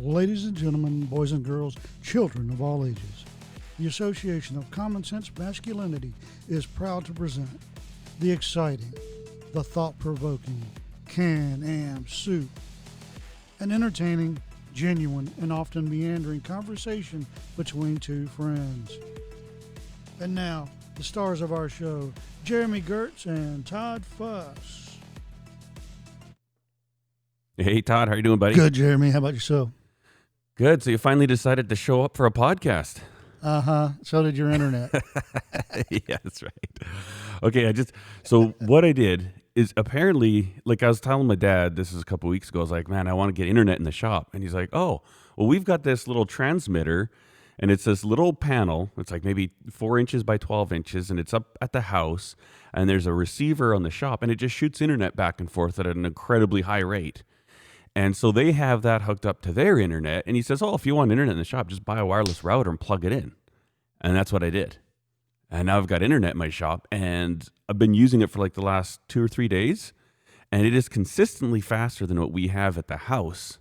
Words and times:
Ladies 0.00 0.44
and 0.44 0.56
gentlemen, 0.56 1.06
boys 1.06 1.32
and 1.32 1.44
girls, 1.44 1.74
children 2.02 2.50
of 2.50 2.62
all 2.62 2.86
ages, 2.86 3.24
the 3.78 3.86
Association 3.86 4.56
of 4.56 4.70
Common 4.70 5.04
Sense 5.04 5.30
Masculinity 5.38 6.12
is 6.48 6.66
proud 6.66 7.04
to 7.06 7.12
present 7.12 7.48
the 8.20 8.30
exciting, 8.30 8.92
the 9.52 9.62
thought 9.62 9.98
provoking 9.98 10.62
Can 11.08 11.62
Am 11.64 12.06
Soup, 12.06 12.48
an 13.60 13.72
entertaining, 13.72 14.40
genuine, 14.72 15.32
and 15.40 15.52
often 15.52 15.90
meandering 15.90 16.40
conversation 16.40 17.26
between 17.56 17.98
two 17.98 18.28
friends. 18.28 18.98
And 20.20 20.34
now, 20.34 20.68
the 20.94 21.04
stars 21.04 21.40
of 21.40 21.52
our 21.52 21.68
show, 21.68 22.12
Jeremy 22.44 22.80
Gertz 22.80 23.26
and 23.26 23.64
Todd 23.66 24.04
Fuss. 24.04 24.87
Hey 27.60 27.80
Todd, 27.82 28.06
how 28.08 28.14
you 28.14 28.22
doing, 28.22 28.38
buddy? 28.38 28.54
Good, 28.54 28.72
Jeremy. 28.72 29.10
How 29.10 29.18
about 29.18 29.34
yourself? 29.34 29.70
Good. 30.54 30.80
So 30.80 30.90
you 30.90 30.98
finally 30.98 31.26
decided 31.26 31.68
to 31.70 31.74
show 31.74 32.02
up 32.02 32.16
for 32.16 32.24
a 32.24 32.30
podcast. 32.30 32.98
Uh 33.42 33.60
huh. 33.60 33.88
So 34.02 34.22
did 34.22 34.38
your 34.38 34.48
internet. 34.50 34.92
yeah, 35.90 36.18
that's 36.22 36.40
right. 36.40 36.52
Okay, 37.42 37.66
I 37.66 37.72
just 37.72 37.90
so 38.22 38.54
what 38.60 38.84
I 38.84 38.92
did 38.92 39.32
is 39.56 39.74
apparently 39.76 40.54
like 40.64 40.84
I 40.84 40.88
was 40.88 41.00
telling 41.00 41.26
my 41.26 41.34
dad 41.34 41.74
this 41.74 41.92
is 41.92 42.00
a 42.00 42.04
couple 42.04 42.30
weeks 42.30 42.48
ago. 42.48 42.60
I 42.60 42.62
was 42.62 42.70
like, 42.70 42.86
man, 42.86 43.08
I 43.08 43.12
want 43.12 43.30
to 43.30 43.32
get 43.32 43.48
internet 43.48 43.76
in 43.76 43.84
the 43.84 43.90
shop, 43.90 44.30
and 44.32 44.44
he's 44.44 44.54
like, 44.54 44.68
oh, 44.72 45.02
well, 45.36 45.48
we've 45.48 45.64
got 45.64 45.82
this 45.82 46.06
little 46.06 46.26
transmitter, 46.26 47.10
and 47.58 47.72
it's 47.72 47.82
this 47.82 48.04
little 48.04 48.34
panel. 48.34 48.92
It's 48.96 49.10
like 49.10 49.24
maybe 49.24 49.50
four 49.68 49.98
inches 49.98 50.22
by 50.22 50.36
twelve 50.36 50.72
inches, 50.72 51.10
and 51.10 51.18
it's 51.18 51.34
up 51.34 51.58
at 51.60 51.72
the 51.72 51.80
house, 51.80 52.36
and 52.72 52.88
there's 52.88 53.06
a 53.06 53.12
receiver 53.12 53.74
on 53.74 53.82
the 53.82 53.90
shop, 53.90 54.22
and 54.22 54.30
it 54.30 54.36
just 54.36 54.54
shoots 54.54 54.80
internet 54.80 55.16
back 55.16 55.40
and 55.40 55.50
forth 55.50 55.80
at 55.80 55.88
an 55.88 56.06
incredibly 56.06 56.60
high 56.60 56.78
rate. 56.78 57.24
And 57.98 58.16
so 58.16 58.30
they 58.30 58.52
have 58.52 58.82
that 58.82 59.02
hooked 59.02 59.26
up 59.26 59.40
to 59.42 59.52
their 59.52 59.76
internet. 59.76 60.22
And 60.24 60.36
he 60.36 60.42
says, 60.42 60.62
Oh, 60.62 60.74
if 60.76 60.86
you 60.86 60.94
want 60.94 61.10
internet 61.10 61.32
in 61.32 61.38
the 61.38 61.44
shop, 61.44 61.66
just 61.66 61.84
buy 61.84 61.98
a 61.98 62.06
wireless 62.06 62.44
router 62.44 62.70
and 62.70 62.78
plug 62.78 63.04
it 63.04 63.10
in. 63.10 63.32
And 64.00 64.14
that's 64.14 64.32
what 64.32 64.44
I 64.44 64.50
did. 64.50 64.76
And 65.50 65.66
now 65.66 65.78
I've 65.78 65.88
got 65.88 66.00
internet 66.00 66.30
in 66.30 66.38
my 66.38 66.48
shop 66.48 66.86
and 66.92 67.48
I've 67.68 67.80
been 67.80 67.94
using 67.94 68.20
it 68.20 68.30
for 68.30 68.38
like 68.38 68.54
the 68.54 68.62
last 68.62 69.00
two 69.08 69.20
or 69.20 69.26
three 69.26 69.48
days. 69.48 69.92
And 70.52 70.64
it 70.64 70.76
is 70.76 70.88
consistently 70.88 71.60
faster 71.60 72.06
than 72.06 72.20
what 72.20 72.30
we 72.30 72.48
have 72.48 72.78
at 72.78 72.86
the 72.86 72.98
house. 72.98 73.58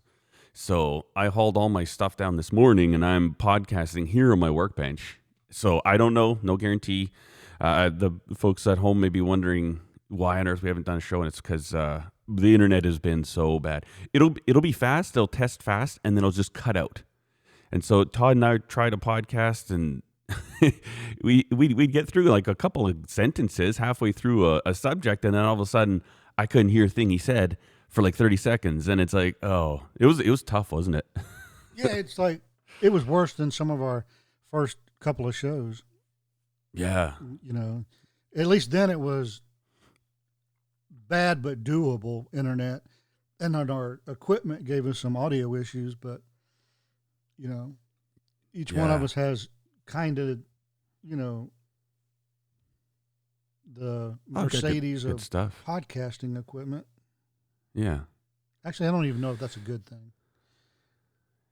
So 0.54 1.08
I 1.16 1.30
hauled 1.30 1.58
all 1.58 1.70
my 1.70 1.84
stuff 1.84 2.16
down 2.16 2.38
this 2.38 2.54
morning 2.54 2.94
and 2.94 3.04
I'm 3.04 3.34
podcasting 3.34 4.10
here 4.10 4.34
on 4.34 4.38
my 4.38 4.52
workbench. 4.52 5.20
So 5.50 5.82
I 5.84 5.98
don't 5.98 6.14
know, 6.14 6.38
no 6.44 6.58
guarantee. 6.58 7.10
Uh, 7.60 7.90
the 7.90 8.12
folks 8.36 8.68
at 8.68 8.78
home 8.78 9.00
may 9.00 9.10
be 9.10 9.22
wondering 9.22 9.80
why 10.10 10.40
on 10.40 10.48
earth 10.48 10.62
we 10.62 10.70
haven't 10.70 10.86
done 10.86 10.98
a 10.98 11.02
show, 11.02 11.22
and 11.22 11.28
it's 11.28 11.42
because 11.42 11.74
uh, 11.74 12.04
the 12.28 12.54
internet 12.54 12.86
has 12.86 13.00
been 13.00 13.24
so 13.24 13.60
bad. 13.60 13.86
It'll 14.14 14.36
it'll 14.46 14.62
be 14.62 14.72
fast. 14.72 15.14
They'll 15.14 15.28
test 15.28 15.64
fast, 15.64 16.00
and 16.04 16.16
then 16.16 16.24
it'll 16.24 16.32
just 16.32 16.54
cut 16.54 16.76
out. 16.76 17.04
And 17.72 17.84
so 17.84 18.04
Todd 18.04 18.38
and 18.38 18.46
I 18.46 18.58
tried 18.58 18.94
a 18.94 18.98
podcast, 18.98 19.70
and 19.72 20.04
we 21.24 21.46
we 21.52 21.74
we'd 21.74 21.92
get 21.92 22.08
through 22.08 22.26
like 22.26 22.48
a 22.48 22.56
couple 22.56 22.88
of 22.88 22.98
sentences 23.08 23.78
halfway 23.78 24.12
through 24.12 24.56
a, 24.56 24.62
a 24.66 24.74
subject, 24.74 25.24
and 25.26 25.34
then 25.34 25.46
all 25.46 25.54
of 25.54 25.60
a 25.60 25.66
sudden 25.66 26.04
I 26.38 26.46
couldn't 26.46 26.70
hear 26.70 26.86
a 26.86 26.90
thing 26.90 27.10
he 27.10 27.18
said 27.18 27.58
for 27.90 28.02
like 28.02 28.16
thirty 28.16 28.38
seconds, 28.38 28.88
and 28.88 29.00
it's 29.00 29.14
like, 29.14 29.38
oh, 29.44 29.84
it 30.00 30.06
was 30.06 30.20
it 30.20 30.30
was 30.30 30.44
tough, 30.44 30.72
wasn't 30.72 30.98
it? 30.98 31.08
yeah, 31.76 31.94
it's 31.94 32.18
like 32.18 32.42
it 32.82 32.92
was 32.92 33.06
worse 33.06 33.34
than 33.34 33.52
some 33.52 33.72
of 33.72 33.82
our 33.82 34.06
first 34.52 34.78
couple 35.00 35.28
of 35.28 35.36
shows. 35.36 35.84
Yeah, 36.74 37.14
You 37.42 37.54
know, 37.54 37.86
at 38.36 38.46
least 38.46 38.72
then 38.72 38.90
it 38.90 39.00
was 39.00 39.42
bad 41.08 41.42
but 41.42 41.64
doable 41.64 42.26
internet, 42.34 42.82
and 43.40 43.56
then 43.56 43.70
our 43.70 44.02
equipment 44.08 44.66
gave 44.66 44.86
us 44.86 45.00
some 45.00 45.16
audio 45.18 45.56
issues, 45.56 45.96
but 45.96 46.22
you 47.38 47.48
know, 47.48 47.76
each 48.54 48.74
one 48.74 48.90
of 48.92 49.04
us 49.04 49.14
has 49.14 49.48
kind 49.86 50.18
of, 50.18 50.40
you 51.04 51.16
know, 51.16 51.52
the 53.74 54.18
Oh, 54.36 54.44
good- 54.44 54.52
good- 54.52 54.64
Mercedes 54.64 55.04
good 55.04 55.14
of 55.14 55.22
stuff. 55.22 55.64
podcasting 55.66 56.38
equipment. 56.40 56.86
Yeah, 57.74 58.02
Actually, 58.66 58.90
I 58.90 58.92
don't 58.92 59.06
even 59.06 59.22
know 59.22 59.32
if 59.32 59.40
that's 59.40 59.56
a 59.56 59.62
good 59.62 59.86
thing. 59.86 60.12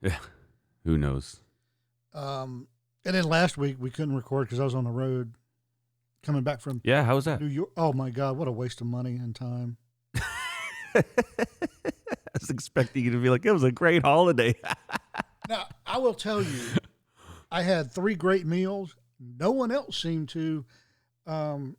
Yeah. 0.01 0.19
who 0.83 0.97
knows? 0.97 1.39
Um, 2.13 2.67
and 3.05 3.15
then 3.15 3.23
last 3.25 3.57
week 3.57 3.77
we 3.79 3.89
couldn't 3.89 4.15
record 4.15 4.47
because 4.47 4.59
I 4.59 4.63
was 4.65 4.75
on 4.75 4.83
the 4.83 4.89
road 4.91 5.35
coming 6.25 6.43
back 6.43 6.59
from 6.61 6.81
Yeah, 6.83 7.03
how 7.03 7.15
was 7.15 7.25
that? 7.25 7.39
New 7.39 7.47
York. 7.47 7.69
Oh 7.77 7.93
my 7.93 8.09
God, 8.09 8.37
what 8.37 8.47
a 8.47 8.51
waste 8.51 8.81
of 8.81 8.87
money 8.87 9.15
and 9.15 9.35
time. 9.35 9.77
I 10.95 11.03
was 12.39 12.49
expecting 12.49 13.03
you 13.05 13.11
to 13.11 13.17
be 13.17 13.29
like, 13.29 13.45
it 13.45 13.51
was 13.51 13.63
a 13.63 13.71
great 13.71 14.03
holiday. 14.03 14.55
Now, 15.47 15.67
I 15.85 15.99
will 15.99 16.15
tell 16.15 16.41
you, 16.41 16.59
I 17.51 17.61
had 17.61 17.91
three 17.91 18.15
great 18.15 18.47
meals. 18.47 18.95
No 19.19 19.51
one 19.51 19.71
else 19.71 20.01
seemed 20.01 20.29
to. 20.29 20.65
Um, 21.27 21.77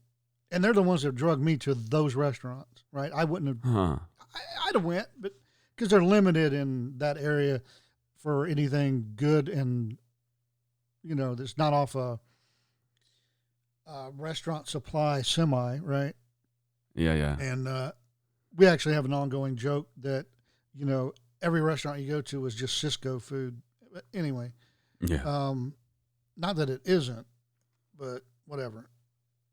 and 0.52 0.62
they're 0.62 0.72
the 0.72 0.84
ones 0.84 1.02
that 1.02 1.16
drug 1.16 1.40
me 1.40 1.56
to 1.56 1.74
those 1.74 2.14
restaurants, 2.14 2.84
right? 2.92 3.10
I 3.12 3.24
wouldn't 3.24 3.48
have, 3.48 3.72
huh. 3.72 3.98
I, 4.20 4.68
I'd 4.68 4.74
have 4.76 4.84
went, 4.84 5.08
but 5.18 5.32
because 5.74 5.88
they're 5.90 6.00
limited 6.00 6.52
in 6.52 6.94
that 6.98 7.18
area 7.18 7.60
for 8.18 8.46
anything 8.46 9.14
good 9.16 9.48
and, 9.48 9.98
you 11.02 11.16
know, 11.16 11.34
that's 11.34 11.58
not 11.58 11.72
off 11.72 11.96
a, 11.96 12.20
a 13.86 14.10
restaurant 14.16 14.69
supply 14.69 15.22
semi, 15.22 15.78
right? 15.78 16.14
Yeah, 16.94 17.14
yeah. 17.14 17.36
And 17.38 17.69
uh, 17.69 17.92
we 18.56 18.66
actually 18.66 18.94
have 18.94 19.04
an 19.04 19.12
ongoing 19.12 19.56
joke 19.56 19.88
that, 19.98 20.26
you 20.74 20.84
know, 20.84 21.12
every 21.42 21.60
restaurant 21.60 22.00
you 22.00 22.08
go 22.08 22.20
to 22.22 22.47
is 22.47 22.54
just 22.54 22.82
Sysco 22.82 23.20
food. 23.20 23.60
But 23.92 24.04
anyway, 24.14 24.52
Yeah. 25.00 25.22
um, 25.24 25.74
not 26.36 26.56
that 26.56 26.70
it 26.70 26.80
isn't, 26.84 27.26
but 27.98 28.22
whatever. 28.47 28.88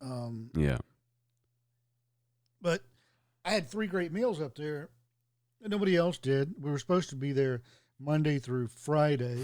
Um, 0.02 0.50
Yeah. 0.56 0.78
but 2.62 2.82
I 3.46 3.52
had 3.52 3.70
three 3.70 3.88
great 3.88 4.12
meals 4.12 4.42
up 4.42 4.56
there, 4.56 4.90
and 5.62 5.70
nobody 5.72 5.96
else 5.96 6.18
did. 6.18 6.54
We 6.60 6.72
were 6.72 6.80
supposed 6.80 7.10
to 7.12 7.16
be 7.16 7.34
there 7.34 7.62
Monday 8.00 8.40
through 8.40 8.68
Friday, 8.68 9.44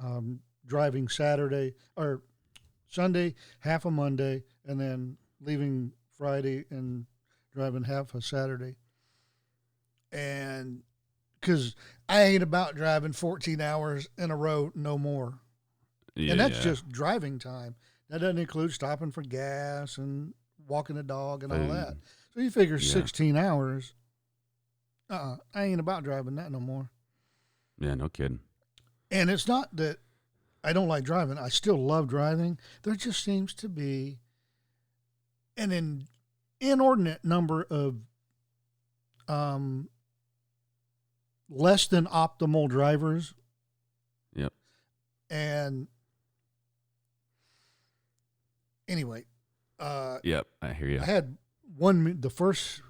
um, 0.00 0.40
driving 0.66 1.08
Saturday 1.08 1.74
or 1.96 2.22
Sunday, 2.88 3.34
half 3.60 3.84
a 3.84 3.90
Monday, 3.90 4.42
and 4.66 4.80
then 4.80 5.16
leaving 5.40 5.92
Friday 6.16 6.64
and 6.70 7.06
driving 7.54 7.84
half 7.84 8.14
a 8.14 8.20
Saturday. 8.22 8.76
And 10.10 10.82
because 11.40 11.76
I 12.08 12.22
ain't 12.22 12.42
about 12.42 12.74
driving 12.74 13.12
14 13.12 13.60
hours 13.60 14.08
in 14.16 14.30
a 14.30 14.36
row 14.36 14.72
no 14.74 14.98
more. 14.98 15.38
Yeah. 16.16 16.32
and 16.32 16.40
that's 16.40 16.60
just 16.64 16.88
driving 16.88 17.38
time. 17.38 17.76
That 18.10 18.20
doesn't 18.20 18.38
include 18.38 18.72
stopping 18.72 19.12
for 19.12 19.22
gas 19.22 19.98
and 19.98 20.34
walking 20.66 20.96
the 20.96 21.02
dog 21.02 21.44
and 21.44 21.52
all 21.52 21.58
Boom. 21.58 21.68
that. 21.68 21.94
So 22.34 22.40
you 22.40 22.50
figure 22.50 22.76
Yeah. 22.76 22.92
16 22.92 23.36
hours. 23.36 23.94
Uh, 25.08 25.14
uh 25.14 25.36
I 25.54 25.64
ain't 25.64 25.80
about 25.80 26.02
driving 26.04 26.34
that 26.36 26.50
no 26.50 26.58
more. 26.58 26.90
Yeah, 27.78 27.94
no 27.94 28.08
kidding. 28.08 28.40
And 29.10 29.30
it's 29.30 29.46
not 29.46 29.74
that 29.76 29.98
I 30.68 30.74
don't 30.74 30.86
like 30.86 31.02
driving. 31.02 31.38
I 31.38 31.48
still 31.48 31.82
love 31.82 32.08
driving. 32.08 32.58
There 32.82 32.94
just 32.94 33.24
seems 33.24 33.54
to 33.54 33.70
be 33.70 34.18
an 35.56 35.72
in, 35.72 36.08
inordinate 36.60 37.24
number 37.24 37.66
of 37.70 37.96
um, 39.28 39.88
less 41.48 41.86
than 41.86 42.04
optimal 42.04 42.68
drivers. 42.68 43.32
Yep. 44.34 44.52
And 45.30 45.88
anyway, 48.86 49.24
uh, 49.80 50.18
Yep, 50.22 50.48
I 50.60 50.74
hear 50.74 50.88
you. 50.88 51.00
I 51.00 51.06
had 51.06 51.38
one 51.78 52.20
the 52.20 52.28
first 52.28 52.82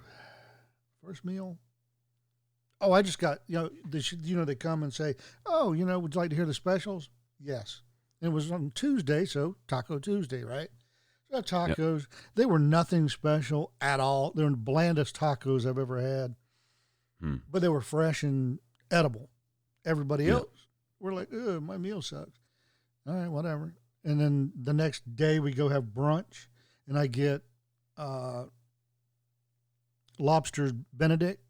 first 1.04 1.24
meal. 1.24 1.58
Oh, 2.80 2.90
I 2.90 3.02
just 3.02 3.20
got 3.20 3.38
you 3.46 3.54
know 3.54 3.70
they 3.88 4.00
should, 4.00 4.26
you 4.26 4.36
know 4.36 4.44
they 4.44 4.56
come 4.56 4.82
and 4.82 4.92
say, 4.92 5.14
oh 5.46 5.72
you 5.74 5.84
know 5.84 6.00
would 6.00 6.16
you 6.16 6.20
like 6.20 6.30
to 6.30 6.36
hear 6.36 6.44
the 6.44 6.52
specials? 6.52 7.08
Yes. 7.40 7.82
It 8.20 8.28
was 8.28 8.50
on 8.50 8.72
Tuesday, 8.74 9.24
so 9.24 9.56
Taco 9.68 9.98
Tuesday, 9.98 10.42
right? 10.42 10.68
So 11.30 11.42
tacos. 11.42 12.06
They 12.34 12.46
were 12.46 12.58
nothing 12.58 13.08
special 13.08 13.72
at 13.80 14.00
all. 14.00 14.32
They're 14.34 14.50
the 14.50 14.56
blandest 14.56 15.14
tacos 15.16 15.66
I've 15.68 15.78
ever 15.78 16.00
had, 16.00 16.34
Hmm. 17.20 17.36
but 17.50 17.60
they 17.62 17.68
were 17.68 17.80
fresh 17.82 18.22
and 18.22 18.58
edible. 18.90 19.28
Everybody 19.84 20.24
Yeah. 20.24 20.34
else 20.34 20.66
were 20.98 21.12
like, 21.12 21.32
"Ugh, 21.32 21.62
my 21.62 21.76
meal 21.76 22.00
sucks." 22.02 22.40
All 23.06 23.14
right, 23.14 23.28
whatever. 23.28 23.74
And 24.04 24.18
then 24.20 24.52
the 24.56 24.72
next 24.72 25.14
day 25.16 25.38
we 25.38 25.52
go 25.52 25.68
have 25.68 25.84
brunch, 25.84 26.46
and 26.86 26.98
I 26.98 27.06
get 27.06 27.42
uh, 27.96 28.46
lobster 30.18 30.72
Benedict. 30.92 31.42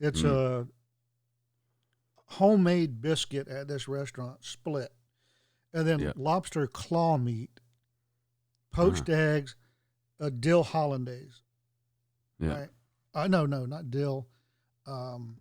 It's 0.00 0.22
a 0.22 0.66
homemade 2.26 3.00
biscuit 3.00 3.48
at 3.48 3.68
this 3.68 3.86
restaurant, 3.88 4.44
split, 4.44 4.92
and 5.72 5.86
then 5.86 6.00
Yeah. 6.00 6.12
lobster 6.16 6.66
claw 6.66 7.16
meat, 7.18 7.60
poached 8.72 9.08
eggs, 9.08 9.56
a 10.18 10.30
dill 10.30 10.62
hollandaise. 10.64 11.42
Yeah. 12.38 12.58
Right? 12.60 12.70
Uh, 13.14 13.28
no, 13.28 13.46
no, 13.46 13.64
not 13.66 13.90
dill. 13.90 14.26
Um, 14.86 15.40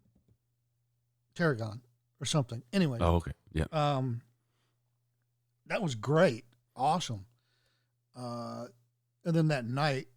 tarragon 1.35 1.81
or 2.21 2.25
something. 2.25 2.63
Anyway, 2.71 2.97
Oh, 3.01 3.15
okay. 3.15 3.33
Yeah. 3.51 3.65
um, 3.71 4.21
that 5.67 5.81
was 5.81 5.95
great, 5.95 6.45
awesome. 6.75 7.25
Uh, 8.15 8.67
and 9.25 9.35
then 9.35 9.47
that 9.49 9.65
night, 9.65 10.07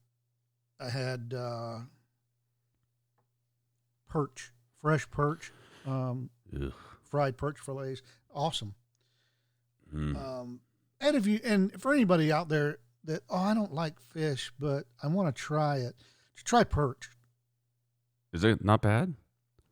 I 0.78 0.90
had 0.90 1.34
uh, 1.34 1.80
perch, 4.08 4.52
fresh 4.80 5.10
perch, 5.10 5.52
um, 5.84 6.30
Ugh. 6.54 6.72
fried 7.02 7.36
perch 7.36 7.58
fillets, 7.58 8.02
awesome. 8.34 8.74
Mm. 9.94 10.16
Um, 10.16 10.60
and 11.00 11.16
if 11.16 11.26
you 11.26 11.40
and 11.44 11.80
for 11.80 11.92
anybody 11.92 12.30
out 12.30 12.48
there 12.48 12.78
that 13.04 13.22
oh 13.30 13.36
I 13.36 13.54
don't 13.54 13.72
like 13.72 14.00
fish, 14.00 14.52
but 14.58 14.84
I 15.02 15.08
want 15.08 15.34
to 15.34 15.40
try 15.40 15.78
it, 15.78 15.94
just 16.34 16.46
try 16.46 16.64
perch. 16.64 17.10
Is 18.32 18.44
it 18.44 18.64
not 18.64 18.82
bad? 18.82 19.14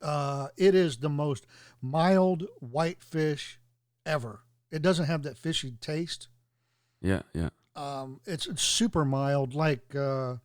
Uh, 0.00 0.49
it 0.56 0.75
is 0.75 0.99
the 0.99 1.08
most 1.08 1.46
mild 1.82 2.46
white 2.61 3.02
fish 3.02 3.58
ever. 4.05 4.40
It 4.70 4.82
doesn't 4.82 5.06
have 5.06 5.22
that 5.22 5.38
fishy 5.38 5.72
taste. 5.81 6.29
Yeah. 7.02 7.22
Yeah. 7.34 7.50
Um, 7.75 8.20
it's, 8.25 8.46
it's 8.46 8.62
super 8.62 9.05
mild, 9.05 9.55
like 9.55 9.94
uh, 9.94 10.37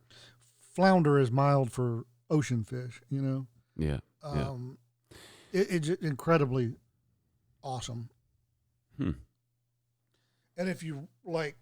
flounder 0.74 1.18
is 1.18 1.30
mild 1.30 1.72
for 1.72 2.04
ocean 2.28 2.64
fish. 2.64 3.00
You 3.08 3.22
know, 3.22 3.46
Yeah. 3.76 4.00
Yeah. 4.22 4.54
It, 5.52 5.88
it's 5.88 5.88
incredibly 6.02 6.74
awesome. 7.62 8.08
Hmm. 8.98 9.10
And 10.56 10.68
if 10.68 10.82
you 10.82 11.08
like 11.24 11.56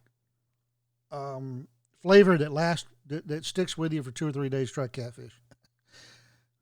um, 1.12 1.68
flavor 2.02 2.36
that 2.38 2.52
lasts 2.52 2.88
that, 3.06 3.26
that 3.28 3.44
sticks 3.44 3.76
with 3.78 3.92
you 3.92 4.02
for 4.02 4.10
two 4.10 4.26
or 4.28 4.32
three 4.32 4.48
days, 4.48 4.70
try 4.70 4.86
catfish. 4.88 5.32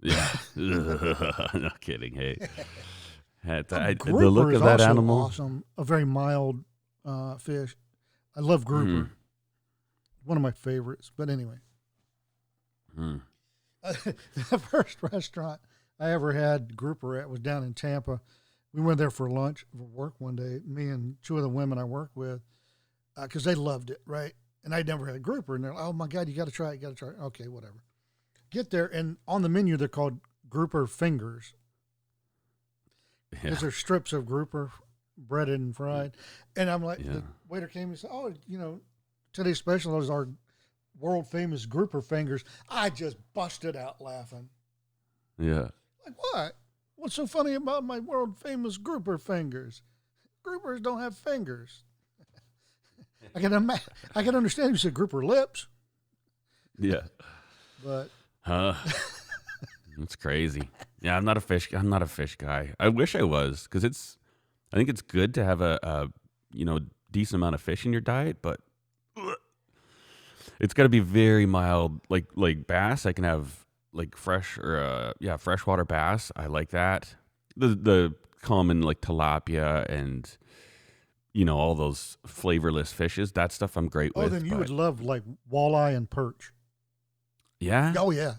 Yeah. 0.00 0.28
no 0.56 1.70
kidding. 1.80 2.14
Hey. 2.14 2.38
Um, 3.48 3.64
I- 3.70 3.94
the 3.94 4.12
look 4.28 4.52
of 4.52 4.62
that 4.62 4.80
animal. 4.80 5.16
awesome. 5.16 5.64
A 5.78 5.84
very 5.84 6.04
mild 6.04 6.64
uh, 7.06 7.36
fish. 7.38 7.76
I 8.36 8.40
love 8.40 8.64
grouper. 8.64 9.04
Mm. 9.04 9.10
One 10.24 10.36
of 10.36 10.42
my 10.42 10.50
favorites. 10.50 11.10
But 11.16 11.30
anyway, 11.30 11.54
Mm. 12.98 13.22
the 13.82 14.58
first 14.58 14.98
restaurant 15.02 15.60
I 16.00 16.10
ever 16.12 16.32
had 16.32 16.76
grouper 16.76 17.16
at 17.16 17.28
was 17.28 17.40
down 17.40 17.64
in 17.64 17.74
Tampa. 17.74 18.20
We 18.72 18.80
went 18.82 18.98
there 18.98 19.10
for 19.10 19.28
lunch 19.30 19.64
for 19.76 19.84
work 19.84 20.14
one 20.18 20.36
day. 20.36 20.60
Me 20.64 20.88
and 20.88 21.16
two 21.22 21.36
of 21.36 21.42
the 21.42 21.48
women 21.48 21.78
I 21.78 21.84
work 21.84 22.10
with, 22.14 22.40
uh, 23.16 23.22
because 23.22 23.44
they 23.44 23.54
loved 23.54 23.90
it, 23.90 24.00
right? 24.06 24.32
And 24.64 24.74
I'd 24.74 24.86
never 24.86 25.06
had 25.06 25.16
a 25.16 25.20
grouper, 25.20 25.54
and 25.56 25.64
they're 25.64 25.72
like, 25.74 25.82
"Oh 25.82 25.92
my 25.92 26.06
god, 26.06 26.28
you 26.28 26.34
got 26.34 26.44
to 26.46 26.50
try 26.52 26.70
it! 26.72 26.74
You 26.74 26.80
got 26.82 26.88
to 26.90 26.94
try 26.94 27.08
it!" 27.08 27.18
Okay, 27.20 27.48
whatever. 27.48 27.82
Get 28.50 28.70
there, 28.70 28.86
and 28.86 29.16
on 29.26 29.42
the 29.42 29.48
menu 29.48 29.76
they're 29.76 29.88
called 29.88 30.20
grouper 30.48 30.86
fingers. 30.86 31.54
Yeah. 33.32 33.38
because 33.42 33.60
they're 33.60 33.70
strips 33.70 34.12
of 34.14 34.24
grouper 34.24 34.72
breaded 35.18 35.60
and 35.60 35.76
fried. 35.76 36.16
And 36.56 36.70
I'm 36.70 36.82
like, 36.82 37.00
Yeah. 37.00 37.12
the 37.12 37.22
waiter 37.48 37.66
came 37.68 37.90
and 37.90 37.98
said, 37.98 38.10
"Oh, 38.12 38.32
you 38.46 38.56
know, 38.58 38.80
today's 39.32 39.58
special 39.58 39.98
is 40.00 40.08
our 40.08 40.28
world 40.98 41.28
famous 41.28 41.66
grouper 41.66 42.00
fingers." 42.00 42.42
I 42.68 42.88
just 42.90 43.16
busted 43.34 43.76
out 43.76 44.00
laughing. 44.00 44.48
Yeah. 45.38 45.68
Like, 46.08 46.16
what? 46.34 46.56
What's 46.96 47.14
so 47.14 47.26
funny 47.26 47.54
about 47.54 47.84
my 47.84 47.98
world 48.00 48.36
famous 48.38 48.76
grouper 48.78 49.18
fingers? 49.18 49.82
Groupers 50.46 50.82
don't 50.82 51.00
have 51.00 51.16
fingers. 51.16 51.84
I 53.34 53.40
can 53.40 53.52
ima- 53.52 53.80
I 54.14 54.22
can 54.22 54.34
understand 54.34 54.70
if 54.70 54.72
you 54.74 54.78
said 54.78 54.94
grouper 54.94 55.24
lips, 55.24 55.66
Yeah. 56.78 57.02
but 57.84 58.08
Huh. 58.42 58.74
That's 59.98 60.16
crazy. 60.16 60.70
Yeah, 61.00 61.16
I'm 61.16 61.24
not 61.24 61.36
a 61.36 61.40
fish. 61.40 61.72
I'm 61.72 61.88
not 61.90 62.02
a 62.02 62.06
fish 62.06 62.36
guy. 62.36 62.72
I 62.80 62.88
wish 62.88 63.14
I 63.16 63.22
was 63.22 63.64
because 63.64 63.82
it's. 63.84 64.16
I 64.72 64.76
think 64.76 64.88
it's 64.88 65.02
good 65.02 65.34
to 65.34 65.44
have 65.44 65.60
a, 65.60 65.78
a 65.82 66.08
you 66.52 66.64
know 66.64 66.78
decent 67.10 67.34
amount 67.40 67.56
of 67.56 67.60
fish 67.60 67.84
in 67.84 67.92
your 67.92 68.00
diet, 68.00 68.38
but 68.40 68.60
it's 70.60 70.72
got 70.74 70.84
to 70.84 70.88
be 70.88 71.00
very 71.00 71.46
mild. 71.46 72.00
Like 72.08 72.26
like 72.36 72.66
bass, 72.66 73.06
I 73.06 73.12
can 73.12 73.24
have 73.24 73.66
like 73.98 74.16
fresh 74.16 74.56
or 74.58 74.78
uh, 74.78 75.12
yeah 75.20 75.36
freshwater 75.36 75.84
bass. 75.84 76.32
I 76.36 76.46
like 76.46 76.70
that. 76.70 77.14
The 77.56 77.68
the 77.68 78.14
common 78.40 78.80
like 78.82 79.00
tilapia 79.00 79.84
and 79.90 80.38
you 81.34 81.44
know 81.44 81.58
all 81.58 81.74
those 81.74 82.16
flavorless 82.26 82.92
fishes. 82.92 83.32
That 83.32 83.52
stuff 83.52 83.76
I'm 83.76 83.88
great 83.88 84.12
oh, 84.14 84.22
with. 84.22 84.32
then 84.32 84.44
you 84.44 84.52
but- 84.52 84.58
would 84.60 84.70
love 84.70 85.00
like 85.02 85.22
walleye 85.52 85.94
and 85.96 86.08
perch. 86.08 86.52
yeah. 87.60 87.92
Oh 87.98 88.10
yeah, 88.12 88.34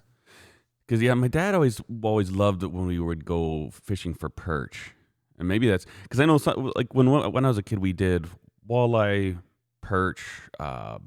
Because 0.88 1.02
yeah, 1.02 1.14
my 1.14 1.28
dad 1.28 1.54
always 1.54 1.82
always 2.02 2.32
loved 2.32 2.64
it 2.64 2.72
when 2.72 2.88
we 2.88 3.00
would 3.00 3.26
go 3.26 3.70
fishing 3.72 4.14
for 4.14 4.30
perch, 4.30 4.94
and 5.38 5.48
maybe 5.48 5.68
that's 5.70 5.86
because 6.04 6.20
I 6.20 6.26
know 6.26 6.38
some, 6.38 6.72
like 6.76 6.96
when 6.96 7.10
when 7.12 7.46
I 7.46 7.48
was 7.50 7.58
a 7.58 7.64
kid 7.64 7.80
we 7.80 7.92
did 7.94 8.28
walleye, 8.70 9.38
perch, 9.82 10.24
uh, 10.60 11.00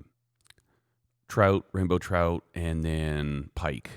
trout, 1.28 1.64
rainbow 1.72 1.98
trout, 1.98 2.44
and 2.54 2.82
then 2.84 3.48
pike. 3.54 3.90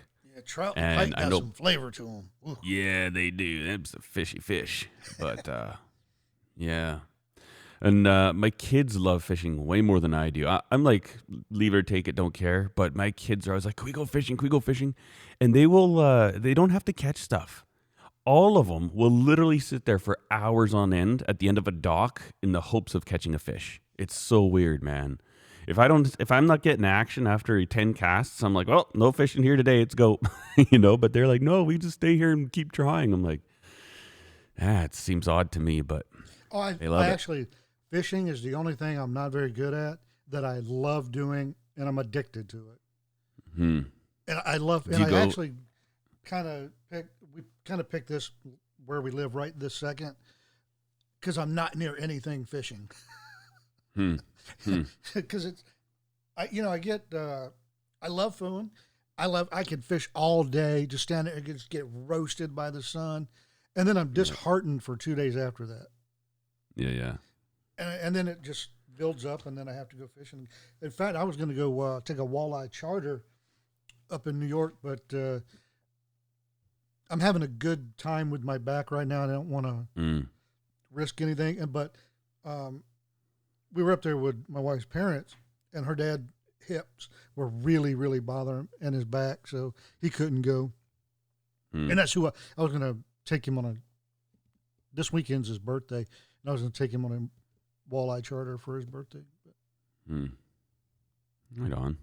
Trout 0.46 0.74
And 0.78 1.02
and 1.02 1.12
pike 1.14 1.20
I 1.20 1.24
got 1.24 1.30
know- 1.32 1.40
some 1.40 1.52
flavor 1.52 1.92
to 1.92 2.04
them. 2.44 2.58
Yeah, 2.64 3.10
they 3.10 3.32
do. 3.32 3.66
That's 3.68 3.94
a 3.94 4.00
fishy 4.02 4.40
fish, 4.40 4.88
but 5.20 5.48
uh, 5.50 5.74
yeah. 6.56 7.00
And 7.82 8.08
uh, 8.08 8.32
my 8.34 8.50
kids 8.50 8.98
love 8.98 9.24
fishing 9.24 9.66
way 9.66 9.82
more 9.82 10.00
than 10.00 10.14
I 10.14 10.30
do. 10.30 10.48
I, 10.48 10.62
I'm 10.72 10.84
like, 10.84 11.18
leave 11.52 11.74
or 11.74 11.84
take 11.84 12.08
it, 12.08 12.16
don't 12.16 12.34
care. 12.34 12.72
But 12.76 12.96
my 12.96 13.12
kids 13.12 13.48
are 13.48 13.52
always 13.52 13.66
like, 13.66 13.76
"Can 13.76 13.86
we 13.86 13.92
go 13.92 14.06
fishing? 14.06 14.38
Can 14.38 14.46
we 14.46 14.50
go 14.50 14.60
fishing?" 14.62 14.96
And 15.42 15.54
they 15.54 15.68
will. 15.68 16.00
Uh, 16.00 16.32
they 16.32 16.54
don't 16.54 16.70
have 16.72 16.86
to 16.86 16.94
catch 16.94 17.18
stuff. 17.18 17.66
All 18.26 18.58
of 18.58 18.68
them 18.68 18.90
will 18.94 19.12
literally 19.12 19.60
sit 19.60 19.86
there 19.86 20.00
for 20.00 20.18
hours 20.32 20.74
on 20.74 20.94
end 20.94 21.24
at 21.28 21.38
the 21.40 21.48
end 21.48 21.58
of 21.60 21.68
a 21.68 21.72
dock 21.72 22.22
in 22.42 22.54
the 22.54 22.62
hopes 22.62 22.96
of 22.96 23.06
catching 23.06 23.36
a 23.36 23.40
fish. 23.40 23.82
It's 24.00 24.16
so 24.16 24.44
weird, 24.44 24.82
man. 24.82 25.20
If 25.68 25.80
I 25.80 25.88
don't, 25.88 26.16
if 26.20 26.32
I'm 26.32 26.46
not 26.48 26.62
getting 26.62 26.86
action 26.86 27.26
after 27.28 27.64
ten 27.66 27.94
casts, 27.94 28.42
I'm 28.44 28.54
like, 28.54 28.68
well, 28.68 28.90
no 28.94 29.12
fishing 29.12 29.44
here 29.44 29.56
today. 29.56 29.80
Let's 29.80 29.96
go, 29.96 30.20
you 30.70 30.78
know. 30.78 30.98
But 30.98 31.14
they're 31.14 31.28
like, 31.28 31.42
no, 31.42 31.64
we 31.64 31.78
just 31.78 31.96
stay 31.96 32.16
here 32.18 32.32
and 32.32 32.52
keep 32.52 32.72
trying. 32.72 33.14
I'm 33.14 33.24
like, 33.24 33.42
ah, 34.62 34.84
it 34.84 34.94
seems 34.96 35.28
odd 35.28 35.52
to 35.54 35.60
me, 35.60 35.82
but 35.82 36.06
Oh, 36.52 36.60
I, 36.60 36.74
They 36.74 36.88
love 36.88 37.02
I 37.02 37.10
it. 37.10 37.12
actually 37.14 37.48
fishing 37.92 38.28
is 38.28 38.42
the 38.44 38.54
only 38.56 38.76
thing 38.76 38.98
I'm 38.98 39.14
not 39.14 39.32
very 39.32 39.52
good 39.52 39.74
at 39.74 39.98
that 40.30 40.46
I 40.46 40.60
love 40.60 41.12
doing, 41.12 41.56
and 41.78 41.88
I'm 41.88 41.98
addicted 42.00 42.48
to 42.50 42.58
it. 42.58 42.80
hmm. 43.56 43.80
And 44.28 44.42
I 44.46 44.58
love, 44.58 44.88
and 44.88 45.04
I 45.04 45.10
go- 45.10 45.18
actually 45.18 45.54
kind 46.26 46.48
of 46.48 46.72
pick. 46.92 47.06
We 47.36 47.42
kind 47.66 47.80
of 47.80 47.90
picked 47.90 48.08
this 48.08 48.32
where 48.86 49.02
we 49.02 49.12
live 49.12 49.36
right 49.36 49.58
this 49.60 49.76
second 49.76 50.16
because 51.20 51.38
I'm 51.38 51.54
not 51.56 51.76
near 51.76 51.96
anything 52.00 52.46
fishing. 52.46 52.90
Hmm. 53.96 54.16
Hmm. 54.64 54.82
Because 55.14 55.46
it's, 55.46 55.64
I 56.38 56.48
you 56.52 56.62
know 56.62 56.70
I 56.70 56.78
get 56.80 57.06
uh, 57.14 57.50
I 58.02 58.08
love 58.08 58.36
food. 58.36 58.70
I 59.18 59.26
love 59.28 59.48
I 59.52 59.64
can 59.64 59.82
fish 59.82 60.10
all 60.14 60.44
day, 60.44 60.86
just 60.86 61.04
stand 61.04 61.28
there 61.28 61.36
and 61.36 61.46
just 61.46 61.70
get 61.70 61.86
roasted 61.92 62.54
by 62.56 62.70
the 62.70 62.84
sun, 62.84 63.28
and 63.76 63.88
then 63.88 63.98
I'm 63.98 64.12
disheartened 64.14 64.84
for 64.84 64.96
two 64.98 65.16
days 65.16 65.36
after 65.38 65.66
that. 65.66 65.88
Yeah, 66.76 66.90
yeah. 66.90 67.14
and, 67.78 68.02
and 68.02 68.16
then 68.16 68.28
it 68.28 68.42
just 68.42 68.70
builds 68.98 69.26
up, 69.26 69.46
and 69.46 69.58
then 69.58 69.68
I 69.70 69.74
have 69.74 69.88
to 69.90 69.96
go 69.96 70.08
fishing. 70.08 70.48
In 70.82 70.90
fact, 70.92 71.16
I 71.18 71.24
was 71.24 71.38
going 71.38 71.50
to 71.50 71.56
go 71.56 71.80
uh, 71.80 72.02
take 72.02 72.18
a 72.20 72.26
walleye 72.26 72.70
charter 72.72 73.24
up 74.12 74.28
in 74.28 74.40
New 74.40 74.46
York, 74.46 74.76
but 74.84 75.02
uh, 75.14 75.40
I'm 77.10 77.20
having 77.20 77.42
a 77.44 77.48
good 77.48 77.98
time 77.98 78.30
with 78.32 78.44
my 78.44 78.58
back 78.58 78.92
right 78.92 79.08
now. 79.08 79.24
and 79.24 79.32
I 79.32 79.36
don't 79.36 79.50
want 79.50 79.66
to 79.66 80.00
Mm. 80.00 80.28
risk 80.92 81.22
anything. 81.22 81.60
And 81.60 81.72
but 81.72 81.96
um, 82.44 82.84
we 83.76 83.84
were 83.84 83.92
up 83.92 84.02
there 84.02 84.18
with 84.18 84.46
my 84.48 84.60
wife's 84.60 84.86
parents, 84.86 85.36
and 85.74 85.86
her 85.86 85.94
dad 85.96 86.30
hips 86.66 87.10
were 87.36 87.48
really, 87.48 87.94
really 87.94 88.20
bothering 88.20 88.62
him 88.62 88.70
and 88.82 88.96
his 88.96 89.06
back, 89.06 89.48
so 89.48 89.74
he 90.02 90.10
couldn't 90.10 90.42
go. 90.42 90.72
Mm. 91.76 91.90
And 91.92 92.00
that's 92.00 92.14
who 92.14 92.26
I, 92.26 92.32
I 92.58 92.64
was 92.64 92.72
going 92.72 92.82
to 92.82 92.98
take 93.26 93.48
him 93.48 93.58
on 93.58 93.66
a. 93.66 93.76
This 94.94 95.12
weekend's 95.12 95.50
his 95.50 95.60
birthday, 95.60 95.98
and 95.98 96.48
I 96.48 96.52
was 96.54 96.62
going 96.62 96.72
to 96.72 96.78
take 96.78 96.94
him 96.94 97.04
on 97.04 97.12
a 97.12 97.94
walleye 97.94 98.24
charter 98.24 98.58
for 98.58 98.78
his 98.78 98.86
birthday. 98.86 99.24
Hmm. 100.08 100.28
Right 101.58 101.74
on. 101.74 101.98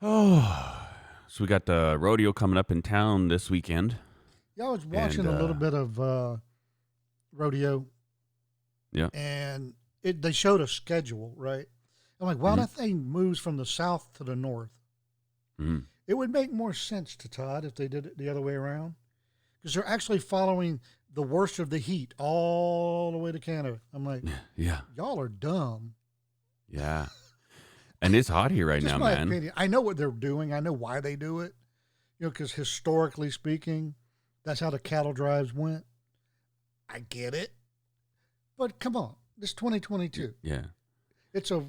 Oh, 0.00 0.88
so 1.28 1.44
we 1.44 1.48
got 1.48 1.66
the 1.66 1.98
rodeo 1.98 2.32
coming 2.32 2.56
up 2.56 2.70
in 2.70 2.80
town 2.80 3.28
this 3.28 3.50
weekend. 3.50 3.96
Yeah, 4.56 4.68
I 4.68 4.70
was 4.70 4.86
watching 4.86 5.26
And, 5.26 5.28
a 5.28 5.32
little 5.32 5.50
uh, 5.50 5.58
bit 5.58 5.74
of 5.74 6.00
uh, 6.00 6.36
rodeo. 7.34 7.84
Yeah. 8.96 9.08
And 9.12 9.74
it 10.02 10.22
they 10.22 10.32
showed 10.32 10.60
a 10.60 10.66
schedule, 10.66 11.34
right? 11.36 11.66
I'm 12.18 12.26
like, 12.26 12.38
wow, 12.38 12.54
Mhm. 12.54 12.58
that 12.60 12.70
thing 12.70 13.04
moves 13.04 13.38
from 13.38 13.58
the 13.58 13.66
south 13.66 14.10
to 14.14 14.24
the 14.24 14.34
north. 14.34 14.70
Mm. 15.60 15.84
It 16.06 16.14
would 16.14 16.30
make 16.30 16.50
more 16.50 16.72
sense 16.72 17.14
to 17.16 17.28
Todd 17.28 17.64
if 17.64 17.74
they 17.74 17.88
did 17.88 18.06
it 18.06 18.16
the 18.16 18.28
other 18.30 18.40
way 18.40 18.54
around, 18.54 18.94
because 19.60 19.74
they're 19.74 19.86
actually 19.86 20.18
following 20.20 20.80
the 21.12 21.22
worst 21.22 21.58
of 21.58 21.68
the 21.70 21.78
heat 21.78 22.14
all 22.16 23.12
the 23.12 23.18
way 23.18 23.32
to 23.32 23.38
Canada. 23.38 23.80
I'm 23.92 24.04
like, 24.04 24.22
Yeah, 24.56 24.80
y'all 24.96 25.20
are 25.20 25.28
dumb. 25.28 25.94
yeah. 26.68 27.08
And 28.02 28.14
it's 28.14 28.28
hot 28.28 28.50
here 28.50 28.66
right 28.68 28.80
Just 28.82 28.92
now, 28.94 28.98
my 28.98 29.14
man. 29.14 29.28
opinion. 29.28 29.52
I 29.56 29.66
know 29.66 29.80
what 29.80 29.96
they're 29.96 30.10
doing. 30.10 30.52
I 30.52 30.60
know 30.60 30.72
why 30.72 31.00
they 31.00 31.16
do 31.16 31.40
it. 31.40 31.54
You 32.18 32.26
know, 32.26 32.30
because 32.30 32.52
historically 32.52 33.30
speaking, 33.30 33.94
That's 34.44 34.60
how 34.60 34.70
the 34.70 34.78
cattle 34.78 35.12
drives 35.12 35.52
went. 35.52 35.84
I 36.88 37.00
get 37.00 37.34
it. 37.34 37.52
But 38.58 38.78
come 38.78 38.96
on, 38.96 39.14
this 39.36 39.52
2022. 39.52 40.34
Yeah. 40.42 40.66
It's 41.32 41.50
a 41.50 41.64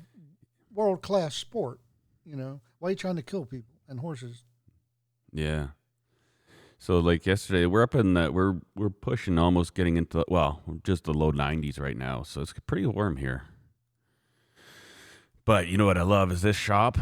world 0.74 1.02
class 1.02 1.36
sport. 1.36 1.80
You 2.26 2.36
know, 2.36 2.62
why 2.80 2.88
are 2.88 2.92
you 2.92 2.96
trying 2.96 3.16
to 3.18 3.22
kill 3.22 3.46
people 3.46 3.74
and 3.88 4.00
horses? 4.00 4.44
Yeah. 5.32 5.68
So 6.80 7.00
like 7.00 7.26
yesterday, 7.26 7.66
we're 7.66 7.82
up 7.84 7.96
in 7.96 8.14
the 8.14 8.32
we're 8.32 8.56
we're 8.76 8.90
pushing 8.90 9.40
almost 9.40 9.74
getting 9.74 9.98
into 9.98 10.24
well, 10.28 10.62
just 10.84 11.06
the 11.06 11.14
low 11.14 11.32
90s 11.32 11.80
right 11.80 11.98
now. 11.98 12.24
So 12.24 12.42
it's 12.42 12.54
pretty 12.66 12.86
warm 12.86 13.18
here. 13.18 13.44
But 15.46 15.68
you 15.68 15.78
know 15.78 15.86
what 15.86 15.98
I 15.98 16.04
love 16.04 16.32
is 16.32 16.42
this 16.42 16.56
shop. 16.58 16.98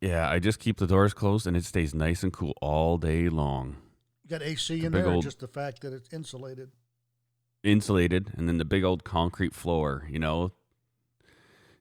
Yeah, 0.00 0.28
I 0.30 0.38
just 0.38 0.60
keep 0.60 0.76
the 0.76 0.86
doors 0.86 1.14
closed 1.14 1.46
and 1.46 1.56
it 1.56 1.64
stays 1.64 1.94
nice 1.94 2.22
and 2.22 2.32
cool 2.32 2.52
all 2.60 2.98
day 2.98 3.28
long. 3.28 3.76
You 4.24 4.30
got 4.30 4.42
AC 4.42 4.78
The 4.80 4.86
in 4.86 4.92
there, 4.92 5.06
or 5.06 5.14
old- 5.14 5.22
just 5.24 5.40
the 5.40 5.48
fact 5.48 5.80
that 5.82 5.92
it's 5.92 6.12
insulated. 6.12 6.70
Insulated 7.66 8.32
and 8.36 8.48
then 8.48 8.58
the 8.58 8.64
big 8.64 8.84
old 8.84 9.02
concrete 9.04 9.54
floor, 9.54 10.06
you 10.08 10.18
know. 10.20 10.52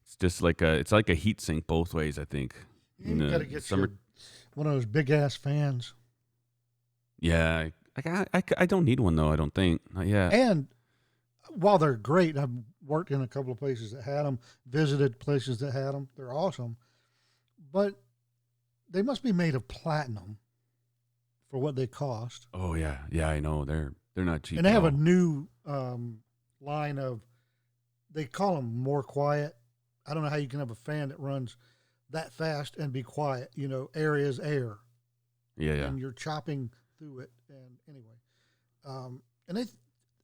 It's 0.03 0.15
just 0.15 0.41
like 0.41 0.61
a 0.61 0.73
it's 0.73 0.91
like 0.91 1.09
a 1.09 1.13
heat 1.13 1.39
sink 1.39 1.67
both 1.67 1.93
ways, 1.93 2.17
I 2.17 2.25
think. 2.25 2.55
You 2.97 3.29
got 3.29 3.39
to 3.39 3.45
get 3.45 3.63
summer- 3.63 3.87
your, 3.87 3.97
one 4.55 4.67
of 4.67 4.73
those 4.73 4.85
big 4.85 5.09
ass 5.11 5.35
fans. 5.35 5.93
Yeah, 7.19 7.69
I, 7.95 8.01
I, 8.09 8.25
I, 8.33 8.43
I 8.57 8.65
don't 8.65 8.85
need 8.85 8.99
one 8.99 9.15
though. 9.15 9.31
I 9.31 9.35
don't 9.35 9.53
think 9.53 9.81
not 9.93 10.07
yet. 10.07 10.33
And 10.33 10.67
while 11.49 11.77
they're 11.77 11.93
great, 11.93 12.37
I've 12.37 12.49
worked 12.85 13.11
in 13.11 13.21
a 13.21 13.27
couple 13.27 13.51
of 13.51 13.59
places 13.59 13.91
that 13.91 14.03
had 14.03 14.23
them, 14.23 14.39
visited 14.67 15.19
places 15.19 15.59
that 15.59 15.71
had 15.71 15.91
them. 15.93 16.09
They're 16.17 16.33
awesome, 16.33 16.77
but 17.71 17.95
they 18.89 19.01
must 19.01 19.23
be 19.23 19.31
made 19.31 19.55
of 19.55 19.67
platinum 19.67 20.37
for 21.49 21.59
what 21.59 21.75
they 21.75 21.87
cost. 21.87 22.47
Oh 22.53 22.73
yeah, 22.73 22.99
yeah, 23.11 23.29
I 23.29 23.39
know 23.39 23.65
they're 23.65 23.93
they're 24.15 24.25
not 24.25 24.43
cheap. 24.43 24.57
and 24.57 24.65
they 24.65 24.71
have 24.71 24.83
a 24.85 24.91
new 24.91 25.47
um, 25.65 26.19
line 26.61 26.99
of, 26.99 27.21
they 28.13 28.25
call 28.25 28.55
them 28.55 28.75
more 28.77 29.03
quiet. 29.03 29.55
I 30.07 30.13
don't 30.13 30.23
know 30.23 30.29
how 30.29 30.37
you 30.37 30.47
can 30.47 30.59
have 30.59 30.71
a 30.71 30.75
fan 30.75 31.09
that 31.09 31.19
runs 31.19 31.57
that 32.11 32.33
fast 32.33 32.77
and 32.77 32.93
be 32.93 33.03
quiet. 33.03 33.49
You 33.55 33.67
know, 33.67 33.89
air 33.95 34.15
is 34.15 34.39
air. 34.39 34.77
yeah, 35.57 35.73
yeah. 35.73 35.85
and 35.85 35.99
you're 35.99 36.11
chopping 36.11 36.69
through 36.97 37.19
it. 37.19 37.31
And 37.49 37.77
anyway, 37.89 38.15
um, 38.85 39.21
and 39.47 39.57
they, 39.57 39.65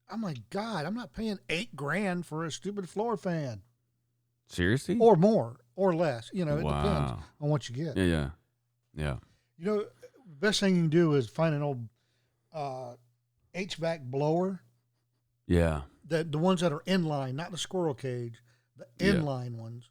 I'm 0.10 0.22
like, 0.22 0.38
God, 0.50 0.86
I'm 0.86 0.94
not 0.94 1.14
paying 1.14 1.40
eight 1.50 1.76
grand 1.76 2.26
for 2.26 2.46
a 2.46 2.52
stupid 2.52 2.90
floor 2.90 3.18
fan, 3.18 3.62
Seriously? 4.48 4.98
or 5.00 5.16
more, 5.16 5.60
or 5.76 5.96
less. 5.96 6.30
You 6.34 6.46
know, 6.46 6.58
it 6.58 6.64
depends 6.64 7.12
on 7.40 7.50
what 7.50 7.68
you 7.70 7.76
get. 7.76 7.98
Yeah, 7.98 8.04
yeah, 8.04 8.30
yeah. 8.94 9.16
You 9.58 9.66
know, 9.66 9.86
best 10.40 10.60
thing 10.60 10.76
you 10.76 10.82
can 10.84 10.90
do 10.90 11.14
is 11.14 11.28
find 11.28 11.56
an 11.56 11.62
old 11.62 11.88
uh, 12.54 12.94
HVAC 13.56 14.02
blower. 14.04 14.62
Yeah. 15.48 15.82
The 16.08 16.24
the 16.24 16.38
ones 16.38 16.62
that 16.62 16.72
are 16.72 16.82
inline, 16.82 17.34
not 17.36 17.52
the 17.52 17.58
squirrel 17.58 17.94
cage, 17.94 18.42
the 18.78 18.86
Yeah. 19.00 19.14
inline 19.14 19.56
ones. 19.56 19.90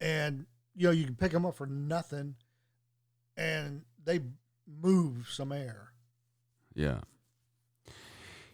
And 0.00 0.46
you 0.74 0.88
know, 0.88 0.92
you 0.92 1.04
can 1.04 1.14
pick 1.14 1.32
them 1.32 1.46
up 1.46 1.56
for 1.56 1.66
nothing, 1.66 2.34
and 3.36 3.82
they 4.04 4.20
move 4.66 5.28
some 5.30 5.52
air. 5.52 5.92
Yeah. 6.74 7.00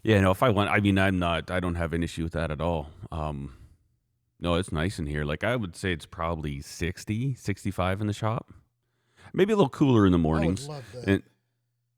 Yeah, 0.05 0.21
no, 0.21 0.31
if 0.33 0.43
I 0.43 0.51
want 0.51 0.71
I 0.71 0.81
mean 0.81 0.99
I'm 0.99 1.19
not 1.19 1.51
I 1.51 1.61
don't 1.61 1.77
have 1.77 1.93
an 1.93 2.03
issue 2.03 2.25
with 2.25 2.33
that 2.33 2.51
at 2.51 2.61
all. 2.61 2.91
Um 3.11 3.57
no, 4.41 4.57
it's 4.57 4.73
nice 4.73 4.99
in 4.99 5.07
here. 5.07 5.25
Like 5.25 5.45
I 5.45 5.55
would 5.57 5.77
say 5.77 5.93
it's 5.93 6.07
probably 6.07 6.61
60, 6.61 7.35
65 7.35 8.01
in 8.01 8.07
the 8.09 8.13
shop. 8.13 8.53
Maybe 9.33 9.53
a 9.53 9.57
little 9.57 9.69
cooler 9.71 10.05
in 10.05 10.11
the 10.13 10.19
mornings. 10.19 10.65
I 10.65 10.69
would 10.69 10.75
love 10.75 10.85
that. 10.95 11.09
And 11.09 11.23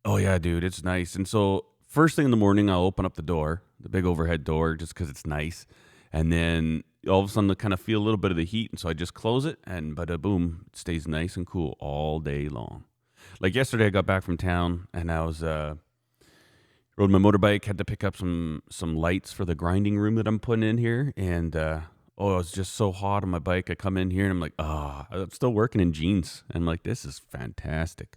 oh 0.05 0.17
yeah, 0.19 0.39
dude, 0.39 0.65
it's 0.65 0.85
nice. 0.85 1.15
And 1.15 1.27
so 1.27 1.65
first 1.95 2.17
thing 2.17 2.25
in 2.25 2.33
the 2.33 2.37
morning, 2.37 2.69
I'll 2.69 2.81
open 2.81 3.07
up 3.07 3.15
the 3.15 3.23
door, 3.23 3.63
the 3.79 3.89
big 3.89 4.05
overhead 4.05 4.43
door, 4.43 4.75
just 4.75 4.93
because 4.93 5.09
it's 5.09 5.25
nice. 5.25 5.65
And 6.13 6.33
then 6.33 6.83
all 7.09 7.21
of 7.21 7.27
a 7.27 7.33
sudden, 7.33 7.51
I 7.51 7.55
kind 7.55 7.73
of 7.73 7.81
feel 7.81 8.01
a 8.01 8.05
little 8.05 8.19
bit 8.19 8.33
of 8.33 8.37
the 8.37 8.45
heat, 8.45 8.73
and 8.73 8.81
so 8.81 8.89
I 8.89 8.95
just 8.95 9.15
close 9.15 9.45
it, 9.45 9.61
and 9.65 9.97
bada 9.97 10.21
boom, 10.21 10.67
it 10.67 10.77
stays 10.77 11.07
nice 11.07 11.37
and 11.37 11.47
cool 11.47 11.77
all 11.79 12.19
day 12.19 12.49
long. 12.49 12.85
Like 13.41 13.55
yesterday, 13.55 13.87
I 13.87 13.91
got 13.91 14.07
back 14.07 14.25
from 14.25 14.37
town, 14.37 14.89
and 14.93 15.11
I 15.11 15.25
was 15.25 15.43
uh, 15.43 15.77
rode 16.97 17.11
my 17.11 17.19
motorbike, 17.19 17.65
had 17.65 17.79
to 17.79 17.85
pick 17.85 18.03
up 18.03 18.17
some 18.17 18.63
some 18.71 18.97
lights 18.97 19.33
for 19.33 19.45
the 19.45 19.55
grinding 19.55 19.97
room 19.97 20.17
that 20.17 20.27
I'm 20.27 20.41
putting 20.41 20.69
in 20.69 20.79
here, 20.79 21.13
and 21.17 21.55
uh, 21.55 21.81
oh, 22.19 22.35
it 22.35 22.37
was 22.39 22.53
just 22.53 22.75
so 22.75 22.91
hot 22.91 23.23
on 23.23 23.31
my 23.31 23.39
bike. 23.39 23.71
I 23.71 23.77
come 23.77 23.97
in 23.97 24.11
here, 24.11 24.25
and 24.25 24.33
I'm 24.33 24.41
like, 24.41 24.55
ah, 24.59 25.07
I'm 25.13 25.31
still 25.31 25.53
working 25.53 25.81
in 25.81 25.93
jeans. 25.93 26.43
And 26.49 26.63
I'm 26.63 26.67
like, 26.67 26.83
this 26.83 27.05
is 27.05 27.21
fantastic. 27.21 28.17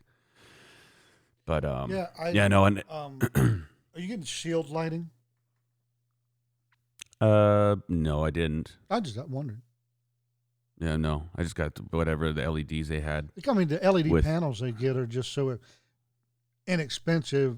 But 1.48 1.64
um, 1.66 1.90
yeah, 1.90 2.08
I, 2.20 2.30
yeah, 2.30 2.48
no, 2.50 2.66
and 2.66 2.84
Um, 2.90 3.20
are 3.36 4.00
you 4.00 4.08
getting 4.08 4.24
shield 4.26 4.70
lighting? 4.70 5.10
uh, 7.20 7.78
no, 7.88 8.24
I 8.24 8.30
didn't. 8.30 8.74
I 8.92 9.00
just 9.00 9.16
got 9.16 9.30
wondered. 9.30 9.62
Yeah, 10.80 10.98
no, 10.98 11.30
I 11.36 11.42
just 11.42 11.56
got 11.56 11.74
the, 11.74 11.84
whatever 11.84 12.32
the 12.34 12.48
LEDs 12.52 12.90
they 12.90 13.00
had. 13.00 13.30
I 13.48 13.54
mean, 13.54 13.70
the 13.70 13.80
LED 13.80 14.12
With- 14.12 14.26
panels 14.26 14.60
they 14.60 14.72
get 14.74 14.96
are 14.98 15.08
just 15.08 15.34
so 15.34 15.58
inexpensive. 16.68 17.54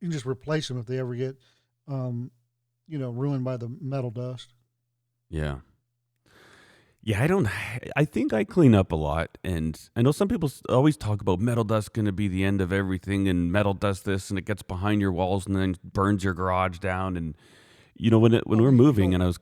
You 0.00 0.06
can 0.06 0.12
just 0.12 0.24
replace 0.24 0.68
them 0.68 0.78
if 0.78 0.86
they 0.86 0.98
ever 0.98 1.14
get, 1.14 1.36
um, 1.88 2.30
you 2.88 2.98
know, 2.98 3.10
ruined 3.10 3.44
by 3.44 3.58
the 3.58 3.68
metal 3.82 4.10
dust. 4.10 4.54
Yeah. 5.28 5.56
Yeah, 7.02 7.22
I 7.22 7.26
don't. 7.26 7.48
I 7.96 8.04
think 8.04 8.32
I 8.34 8.44
clean 8.44 8.74
up 8.74 8.92
a 8.92 8.96
lot, 8.96 9.38
and 9.42 9.78
I 9.96 10.02
know 10.02 10.12
some 10.12 10.28
people 10.28 10.48
s- 10.50 10.62
always 10.68 10.98
talk 10.98 11.22
about 11.22 11.40
metal 11.40 11.64
dust 11.64 11.94
going 11.94 12.04
to 12.04 12.12
be 12.12 12.28
the 12.28 12.44
end 12.44 12.60
of 12.60 12.72
everything, 12.74 13.26
and 13.26 13.50
metal 13.50 13.72
dust 13.72 14.04
this, 14.04 14.28
and 14.28 14.38
it 14.38 14.44
gets 14.44 14.62
behind 14.62 15.00
your 15.00 15.10
walls, 15.12 15.46
and 15.46 15.56
then 15.56 15.76
burns 15.82 16.22
your 16.24 16.34
garage 16.34 16.78
down, 16.78 17.16
and 17.16 17.34
you 17.96 18.10
know 18.10 18.18
when 18.18 18.34
it 18.34 18.46
when 18.46 18.58
Well, 18.58 18.66
we're 18.66 18.70
you 18.72 18.76
moving, 18.76 19.10
don't- 19.12 19.14
and 19.14 19.22
I 19.22 19.26
was, 19.28 19.38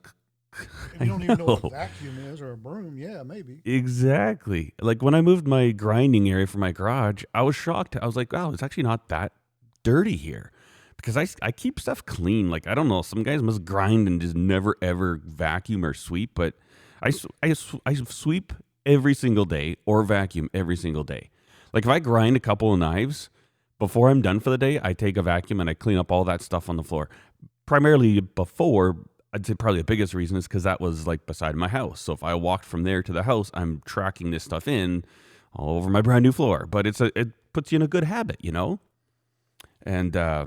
If 0.60 0.68
I 1.00 1.04
you 1.04 1.10
don't 1.10 1.22
even 1.24 1.38
know 1.38 1.44
what 1.46 1.62
know. 1.64 1.68
a 1.68 1.70
vacuum 1.70 2.18
is 2.32 2.40
or 2.40 2.52
a 2.52 2.56
broom, 2.56 2.96
yeah, 2.96 3.24
maybe. 3.24 3.60
Exactly. 3.64 4.74
Like 4.80 5.02
when 5.02 5.14
I 5.16 5.20
moved 5.20 5.48
my 5.48 5.72
grinding 5.72 6.30
area 6.30 6.46
for 6.46 6.58
my 6.58 6.70
garage, 6.70 7.24
I 7.34 7.42
was 7.42 7.56
shocked. 7.56 7.96
I 8.00 8.06
was 8.06 8.14
like, 8.14 8.32
wow, 8.32 8.52
it's 8.52 8.62
actually 8.62 8.84
not 8.84 9.08
that 9.08 9.32
dirty 9.82 10.16
here. 10.16 10.52
Because 10.96 11.16
I, 11.16 11.26
I 11.42 11.52
keep 11.52 11.78
stuff 11.78 12.04
clean. 12.06 12.50
Like, 12.50 12.66
I 12.66 12.74
don't 12.74 12.88
know. 12.88 13.02
Some 13.02 13.22
guys 13.24 13.40
must 13.42 13.64
grind 13.64 14.06
and 14.08 14.20
just 14.20 14.34
never 14.36 14.76
ever 14.82 15.20
vacuum 15.24 15.84
or 15.84 15.94
sweep. 15.94 16.32
But 16.34 16.54
I, 17.02 17.12
I, 17.42 17.54
I 17.86 17.94
sweep 17.94 18.52
every 18.86 19.14
single 19.14 19.44
day 19.44 19.76
or 19.86 20.02
vacuum 20.02 20.50
every 20.54 20.76
single 20.76 21.04
day. 21.04 21.30
Like, 21.72 21.84
if 21.84 21.90
I 21.90 21.98
grind 21.98 22.36
a 22.36 22.40
couple 22.40 22.72
of 22.72 22.78
knives 22.78 23.30
before 23.78 24.10
I'm 24.10 24.22
done 24.22 24.40
for 24.40 24.50
the 24.50 24.58
day, 24.58 24.80
I 24.82 24.92
take 24.92 25.16
a 25.16 25.22
vacuum 25.22 25.60
and 25.60 25.68
I 25.68 25.74
clean 25.74 25.98
up 25.98 26.10
all 26.10 26.24
that 26.24 26.42
stuff 26.42 26.68
on 26.68 26.76
the 26.76 26.84
floor. 26.84 27.08
Primarily 27.66 28.20
before, 28.20 28.96
I'd 29.32 29.46
say 29.46 29.54
probably 29.54 29.80
the 29.80 29.84
biggest 29.84 30.14
reason 30.14 30.36
is 30.36 30.48
because 30.48 30.62
that 30.62 30.80
was 30.80 31.06
like 31.06 31.26
beside 31.26 31.54
my 31.54 31.68
house. 31.68 32.00
So 32.00 32.12
if 32.12 32.24
I 32.24 32.34
walked 32.34 32.64
from 32.64 32.84
there 32.84 33.02
to 33.02 33.12
the 33.12 33.24
house, 33.24 33.50
I'm 33.52 33.82
tracking 33.84 34.30
this 34.30 34.44
stuff 34.44 34.66
in 34.66 35.04
all 35.52 35.76
over 35.76 35.90
my 35.90 36.00
brand 36.00 36.22
new 36.22 36.32
floor. 36.32 36.66
But 36.66 36.86
it's 36.86 37.00
a 37.00 37.16
it 37.18 37.28
puts 37.52 37.70
you 37.70 37.76
in 37.76 37.82
a 37.82 37.88
good 37.88 38.04
habit, 38.04 38.38
you 38.40 38.52
know. 38.52 38.80
And 39.82 40.16
uh, 40.16 40.46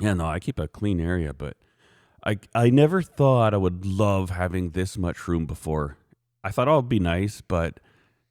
yeah, 0.00 0.14
no, 0.14 0.26
I 0.26 0.40
keep 0.40 0.58
a 0.58 0.66
clean 0.66 0.98
area, 1.00 1.34
but 1.34 1.56
I 2.24 2.38
I 2.54 2.70
never 2.70 3.02
thought 3.02 3.54
I 3.54 3.56
would 3.56 3.84
love 3.84 4.30
having 4.30 4.70
this 4.70 4.96
much 4.98 5.26
room 5.28 5.46
before. 5.46 5.96
I 6.44 6.50
thought 6.50 6.68
oh, 6.68 6.78
it'd 6.78 6.88
be 6.88 6.98
nice, 7.00 7.40
but 7.40 7.80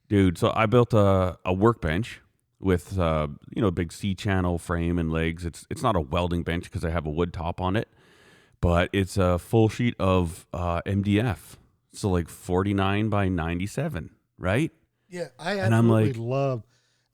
dude, 0.08 0.38
so 0.38 0.52
I 0.54 0.66
built 0.66 0.92
a 0.94 1.38
a 1.44 1.52
workbench 1.52 2.20
with 2.58 2.98
uh, 2.98 3.28
you 3.54 3.62
know 3.62 3.68
a 3.68 3.72
big 3.72 3.92
C 3.92 4.14
channel 4.14 4.58
frame 4.58 4.98
and 4.98 5.10
legs. 5.10 5.44
It's 5.44 5.66
it's 5.70 5.82
not 5.82 5.96
a 5.96 6.00
welding 6.00 6.42
bench 6.42 6.64
because 6.64 6.84
I 6.84 6.90
have 6.90 7.06
a 7.06 7.10
wood 7.10 7.32
top 7.32 7.60
on 7.60 7.74
it, 7.76 7.88
but 8.60 8.90
it's 8.92 9.16
a 9.16 9.38
full 9.38 9.68
sheet 9.68 9.94
of 9.98 10.46
uh, 10.52 10.82
MDF. 10.86 11.56
So 11.92 12.08
like 12.08 12.28
49 12.28 13.08
by 13.08 13.28
97, 13.28 14.10
right? 14.38 14.70
Yeah, 15.08 15.28
I 15.40 15.54
And 15.54 15.74
I'm 15.74 15.88
like- 15.88 16.14
love 16.16 16.62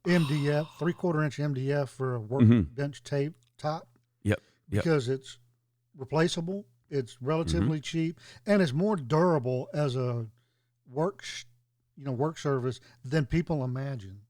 MDF, 0.07 0.67
three 0.79 0.93
quarter 0.93 1.23
inch 1.25 1.39
MDF 1.39 1.89
for 1.89 2.17
a 2.17 2.21
Mhm. 2.21 2.29
workbench 2.29 3.03
tape 3.03 3.33
top 3.59 3.89
Yep. 4.23 4.41
Yep. 4.71 4.85
because 4.85 5.09
it's 5.09 5.39
replaceable, 5.97 6.67
it's 6.91 7.21
relatively 7.21 7.79
Mm-hmm. 7.79 7.83
cheap, 7.83 8.21
and 8.47 8.63
it's 8.63 8.73
more 8.73 8.97
durable 8.97 9.69
as 9.75 9.97
a 9.97 10.27
work, 10.91 11.23
sh- 11.23 11.45
you 11.97 12.05
know, 12.05 12.13
work 12.13 12.39
service 12.39 12.81
than 13.05 13.27
people 13.27 13.65
imagine. 13.65 14.21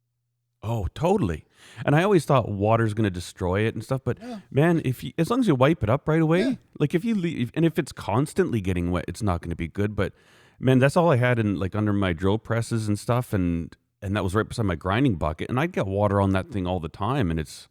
Oh, 0.62 0.86
totally. 0.94 1.44
And 1.84 1.94
I 1.94 2.02
always 2.02 2.24
thought 2.24 2.48
water's 2.48 2.94
going 2.94 3.04
to 3.04 3.10
destroy 3.10 3.60
it 3.66 3.74
and 3.74 3.84
stuff, 3.84 4.00
but 4.04 4.18
Yeah. 4.20 4.40
man, 4.50 4.80
if 4.84 5.04
you, 5.04 5.12
as 5.18 5.30
long 5.30 5.40
as 5.40 5.46
you 5.48 5.54
wipe 5.54 5.82
it 5.82 5.90
up 5.90 6.08
right 6.08 6.20
away, 6.20 6.40
Yeah. 6.42 6.54
like 6.78 6.94
if 6.94 7.04
you 7.04 7.14
leave, 7.14 7.52
and 7.54 7.64
if 7.64 7.78
it's 7.78 7.92
constantly 7.92 8.60
getting 8.60 8.90
wet, 8.90 9.04
it's 9.06 9.22
not 9.22 9.42
going 9.42 9.50
to 9.50 9.56
be 9.56 9.68
good. 9.68 9.94
But 9.94 10.12
man, 10.58 10.78
that's 10.78 10.96
all 10.96 11.10
I 11.10 11.16
had 11.16 11.38
in 11.38 11.56
like 11.58 11.74
under 11.76 11.92
my 11.92 12.12
drill 12.12 12.38
presses 12.38 12.88
and 12.88 12.98
stuff, 12.98 13.32
and 13.32 13.76
and 14.02 14.14
that 14.16 14.22
was 14.24 14.34
right 14.34 14.46
beside 14.48 14.66
my 14.66 14.74
grinding 14.74 15.16
bucket, 15.16 15.48
and 15.48 15.58
I'd 15.60 15.72
get 15.72 15.86
water 15.86 16.20
on 16.20 16.30
that 16.30 16.50
thing 16.50 16.66
all 16.66 16.80
the 16.80 16.88
time, 16.88 17.30
and 17.30 17.38
it's. 17.38 17.68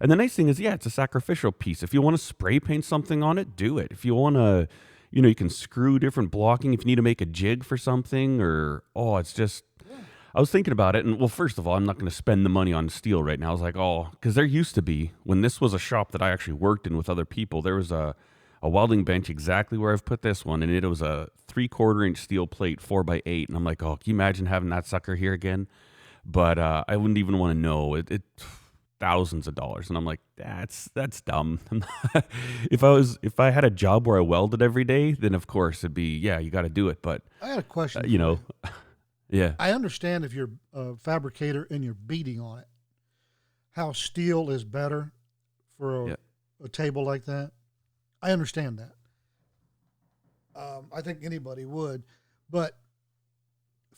And 0.00 0.10
the 0.10 0.16
nice 0.16 0.34
thing 0.34 0.48
is, 0.48 0.58
yeah, 0.58 0.74
it's 0.74 0.86
a 0.86 0.90
sacrificial 0.90 1.52
piece. 1.52 1.82
If 1.82 1.92
you 1.92 2.00
want 2.00 2.16
to 2.16 2.22
spray 2.22 2.58
paint 2.58 2.84
something 2.84 3.22
on 3.22 3.38
it, 3.38 3.54
do 3.56 3.78
it. 3.78 3.88
If 3.90 4.04
you 4.04 4.14
want 4.14 4.36
to, 4.36 4.66
you 5.10 5.20
know, 5.20 5.28
you 5.28 5.34
can 5.34 5.50
screw 5.50 5.98
different 5.98 6.30
blocking. 6.30 6.72
If 6.72 6.80
you 6.80 6.86
need 6.86 6.96
to 6.96 7.02
make 7.02 7.20
a 7.20 7.26
jig 7.26 7.64
for 7.64 7.76
something, 7.76 8.40
or 8.40 8.82
oh, 8.96 9.16
it's 9.18 9.34
just 9.34 9.64
I 10.34 10.40
was 10.40 10.50
thinking 10.50 10.72
about 10.72 10.94
it, 10.94 11.04
and 11.04 11.18
well, 11.18 11.28
first 11.28 11.58
of 11.58 11.66
all, 11.66 11.76
I'm 11.76 11.84
not 11.84 11.96
going 11.96 12.08
to 12.08 12.14
spend 12.14 12.44
the 12.44 12.50
money 12.50 12.72
on 12.72 12.88
steel 12.88 13.22
right 13.22 13.38
now. 13.38 13.48
I 13.48 13.52
was 13.52 13.60
like, 13.60 13.76
oh, 13.76 14.08
because 14.12 14.36
there 14.36 14.44
used 14.44 14.74
to 14.76 14.82
be 14.82 15.10
when 15.24 15.40
this 15.40 15.60
was 15.60 15.74
a 15.74 15.78
shop 15.78 16.12
that 16.12 16.22
I 16.22 16.30
actually 16.30 16.54
worked 16.54 16.86
in 16.86 16.96
with 16.96 17.10
other 17.10 17.24
people. 17.24 17.62
There 17.62 17.76
was 17.76 17.90
a 17.90 18.14
a 18.62 18.68
welding 18.68 19.04
bench 19.04 19.30
exactly 19.30 19.78
where 19.78 19.92
I've 19.92 20.04
put 20.04 20.22
this 20.22 20.44
one, 20.44 20.62
and 20.62 20.70
it 20.70 20.84
was 20.84 21.02
a 21.02 21.28
three 21.46 21.66
quarter 21.66 22.04
inch 22.04 22.18
steel 22.18 22.46
plate, 22.46 22.80
four 22.80 23.02
by 23.02 23.22
eight, 23.26 23.48
and 23.48 23.56
I'm 23.56 23.64
like, 23.64 23.82
oh, 23.82 23.96
can 23.96 24.10
you 24.10 24.14
imagine 24.14 24.46
having 24.46 24.68
that 24.68 24.86
sucker 24.86 25.16
here 25.16 25.32
again? 25.32 25.66
But 26.24 26.58
uh, 26.58 26.84
I 26.86 26.96
wouldn't 26.96 27.18
even 27.18 27.38
want 27.38 27.52
to 27.52 27.58
know 27.58 27.94
it, 27.94 28.10
it 28.10 28.22
thousands 29.00 29.46
of 29.48 29.54
dollars, 29.54 29.88
and 29.88 29.96
I'm 29.96 30.04
like, 30.04 30.20
that's 30.36 30.88
that's 30.94 31.20
dumb. 31.22 31.58
if 32.70 32.84
I 32.84 32.90
was 32.90 33.18
if 33.22 33.40
I 33.40 33.50
had 33.50 33.64
a 33.64 33.70
job 33.70 34.06
where 34.06 34.18
I 34.18 34.20
welded 34.20 34.62
every 34.62 34.84
day, 34.84 35.12
then 35.12 35.34
of 35.34 35.46
course 35.46 35.78
it'd 35.80 35.94
be 35.94 36.16
yeah, 36.18 36.38
you 36.38 36.50
got 36.50 36.62
to 36.62 36.68
do 36.68 36.88
it. 36.88 37.02
But 37.02 37.22
I 37.42 37.48
got 37.48 37.58
a 37.58 37.62
question. 37.62 38.04
uh, 38.04 38.08
you 38.08 38.18
know, 38.18 38.38
yeah, 39.30 39.54
I 39.58 39.72
understand 39.72 40.24
if 40.24 40.32
you're 40.34 40.50
a 40.72 40.96
fabricator 40.96 41.66
and 41.70 41.82
you're 41.82 41.94
beating 41.94 42.40
on 42.40 42.58
it, 42.58 42.66
how 43.72 43.92
steel 43.92 44.50
is 44.50 44.64
better 44.64 45.12
for 45.78 46.04
a, 46.04 46.08
Yeah. 46.10 46.16
a 46.64 46.68
table 46.68 47.04
like 47.04 47.24
that. 47.24 47.52
I 48.22 48.32
understand 48.32 48.78
that. 48.78 48.92
Um, 50.54 50.86
I 50.94 51.00
think 51.00 51.20
anybody 51.24 51.64
would, 51.64 52.02
but 52.50 52.76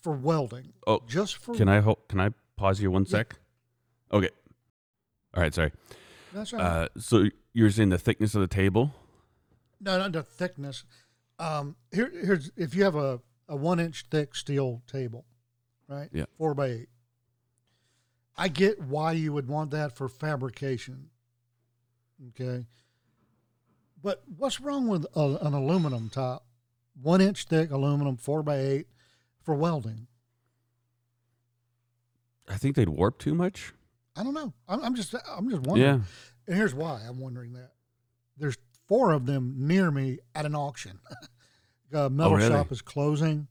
for 0.00 0.12
welding, 0.12 0.72
Oh, 0.86 1.00
just 1.08 1.38
for 1.38 1.54
can 1.54 1.68
I 1.68 1.80
ho- 1.80 1.98
can 2.08 2.20
I 2.20 2.30
pause 2.56 2.80
you 2.80 2.90
one 2.90 3.04
Yeah. 3.04 3.10
sec? 3.18 3.36
Okay. 4.12 4.28
All 5.34 5.42
right, 5.42 5.54
sorry. 5.54 5.72
that's 6.32 6.52
right. 6.52 6.62
Uh, 6.62 6.88
so 6.98 7.26
you're 7.52 7.70
saying 7.70 7.88
the 7.88 7.98
thickness 7.98 8.34
of 8.34 8.40
the 8.40 8.46
table? 8.46 8.92
no, 9.80 9.98
not 9.98 10.12
the 10.12 10.22
thickness. 10.22 10.84
Um, 11.38 11.76
here, 11.92 12.10
here's 12.12 12.50
if 12.56 12.74
you 12.74 12.84
have 12.84 12.94
a, 12.94 13.20
a 13.48 13.56
one 13.56 13.80
inch 13.80 14.06
thick 14.10 14.34
steel 14.34 14.82
table, 14.86 15.24
right? 15.88 16.08
Yeah. 16.12 16.26
Four 16.38 16.54
by 16.54 16.66
eight. 16.66 16.88
I 18.36 18.48
get 18.48 18.80
why 18.80 19.12
you 19.12 19.32
would 19.32 19.48
want 19.48 19.70
that 19.72 19.96
for 19.96 20.08
fabrication. 20.08 21.10
Okay. 22.28 22.66
But 24.02 24.22
what's 24.36 24.60
wrong 24.60 24.88
with 24.88 25.06
a, 25.14 25.38
an 25.42 25.54
aluminum 25.54 26.10
top, 26.10 26.44
one 27.00 27.20
inch 27.20 27.44
thick 27.44 27.70
aluminum, 27.70 28.16
four 28.16 28.42
by 28.42 28.58
eight, 28.58 28.86
for 29.42 29.54
welding? 29.54 30.06
I 32.48 32.56
think 32.56 32.76
they'd 32.76 32.88
warp 32.88 33.18
too 33.18 33.34
much. 33.34 33.72
I 34.16 34.22
don't 34.22 34.34
know. 34.34 34.52
I'm, 34.68 34.82
I'm 34.82 34.94
just, 34.94 35.14
I'm 35.14 35.48
just 35.50 35.62
wondering. 35.62 35.80
Yeah. 36.00 36.00
And 36.46 36.56
here's 36.56 36.74
why 36.74 37.00
I'm 37.08 37.18
wondering 37.20 37.52
that. 37.54 37.72
There's 38.36 38.56
four 38.88 39.12
of 39.12 39.26
them 39.26 39.54
near 39.58 39.90
me 39.90 40.18
at 40.34 40.44
an 40.46 40.54
auction. 40.54 40.98
a 41.92 42.10
metal 42.10 42.32
Oh, 42.32 42.36
really? 42.36 42.48
shop 42.50 42.72
is 42.72 42.80
closing, 42.82 43.46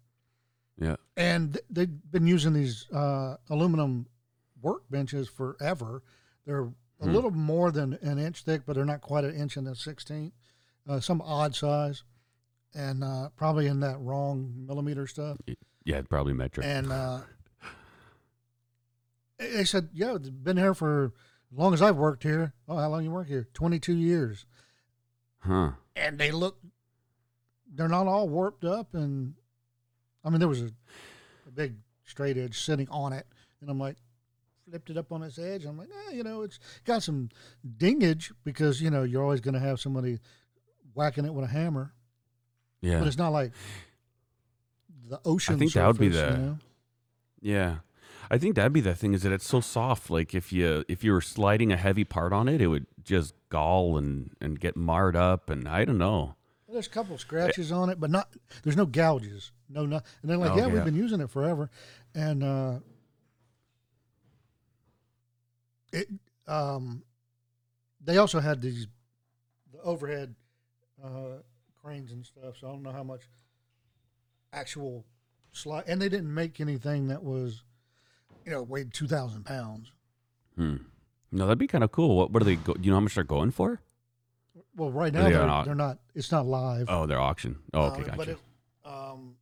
Yeah. 0.80 0.96
and 1.16 1.54
th- 1.54 1.66
they've 1.70 2.12
been 2.12 2.26
using 2.28 2.54
these 2.54 2.88
uh, 2.92 3.38
aluminum 3.50 4.08
workbenches 4.64 5.30
forever. 5.30 6.04
They're 6.46 6.64
a 6.64 7.06
Hmm. 7.06 7.14
little 7.14 7.32
more 7.32 7.72
than 7.72 7.94
an 8.02 8.20
inch 8.20 8.44
thick, 8.44 8.62
but 8.66 8.76
they're 8.76 8.86
not 8.86 9.02
quite 9.02 9.24
an 9.24 9.34
inch 9.36 9.58
and 9.58 9.68
a 9.68 9.76
sixteenth. 9.76 10.34
Uh, 10.88 11.00
some 11.00 11.22
odd 11.22 11.56
size, 11.56 12.04
and 12.76 13.04
uh, 13.04 13.30
probably 13.36 13.68
in 13.68 13.80
that 13.82 14.00
wrong 14.00 14.54
millimeter 14.68 15.06
stuff. 15.08 15.38
Yeah, 15.86 16.02
probably 16.04 16.34
metric. 16.34 16.66
And 16.68 16.92
uh, 16.92 17.22
they 19.42 19.66
said, 19.66 19.90
"Yeah, 19.94 20.16
it's 20.16 20.30
been 20.30 20.58
here 20.58 20.74
for 20.74 21.14
as 21.52 21.58
long 21.58 21.74
as 21.74 21.82
I've 21.82 21.98
worked 21.98 22.24
here. 22.24 22.54
Oh, 22.68 22.78
how 22.78 22.90
long 22.90 23.04
you 23.04 23.12
work 23.12 23.28
here? 23.28 23.48
Twenty-two 23.54 23.96
years." 23.96 24.46
huh. 25.40 25.72
And 25.96 26.18
they 26.20 26.32
look, 26.32 26.58
they're 27.74 27.88
not 27.90 28.08
all 28.08 28.30
warped 28.30 28.64
up. 28.64 28.94
And 28.94 29.34
I 30.24 30.30
mean, 30.30 30.40
there 30.40 30.48
was 30.48 30.62
a, 30.62 30.72
a 31.48 31.52
big 31.54 31.76
straight 32.06 32.38
edge 32.38 32.60
sitting 32.64 32.88
on 32.90 33.12
it, 33.14 33.26
and 33.60 33.70
I'm 33.70 33.80
like, 33.80 33.98
flipped 34.70 34.90
it 34.90 34.98
up 34.98 35.12
on 35.12 35.24
its 35.24 35.38
edge. 35.40 35.66
I'm 35.66 35.78
like, 35.78 35.90
eh, 36.10 36.14
you 36.16 36.24
know, 36.24 36.44
it's 36.44 36.60
got 36.86 37.04
some 37.04 37.30
dingage 37.78 38.32
because 38.44 38.82
you 38.82 38.90
know 38.90 39.04
you're 39.04 39.24
always 39.24 39.42
going 39.42 39.56
to 39.56 39.60
have 39.60 39.80
somebody 39.80 40.20
whacking 40.94 41.26
it 41.26 41.34
with 41.34 41.46
a 41.46 41.48
hammer, 41.52 41.94
Yeah. 42.82 43.00
but 43.00 43.08
it's 43.08 43.18
not 43.18 43.30
like 43.30 43.52
the 45.10 45.20
ocean. 45.26 45.56
I 45.56 45.58
think 45.58 45.74
that 45.74 45.88
would 45.88 45.98
be 45.98 46.12
surface, 46.12 46.36
the- 46.36 46.42
you 46.42 46.46
know? 46.48 46.58
Yeah. 47.42 47.76
I 48.32 48.38
think 48.38 48.56
that'd 48.56 48.72
be 48.72 48.80
the 48.80 48.96
thing 48.96 49.14
is 49.14 49.24
that 49.24 49.34
it's 49.34 49.46
so 49.46 49.60
soft. 49.60 50.10
Like 50.10 50.34
if 50.34 50.54
you 50.54 50.86
if 50.88 51.04
you 51.04 51.12
were 51.12 51.20
sliding 51.20 51.72
a 51.74 51.78
heavy 51.78 52.06
part 52.06 52.32
on 52.32 52.48
it, 52.48 52.62
it 52.62 52.68
would 52.68 52.88
just 53.04 53.34
gall 53.50 53.98
and 53.98 54.32
and 54.40 54.58
get 54.58 54.78
marred 54.78 55.18
up. 55.18 55.50
And 55.50 55.68
I 55.68 55.84
don't 55.84 55.98
know. 55.98 56.36
Well, 56.66 56.76
there's 56.76 56.88
a 56.88 56.92
couple 56.92 57.18
scratches 57.18 57.74
on 57.74 57.90
it, 57.90 58.00
but 58.00 58.10
not. 58.10 58.30
There's 58.64 58.78
no 58.78 58.86
gouges. 58.86 59.52
No, 59.68 59.86
no. 59.86 60.00
And 60.22 60.32
they're 60.32 60.38
like, 60.38 60.52
Oh, 60.52 60.56
yeah, 60.56 60.68
yeah. 60.68 60.74
we've 60.74 60.86
been 60.86 60.96
using 60.96 61.20
it 61.20 61.30
forever, 61.30 61.70
and 62.16 62.42
uh, 62.44 62.80
it. 65.92 66.08
Um, 66.48 67.04
they 68.04 68.18
also 68.18 68.40
had 68.40 68.62
these 68.62 68.88
the 69.74 69.82
overhead 69.82 70.36
uh, 71.04 71.42
cranes 71.84 72.12
and 72.14 72.26
stuff. 72.26 72.56
So 72.60 72.68
I 72.68 72.72
don't 72.72 72.84
know 72.84 72.92
how 72.94 73.04
much 73.04 73.22
actual 74.54 75.06
slide, 75.52 75.84
and 75.88 76.02
they 76.02 76.08
didn't 76.10 76.34
make 76.34 76.60
anything 76.62 77.10
that 77.10 77.24
was, 77.24 77.64
you 78.46 78.52
know, 78.52 78.64
weighed 78.64 78.94
two 78.94 79.08
thousand 79.08 79.46
pounds. 79.46 79.92
Hmm. 80.56 80.78
No, 81.32 81.46
that'd 81.46 81.58
be 81.58 81.68
kind 81.68 81.84
of 81.84 81.92
cool. 81.92 82.18
What 82.18 82.32
what 82.32 82.42
are 82.42 82.46
they? 82.46 82.56
Go, 82.56 82.74
do 82.74 82.82
you 82.84 82.90
know 82.92 82.98
how 82.98 83.02
much 83.02 83.16
they're 83.16 83.24
going 83.24 83.52
for? 83.52 83.82
Well, 84.76 84.92
right 84.92 85.14
now 85.14 85.24
they 85.24 85.32
they're, 85.32 85.50
au- 85.50 85.64
they're 85.64 85.76
not. 85.76 86.00
It's 86.16 86.32
not 86.32 86.46
live. 86.46 86.86
Oh, 86.90 87.06
they're 87.06 87.20
auction. 87.20 87.58
Oh, 87.74 87.84
okay, 87.88 88.02
Um, 88.02 88.04
gotcha. 88.06 88.18
But 88.18 88.28
it, 88.30 88.38
um, 88.86 89.36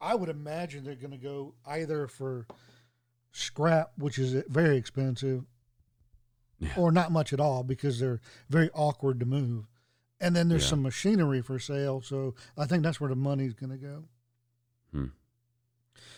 I 0.00 0.14
would 0.14 0.28
imagine 0.28 0.84
they're 0.84 0.94
going 0.96 1.12
to 1.12 1.16
go 1.16 1.54
either 1.66 2.06
for 2.08 2.46
scrap, 3.32 3.92
which 3.96 4.18
is 4.18 4.32
very 4.48 4.76
expensive, 4.76 5.44
Yeah. 6.58 6.72
or 6.76 6.92
not 6.92 7.10
much 7.12 7.32
at 7.32 7.40
all 7.40 7.62
because 7.64 7.98
they're 8.00 8.20
very 8.48 8.70
awkward 8.74 9.18
to 9.20 9.26
move. 9.26 9.66
And 10.20 10.34
then 10.36 10.48
there's 10.48 10.62
Yeah. 10.64 10.70
some 10.70 10.82
machinery 10.82 11.42
for 11.42 11.58
sale, 11.58 12.00
so 12.00 12.34
I 12.56 12.66
think 12.66 12.82
that's 12.82 13.00
where 13.00 13.10
the 13.10 13.16
money's 13.16 13.54
going 13.54 13.70
to 13.70 13.78
go. 13.78 14.04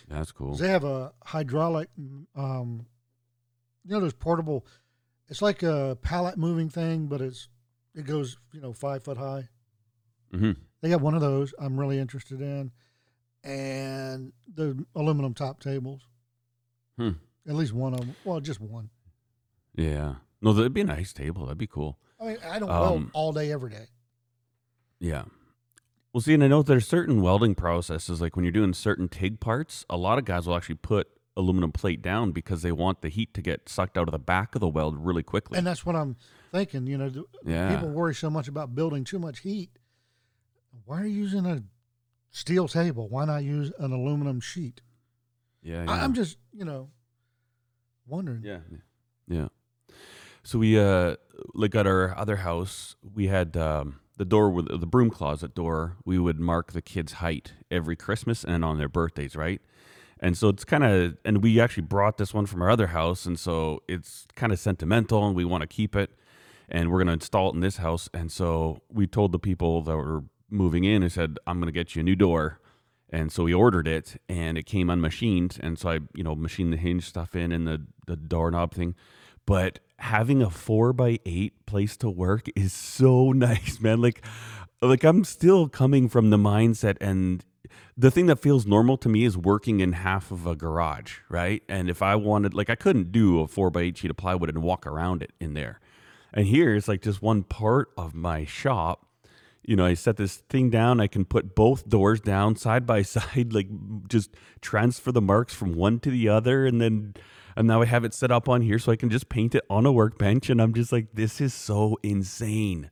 That's 0.09 0.33
cool. 0.33 0.55
They 0.55 0.69
have 0.69 0.85
a 0.85 1.13
hydraulic, 1.25 1.89
um, 2.35 2.87
you 3.85 3.93
know, 3.95 4.01
those 4.01 4.13
portable. 4.15 4.67
It's 5.29 5.43
like 5.43 5.63
a 5.63 5.99
pallet 6.03 6.37
moving 6.39 6.69
thing, 6.69 7.07
but 7.07 7.21
it's 7.21 7.49
it 7.95 8.07
goes 8.07 8.39
you 8.53 8.61
know 8.61 8.73
five 8.73 9.03
foot 9.03 9.17
high. 9.19 9.49
hmm 10.33 10.53
They 10.81 10.89
got 10.91 11.01
one 11.01 11.15
of 11.15 11.21
those 11.21 11.53
I'm 11.59 11.79
really 11.79 11.99
interested 11.99 12.41
in, 12.41 12.71
and 13.45 14.33
the 14.53 14.85
aluminum 14.95 15.35
top 15.35 15.61
tables. 15.61 16.03
Hmm. 16.99 17.13
At 17.49 17.55
least 17.55 17.73
one 17.73 17.95
of 17.95 18.01
them. 18.01 18.17
Well, 18.25 18.41
just 18.41 18.61
one. 18.61 18.91
Yeah. 19.75 20.17
No, 20.41 20.53
that'd 20.53 20.73
be 20.75 20.81
a 20.81 20.85
nice 20.85 21.13
table. 21.13 21.43
That'd 21.47 21.59
be 21.59 21.67
cool. 21.67 21.99
I 22.21 22.25
mean, 22.25 22.39
I 22.49 22.59
don't 22.59 22.69
weld 22.69 22.97
Um, 22.97 23.11
all 23.13 23.33
day, 23.33 23.53
every 23.53 23.71
day. 23.71 23.87
Yeah. 24.99 25.25
Well, 26.17 26.23
see, 26.23 26.33
and 26.33 26.43
I 26.43 26.49
know 26.49 26.63
there's 26.63 26.89
certain 26.89 27.21
welding 27.21 27.55
processes, 27.55 28.23
like 28.23 28.37
when 28.37 28.45
you're 28.47 28.51
doing 28.51 28.73
certain 28.73 29.07
TIG 29.07 29.39
parts, 29.39 29.85
a 29.91 29.99
lot 29.99 30.17
of 30.17 30.25
guys 30.25 30.47
will 30.47 30.57
actually 30.57 30.77
put 30.77 31.09
aluminum 31.37 31.73
plate 31.73 32.01
down 32.01 32.33
because 32.33 32.63
they 32.63 32.73
want 32.73 33.03
the 33.03 33.11
heat 33.11 33.35
to 33.35 33.43
get 33.43 33.69
sucked 33.69 33.99
out 33.99 34.09
of 34.09 34.13
the 34.13 34.19
back 34.19 34.55
of 34.55 34.63
the 34.63 34.69
weld 34.69 34.97
really 34.97 35.23
quickly. 35.23 35.59
And 35.59 35.67
that's 35.67 35.85
what 35.85 35.95
I'm 35.95 36.17
thinking. 36.53 36.87
You 36.87 36.97
know, 36.97 37.11
th- 37.11 37.27
yeah. 37.45 37.69
people 37.75 37.91
worry 37.91 38.15
so 38.15 38.31
much 38.31 38.49
about 38.49 38.75
building 38.75 39.05
too 39.05 39.19
much 39.19 39.41
heat. 39.41 39.69
Why 40.87 41.03
are 41.03 41.07
you 41.07 41.21
using 41.21 41.45
a 41.45 41.63
steel 42.31 42.67
table? 42.67 43.11
Why 43.11 43.27
not 43.27 43.45
use 43.45 43.71
an 43.79 43.93
aluminum 43.93 44.41
sheet? 44.41 44.81
yeah, 45.63 45.85
I, 45.87 45.97
yeah. 45.97 46.03
I'm 46.03 46.15
just, 46.15 46.39
you 46.51 46.65
know, 46.65 46.89
wondering. 48.07 48.41
Yeah. 48.43 48.61
Yeah. 49.29 49.49
So 50.45 50.61
we 50.61 50.79
uh 50.79 51.17
like 51.53 51.75
at 51.75 51.87
our 51.87 52.17
other 52.17 52.37
house, 52.37 52.97
we 53.03 53.27
had 53.27 53.55
um 53.59 54.01
the 54.17 54.25
door 54.25 54.51
with 54.51 54.69
the 54.69 54.87
broom 54.87 55.11
closet 55.11 55.55
door, 55.55 55.97
we 56.05 56.19
would 56.19 56.41
mark 56.41 56.73
the 56.73 56.83
kids' 56.83 57.15
height 57.15 57.53
every 57.71 57.97
Christmas 57.97 58.45
and 58.45 58.65
on 58.65 58.79
their 58.79 58.89
birthdays, 58.89 59.37
right? 59.37 59.61
And 60.19 60.37
so 60.37 60.49
it's 60.49 60.65
kind 60.65 60.85
of 60.85 61.19
and 61.25 61.43
we 61.43 61.61
actually 61.61 61.83
brought 61.83 62.17
this 62.17 62.33
one 62.33 62.47
from 62.47 62.63
our 62.63 62.71
other 62.71 62.89
house 62.89 63.27
and 63.27 63.39
so 63.39 63.83
it's 63.87 64.27
kind 64.35 64.51
of 64.51 64.59
sentimental 64.59 65.27
and 65.27 65.37
we 65.37 65.45
want 65.45 65.61
to 65.61 65.67
keep 65.67 65.95
it 65.95 66.11
and 66.71 66.91
we're 66.91 66.99
going 66.99 67.09
to 67.09 67.13
install 67.13 67.51
it 67.51 67.55
in 67.55 67.61
this 67.61 67.77
house 67.77 68.09
and 68.15 68.33
so 68.33 68.81
we 68.91 69.07
told 69.07 69.33
the 69.33 69.39
people 69.39 69.83
that 69.83 69.95
were 69.95 70.25
moving 70.51 70.85
in 70.85 71.03
and 71.03 71.13
said 71.13 71.39
I'm 71.47 71.59
going 71.59 71.67
to 71.67 71.73
get 71.73 71.95
you 71.95 72.01
a 72.01 72.05
new 72.05 72.17
door. 72.17 72.61
And 73.11 73.31
so 73.31 73.45
we 73.45 73.55
ordered 73.55 73.87
it 73.87 74.21
and 74.29 74.59
it 74.59 74.67
came 74.67 74.89
unmachined. 74.89 75.59
And 75.61 75.79
so 75.79 75.91
I, 75.91 76.01
you 76.15 76.25
know, 76.25 76.35
machined 76.35 76.73
the 76.73 76.77
hinge 76.77 77.05
stuff 77.05 77.37
in 77.37 77.53
and 77.53 77.67
the, 77.67 77.87
the 78.07 78.17
doorknob 78.17 78.75
thing. 78.75 78.95
But 79.47 79.79
having 79.99 80.43
a 80.43 80.51
four 80.51 80.93
by 80.93 81.19
eight 81.25 81.67
place 81.67 81.97
to 81.99 82.11
work 82.11 82.47
is 82.55 82.73
so 82.73 83.33
nice, 83.33 83.81
man. 83.81 84.01
Like, 84.01 84.25
like 84.83 85.05
I'm 85.05 85.25
still 85.25 85.69
coming 85.69 86.09
from 86.09 86.31
the 86.31 86.37
mindset 86.37 86.97
and 87.01 87.45
the 87.97 88.11
thing 88.11 88.27
that 88.27 88.39
feels 88.39 88.67
normal 88.67 88.97
to 88.99 89.09
me 89.09 89.25
is 89.25 89.37
working 89.37 89.81
in 89.81 89.93
half 89.93 90.31
of 90.31 90.47
a 90.47 90.55
garage, 90.55 91.19
right? 91.31 91.63
And 91.69 91.89
if 91.89 92.03
I 92.03 92.15
wanted, 92.15 92.53
like, 92.53 92.69
I 92.69 92.75
couldn't 92.75 93.11
do 93.11 93.41
a 93.41 93.49
four 93.49 93.71
by 93.71 93.83
eight 93.83 93.99
sheet 93.99 94.11
of 94.11 94.17
plywood 94.17 94.51
and 94.51 94.63
walk 94.63 94.87
around 94.87 95.23
it 95.23 95.33
in 95.41 95.55
there. 95.55 95.81
And 96.33 96.47
here 96.47 96.75
it's 96.75 96.89
like 96.89 97.01
just 97.01 97.23
one 97.23 97.43
part 97.43 97.91
of 97.97 98.15
my 98.15 98.45
shop 98.45 99.07
you 99.67 99.75
know, 99.75 99.85
I 99.85 99.95
set 99.95 100.17
this 100.17 100.37
thing 100.37 100.71
down. 100.71 101.01
I 101.01 101.09
can 101.09 101.25
put 101.25 101.55
both 101.55 101.89
doors 101.89 102.21
down 102.21 102.57
side 102.57 102.87
by 102.87 103.03
side, 103.03 103.53
like 103.53 103.69
just 104.09 104.31
transfer 104.61 105.13
the 105.13 105.21
marks 105.21 105.53
from 105.55 105.75
one 105.75 105.99
to 106.01 106.11
the 106.11 106.29
other, 106.29 106.67
and 106.67 106.81
then 106.81 107.15
and 107.57 107.67
now 107.67 107.81
I 107.81 107.87
have 107.87 108.05
it 108.05 108.13
set 108.13 108.31
up 108.31 108.49
on 108.49 108.61
here 108.61 108.79
so 108.79 108.93
I 108.93 108.97
can 108.97 109.09
just 109.09 109.29
paint 109.29 109.55
it 109.55 109.65
on 109.71 109.87
a 109.87 109.93
workbench. 109.93 110.51
And 110.51 110.61
I'm 110.61 110.75
just 110.75 110.93
like, 110.93 111.09
this 111.15 111.41
is 111.41 111.55
so 111.55 111.99
insane. 112.03 112.91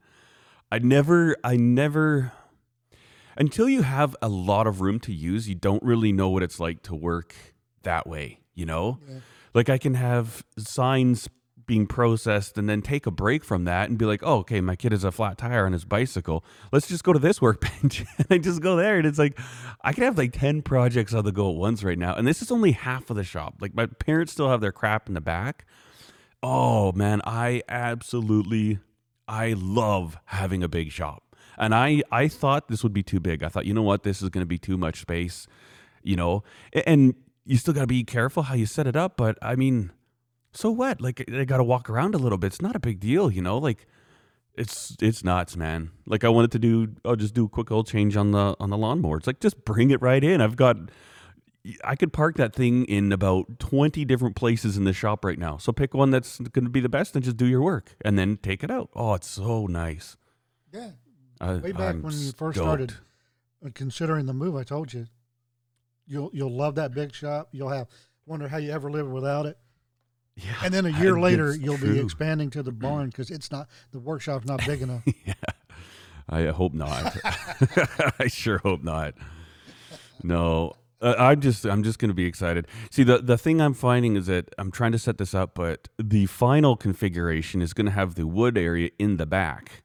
I 0.73 0.79
never, 0.79 1.37
I 1.45 1.57
never, 1.57 2.33
until 3.37 3.69
you 3.69 3.83
have 3.83 4.17
a 4.23 4.29
lot 4.29 4.67
of 4.67 4.81
room 4.81 4.99
to 5.01 5.13
use, 5.13 5.49
you 5.49 5.55
don't 5.55 5.83
really 5.83 6.13
know 6.13 6.31
what 6.31 6.43
it's 6.43 6.59
like 6.59 6.83
to 6.85 6.95
work 6.95 7.35
that 7.83 8.07
way, 8.07 8.41
you 8.55 8.65
know? 8.65 8.99
Yeah. 9.07 9.19
Like 9.53 9.69
I 9.69 9.77
can 9.77 9.95
have 9.95 10.45
signs 10.59 11.29
being 11.67 11.87
processed 11.87 12.59
and 12.59 12.69
then 12.69 12.83
take 12.83 13.07
a 13.07 13.11
break 13.11 13.45
from 13.45 13.65
that 13.65 13.89
and 13.89 13.99
be 13.99 14.05
like, 14.05 14.23
oh, 14.23 14.39
okay, 14.39 14.61
my 14.61 14.77
kid 14.77 14.93
has 14.93 15.05
a 15.05 15.13
flat 15.13 15.39
tire 15.39 15.67
on 15.67 15.73
his 15.73 15.85
bicycle. 15.85 16.45
Let's 16.73 16.89
just 16.89 17.05
go 17.05 17.13
to 17.13 17.19
this 17.19 17.41
workbench. 17.43 18.05
and 18.19 18.27
I 18.31 18.39
just 18.39 18.61
go 18.61 18.77
there. 18.77 18.99
And 18.99 19.07
it's 19.07 19.19
like, 19.19 19.39
I 19.83 19.93
could 19.93 20.05
have 20.05 20.19
like 20.19 20.33
10 20.33 20.63
projects 20.63 21.15
on 21.15 21.25
the 21.25 21.33
go 21.33 21.51
at 21.51 21.57
once 21.57 21.83
right 21.83 21.99
now. 21.99 22.15
And 22.15 22.27
this 22.27 22.43
is 22.43 22.51
only 22.51 22.73
half 22.73 23.11
of 23.11 23.17
the 23.17 23.25
shop. 23.25 23.57
Like 23.61 23.75
my 23.75 23.87
parents 23.87 24.33
still 24.33 24.49
have 24.49 24.61
their 24.61 24.73
crap 24.73 25.09
in 25.09 25.15
the 25.15 25.21
back. 25.21 25.67
Oh 26.43 26.93
man, 26.93 27.23
I 27.25 27.63
absolutely, 27.69 28.79
I 29.27 29.55
love 29.57 30.19
having 30.27 30.63
a 30.63 30.69
big 30.69 30.91
shop. 30.93 31.23
And 31.57 31.75
I, 31.75 32.03
I 32.11 32.29
thought 32.29 32.69
this 32.69 32.83
would 32.83 32.93
be 32.93 33.03
too 33.03 33.21
big. 33.21 33.43
I 33.43 33.49
thought, 33.49 33.65
you 33.65 33.75
know 33.75 33.83
what, 33.83 34.03
this 34.03 34.21
is 34.21 34.29
going 34.29 34.43
to 34.43 34.47
be 34.47 34.59
too 34.59 34.77
much 34.77 35.01
space, 35.01 35.47
you 36.03 36.17
know, 36.17 36.43
and 36.73 37.15
you 37.45 37.57
still 37.57 37.75
got 37.75 37.83
to 37.83 37.87
be 37.87 38.05
careful 38.05 38.45
how 38.45 38.55
you 38.55 38.67
set 38.67 38.87
it 38.87 38.97
up. 38.97 39.17
But 39.17 39.39
I 39.41 39.55
mean, 39.55 39.91
so 40.55 40.71
what? 40.71 41.01
Like 41.01 41.25
I 41.33 41.45
got 41.45 41.59
to 41.59 41.65
walk 41.65 41.91
around 41.91 42.15
a 42.15 42.19
little 42.19 42.39
bit. 42.39 42.49
It's 42.49 42.63
not 42.63 42.77
a 42.77 42.81
big 42.81 43.01
deal, 43.01 43.31
you 43.31 43.43
know. 43.43 43.59
Like 43.59 43.87
it's 44.55 44.97
it's 45.01 45.25
nuts, 45.25 45.57
man. 45.57 45.91
Like 46.07 46.25
I 46.25 46.29
wanted 46.29 46.53
to 46.53 46.59
do, 46.59 46.95
I'll 47.05 47.17
just 47.17 47.35
do 47.35 47.47
a 47.47 47.49
quick 47.49 47.71
oil 47.71 47.85
change 47.85 48.17
on 48.17 48.31
the 48.31 48.57
on 48.61 48.71
the 48.71 48.79
lawnmower. 48.79 49.17
It's 49.19 49.27
like 49.27 49.41
just 49.41 49.65
bring 49.65 49.91
it 49.91 50.01
right 50.01 50.23
in. 50.23 50.41
I've 50.41 50.57
got, 50.57 50.77
I 51.83 51.97
could 51.97 52.13
park 52.13 52.37
that 52.37 52.55
thing 52.55 52.85
in 52.85 53.11
about 53.13 53.59
twenty 53.59 54.05
different 54.05 54.37
places 54.37 54.77
in 54.77 54.85
the 54.85 54.93
shop 54.93 55.25
right 55.25 55.39
now. 55.39 55.57
So 55.57 55.73
pick 55.73 55.93
one 55.93 56.11
that's 56.11 56.39
going 56.39 56.65
to 56.65 56.71
be 56.71 56.81
the 56.81 56.89
best 56.89 57.17
and 57.17 57.25
just 57.25 57.37
do 57.37 57.47
your 57.47 57.63
work, 57.63 57.97
and 58.05 58.19
then 58.19 58.37
take 58.37 58.63
it 58.63 58.71
out. 58.71 58.91
Oh, 58.95 59.15
it's 59.15 59.29
so 59.29 59.67
nice. 59.67 60.17
Yeah, 60.73 60.91
I, 61.41 61.55
way 61.55 61.73
back 61.73 61.95
I'm 61.95 62.03
when 62.03 62.13
you 62.13 62.33
first 62.33 62.57
stoked. 62.57 62.57
started 62.57 62.95
uh, 63.65 63.71
considering 63.75 64.27
the 64.27 64.35
move, 64.35 64.57
I 64.57 64.63
told 64.63 64.93
you, 64.93 65.07
you'll 66.07 66.31
you'll 66.33 66.55
love 66.55 66.77
that 66.77 66.95
big 66.95 67.13
shop. 67.15 67.49
You'll 67.51 67.71
have 67.71 67.89
wonder 68.27 68.49
how 68.49 68.59
you 68.59 68.71
ever 68.71 68.91
live 68.91 69.09
without 69.09 69.47
it. 69.47 69.59
Yeah, 70.37 70.55
and 70.65 70.75
then 70.75 70.85
a 70.85 70.91
year 71.01 71.19
later, 71.21 71.55
you'll 71.55 71.79
true. 71.79 71.95
be 71.95 72.01
expanding 72.01 72.51
to 72.51 72.63
the 72.63 72.73
barn 72.73 73.07
because 73.07 73.31
it's 73.31 73.53
not 73.53 73.69
the 73.93 74.01
workshop's 74.01 74.47
not 74.47 74.65
big 74.67 74.83
enough. 74.83 75.03
yeah, 75.27 75.35
I 76.29 76.47
hope 76.47 76.75
not. 76.75 77.17
I 78.19 78.27
sure 78.27 78.59
hope 78.59 78.83
not. 78.83 79.15
No, 80.25 80.75
uh, 81.01 81.15
I'm 81.19 81.41
just 81.41 81.65
I'm 81.65 81.85
just 81.85 81.99
going 81.99 82.09
to 82.09 82.15
be 82.15 82.25
excited. 82.25 82.67
See, 82.91 83.05
the 83.05 83.19
the 83.19 83.39
thing 83.39 83.61
I'm 83.61 83.75
finding 83.75 84.17
is 84.17 84.27
that 84.27 84.49
I'm 84.59 84.71
trying 84.71 84.93
to 84.93 84.99
set 84.99 85.19
this 85.19 85.35
up, 85.35 85.55
but 85.55 85.89
the 85.99 86.27
final 86.27 86.77
configuration 86.77 87.61
is 87.63 87.73
going 87.73 87.87
to 87.87 87.93
have 87.93 88.15
the 88.15 88.27
wood 88.27 88.57
area 88.57 88.91
in 88.99 89.19
the 89.19 89.27
back, 89.27 89.85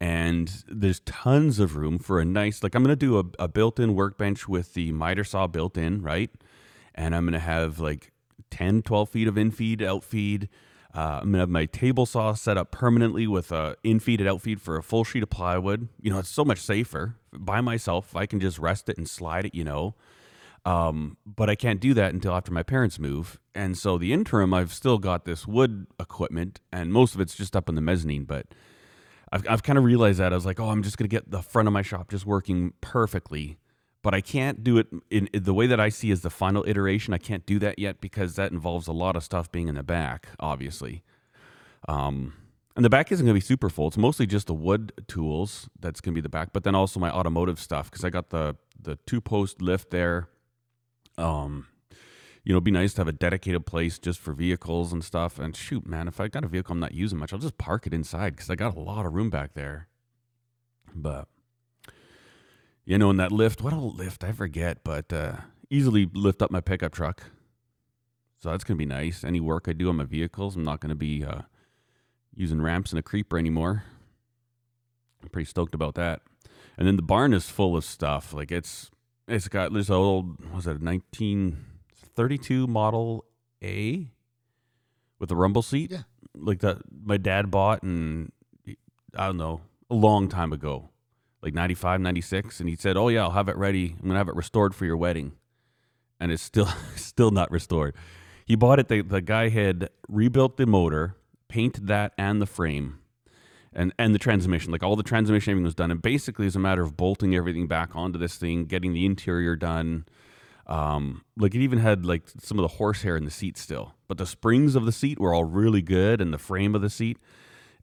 and 0.00 0.64
there's 0.66 1.00
tons 1.00 1.58
of 1.58 1.76
room 1.76 1.98
for 1.98 2.20
a 2.20 2.24
nice 2.24 2.62
like 2.62 2.74
I'm 2.74 2.82
going 2.82 2.92
to 2.92 2.96
do 2.96 3.18
a, 3.18 3.44
a 3.44 3.48
built-in 3.48 3.94
workbench 3.94 4.48
with 4.48 4.74
the 4.74 4.92
miter 4.92 5.24
saw 5.24 5.46
built 5.46 5.76
in, 5.76 6.02
right? 6.02 6.30
And 6.94 7.14
I'm 7.14 7.24
going 7.24 7.34
to 7.34 7.38
have 7.38 7.78
like 7.78 8.12
10, 8.50 8.82
12 8.82 9.08
feet 9.08 9.28
of 9.28 9.34
infeed, 9.34 9.82
outfeed. 9.82 10.48
Uh, 10.94 11.20
I'm 11.20 11.30
gonna 11.30 11.40
have 11.40 11.50
my 11.50 11.66
table 11.66 12.06
saw 12.06 12.32
set 12.32 12.56
up 12.56 12.70
permanently 12.70 13.26
with 13.26 13.52
a 13.52 13.76
infeed 13.84 14.18
and 14.18 14.28
outfeed 14.28 14.62
for 14.62 14.76
a 14.76 14.82
full 14.82 15.04
sheet 15.04 15.22
of 15.22 15.28
plywood. 15.28 15.88
You 16.00 16.10
know, 16.10 16.18
it's 16.18 16.30
so 16.30 16.44
much 16.44 16.58
safer 16.58 17.16
by 17.32 17.60
myself. 17.60 18.16
I 18.16 18.24
can 18.24 18.40
just 18.40 18.58
rest 18.58 18.88
it 18.88 18.96
and 18.96 19.08
slide 19.08 19.44
it. 19.44 19.54
You 19.54 19.64
know, 19.64 19.94
um, 20.64 21.18
but 21.26 21.50
I 21.50 21.54
can't 21.54 21.80
do 21.80 21.92
that 21.94 22.14
until 22.14 22.32
after 22.32 22.50
my 22.50 22.62
parents 22.62 22.98
move. 22.98 23.38
And 23.54 23.76
so 23.76 23.98
the 23.98 24.12
interim, 24.12 24.54
I've 24.54 24.72
still 24.72 24.96
got 24.98 25.26
this 25.26 25.46
wood 25.46 25.86
equipment, 26.00 26.60
and 26.72 26.92
most 26.92 27.14
of 27.14 27.20
it's 27.20 27.34
just 27.34 27.54
up 27.54 27.68
in 27.68 27.74
the 27.74 27.82
mezzanine. 27.82 28.24
But 28.24 28.46
I've 29.30 29.46
I've 29.46 29.62
kind 29.62 29.76
of 29.76 29.84
realized 29.84 30.18
that 30.18 30.32
I 30.32 30.36
was 30.36 30.46
like, 30.46 30.58
oh, 30.58 30.70
I'm 30.70 30.82
just 30.82 30.96
gonna 30.96 31.08
get 31.08 31.30
the 31.30 31.42
front 31.42 31.68
of 31.68 31.74
my 31.74 31.82
shop 31.82 32.10
just 32.10 32.24
working 32.24 32.72
perfectly 32.80 33.58
but 34.06 34.14
I 34.14 34.20
can't 34.20 34.62
do 34.62 34.78
it 34.78 34.86
in, 35.10 35.28
in, 35.32 35.42
the 35.42 35.52
way 35.52 35.66
that 35.66 35.80
I 35.80 35.88
see 35.88 36.12
as 36.12 36.20
the 36.20 36.30
final 36.30 36.64
iteration. 36.68 37.12
I 37.12 37.18
can't 37.18 37.44
do 37.44 37.58
that 37.58 37.80
yet 37.80 38.00
because 38.00 38.36
that 38.36 38.52
involves 38.52 38.86
a 38.86 38.92
lot 38.92 39.16
of 39.16 39.24
stuff 39.24 39.50
being 39.50 39.66
in 39.66 39.74
the 39.74 39.82
back, 39.82 40.28
obviously. 40.38 41.02
Um, 41.88 42.34
and 42.76 42.84
the 42.84 42.88
back 42.88 43.10
isn't 43.10 43.26
going 43.26 43.34
to 43.34 43.40
be 43.40 43.44
super 43.44 43.68
full. 43.68 43.88
It's 43.88 43.96
mostly 43.96 44.24
just 44.24 44.46
the 44.46 44.54
wood 44.54 44.92
tools 45.08 45.68
that's 45.80 46.00
going 46.00 46.14
to 46.14 46.14
be 46.14 46.20
the 46.20 46.28
back, 46.28 46.52
but 46.52 46.62
then 46.62 46.76
also 46.76 47.00
my 47.00 47.10
automotive 47.10 47.58
stuff 47.58 47.90
because 47.90 48.04
I 48.04 48.10
got 48.10 48.30
the 48.30 48.54
the 48.80 48.94
two 49.06 49.20
post 49.20 49.60
lift 49.60 49.90
there. 49.90 50.28
Um, 51.18 51.66
you 52.44 52.52
know, 52.52 52.58
it'd 52.58 52.62
be 52.62 52.70
nice 52.70 52.94
to 52.94 53.00
have 53.00 53.08
a 53.08 53.12
dedicated 53.12 53.66
place 53.66 53.98
just 53.98 54.20
for 54.20 54.32
vehicles 54.32 54.92
and 54.92 55.02
stuff. 55.02 55.40
And 55.40 55.56
shoot, 55.56 55.84
man, 55.84 56.06
if 56.06 56.20
I 56.20 56.28
got 56.28 56.44
a 56.44 56.46
vehicle 56.46 56.74
I'm 56.74 56.78
not 56.78 56.94
using 56.94 57.18
much, 57.18 57.32
I'll 57.32 57.40
just 57.40 57.58
park 57.58 57.88
it 57.88 57.92
inside 57.92 58.36
because 58.36 58.50
I 58.50 58.54
got 58.54 58.76
a 58.76 58.80
lot 58.80 59.04
of 59.04 59.14
room 59.14 59.30
back 59.30 59.54
there. 59.54 59.88
But 60.94 61.26
you 62.86 62.96
know, 62.96 63.10
in 63.10 63.16
that 63.16 63.32
lift, 63.32 63.60
what 63.60 63.72
a 63.72 63.76
lift, 63.76 64.22
I 64.22 64.32
forget, 64.32 64.78
but 64.84 65.12
uh, 65.12 65.38
easily 65.68 66.08
lift 66.14 66.40
up 66.40 66.52
my 66.52 66.60
pickup 66.60 66.92
truck. 66.92 67.24
So 68.38 68.50
that's 68.50 68.62
going 68.62 68.76
to 68.76 68.78
be 68.78 68.86
nice. 68.86 69.24
Any 69.24 69.40
work 69.40 69.66
I 69.68 69.72
do 69.72 69.88
on 69.88 69.96
my 69.96 70.04
vehicles, 70.04 70.54
I'm 70.54 70.62
not 70.62 70.80
going 70.80 70.90
to 70.90 70.94
be 70.94 71.24
uh, 71.24 71.42
using 72.34 72.62
ramps 72.62 72.92
and 72.92 72.98
a 73.00 73.02
creeper 73.02 73.38
anymore. 73.38 73.82
I'm 75.20 75.28
pretty 75.30 75.48
stoked 75.48 75.74
about 75.74 75.96
that. 75.96 76.22
And 76.78 76.86
then 76.86 76.94
the 76.96 77.02
barn 77.02 77.32
is 77.32 77.50
full 77.50 77.76
of 77.76 77.84
stuff. 77.84 78.32
Like 78.32 78.52
it's 78.52 78.90
it's 79.26 79.48
got 79.48 79.72
this 79.72 79.90
old 79.90 80.38
was 80.54 80.66
it 80.66 80.80
a 80.80 80.84
1932 80.84 82.66
Model 82.66 83.24
A 83.64 84.12
with 85.18 85.30
a 85.30 85.34
rumble 85.34 85.62
seat, 85.62 85.90
yeah. 85.90 86.02
like 86.34 86.60
that 86.60 86.82
my 87.04 87.16
dad 87.16 87.50
bought 87.50 87.82
and 87.82 88.30
I 89.16 89.26
don't 89.26 89.38
know 89.38 89.62
a 89.90 89.94
long 89.94 90.28
time 90.28 90.52
ago 90.52 90.90
like 91.42 91.54
95, 91.54 92.00
96. 92.00 92.60
And 92.60 92.68
he 92.68 92.76
said, 92.76 92.96
Oh, 92.96 93.08
yeah, 93.08 93.22
I'll 93.22 93.30
have 93.32 93.48
it 93.48 93.56
ready. 93.56 93.94
I'm 93.94 94.02
going 94.02 94.12
to 94.12 94.18
have 94.18 94.28
it 94.28 94.36
restored 94.36 94.74
for 94.74 94.84
your 94.84 94.96
wedding. 94.96 95.32
And 96.18 96.32
it's 96.32 96.42
still 96.42 96.68
still 96.96 97.30
not 97.30 97.50
restored. 97.50 97.94
He 98.44 98.54
bought 98.54 98.78
it. 98.78 98.88
The, 98.88 99.02
the 99.02 99.20
guy 99.20 99.48
had 99.48 99.90
rebuilt 100.08 100.56
the 100.56 100.66
motor, 100.66 101.16
painted 101.48 101.88
that 101.88 102.12
and 102.16 102.40
the 102.40 102.46
frame, 102.46 103.00
and, 103.72 103.92
and 103.98 104.14
the 104.14 104.18
transmission. 104.18 104.70
Like 104.70 104.82
all 104.82 104.96
the 104.96 105.02
transmission, 105.02 105.62
was 105.62 105.74
done. 105.74 105.90
And 105.90 106.00
basically, 106.00 106.46
it's 106.46 106.56
a 106.56 106.60
matter 106.60 106.82
of 106.82 106.96
bolting 106.96 107.34
everything 107.34 107.66
back 107.66 107.94
onto 107.94 108.18
this 108.18 108.36
thing, 108.36 108.66
getting 108.66 108.92
the 108.92 109.04
interior 109.04 109.56
done. 109.56 110.06
Um, 110.68 111.22
like 111.36 111.54
it 111.54 111.60
even 111.60 111.78
had 111.78 112.04
like 112.04 112.22
some 112.40 112.58
of 112.58 112.62
the 112.62 112.76
horsehair 112.76 113.16
in 113.16 113.24
the 113.24 113.30
seat 113.30 113.56
still, 113.56 113.94
but 114.08 114.18
the 114.18 114.26
springs 114.26 114.74
of 114.74 114.84
the 114.84 114.92
seat 114.92 115.20
were 115.20 115.34
all 115.34 115.44
really 115.44 115.82
good, 115.82 116.20
and 116.20 116.32
the 116.32 116.38
frame 116.38 116.74
of 116.74 116.82
the 116.82 116.90
seat. 116.90 117.18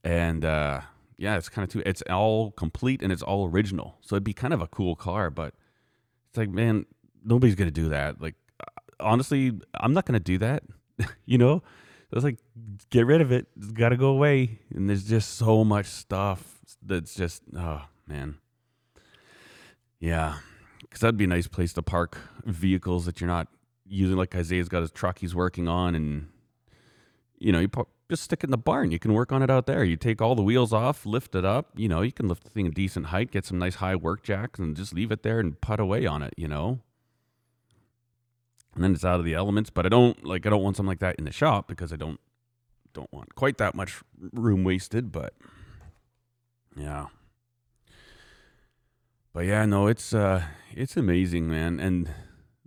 And 0.04 0.44
uh, 0.44 0.82
yeah, 1.24 1.38
it's 1.38 1.48
kind 1.48 1.64
of 1.64 1.72
too. 1.72 1.82
It's 1.86 2.02
all 2.10 2.52
complete 2.52 3.02
and 3.02 3.10
it's 3.10 3.22
all 3.22 3.48
original, 3.48 3.98
so 4.02 4.16
it'd 4.16 4.26
be 4.26 4.34
kind 4.34 4.54
of 4.54 4.62
a 4.62 4.68
cool 4.68 4.98
car. 4.98 5.30
But 5.30 5.54
it's 6.28 6.38
like, 6.38 6.50
man, 6.50 6.86
nobody's 7.24 7.56
gonna 7.56 7.72
do 7.72 7.88
that. 7.90 8.22
Like, 8.22 8.36
uh, 8.60 8.66
honestly, 9.00 9.54
I'm 9.74 9.94
not 9.94 10.06
gonna 10.06 10.20
do 10.20 10.38
that. 10.40 10.64
you 11.26 11.38
know, 11.38 11.64
it's 12.12 12.26
like, 12.26 12.40
get 12.90 13.06
rid 13.06 13.22
of 13.22 13.32
it. 13.32 13.48
It's 13.56 13.72
got 13.72 13.90
to 13.90 13.98
go 13.98 14.08
away. 14.08 14.60
And 14.76 14.90
there's 14.90 15.06
just 15.06 15.36
so 15.38 15.64
much 15.64 15.86
stuff 15.86 16.60
that's 16.82 17.16
just, 17.16 17.42
oh 17.58 17.84
man, 18.06 18.36
yeah. 20.02 20.40
Because 20.82 21.00
that'd 21.00 21.18
be 21.18 21.24
a 21.24 21.28
nice 21.28 21.48
place 21.48 21.72
to 21.74 21.82
park 21.82 22.18
vehicles 22.44 23.06
that 23.06 23.22
you're 23.22 23.30
not 23.30 23.48
using. 23.88 24.18
Like 24.18 24.36
Isaiah's 24.36 24.68
got 24.68 24.82
his 24.82 24.92
truck 24.92 25.20
he's 25.20 25.34
working 25.34 25.70
on, 25.70 25.96
and 25.96 26.28
you 27.40 27.54
know, 27.54 27.60
you 27.60 27.70
just 28.10 28.24
stick 28.24 28.40
it 28.42 28.46
in 28.46 28.52
the 28.52 28.58
barn. 28.58 28.92
You 28.92 29.00
can 29.00 29.14
work 29.14 29.32
on 29.32 29.42
it 29.42 29.50
out 29.50 29.66
there. 29.66 29.84
You 29.84 29.96
take 29.96 30.22
all 30.22 30.36
the 30.36 30.44
wheels 30.44 30.74
off, 30.74 31.06
lift 31.06 31.36
it 31.36 31.46
up. 31.46 31.70
You 31.76 31.88
know, 31.88 32.02
you 32.02 32.12
can 32.12 32.28
lift 32.28 32.44
the 32.44 32.50
thing 32.50 32.68
a 32.68 32.72
decent 32.72 33.08
height, 33.08 33.32
get 33.32 33.46
some 33.46 33.58
nice 33.58 33.76
high 33.76 33.96
work 33.96 34.24
jacks, 34.24 34.60
and 34.60 34.76
just 34.76 34.94
leave 34.94 35.12
it 35.12 35.24
there 35.24 35.40
and 35.40 35.60
put 35.62 35.80
away 35.80 36.06
on 36.06 36.22
it. 36.22 36.34
You 36.38 36.48
know, 36.48 36.80
and 38.76 38.84
then 38.84 38.94
it's 38.94 39.06
out 39.06 39.20
of 39.20 39.26
the 39.26 39.34
elements. 39.34 39.70
But 39.70 39.86
I 39.86 39.90
don't 39.90 40.24
like 40.26 40.46
I 40.46 40.50
don't 40.50 40.64
want 40.64 40.76
something 40.78 40.90
like 40.90 41.00
that 41.00 41.16
in 41.16 41.26
the 41.26 41.32
shop 41.32 41.68
because 41.68 41.94
I 41.94 41.96
don't 41.96 42.20
don't 42.94 43.12
want 43.12 43.36
quite 43.36 43.58
that 43.58 43.76
much 43.76 44.02
room 44.32 44.64
wasted. 44.64 45.12
But 45.12 45.34
yeah, 46.76 47.08
but 49.34 49.46
yeah, 49.46 49.66
no, 49.66 49.88
it's 49.88 50.14
uh, 50.14 50.44
it's 50.72 50.98
amazing, 50.98 51.50
man, 51.50 51.80
and 51.80 52.14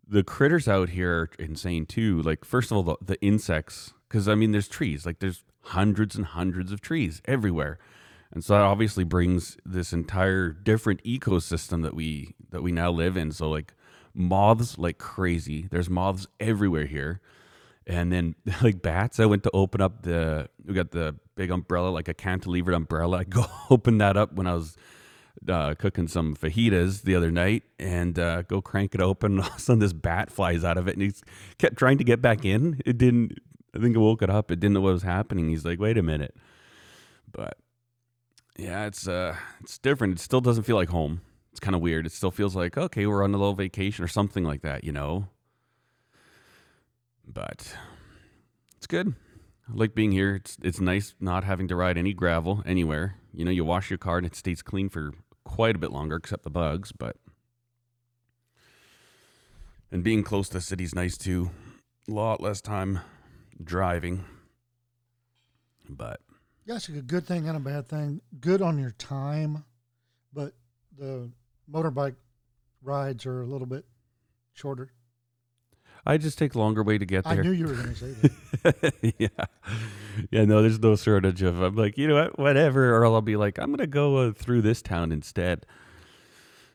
the 0.08 0.22
critters 0.22 0.68
out 0.68 0.90
here 0.90 1.12
are 1.12 1.30
insane 1.38 1.86
too. 1.86 2.22
Like 2.22 2.44
first 2.44 2.70
of 2.70 2.76
all, 2.76 2.82
the, 2.82 2.96
the 3.00 3.20
insects 3.20 3.92
because 4.08 4.28
I 4.28 4.34
mean, 4.34 4.52
there's 4.52 4.68
trees, 4.68 5.06
like 5.06 5.18
there's 5.18 5.44
hundreds 5.62 6.16
and 6.16 6.26
hundreds 6.26 6.72
of 6.72 6.80
trees 6.80 7.22
everywhere, 7.24 7.78
and 8.32 8.44
so 8.44 8.54
that 8.54 8.62
obviously 8.62 9.04
brings 9.04 9.56
this 9.64 9.92
entire 9.92 10.50
different 10.50 11.02
ecosystem 11.04 11.82
that 11.82 11.94
we 11.94 12.34
that 12.50 12.62
we 12.62 12.72
now 12.72 12.90
live 12.90 13.16
in. 13.16 13.32
So 13.32 13.48
like 13.48 13.74
moths 14.14 14.78
like 14.78 14.98
crazy. 14.98 15.68
There's 15.70 15.90
moths 15.90 16.26
everywhere 16.40 16.86
here, 16.86 17.20
and 17.86 18.12
then 18.12 18.34
like 18.62 18.82
bats. 18.82 19.20
I 19.20 19.26
went 19.26 19.42
to 19.44 19.50
open 19.52 19.80
up 19.80 20.02
the 20.02 20.48
we 20.64 20.74
got 20.74 20.90
the 20.90 21.16
big 21.36 21.50
umbrella, 21.50 21.90
like 21.90 22.08
a 22.08 22.14
cantilevered 22.14 22.74
umbrella. 22.74 23.18
I 23.20 23.24
go 23.24 23.46
open 23.70 23.98
that 23.98 24.16
up 24.16 24.32
when 24.32 24.46
I 24.46 24.54
was 24.54 24.76
uh, 25.48 25.74
cooking 25.74 26.08
some 26.08 26.34
fajitas 26.34 27.02
the 27.02 27.14
other 27.14 27.30
night 27.30 27.62
and 27.78 28.18
uh, 28.18 28.42
go 28.42 28.60
crank 28.60 28.94
it 28.94 29.00
open. 29.00 29.38
All 29.40 29.46
of 29.46 29.56
a 29.56 29.60
sudden, 29.60 29.80
this 29.80 29.92
bat 29.92 30.30
flies 30.30 30.64
out 30.64 30.78
of 30.78 30.88
it, 30.88 30.94
and 30.94 31.02
he 31.02 31.12
kept 31.58 31.76
trying 31.76 31.98
to 31.98 32.04
get 32.04 32.20
back 32.20 32.44
in. 32.44 32.80
It 32.84 32.98
didn't. 32.98 33.38
I 33.76 33.82
think 33.82 33.96
I 33.96 34.00
woke 34.00 34.22
it 34.22 34.30
up. 34.30 34.50
It 34.50 34.60
didn't 34.60 34.74
know 34.74 34.80
what 34.80 34.92
was 34.92 35.02
happening. 35.02 35.48
He's 35.48 35.64
like, 35.64 35.78
"Wait 35.78 35.98
a 35.98 36.02
minute," 36.02 36.34
but 37.30 37.58
yeah, 38.58 38.86
it's 38.86 39.06
uh, 39.06 39.36
it's 39.60 39.78
different. 39.78 40.14
It 40.14 40.22
still 40.22 40.40
doesn't 40.40 40.64
feel 40.64 40.76
like 40.76 40.88
home. 40.88 41.20
It's 41.50 41.60
kind 41.60 41.74
of 41.74 41.80
weird. 41.80 42.06
It 42.06 42.12
still 42.12 42.30
feels 42.30 42.56
like 42.56 42.76
okay, 42.76 43.06
we're 43.06 43.22
on 43.22 43.34
a 43.34 43.38
little 43.38 43.54
vacation 43.54 44.04
or 44.04 44.08
something 44.08 44.44
like 44.44 44.62
that, 44.62 44.84
you 44.84 44.92
know. 44.92 45.28
But 47.26 47.76
it's 48.76 48.86
good. 48.86 49.14
I 49.68 49.74
like 49.74 49.94
being 49.94 50.12
here. 50.12 50.36
It's 50.36 50.56
it's 50.62 50.80
nice 50.80 51.14
not 51.20 51.44
having 51.44 51.68
to 51.68 51.76
ride 51.76 51.98
any 51.98 52.14
gravel 52.14 52.62
anywhere. 52.64 53.16
You 53.32 53.44
know, 53.44 53.50
you 53.50 53.64
wash 53.64 53.90
your 53.90 53.98
car 53.98 54.18
and 54.18 54.26
it 54.26 54.34
stays 54.34 54.62
clean 54.62 54.88
for 54.88 55.12
quite 55.44 55.76
a 55.76 55.78
bit 55.78 55.92
longer, 55.92 56.16
except 56.16 56.44
the 56.44 56.50
bugs. 56.50 56.92
But 56.92 57.16
and 59.90 60.02
being 60.02 60.22
close 60.22 60.48
to 60.48 60.54
the 60.54 60.60
city's 60.60 60.94
nice 60.94 61.18
too. 61.18 61.50
A 62.08 62.12
lot 62.12 62.40
less 62.40 62.60
time 62.60 63.00
driving. 63.62 64.24
But 65.88 66.20
Yeah, 66.64 66.76
it's 66.76 66.88
a 66.88 66.92
good 66.92 67.26
thing 67.26 67.48
and 67.48 67.56
a 67.56 67.60
bad 67.60 67.88
thing. 67.88 68.20
Good 68.40 68.62
on 68.62 68.78
your 68.78 68.90
time, 68.92 69.64
but 70.32 70.54
the 70.96 71.30
motorbike 71.70 72.16
rides 72.82 73.26
are 73.26 73.42
a 73.42 73.46
little 73.46 73.66
bit 73.66 73.84
shorter. 74.52 74.90
I 76.08 76.18
just 76.18 76.38
take 76.38 76.54
longer 76.54 76.84
way 76.84 76.98
to 76.98 77.04
get 77.04 77.24
there. 77.24 77.40
I 77.40 77.42
knew 77.42 77.50
you 77.50 77.66
were 77.66 77.74
going 77.74 77.94
to 77.94 77.96
say 77.96 78.30
that. 78.62 78.94
yeah, 79.18 79.28
yeah. 80.30 80.44
No, 80.44 80.62
there's 80.62 80.78
no 80.78 80.94
shortage 80.94 81.42
of. 81.42 81.60
I'm 81.60 81.74
like, 81.74 81.98
you 81.98 82.06
know 82.06 82.14
what, 82.14 82.38
whatever. 82.38 82.96
Or 82.96 83.04
I'll 83.04 83.20
be 83.22 83.36
like, 83.36 83.58
I'm 83.58 83.70
gonna 83.72 83.88
go 83.88 84.18
uh, 84.18 84.32
through 84.32 84.62
this 84.62 84.82
town 84.82 85.10
instead. 85.10 85.66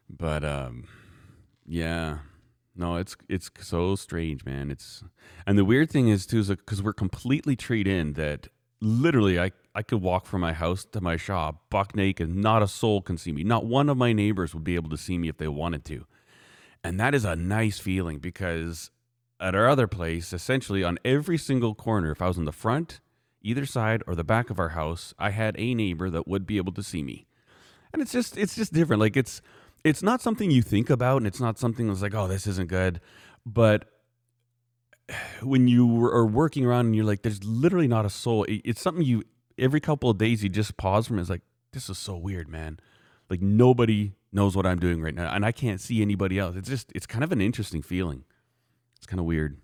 But 0.10 0.44
um, 0.44 0.84
yeah, 1.66 2.18
no, 2.82 2.96
it's 2.96 3.16
it's 3.30 3.50
so 3.62 3.96
strange, 3.96 4.44
man. 4.44 4.72
It's 4.72 5.04
and 5.46 5.58
the 5.58 5.64
weird 5.64 5.90
thing 5.92 6.10
is 6.10 6.26
too 6.26 6.40
is 6.40 6.50
because 6.50 6.82
we're 6.82 6.94
completely 6.94 7.56
treed 7.56 7.88
in 7.88 8.14
that 8.14 8.48
literally 8.82 9.40
I 9.40 9.52
I 9.74 9.84
could 9.84 10.02
walk 10.02 10.26
from 10.26 10.42
my 10.42 10.52
house 10.52 10.84
to 10.92 11.00
my 11.00 11.16
shop 11.16 11.70
buck 11.70 11.96
naked, 11.96 12.36
not 12.36 12.64
a 12.64 12.68
soul 12.68 13.02
can 13.02 13.18
see 13.18 13.32
me. 13.32 13.44
Not 13.44 13.66
one 13.66 13.88
of 13.88 13.98
my 13.98 14.12
neighbors 14.12 14.54
would 14.54 14.64
be 14.64 14.76
able 14.76 14.90
to 14.90 14.98
see 14.98 15.18
me 15.18 15.30
if 15.30 15.38
they 15.38 15.48
wanted 15.48 15.86
to. 15.86 16.06
And 16.84 17.00
that 17.00 17.14
is 17.14 17.24
a 17.24 17.36
nice 17.36 17.80
feeling 17.80 18.18
because 18.18 18.90
at 19.40 19.56
our 19.56 19.70
other 19.70 19.88
place, 19.88 20.34
essentially 20.34 20.84
on 20.84 20.98
every 21.06 21.38
single 21.38 21.76
corner, 21.76 22.12
if 22.12 22.22
I 22.22 22.28
was 22.28 22.38
in 22.38 22.46
the 22.46 22.52
front, 22.52 23.00
either 23.44 23.66
side, 23.66 24.02
or 24.08 24.16
the 24.16 24.24
back 24.24 24.50
of 24.50 24.60
our 24.60 24.70
house, 24.70 25.14
I 25.20 25.30
had 25.30 25.56
a 25.58 25.76
neighbor 25.76 26.10
that 26.10 26.28
would 26.28 26.48
be 26.48 26.58
able 26.58 26.74
to 26.74 26.84
see 26.84 27.04
me. 27.04 27.28
And 27.94 28.02
it's 28.02 28.12
just 28.12 28.38
it's 28.38 28.56
just 28.56 28.74
different. 28.74 29.00
Like 29.00 29.16
it's 29.16 29.42
it's 29.84 30.04
not 30.04 30.22
something 30.22 30.52
you 30.52 30.62
think 30.62 30.90
about 30.90 31.18
and 31.18 31.28
it's 31.28 31.40
not 31.40 31.58
something 31.58 31.88
that's 31.88 32.02
like, 32.02 32.14
oh, 32.14 32.28
this 32.28 32.48
isn't 32.48 32.70
good. 32.70 33.02
But 33.46 33.86
when 35.42 35.68
you 35.68 36.06
are 36.06 36.26
working 36.26 36.66
around 36.66 36.88
and 36.88 36.96
you're 36.96 37.06
like, 37.06 37.24
there's 37.24 37.44
literally 37.44 37.88
not 37.88 38.06
a 38.06 38.10
soul. 38.10 38.46
It's 38.48 38.82
something 38.82 39.04
you 39.04 39.24
every 39.58 39.80
couple 39.80 40.10
of 40.10 40.18
days 40.18 40.44
you 40.44 40.50
just 40.50 40.78
pause 40.78 41.08
from. 41.08 41.20
It's 41.20 41.30
like, 41.30 41.42
this 41.74 41.90
is 41.90 41.98
so 41.98 42.16
weird, 42.16 42.48
man. 42.50 42.80
Like 43.30 43.42
nobody 43.42 44.14
knows 44.32 44.56
what 44.56 44.66
I'm 44.66 44.80
doing 44.80 45.02
right 45.02 45.16
now, 45.16 45.34
and 45.34 45.46
I 45.46 45.52
can't 45.52 45.80
see 45.80 46.02
anybody 46.02 46.38
else. 46.38 46.56
It's 46.56 46.70
just 46.70 46.92
it's 46.94 47.06
kind 47.06 47.24
of 47.24 47.32
an 47.32 47.42
interesting 47.42 47.82
feeling. 47.82 48.26
It's 48.98 49.06
kind 49.06 49.20
of 49.20 49.26
weird, 49.26 49.58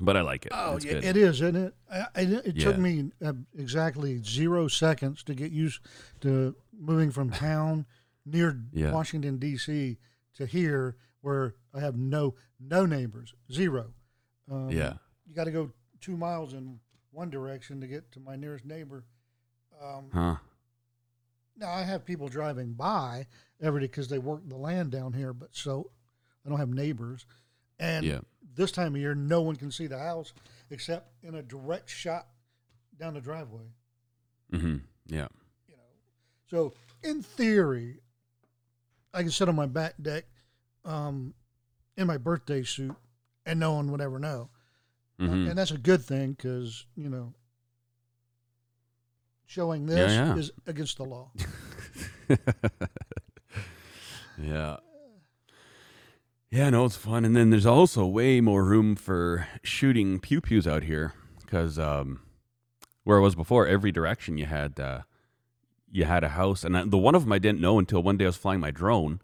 but 0.00 0.16
I 0.16 0.22
like 0.22 0.46
it. 0.46 0.52
Oh, 0.54 0.78
yeah, 0.82 0.92
it 0.94 1.16
is, 1.16 1.42
isn't 1.42 1.56
it? 1.56 1.74
I, 1.92 2.06
I, 2.14 2.20
it 2.20 2.58
took 2.58 2.78
me 2.78 3.10
uh, 3.24 3.34
exactly 3.56 4.22
zero 4.22 4.66
seconds 4.66 5.22
to 5.24 5.34
get 5.34 5.52
used 5.52 5.80
to 6.22 6.56
moving 6.78 7.10
from 7.10 7.30
town 7.30 7.86
near 8.26 8.60
Yeah. 8.72 8.92
Washington 8.92 9.38
D.C. 9.38 9.96
to 10.34 10.44
here, 10.46 10.96
where 11.22 11.54
I 11.72 11.80
have 11.80 11.96
no 11.96 12.34
no 12.60 12.84
neighbors, 12.84 13.32
zero. 13.50 13.94
Um, 14.50 14.68
yeah, 14.70 14.94
you 15.26 15.34
got 15.34 15.44
to 15.44 15.50
go 15.50 15.70
two 16.00 16.16
miles 16.16 16.52
in 16.52 16.78
one 17.10 17.30
direction 17.30 17.80
to 17.80 17.86
get 17.86 18.12
to 18.12 18.20
my 18.20 18.36
nearest 18.36 18.64
neighbor. 18.66 19.04
Um, 19.82 20.10
huh? 20.12 20.36
now 21.56 21.70
I 21.70 21.82
have 21.82 22.04
people 22.04 22.28
driving 22.28 22.72
by 22.74 23.26
every 23.60 23.80
day 23.80 23.86
because 23.86 24.08
they 24.08 24.18
work 24.18 24.42
the 24.46 24.56
land 24.56 24.90
down 24.90 25.12
here, 25.14 25.32
but 25.32 25.48
so 25.52 25.90
I 26.44 26.48
don't 26.48 26.58
have 26.58 26.68
neighbors. 26.68 27.24
And 27.78 28.04
Yeah. 28.06 28.20
this 28.54 28.70
time 28.72 28.94
of 28.94 29.00
year, 29.00 29.14
no 29.14 29.40
one 29.42 29.56
can 29.56 29.70
see 29.70 29.86
the 29.86 29.98
house 29.98 30.32
except 30.70 31.12
in 31.22 31.34
a 31.34 31.42
direct 31.42 31.88
shot 31.90 32.28
down 32.98 33.14
the 33.14 33.20
driveway. 33.20 33.64
Mm-hmm. 34.52 34.76
Yeah. 35.06 35.28
You 35.68 35.76
know, 35.76 35.82
so 36.46 36.74
in 37.02 37.22
theory, 37.22 38.00
I 39.16 39.22
can 39.22 39.30
sit 39.30 39.48
on 39.48 39.56
my 39.56 39.66
back 39.66 39.94
deck 40.00 40.24
um, 40.84 41.34
in 41.96 42.06
my 42.06 42.18
birthday 42.18 42.62
suit, 42.62 42.94
and 43.46 43.58
no 43.58 43.72
one 43.72 43.90
would 43.90 44.00
ever 44.00 44.18
know. 44.18 44.50
Uh, 45.18 45.24
Mm-hmm. 45.24 45.48
and 45.48 45.58
that's 45.58 45.70
a 45.70 45.78
good 45.78 46.04
thing 46.04 46.32
because 46.32 46.84
you 46.94 47.08
know 47.08 47.32
showing 49.46 49.86
this 49.86 50.12
yeah. 50.12 50.36
is 50.36 50.50
against 50.66 50.98
the 50.98 51.04
law. 51.04 51.30
yeah. 54.38 54.76
Yeah, 56.50 56.70
no, 56.70 56.84
it's 56.84 56.96
fun. 56.96 57.24
And 57.24 57.34
then 57.34 57.50
there's 57.50 57.66
also 57.66 58.04
way 58.06 58.40
more 58.40 58.62
room 58.64 58.94
for 58.94 59.48
shooting 59.62 60.20
pew 60.20 60.40
pews 60.42 60.66
out 60.66 60.82
here 60.82 61.14
because 61.40 61.78
um, 61.78 62.20
where 63.04 63.18
it 63.18 63.22
was 63.22 63.34
before, 63.34 63.66
every 63.66 63.92
direction 63.92 64.36
you 64.38 64.46
had 64.46 64.78
uh, 64.78 65.00
you 65.96 66.04
had 66.04 66.22
a 66.22 66.28
house, 66.28 66.62
and 66.62 66.76
I, 66.76 66.84
the 66.84 66.98
one 66.98 67.14
of 67.14 67.22
them 67.22 67.32
I 67.32 67.38
didn't 67.38 67.60
know 67.60 67.78
until 67.78 68.02
one 68.02 68.18
day 68.18 68.26
I 68.26 68.28
was 68.28 68.36
flying 68.36 68.60
my 68.60 68.70
drone, 68.70 69.20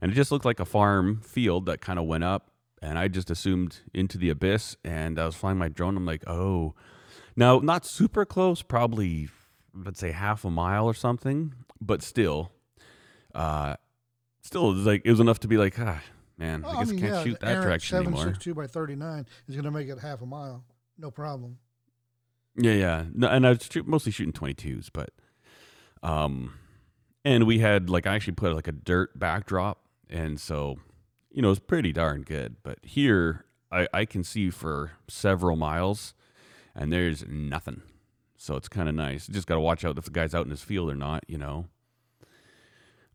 and 0.00 0.12
it 0.12 0.14
just 0.14 0.30
looked 0.30 0.44
like 0.44 0.60
a 0.60 0.66
farm 0.66 1.20
field 1.22 1.64
that 1.66 1.80
kind 1.80 1.98
of 1.98 2.04
went 2.04 2.24
up, 2.24 2.50
and 2.82 2.98
I 2.98 3.08
just 3.08 3.30
assumed 3.30 3.78
into 3.94 4.18
the 4.18 4.28
abyss, 4.28 4.76
and 4.84 5.18
I 5.18 5.24
was 5.24 5.34
flying 5.34 5.56
my 5.56 5.68
drone. 5.68 5.96
I'm 5.96 6.04
like, 6.04 6.28
oh, 6.28 6.74
now 7.36 7.58
not 7.60 7.86
super 7.86 8.26
close, 8.26 8.60
probably 8.60 9.30
let's 9.74 9.98
say 9.98 10.10
half 10.10 10.44
a 10.44 10.50
mile 10.50 10.84
or 10.84 10.92
something, 10.92 11.54
but 11.80 12.02
still, 12.02 12.52
uh, 13.34 13.76
still 14.42 14.70
it 14.70 14.74
was 14.74 14.86
like 14.86 15.02
it 15.06 15.10
was 15.10 15.20
enough 15.20 15.40
to 15.40 15.48
be 15.48 15.56
like, 15.56 15.78
ah, 15.80 16.02
man, 16.36 16.60
Well, 16.60 16.76
I 16.76 16.80
guess 16.80 16.92
I 16.92 16.96
can't 16.96 17.14
yeah, 17.14 17.24
shoot 17.24 17.40
that 17.40 17.62
direction 17.62 17.96
anymore. 17.96 18.20
762 18.20 18.54
by 18.54 18.66
39 18.66 19.26
is 19.48 19.54
going 19.54 19.64
to 19.64 19.70
make 19.70 19.88
it 19.88 19.98
half 19.98 20.20
a 20.20 20.26
mile. 20.26 20.64
No 20.98 21.10
problem. 21.10 21.58
Yeah, 22.56 22.74
yeah. 22.74 23.04
No, 23.14 23.28
and 23.28 23.46
I 23.46 23.50
was 23.50 23.70
mostly 23.86 24.12
shooting 24.12 24.34
22s, 24.34 24.90
but 24.92 25.10
um 26.02 26.54
and 27.24 27.46
we 27.46 27.58
had 27.58 27.90
like 27.90 28.06
I 28.06 28.14
actually 28.14 28.34
put 28.34 28.54
like 28.54 28.68
a 28.68 28.72
dirt 28.72 29.18
backdrop 29.18 29.84
and 30.08 30.40
so 30.40 30.78
you 31.30 31.42
know, 31.42 31.50
it's 31.50 31.60
pretty 31.60 31.92
darn 31.92 32.22
good. 32.22 32.56
But 32.62 32.78
here 32.82 33.44
I 33.70 33.88
I 33.92 34.04
can 34.04 34.24
see 34.24 34.50
for 34.50 34.92
several 35.08 35.56
miles 35.56 36.14
and 36.74 36.92
there's 36.92 37.24
nothing. 37.26 37.82
So 38.36 38.56
it's 38.56 38.68
kind 38.68 38.88
of 38.88 38.94
nice. 38.94 39.26
Just 39.26 39.46
got 39.46 39.56
to 39.56 39.60
watch 39.60 39.84
out 39.84 39.98
if 39.98 40.04
the 40.04 40.10
guy's 40.10 40.34
out 40.34 40.44
in 40.44 40.50
his 40.50 40.62
field 40.62 40.90
or 40.90 40.94
not, 40.94 41.24
you 41.28 41.38
know. 41.38 41.66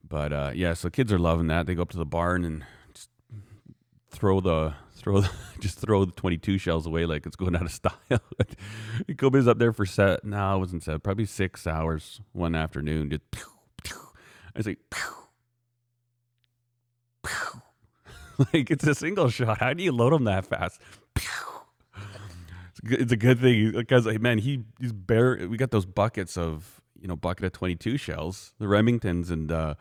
But 0.08 0.32
uh 0.32 0.52
yeah, 0.54 0.74
so 0.74 0.90
kids 0.90 1.12
are 1.12 1.20
loving 1.20 1.48
that. 1.48 1.66
They 1.66 1.76
go 1.76 1.82
up 1.82 1.90
to 1.90 1.98
the 1.98 2.06
barn 2.06 2.46
and 2.46 2.64
just 2.94 3.10
throw 4.10 4.40
the 4.40 4.76
throw 4.96 5.22
the, 5.22 5.30
just 5.60 5.80
throw 5.80 6.06
the 6.06 6.12
22 6.12 6.58
shells 6.58 6.86
away 6.86 7.06
like 7.06 7.26
it's 7.26 7.36
going 7.36 7.56
out 7.56 7.64
of 7.64 7.72
style. 7.72 7.94
Kobe's 9.18 9.48
up 9.48 9.60
there 9.60 9.74
for 9.74 9.86
set. 9.86 10.24
No, 10.24 10.56
it 10.56 10.60
wasn't 10.60 10.84
set. 10.84 11.04
Probably 11.04 11.26
six 11.26 11.68
hours 11.68 12.22
one 12.34 12.56
afternoon. 12.56 13.10
Just 13.10 13.30
pew, 13.32 13.46
pew. 13.84 13.98
I 14.56 14.60
was 14.60 14.66
like, 14.68 14.80
pew, 14.90 15.26
like 18.54 18.72
it's 18.72 18.86
a 18.86 18.96
single 18.96 19.30
shot. 19.30 19.60
How 19.60 19.74
do 19.74 19.84
you 19.84 19.92
load 19.92 20.14
them 20.14 20.26
that 20.26 20.46
fast? 20.46 20.82
It's 21.16 22.80
a 22.80 22.86
good, 22.86 23.02
it's 23.02 23.12
a 23.12 23.18
good 23.18 23.40
thing 23.40 23.72
because 23.72 24.06
like, 24.06 24.22
man, 24.22 24.38
he 24.40 24.64
he's 24.80 24.92
bare. 24.92 25.48
We 25.48 25.58
got 25.58 25.72
those 25.72 25.86
buckets 25.86 26.38
of 26.38 26.82
you 27.00 27.08
know 27.08 27.16
bucket 27.16 27.46
of 27.46 27.52
22 27.54 27.98
shells, 27.98 28.54
the 28.60 28.66
Remingtons, 28.66 29.32
and 29.32 29.52
uh, 29.52 29.76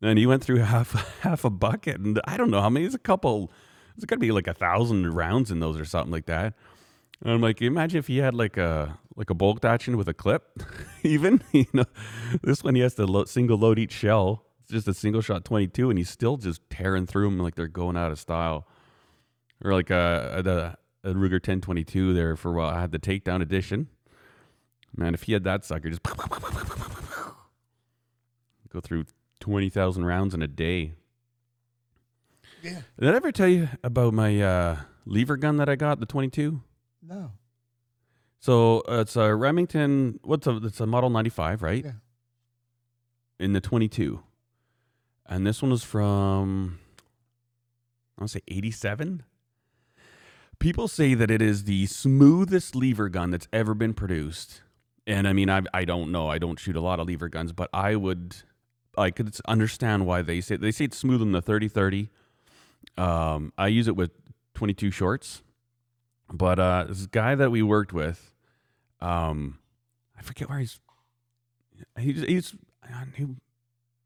and 0.00 0.18
he 0.18 0.26
went 0.26 0.42
through 0.42 0.58
half 0.58 1.18
half 1.20 1.44
a 1.44 1.50
bucket, 1.50 2.00
and 2.00 2.20
I 2.24 2.36
don't 2.36 2.50
know 2.50 2.60
how 2.60 2.70
many. 2.70 2.86
It's 2.86 2.94
a 2.94 2.98
couple. 2.98 3.52
It's 3.96 4.04
got 4.04 4.16
to 4.16 4.20
be 4.20 4.32
like 4.32 4.46
a 4.46 4.54
thousand 4.54 5.14
rounds 5.14 5.50
in 5.50 5.60
those 5.60 5.78
or 5.78 5.84
something 5.84 6.12
like 6.12 6.26
that. 6.26 6.54
And 7.22 7.32
I'm 7.32 7.40
like, 7.40 7.62
imagine 7.62 7.98
if 7.98 8.08
he 8.08 8.18
had 8.18 8.34
like 8.34 8.56
a 8.56 8.98
like 9.14 9.30
a 9.30 9.34
bolt 9.34 9.64
action 9.64 9.96
with 9.96 10.08
a 10.08 10.14
clip, 10.14 10.60
even 11.02 11.42
you 11.52 11.66
know, 11.72 11.84
this 12.42 12.64
one 12.64 12.74
he 12.74 12.80
has 12.80 12.94
to 12.94 13.06
lo- 13.06 13.24
single 13.24 13.58
load 13.58 13.78
each 13.78 13.92
shell. 13.92 14.44
It's 14.62 14.72
just 14.72 14.88
a 14.88 14.94
single 14.94 15.20
shot 15.20 15.44
22, 15.44 15.90
and 15.90 15.98
he's 15.98 16.08
still 16.08 16.36
just 16.36 16.62
tearing 16.70 17.06
through 17.06 17.26
them 17.26 17.38
like 17.38 17.54
they're 17.54 17.68
going 17.68 17.96
out 17.96 18.12
of 18.12 18.18
style. 18.18 18.66
Or 19.64 19.72
like 19.72 19.90
uh, 19.90 20.42
the 20.42 20.76
a 21.04 21.10
Ruger 21.10 21.32
1022 21.32 22.14
there 22.14 22.36
for 22.36 22.50
a 22.50 22.54
while. 22.54 22.70
I 22.70 22.80
had 22.80 22.92
the 22.92 22.98
takedown 22.98 23.42
edition. 23.42 23.88
Man, 24.94 25.14
if 25.14 25.24
he 25.24 25.32
had 25.32 25.44
that 25.44 25.64
sucker, 25.64 25.88
just 25.88 26.02
go 28.72 28.80
through 28.80 29.04
20,000 29.40 30.04
rounds 30.04 30.34
in 30.34 30.42
a 30.42 30.48
day. 30.48 30.92
Yeah. 32.62 32.82
Did 32.98 33.12
I 33.12 33.16
ever 33.16 33.32
tell 33.32 33.48
you 33.48 33.68
about 33.82 34.14
my 34.14 34.40
uh, 34.40 34.76
lever 35.04 35.36
gun 35.36 35.56
that 35.56 35.68
I 35.68 35.76
got, 35.76 36.00
the 36.00 36.06
22? 36.06 36.62
No. 37.02 37.32
So 38.38 38.80
uh, 38.88 39.00
it's 39.02 39.16
a 39.16 39.34
Remington. 39.34 40.20
What's 40.22 40.46
a? 40.46 40.56
It's 40.58 40.80
a 40.80 40.86
Model 40.86 41.10
95, 41.10 41.62
right? 41.62 41.84
Yeah. 41.84 41.92
In 43.40 43.52
the 43.52 43.60
22. 43.60 44.22
and 45.26 45.46
this 45.46 45.62
one 45.62 45.70
was 45.72 45.82
from 45.84 46.78
I 48.18 48.22
want 48.22 48.30
to 48.30 48.38
say 48.38 48.42
87. 48.48 49.24
People 50.60 50.86
say 50.88 51.14
that 51.14 51.30
it 51.30 51.42
is 51.42 51.64
the 51.64 51.86
smoothest 51.86 52.76
lever 52.76 53.08
gun 53.08 53.30
that's 53.30 53.48
ever 53.52 53.74
been 53.74 53.94
produced. 53.94 54.62
And 55.06 55.26
I 55.26 55.32
mean, 55.32 55.50
I 55.50 55.62
I 55.74 55.84
don't 55.84 56.12
know. 56.12 56.28
I 56.28 56.38
don't 56.38 56.58
shoot 56.60 56.76
a 56.76 56.80
lot 56.80 57.00
of 57.00 57.08
lever 57.08 57.28
guns, 57.28 57.52
but 57.52 57.68
I 57.72 57.96
would 57.96 58.36
I 58.96 59.10
could 59.10 59.34
understand 59.48 60.06
why 60.06 60.22
they 60.22 60.40
say 60.40 60.56
they 60.56 60.70
say 60.70 60.84
it's 60.86 60.98
smooth 60.98 61.22
in 61.22 61.32
the 61.32 61.42
30-30. 61.42 62.10
Um, 62.96 63.52
I 63.56 63.68
use 63.68 63.88
it 63.88 63.96
with 63.96 64.10
22 64.54 64.90
shorts, 64.90 65.42
but 66.32 66.58
uh, 66.58 66.84
this 66.88 67.06
guy 67.06 67.34
that 67.34 67.50
we 67.50 67.62
worked 67.62 67.92
with, 67.92 68.32
um, 69.00 69.58
I 70.18 70.22
forget 70.22 70.48
where 70.48 70.58
he's. 70.58 70.80
He's 71.98 72.22
he's 72.22 72.54
he, 73.16 73.26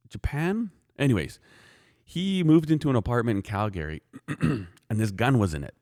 Japan. 0.08 0.70
Anyways, 0.98 1.38
he 2.04 2.42
moved 2.42 2.70
into 2.70 2.88
an 2.88 2.96
apartment 2.96 3.36
in 3.36 3.42
Calgary, 3.42 4.02
and 4.40 4.66
this 4.88 5.10
gun 5.10 5.38
was 5.38 5.52
in 5.52 5.62
it, 5.62 5.74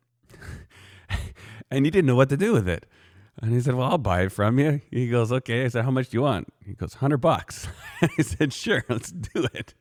and 1.71 1.85
he 1.85 1.91
didn't 1.91 2.07
know 2.07 2.17
what 2.17 2.31
to 2.31 2.37
do 2.37 2.53
with 2.53 2.69
it. 2.69 2.87
And 3.41 3.53
he 3.53 3.61
said, 3.61 3.75
"Well, 3.75 3.91
I'll 3.91 3.99
buy 3.99 4.23
it 4.23 4.33
from 4.33 4.59
you." 4.59 4.81
He 4.91 5.09
goes, 5.09 5.31
"Okay." 5.31 5.65
I 5.65 5.69
said, 5.69 5.85
"How 5.85 5.91
much 5.91 6.09
do 6.09 6.17
you 6.17 6.23
want?" 6.23 6.53
He 6.65 6.73
goes, 6.73 6.95
100 6.95 7.19
bucks." 7.19 7.69
I 8.03 8.23
said, 8.23 8.53
"Sure, 8.53 8.85
let's 8.89 9.11
do 9.13 9.47
it." 9.55 9.75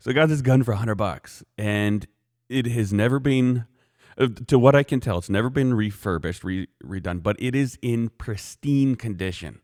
So 0.00 0.10
I 0.10 0.14
got 0.14 0.28
this 0.28 0.42
gun 0.42 0.62
for 0.62 0.72
100 0.72 0.94
bucks, 0.94 1.42
and 1.58 2.06
it 2.48 2.66
has 2.66 2.92
never 2.92 3.18
been, 3.18 3.66
uh, 4.16 4.28
to 4.46 4.58
what 4.58 4.74
I 4.74 4.82
can 4.82 5.00
tell, 5.00 5.18
it's 5.18 5.28
never 5.28 5.50
been 5.50 5.74
refurbished, 5.74 6.42
re- 6.44 6.68
redone, 6.84 7.22
but 7.22 7.36
it 7.38 7.54
is 7.54 7.78
in 7.82 8.08
pristine 8.10 8.96
condition. 8.96 9.60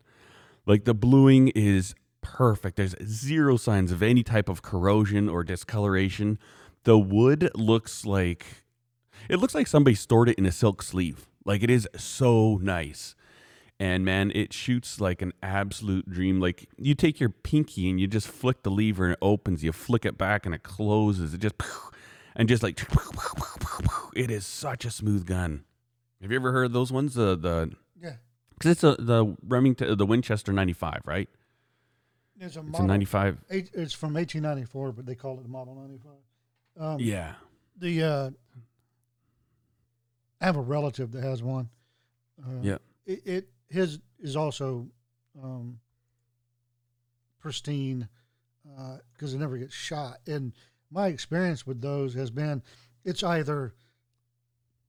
Like 0.66 0.84
the 0.84 0.94
bluing 0.94 1.48
is 1.48 1.94
perfect. 2.20 2.76
There's 2.76 2.96
zero 3.04 3.56
signs 3.56 3.92
of 3.92 4.02
any 4.02 4.22
type 4.22 4.48
of 4.48 4.62
corrosion 4.62 5.28
or 5.28 5.44
discoloration. 5.44 6.38
The 6.84 6.98
wood 6.98 7.50
looks 7.54 8.04
like 8.04 8.64
it 9.28 9.38
looks 9.38 9.54
like 9.54 9.66
somebody 9.66 9.94
stored 9.94 10.28
it 10.28 10.38
in 10.38 10.46
a 10.46 10.52
silk 10.52 10.82
sleeve. 10.82 11.26
Like 11.44 11.62
it 11.62 11.70
is 11.70 11.88
so 11.96 12.58
nice. 12.60 13.14
And 13.78 14.04
man, 14.06 14.32
it 14.34 14.52
shoots 14.54 15.00
like 15.02 15.20
an 15.20 15.32
absolute 15.42 16.08
dream. 16.10 16.40
Like 16.40 16.68
you 16.78 16.94
take 16.94 17.20
your 17.20 17.28
pinky 17.28 17.90
and 17.90 18.00
you 18.00 18.06
just 18.06 18.26
flick 18.26 18.62
the 18.62 18.70
lever 18.70 19.04
and 19.04 19.12
it 19.12 19.18
opens. 19.20 19.62
You 19.62 19.72
flick 19.72 20.06
it 20.06 20.16
back 20.16 20.46
and 20.46 20.54
it 20.54 20.62
closes. 20.62 21.34
It 21.34 21.38
just 21.38 21.56
and 22.36 22.48
just 22.48 22.62
like 22.62 22.80
it 24.16 24.30
is 24.30 24.46
such 24.46 24.84
a 24.86 24.90
smooth 24.90 25.26
gun. 25.26 25.64
Have 26.22 26.30
you 26.30 26.36
ever 26.36 26.52
heard 26.52 26.72
those 26.72 26.90
ones? 26.90 27.14
The 27.14 27.36
the 27.36 27.72
Yeah. 28.00 28.14
because 28.54 28.70
it's 28.70 28.84
a, 28.84 28.96
the 28.98 29.36
Remington, 29.46 29.96
the 29.98 30.06
Winchester 30.06 30.52
95, 30.54 31.02
right? 31.04 31.28
It's 32.40 32.42
a 32.42 32.46
It's 32.46 32.56
a 32.56 32.62
model. 32.62 32.86
95. 32.86 33.38
eight- 33.50 33.70
It's 33.74 33.92
from 33.92 34.14
1894, 34.14 34.92
but 34.92 35.04
they 35.04 35.14
call 35.14 35.38
it 35.38 35.42
the 35.42 35.48
Model 35.50 35.74
95. 35.74 36.12
Um, 36.78 37.00
Yeah. 37.00 37.34
The 37.78 38.02
uh, 38.02 38.30
I 40.40 40.44
have 40.46 40.56
a 40.56 40.60
relative 40.62 41.12
that 41.12 41.22
has 41.22 41.42
one. 41.42 41.68
Uh, 42.42 42.60
Yeah. 42.62 42.78
It, 43.06 43.22
it 43.26 43.48
his 43.68 43.98
is 44.18 44.36
also 44.36 44.88
um, 45.42 45.80
pristine 47.38 48.08
because 49.12 49.34
it 49.34 49.38
never 49.38 49.56
gets 49.58 49.74
shot. 49.74 50.18
And 50.26 50.52
my 50.90 51.08
experience 51.08 51.66
with 51.66 51.80
those 51.80 52.14
has 52.14 52.30
been 52.30 52.62
it's 53.04 53.22
either 53.22 53.74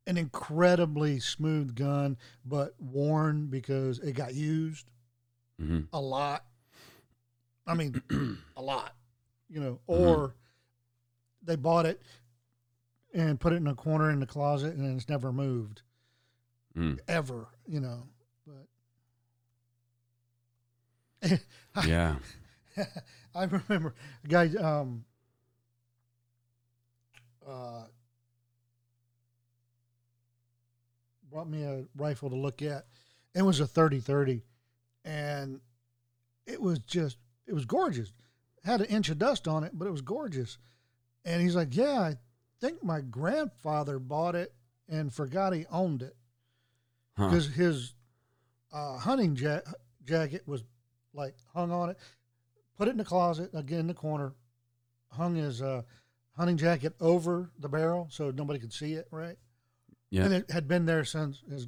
an 0.07 0.17
incredibly 0.17 1.19
smooth 1.19 1.75
gun 1.75 2.17
but 2.45 2.73
worn 2.79 3.47
because 3.47 3.99
it 3.99 4.13
got 4.13 4.33
used 4.33 4.89
hmm 5.59 5.81
a 5.93 5.99
lot. 5.99 6.45
I 7.65 7.73
mean, 7.73 8.01
a 8.57 8.61
lot, 8.61 8.93
you 9.49 9.59
know, 9.59 9.79
Mm-hmm. 9.89 10.03
or 10.05 10.35
they 11.43 11.55
bought 11.55 11.85
it 11.85 12.01
and 13.13 13.39
put 13.39 13.53
it 13.53 13.57
in 13.57 13.67
a 13.67 13.75
corner 13.75 14.09
in 14.11 14.19
the 14.19 14.25
closet 14.25 14.75
and 14.75 14.95
it's 14.95 15.09
never 15.09 15.31
moved 15.31 15.81
Mm. 16.77 16.99
ever, 17.07 17.47
you 17.65 17.79
know. 17.79 18.03
But 18.45 18.67
Yeah. 21.85 22.15
I 23.35 23.43
remember 23.45 23.93
a 24.23 24.27
guy 24.27 24.47
um 24.59 25.03
uh 27.47 27.83
brought 31.29 31.49
me 31.49 31.63
a 31.63 31.85
rifle 31.95 32.29
to 32.29 32.35
look 32.35 32.61
at. 32.61 32.85
It 33.35 33.41
was 33.41 33.59
a 33.59 33.65
30-30 33.65 34.41
and 35.05 35.59
it 36.45 36.61
was 36.61 36.79
just 36.79 37.17
it 37.45 37.53
was 37.53 37.65
gorgeous. 37.65 38.11
Had 38.63 38.81
an 38.81 38.87
inch 38.87 39.09
of 39.09 39.17
dust 39.17 39.47
on 39.47 39.63
it, 39.63 39.71
but 39.73 39.87
it 39.87 39.91
was 39.91 40.01
gorgeous. 40.01 40.57
And 41.23 41.41
he's 41.41 41.55
like, 41.55 41.75
"Yeah, 41.75 41.99
I 41.99 42.15
think 42.59 42.83
my 42.83 43.01
grandfather 43.01 43.99
bought 43.99 44.35
it 44.35 44.53
and 44.89 45.13
forgot 45.13 45.53
he 45.53 45.65
owned 45.71 46.01
it 46.01 46.15
Huh. 47.17 47.29
because 47.29 47.47
his 47.47 47.93
uh, 48.71 48.97
hunting 48.97 49.35
ja- 49.35 49.61
jacket 50.03 50.43
was 50.47 50.63
like 51.17 51.35
hung 51.53 51.71
on 51.71 51.89
it. 51.89 51.97
Put 52.77 52.87
it 52.87 52.91
in 52.91 52.97
the 52.97 53.03
closet 53.03 53.49
again 53.53 53.79
in 53.81 53.87
the 53.87 53.93
corner. 53.93 54.33
Hung 55.11 55.35
his 55.35 55.61
uh, 55.61 55.81
hunting 56.37 56.57
jacket 56.57 56.93
over 57.01 57.49
the 57.59 57.67
barrel 57.67 58.07
so 58.11 58.29
nobody 58.31 58.59
could 58.59 58.71
see 58.73 58.93
it. 58.93 59.07
Right, 59.11 59.37
Yeah. 60.11 60.25
and 60.25 60.33
it 60.33 60.51
had 60.51 60.67
been 60.67 60.85
there 60.85 61.03
since 61.03 61.41
his 61.49 61.67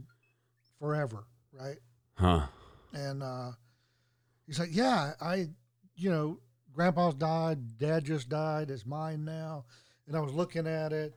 forever. 0.77 1.25
Right, 1.51 1.77
Huh. 2.13 2.45
and 2.93 3.23
uh, 3.23 3.51
he's 4.45 4.59
like, 4.59 4.69
"Yeah, 4.71 5.13
I, 5.19 5.49
you 5.95 6.09
know, 6.11 6.39
Grandpa's 6.73 7.15
died, 7.15 7.77
Dad 7.79 8.05
just 8.05 8.29
died. 8.29 8.69
It's 8.69 8.85
mine 8.85 9.25
now." 9.25 9.65
And 10.07 10.15
I 10.15 10.19
was 10.21 10.31
looking 10.33 10.67
at 10.67 10.93
it, 10.93 11.15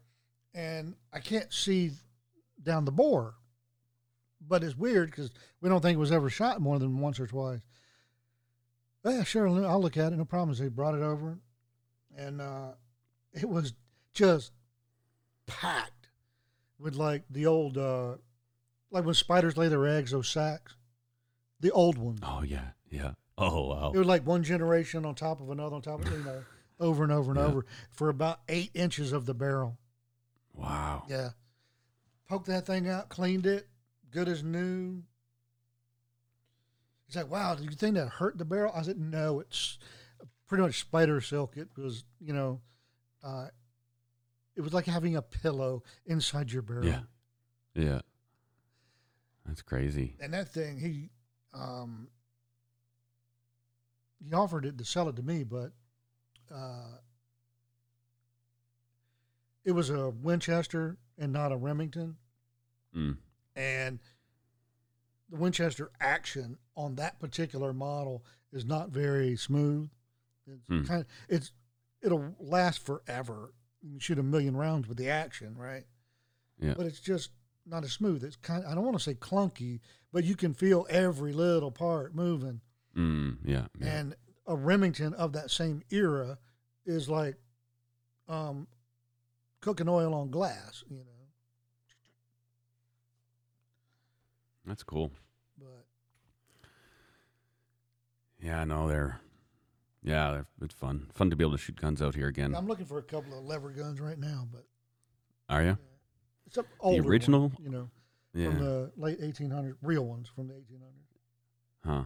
and 0.55 0.95
I 1.12 1.18
can't 1.21 1.53
see 1.53 1.90
down 2.62 2.85
the 2.85 2.92
bore, 2.92 3.35
but 4.40 4.62
it's 4.64 4.77
weird 4.77 5.11
because 5.11 5.31
we 5.61 5.68
don't 5.68 5.81
think 5.83 5.97
it 5.97 6.01
was 6.01 6.12
ever 6.12 6.31
shot 6.31 6.61
more 6.61 6.79
than 6.79 6.99
once 7.01 7.18
or 7.21 7.27
twice. 7.27 7.61
Yeah, 9.04 9.24
sure, 9.24 9.48
I'll 9.48 9.80
look 9.82 9.96
at 9.96 10.12
it. 10.12 10.16
No 10.16 10.24
problem. 10.24 10.54
So 10.54 10.62
he 10.64 10.68
brought 10.68 10.94
it 10.94 11.02
over, 11.02 11.38
and 12.16 12.40
uh, 12.40 12.72
it 13.32 13.48
was 13.48 13.72
just 14.14 14.52
packed 15.46 16.08
with 16.78 16.94
like 16.94 17.24
the 17.30 17.46
old, 17.46 17.76
uh, 17.78 18.16
like 18.90 19.04
when 19.04 19.14
spiders 19.14 19.56
lay 19.56 19.68
their 19.68 19.86
eggs, 19.86 20.12
those 20.12 20.28
sacks, 20.28 20.76
the 21.60 21.70
old 21.72 21.98
ones. 21.98 22.20
Oh, 22.22 22.42
yeah. 22.42 22.68
Yeah. 22.90 23.12
Oh, 23.38 23.68
wow. 23.68 23.92
It 23.94 23.98
was 23.98 24.06
like 24.06 24.26
one 24.26 24.42
generation 24.44 25.04
on 25.04 25.14
top 25.14 25.40
of 25.40 25.50
another 25.50 25.74
on 25.76 25.82
top 25.82 26.04
of 26.04 26.12
you 26.12 26.22
know, 26.24 26.44
over 26.78 27.02
and 27.02 27.12
over 27.12 27.32
and 27.32 27.40
Yeah. 27.40 27.46
over 27.46 27.66
for 27.90 28.08
about 28.08 28.40
eight 28.48 28.70
inches 28.74 29.12
of 29.12 29.26
the 29.26 29.34
barrel. 29.34 29.78
Wow. 30.54 31.04
Yeah. 31.08 31.30
Poked 32.28 32.46
that 32.46 32.66
thing 32.66 32.88
out, 32.88 33.08
cleaned 33.08 33.46
it, 33.46 33.68
good 34.10 34.28
as 34.28 34.42
new. 34.44 35.02
He's 37.12 37.22
like, 37.22 37.31
wow, 37.31 37.55
do 37.55 37.64
you 37.64 37.70
think 37.72 37.96
that 37.96 38.09
hurt 38.09 38.38
the 38.38 38.44
barrel? 38.46 38.72
I 38.75 38.81
said, 38.81 38.98
no, 38.98 39.40
it's 39.40 39.79
pretty 40.46 40.62
much 40.62 40.81
spider 40.81 41.20
silk. 41.20 41.59
It 41.59 41.68
was, 41.77 42.05
you 42.18 42.33
know, 42.33 42.62
uh, 43.22 43.48
it 44.57 44.62
was 44.62 44.72
like 44.72 44.87
having 44.87 45.14
a 45.14 45.20
pillow 45.20 45.83
inside 46.07 46.51
your 46.51 46.62
barrel. 46.62 46.87
Yeah. 46.87 47.01
Yeah. 47.75 48.01
That's 49.44 49.61
crazy. 49.61 50.16
And 50.20 50.33
that 50.33 50.48
thing, 50.48 50.79
he, 50.79 51.11
um, 51.53 52.09
he 54.27 54.33
offered 54.33 54.64
it 54.64 54.79
to 54.79 54.85
sell 54.87 55.11
it 55.11 55.16
to 55.16 55.22
me, 55.22 55.44
but 55.44 55.72
uh, 56.51 56.96
it 59.66 59.72
was 59.72 59.90
a 59.90 60.09
Winchester 60.09 60.96
and 61.18 61.31
not 61.31 61.53
a 61.53 61.57
Remington. 61.59 62.16
Mm. 62.96 63.16
and 63.55 63.98
the 65.31 65.37
Winchester 65.37 65.90
action 66.01 66.59
on 66.76 66.94
that 66.96 67.18
particular 67.20 67.72
model 67.72 68.24
is 68.52 68.64
not 68.64 68.90
very 68.90 69.37
smooth. 69.37 69.90
It's 70.46 70.66
Hmm. 70.68 70.82
kind 70.85 71.00
of 71.02 71.06
it's 71.28 71.52
it'll 72.00 72.35
last 72.40 72.80
forever. 72.85 73.52
You 73.82 73.98
shoot 74.00 74.18
a 74.18 74.22
million 74.22 74.56
rounds 74.56 74.88
with 74.88 74.97
the 74.99 75.09
action, 75.11 75.57
right? 75.57 75.84
Yeah. 76.59 76.74
But 76.76 76.86
it's 76.86 77.01
just 77.01 77.30
not 77.66 77.84
as 77.84 77.92
smooth. 77.92 78.24
It's 78.24 78.36
kind. 78.36 78.64
I 78.64 78.74
don't 78.74 78.84
want 78.84 78.97
to 78.97 79.03
say 79.03 79.14
clunky, 79.14 79.80
but 80.12 80.24
you 80.24 80.34
can 80.36 80.55
feel 80.55 80.86
every 80.90 81.32
little 81.32 81.70
part 81.70 82.14
moving. 82.14 82.61
Mm. 82.97 83.38
Yeah. 83.44 83.66
yeah. 83.78 83.86
And 83.99 84.16
a 84.47 84.57
Remington 84.57 85.14
of 85.14 85.32
that 85.32 85.51
same 85.51 85.82
era 85.90 86.38
is 86.84 87.09
like 87.09 87.36
um, 88.28 88.66
cooking 89.61 89.88
oil 89.88 90.14
on 90.14 90.30
glass, 90.30 90.84
you 90.90 90.99
know. 90.99 91.05
That's 94.64 94.82
cool. 94.82 95.11
But 95.59 95.84
Yeah, 98.43 98.64
no, 98.64 98.88
they're 98.88 99.20
yeah, 100.03 100.32
they're, 100.32 100.47
it's 100.62 100.74
fun. 100.74 101.07
Fun 101.14 101.30
to 101.30 101.36
be 101.36 101.45
able 101.45 101.53
to 101.53 101.59
shoot 101.59 101.76
guns 101.80 102.03
out 102.03 102.14
here 102.16 102.26
again. 102.26 102.55
I'm 102.57 102.66
looking 102.66 102.86
for 102.86 102.99
a 102.99 103.03
couple 103.03 103.38
of 103.38 103.45
lever 103.45 103.70
guns 103.70 104.01
right 104.01 104.18
now, 104.18 104.49
but 104.53 104.64
Are 105.49 105.62
you? 105.62 105.78
it's 106.47 106.57
an 106.59 106.64
older 106.80 107.03
one, 107.03 107.11
original? 107.11 107.53
you 107.62 107.68
know, 107.70 107.88
Yeah. 108.34 108.51
from 108.51 108.59
the 108.59 108.93
late 108.97 109.20
1800s, 109.20 109.76
real 109.80 110.05
ones 110.05 110.28
from 110.28 110.49
the 110.49 110.55
1800s. 110.55 111.84
huh. 111.84 112.03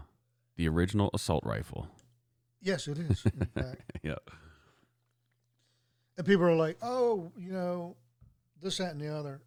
The 0.56 0.68
original 0.68 1.10
assault 1.14 1.44
rifle. 1.46 1.88
Yes, 2.62 2.86
it 2.88 2.98
is. 2.98 3.24
In 3.26 3.46
fact, 3.54 3.80
yeah. 4.02 4.14
And 6.18 6.26
people 6.26 6.44
are 6.44 6.56
like, 6.56 6.78
oh, 6.82 7.30
you 7.36 7.52
know, 7.52 7.96
this, 8.62 8.78
that, 8.78 8.92
and 8.92 9.00
the 9.00 9.08
other 9.14 9.40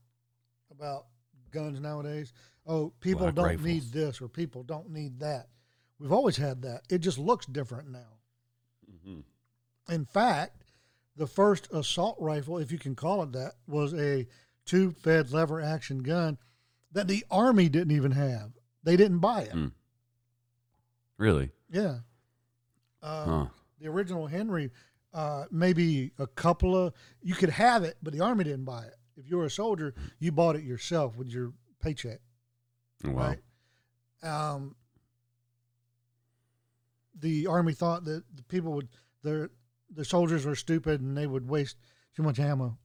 about 0.71 1.05
guns 1.51 1.79
nowadays. 1.79 2.31
Oh, 2.67 2.93
people 2.99 3.21
Black 3.21 3.35
don't 3.35 3.45
rifles. 3.45 3.65
need 3.65 3.83
this 3.91 4.21
or 4.21 4.27
people 4.27 4.61
don't 4.63 4.89
need 4.91 5.19
that. 5.19 5.47
We've 5.99 6.11
always 6.11 6.37
had 6.37 6.61
that. 6.61 6.83
It 6.89 6.99
just 6.99 7.17
looks 7.17 7.45
different 7.45 7.89
now. 7.89 8.19
Mhm. 8.89 9.23
In 9.89 10.05
fact, 10.05 10.63
the 11.15 11.27
first 11.27 11.67
assault 11.71 12.17
rifle, 12.19 12.57
if 12.57 12.71
you 12.71 12.79
can 12.79 12.95
call 12.95 13.21
it 13.23 13.31
that, 13.33 13.55
was 13.67 13.93
a 13.93 14.27
tube 14.65 14.95
fed 14.97 15.31
lever 15.31 15.59
action 15.59 16.01
gun 16.03 16.37
that 16.91 17.07
the 17.07 17.25
Army 17.29 17.67
didn't 17.69 17.91
even 17.95 18.11
have. 18.11 18.53
They 18.83 18.95
didn't 18.95 19.19
buy 19.19 19.41
it. 19.43 19.51
Hmm. 19.51 19.67
Really? 21.17 21.51
Yeah. 21.69 21.99
Uh, 23.01 23.25
Huh. 23.25 23.49
The 23.79 23.87
original 23.87 24.27
Henry, 24.27 24.71
uh, 25.13 25.45
maybe 25.51 26.11
a 26.17 26.27
couple 26.27 26.75
of, 26.75 26.93
you 27.21 27.33
could 27.33 27.49
have 27.49 27.83
it, 27.83 27.97
but 28.01 28.13
the 28.13 28.19
Army 28.21 28.43
didn't 28.43 28.65
buy 28.65 28.85
it. 28.85 28.95
If 29.15 29.29
you 29.29 29.37
were 29.37 29.45
a 29.45 29.49
soldier, 29.49 29.93
you 30.19 30.31
bought 30.31 30.55
it 30.55 30.63
yourself 30.63 31.15
with 31.17 31.27
your 31.27 31.53
paycheck. 31.81 32.19
Wow. 33.03 33.13
right? 33.13 33.41
Um, 34.23 34.75
the 37.17 37.47
army 37.47 37.73
thought 37.73 38.05
that 38.05 38.23
the 38.35 38.43
people 38.43 38.71
would 38.73 38.89
their 39.23 39.49
the 39.93 40.05
soldiers 40.05 40.45
were 40.45 40.55
stupid 40.55 41.01
and 41.01 41.17
they 41.17 41.27
would 41.27 41.49
waste 41.49 41.77
too 42.15 42.23
much 42.23 42.39
ammo. 42.39 42.77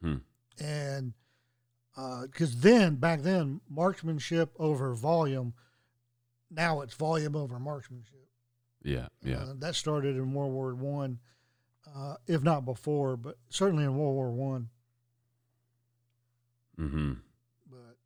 Hmm. 0.00 0.16
And 0.60 1.12
because 2.22 2.60
then 2.60 2.96
back 2.96 3.22
then 3.22 3.60
marksmanship 3.68 4.52
over 4.58 4.94
volume, 4.94 5.54
now 6.50 6.80
it's 6.80 6.94
volume 6.94 7.36
over 7.36 7.58
marksmanship. 7.58 8.26
Yeah. 8.82 9.06
Yeah. 9.22 9.36
Uh, 9.38 9.54
that 9.58 9.74
started 9.74 10.16
in 10.16 10.32
World 10.32 10.52
War 10.52 10.74
One, 10.74 11.18
uh, 11.94 12.16
if 12.26 12.42
not 12.42 12.64
before, 12.64 13.16
but 13.16 13.36
certainly 13.48 13.84
in 13.84 13.96
World 13.96 14.14
War 14.14 14.30
One. 14.32 14.68
mm-hmm. 16.78 17.12
But 17.70 17.96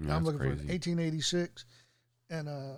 Yeah, 0.00 0.16
I'm 0.16 0.24
looking 0.24 0.38
for 0.38 0.46
crazy. 0.46 0.62
an 0.62 0.68
1886, 0.68 1.64
and 2.30 2.48
uh, 2.48 2.76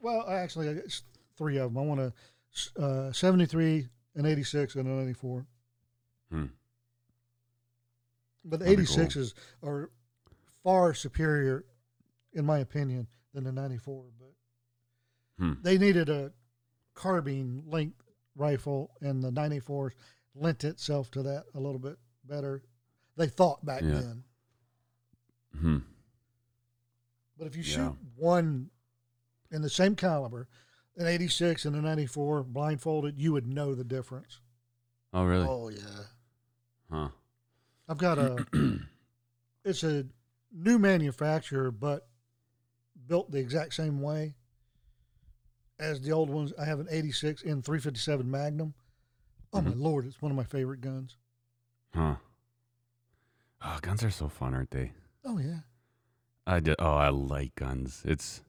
well, 0.00 0.28
actually, 0.28 0.68
it's 0.68 1.02
three 1.36 1.58
of 1.58 1.72
them. 1.74 1.82
I 1.82 1.86
want 1.86 2.00
a 2.00 2.12
uh, 2.80 3.12
73, 3.12 3.88
an 4.16 4.26
86, 4.26 4.74
and 4.76 4.86
a 4.86 4.90
94. 4.90 5.46
Hmm. 6.30 6.44
But 8.44 8.58
the 8.60 8.64
That'd 8.66 8.78
be 8.80 8.86
cool. 8.86 8.96
86s 8.96 9.34
are 9.62 9.90
far 10.62 10.94
superior, 10.94 11.64
in 12.32 12.44
my 12.44 12.58
opinion, 12.58 13.06
than 13.32 13.44
the 13.44 13.52
94. 13.52 14.04
But 14.18 14.32
Hmm. 15.38 15.52
they 15.62 15.78
needed 15.78 16.08
a 16.08 16.32
carbine 16.94 17.62
length 17.66 18.02
rifle, 18.36 18.90
and 19.00 19.22
the 19.22 19.30
94s 19.30 19.94
lent 20.34 20.64
itself 20.64 21.10
to 21.12 21.22
that 21.22 21.44
a 21.54 21.60
little 21.60 21.78
bit 21.78 21.98
better. 22.24 22.62
They 23.16 23.28
thought 23.28 23.64
back 23.64 23.82
Yeah. 23.82 23.92
then. 24.00 24.24
Hmm. 25.56 25.78
But 27.38 27.46
if 27.46 27.56
you 27.56 27.62
Yeah. 27.62 27.88
shoot 27.90 27.96
one 28.16 28.70
in 29.52 29.62
the 29.62 29.70
same 29.70 29.94
caliber, 29.94 30.48
an 30.96 31.06
86 31.06 31.64
and 31.64 31.76
a 31.76 31.80
94 31.80 32.42
blindfolded, 32.44 33.18
you 33.18 33.32
would 33.32 33.46
know 33.46 33.74
the 33.74 33.84
difference. 33.84 34.40
Oh, 35.12 35.24
really? 35.24 35.46
Oh 35.48 35.68
yeah. 35.68 36.04
Huh. 36.90 37.08
I've 37.88 37.98
got 37.98 38.18
a 38.18 38.46
it's 39.64 39.82
a 39.84 40.06
new 40.52 40.78
manufacturer 40.78 41.70
but 41.70 42.08
built 43.06 43.30
the 43.30 43.38
exact 43.38 43.74
same 43.74 44.00
way 44.00 44.34
as 45.78 46.00
the 46.00 46.12
old 46.12 46.30
ones. 46.30 46.52
I 46.58 46.64
have 46.64 46.80
an 46.80 46.88
86 46.90 47.42
in 47.42 47.62
357 47.62 48.30
Magnum. 48.30 48.74
Oh 49.52 49.60
my 49.60 49.70
Mhm. 49.72 49.82
lord, 49.82 50.06
it's 50.06 50.22
one 50.22 50.30
of 50.32 50.36
my 50.36 50.44
favorite 50.44 50.80
guns. 50.80 51.16
Huh. 51.94 52.16
Oh, 53.64 53.78
guns 53.82 54.02
are 54.02 54.10
so 54.10 54.28
fun, 54.28 54.54
aren't 54.54 54.70
they? 54.70 54.92
Oh 55.24 55.38
yeah. 55.38 55.60
I 56.46 56.60
did. 56.60 56.76
Oh, 56.78 56.94
I 56.94 57.10
like 57.10 57.54
guns. 57.54 58.02
It's 58.04 58.42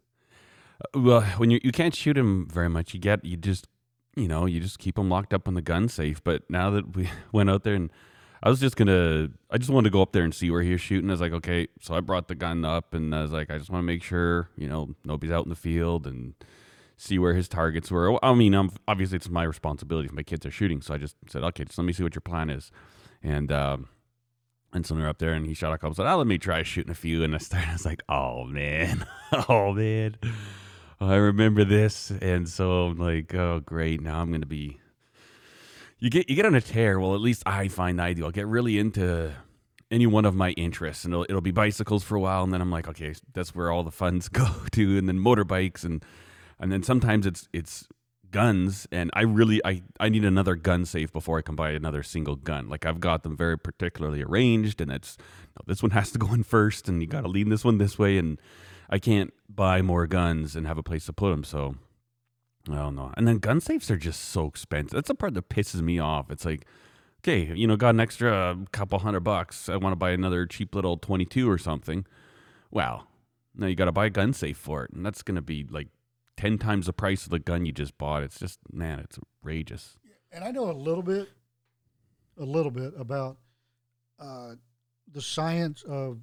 well 0.93 1.21
when 1.37 1.49
you 1.51 1.59
you 1.63 1.71
can't 1.71 1.95
shoot 1.95 2.17
him 2.17 2.47
very 2.51 2.69
much. 2.69 2.93
You 2.93 2.99
get 2.99 3.23
you 3.25 3.37
just 3.37 3.67
you 4.15 4.27
know 4.27 4.45
you 4.45 4.59
just 4.59 4.79
keep 4.79 4.97
him 4.97 5.09
locked 5.09 5.33
up 5.33 5.47
in 5.47 5.53
the 5.53 5.61
gun 5.61 5.89
safe. 5.89 6.23
But 6.23 6.43
now 6.49 6.69
that 6.71 6.95
we 6.95 7.09
went 7.31 7.49
out 7.49 7.63
there 7.63 7.75
and 7.75 7.91
I 8.41 8.49
was 8.49 8.59
just 8.59 8.75
gonna, 8.75 9.29
I 9.51 9.57
just 9.57 9.69
wanted 9.69 9.89
to 9.89 9.93
go 9.93 10.01
up 10.01 10.11
there 10.11 10.23
and 10.23 10.35
see 10.35 10.51
where 10.51 10.61
he 10.61 10.71
was 10.71 10.81
shooting. 10.81 11.09
I 11.09 11.13
was 11.13 11.21
like, 11.21 11.31
okay, 11.31 11.67
so 11.81 11.95
I 11.95 12.01
brought 12.01 12.27
the 12.27 12.35
gun 12.35 12.65
up 12.65 12.93
and 12.93 13.15
I 13.15 13.21
was 13.21 13.31
like, 13.31 13.49
I 13.49 13.57
just 13.57 13.69
want 13.69 13.83
to 13.83 13.87
make 13.87 14.03
sure 14.03 14.49
you 14.57 14.67
know 14.67 14.95
nobody's 15.05 15.33
out 15.33 15.45
in 15.45 15.49
the 15.49 15.55
field 15.55 16.05
and 16.05 16.33
see 16.97 17.17
where 17.19 17.33
his 17.33 17.47
targets 17.47 17.89
were. 17.89 18.23
I 18.23 18.33
mean, 18.33 18.53
I'm 18.53 18.71
obviously 18.87 19.15
it's 19.17 19.29
my 19.29 19.43
responsibility 19.43 20.07
if 20.07 20.13
my 20.13 20.23
kids 20.23 20.45
are 20.45 20.51
shooting. 20.51 20.81
So 20.81 20.93
I 20.93 20.97
just 20.97 21.15
said, 21.29 21.43
okay, 21.43 21.63
just 21.65 21.77
let 21.77 21.85
me 21.85 21.93
see 21.93 22.03
what 22.03 22.15
your 22.15 22.21
plan 22.21 22.49
is, 22.49 22.71
and. 23.21 23.51
um 23.51 23.89
and 24.75 24.87
so 24.87 24.95
we 24.95 25.03
were 25.03 25.07
up 25.07 25.19
there, 25.19 25.33
and 25.33 25.45
he 25.45 25.53
shot 25.53 25.71
a 25.71 25.77
couple. 25.77 25.93
Said, 25.93 26.11
"Oh, 26.11 26.17
let 26.17 26.25
me 26.25 26.39
try 26.39 26.63
shooting 26.63 26.89
a 26.89 26.95
few." 26.95 27.23
And 27.23 27.35
I 27.35 27.37
started. 27.37 27.69
I 27.69 27.73
was 27.73 27.85
like, 27.85 28.01
"Oh 28.09 28.45
man, 28.45 29.05
oh 29.47 29.71
man, 29.71 30.15
Oh, 31.03 31.09
I 31.09 31.15
remember 31.15 31.65
this." 31.65 32.11
And 32.21 32.47
so 32.47 32.85
I'm 32.85 32.97
like, 32.97 33.35
"Oh 33.35 33.59
great, 33.59 33.99
now 33.99 34.21
I'm 34.21 34.31
gonna 34.31 34.45
be." 34.45 34.79
You 35.99 36.09
get 36.09 36.29
you 36.29 36.35
get 36.35 36.45
on 36.45 36.55
a 36.55 36.61
tear. 36.61 36.97
Well, 36.97 37.13
at 37.13 37.19
least 37.19 37.43
I 37.45 37.67
find 37.67 38.01
I 38.01 38.13
do. 38.13 38.23
I'll 38.23 38.31
get 38.31 38.47
really 38.47 38.79
into 38.79 39.33
any 39.91 40.07
one 40.07 40.23
of 40.23 40.33
my 40.33 40.51
interests, 40.51 41.03
and 41.03 41.13
it'll, 41.13 41.25
it'll 41.27 41.41
be 41.41 41.51
bicycles 41.51 42.05
for 42.05 42.15
a 42.15 42.21
while, 42.21 42.43
and 42.43 42.53
then 42.53 42.61
I'm 42.61 42.71
like, 42.71 42.87
okay, 42.87 43.13
that's 43.33 43.53
where 43.53 43.69
all 43.69 43.83
the 43.83 43.91
funds 43.91 44.29
go 44.41 44.47
to, 44.71 44.97
and 44.97 45.09
then 45.09 45.19
motorbikes, 45.19 45.83
and 45.83 46.05
and 46.57 46.71
then 46.71 46.83
sometimes 46.83 47.25
it's 47.25 47.49
it's 47.51 47.85
guns 48.31 48.87
and 48.91 49.11
i 49.13 49.21
really 49.21 49.63
i 49.63 49.83
i 49.99 50.09
need 50.09 50.25
another 50.25 50.55
gun 50.55 50.85
safe 50.85 51.13
before 51.13 51.37
i 51.37 51.41
can 51.43 51.55
buy 51.55 51.69
another 51.69 52.01
single 52.01 52.35
gun 52.35 52.67
like 52.67 52.83
i've 52.83 52.99
got 52.99 53.21
them 53.21 53.37
very 53.37 53.55
particularly 53.55 54.23
arranged 54.23 54.81
and 54.81 54.91
it's 54.91 55.19
no, 55.55 55.61
this 55.67 55.83
one 55.83 55.91
has 55.91 56.09
to 56.11 56.17
go 56.17 56.33
in 56.33 56.41
first 56.41 56.89
and 56.89 56.99
you 56.99 57.07
got 57.07 57.21
to 57.21 57.27
lean 57.27 57.49
this 57.49 57.63
one 57.63 57.77
this 57.77 57.99
way 57.99 58.17
and 58.17 58.39
i 58.89 58.99
can't 58.99 59.33
buy 59.49 59.81
more 59.81 60.07
guns 60.07 60.55
and 60.55 60.67
have 60.67 60.77
a 60.77 60.83
place 60.83 61.05
to 61.05 61.13
put 61.13 61.29
them 61.29 61.43
so 61.43 61.75
i 62.69 62.75
don't 62.75 62.95
know. 62.95 63.11
And 63.17 63.27
then 63.27 63.39
gun 63.39 63.59
safes 63.59 63.91
are 63.91 63.97
just 63.97 64.21
so 64.21 64.45
expensive. 64.47 64.95
That's 64.95 65.09
the 65.09 65.15
part 65.15 65.33
that 65.33 65.49
pisses 65.49 65.81
me 65.81 65.99
off. 65.99 66.31
It's 66.31 66.45
like 66.45 66.65
okay 67.21 67.53
you 67.53 67.67
know 67.67 67.75
got 67.75 67.89
an 67.91 67.99
extra 67.99 68.57
couple 68.71 68.99
hundred 68.99 69.21
bucks. 69.21 69.69
I 69.69 69.77
want 69.77 69.91
to 69.93 69.97
buy 69.97 70.11
another 70.11 70.45
cheap 70.45 70.73
little 70.75 70.97
22 70.97 71.49
or 71.49 71.57
something. 71.57 72.05
Wow 72.71 73.07
now 73.55 73.67
you 73.67 73.75
got 73.75 73.85
to 73.85 73.91
buy 73.91 74.07
a 74.07 74.09
gun 74.09 74.33
safe 74.33 74.57
for 74.57 74.83
it 74.85 74.91
and 74.91 75.05
that's 75.05 75.21
going 75.21 75.35
to 75.35 75.41
be 75.41 75.65
like 75.69 75.89
10 76.37 76.57
times 76.57 76.87
the 76.87 76.93
price 76.93 77.25
of 77.25 77.29
the 77.29 77.39
gun 77.39 77.65
you 77.65 77.71
just 77.71 77.97
bought. 77.97 78.23
It's 78.23 78.39
just, 78.39 78.59
man, 78.71 78.99
it's 78.99 79.17
outrageous. 79.17 79.97
and 80.31 80.43
I 80.43 80.51
know 80.51 80.69
a 80.69 80.73
little 80.73 81.03
bit, 81.03 81.29
a 82.37 82.43
little 82.43 82.71
bit 82.71 82.93
about 82.97 83.37
uh, 84.19 84.55
the 85.11 85.21
science 85.21 85.83
of 85.83 86.19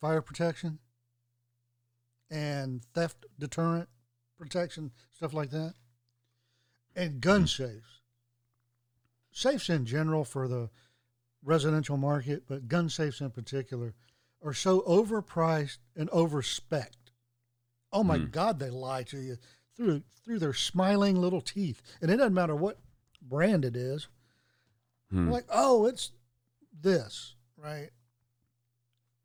fire 0.00 0.22
protection 0.22 0.78
and 2.34 2.82
theft 2.94 3.24
deterrent 3.38 3.88
protection, 4.36 4.90
stuff 5.14 5.32
like 5.32 5.50
that, 5.50 5.74
and 6.96 7.20
gun 7.20 7.46
safes. 7.46 8.00
Safes 9.30 9.68
in 9.70 9.86
general 9.86 10.24
for 10.24 10.48
the 10.48 10.68
residential 11.44 11.96
market, 11.96 12.44
but 12.48 12.66
gun 12.68 12.88
safes 12.88 13.20
in 13.20 13.30
particular, 13.30 13.94
are 14.42 14.52
so 14.54 14.80
overpriced 14.82 15.78
and 15.96 16.10
overspec 16.10 16.88
Oh 17.92 18.02
my 18.02 18.18
Hmm. 18.18 18.26
God, 18.26 18.58
they 18.58 18.70
lie 18.70 19.04
to 19.04 19.18
you 19.20 19.36
through 19.76 20.02
through 20.24 20.40
their 20.40 20.52
smiling 20.54 21.14
little 21.20 21.40
teeth, 21.42 21.80
and 22.00 22.10
it 22.10 22.16
doesn't 22.16 22.34
matter 22.34 22.56
what 22.56 22.80
brand 23.22 23.64
it 23.64 23.76
is. 23.76 24.08
Hmm. 25.10 25.30
Like, 25.30 25.44
oh, 25.48 25.86
it's 25.86 26.10
this, 26.72 27.36
right? 27.56 27.90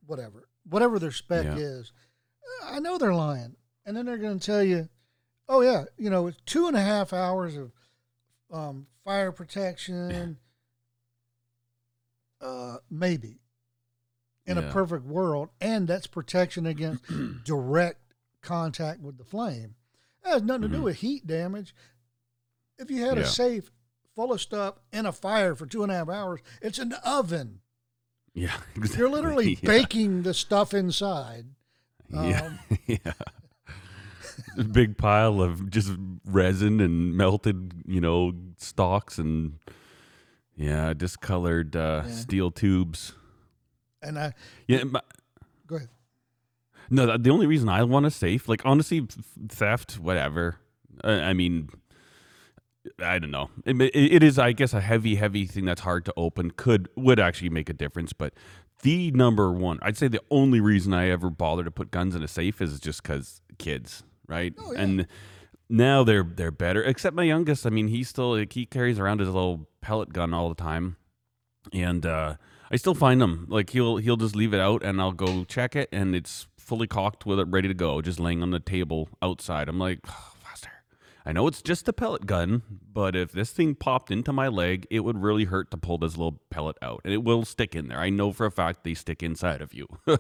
Whatever, 0.06 0.50
whatever 0.70 1.00
their 1.00 1.12
spec 1.12 1.46
Yeah. 1.46 1.56
is. 1.56 1.92
I 2.64 2.80
know 2.80 2.98
they're 2.98 3.14
lying, 3.14 3.56
and 3.86 3.96
then 3.96 4.06
they're 4.06 4.18
going 4.18 4.40
to 4.40 4.46
tell 4.46 4.64
you, 4.64 4.90
oh 5.48 5.62
yeah, 5.62 5.86
you 5.98 6.10
know, 6.10 6.28
it's 6.28 6.38
two 6.46 6.68
and 6.68 6.76
a 6.78 6.82
half 6.82 7.14
hours 7.14 7.56
of 7.56 7.72
um, 8.52 8.88
fire 9.04 9.32
protection, 9.32 10.38
uh, 12.42 12.78
maybe 12.90 13.40
in 14.46 14.58
Yeah. 14.58 14.70
a 14.70 14.72
perfect 14.72 15.06
world, 15.06 15.50
and 15.62 15.88
that's 15.88 16.08
protection 16.08 16.66
against 16.66 17.04
direct 17.44 18.02
contact 18.42 19.02
with 19.02 19.18
the 19.18 19.24
flame. 19.26 19.76
That 20.24 20.34
has 20.34 20.42
nothing 20.44 20.64
to 20.64 20.68
do 20.70 20.78
Mhm. 20.80 20.84
with 20.84 20.96
heat 20.98 21.28
damage. 21.28 21.76
If 22.78 22.90
you 22.90 23.06
had 23.06 23.18
a 23.18 23.26
safe 23.28 23.70
full 24.16 24.32
of 24.34 24.42
stuff 24.42 24.80
in 24.92 25.06
a 25.06 25.12
fire 25.12 25.54
for 25.56 25.66
two 25.66 25.84
and 25.84 25.92
a 25.92 25.96
half 25.96 26.10
hours, 26.10 26.40
it's 26.62 26.80
an 26.80 26.94
oven. 27.06 27.62
Yeah, 28.34 28.62
exactly. 28.76 28.98
You're 29.00 29.10
literally 29.10 29.54
yeah. 29.56 29.68
baking 29.68 30.24
the 30.24 30.34
stuff 30.34 30.74
inside. 30.74 31.48
Yeah, 32.12 32.42
Um, 32.46 32.60
yeah. 32.88 34.64
Big 34.72 34.98
pile 34.98 35.42
of 35.42 35.70
just 35.70 35.92
resin 36.26 36.80
and 36.80 37.16
melted, 37.16 37.74
you 37.86 38.02
know, 38.02 38.34
stalks 38.58 39.18
and 39.18 39.60
yeah, 40.56 40.94
discolored 40.94 41.76
uh, 41.76 42.04
Yeah. 42.06 42.12
steel 42.12 42.52
tubes. 42.52 43.14
And 44.02 44.18
I 44.18 44.34
Yeah, 44.68 44.84
my, 44.86 45.02
go 45.68 45.76
ahead. 45.78 45.90
No, 46.90 47.06
th- 47.06 47.22
the 47.22 47.30
only 47.30 47.46
reason 47.48 47.70
I 47.70 47.84
want 47.84 48.06
a 48.06 48.12
safe, 48.12 48.50
like 48.50 48.66
honestly, 48.66 49.06
theft, 49.48 50.00
whatever. 50.00 50.58
I, 51.04 51.12
I 51.12 51.34
mean, 51.34 51.70
I 53.04 53.20
don't 53.20 53.32
know. 53.32 53.50
It, 53.66 53.80
it 53.94 54.24
is, 54.24 54.40
I 54.40 54.52
guess, 54.54 54.74
a 54.74 54.82
heavy, 54.82 55.16
heavy 55.16 55.46
thing 55.46 55.66
that's 55.66 55.82
hard 55.82 56.06
to 56.06 56.14
open. 56.18 56.52
Could 56.52 56.90
would 56.96 57.20
actually 57.20 57.50
make 57.50 57.70
a 57.70 57.74
difference, 57.74 58.14
but 58.14 58.34
the 58.82 59.12
number 59.12 59.52
one, 59.52 59.80
I'd 59.82 59.98
say, 59.98 60.08
the 60.08 60.22
only 60.32 60.60
reason 60.60 60.94
I 60.94 61.10
ever 61.10 61.30
bother 61.30 61.64
to 61.64 61.72
put 61.72 61.92
guns 61.92 62.16
in 62.16 62.24
a 62.24 62.28
safe 62.28 62.62
is 62.62 62.80
just 62.80 63.04
because 63.04 63.42
kids, 63.58 64.04
right? 64.28 64.54
Oh, 64.58 64.72
yeah. 64.72 64.82
And 64.82 65.08
now 65.70 66.04
they're 66.04 66.24
they're 66.24 66.52
better. 66.52 66.82
Except 66.84 67.16
my 67.16 67.24
youngest. 67.24 67.66
I 67.66 67.70
mean, 67.70 67.88
he 67.90 68.04
still 68.04 68.38
like, 68.38 68.54
he 68.54 68.66
carries 68.66 69.00
around 69.00 69.20
his 69.20 69.30
little 69.30 69.68
pellet 69.82 70.14
gun 70.14 70.34
all 70.34 70.50
the 70.50 70.56
time, 70.56 70.98
and 71.74 72.06
uh, 72.06 72.36
I 72.72 72.76
still 72.78 72.96
find 72.96 73.22
him 73.22 73.46
like 73.50 73.70
he'll 73.72 73.98
he'll 73.98 74.18
just 74.18 74.36
leave 74.36 74.54
it 74.54 74.60
out, 74.60 74.84
and 74.84 75.02
I'll 75.02 75.12
go 75.12 75.44
check 75.44 75.76
it, 75.76 75.90
and 75.92 76.16
it's 76.16 76.48
fully 76.58 76.88
cocked 76.88 77.26
with 77.26 77.40
it, 77.40 77.48
ready 77.50 77.68
to 77.68 77.74
go, 77.74 78.02
just 78.02 78.20
laying 78.20 78.42
on 78.42 78.52
the 78.52 78.60
table 78.60 79.10
outside. 79.22 79.68
I'm 79.68 79.80
like, 79.80 80.00
oh. 80.08 80.34
I 81.30 81.32
know 81.32 81.46
it's 81.46 81.62
just 81.62 81.88
a 81.88 81.94
pellet 81.94 82.26
gun, 82.26 82.64
but 82.92 83.16
if 83.16 83.32
this 83.34 83.52
thing 83.52 83.76
popped 83.76 84.10
into 84.10 84.34
my 84.34 84.48
leg, 84.48 84.88
it 84.90 85.02
would 85.02 85.22
really 85.22 85.44
hurt 85.44 85.70
to 85.70 85.78
pull 85.78 86.00
this 86.00 86.18
little 86.18 86.42
pellet 86.50 86.76
out, 86.82 87.02
and 87.06 87.14
it 87.14 87.24
will 87.24 87.46
stick 87.46 87.76
in 87.76 87.88
there. 87.88 88.00
I 88.00 88.10
know 88.10 88.32
for 88.32 88.48
a 88.48 88.52
fact 88.52 88.84
they 88.84 88.96
stick 88.96 89.22
inside 89.22 89.62
of 89.62 89.72
you. 89.72 89.88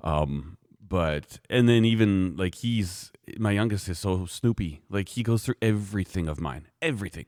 um, 0.00 0.56
but 0.80 1.38
and 1.48 1.68
then 1.68 1.84
even 1.84 2.36
like 2.36 2.56
he's 2.56 3.12
my 3.38 3.52
youngest 3.52 3.88
is 3.88 4.00
so 4.00 4.26
snoopy. 4.26 4.82
Like 4.90 5.10
he 5.10 5.22
goes 5.22 5.44
through 5.44 5.54
everything 5.62 6.26
of 6.26 6.40
mine, 6.40 6.66
everything. 6.82 7.26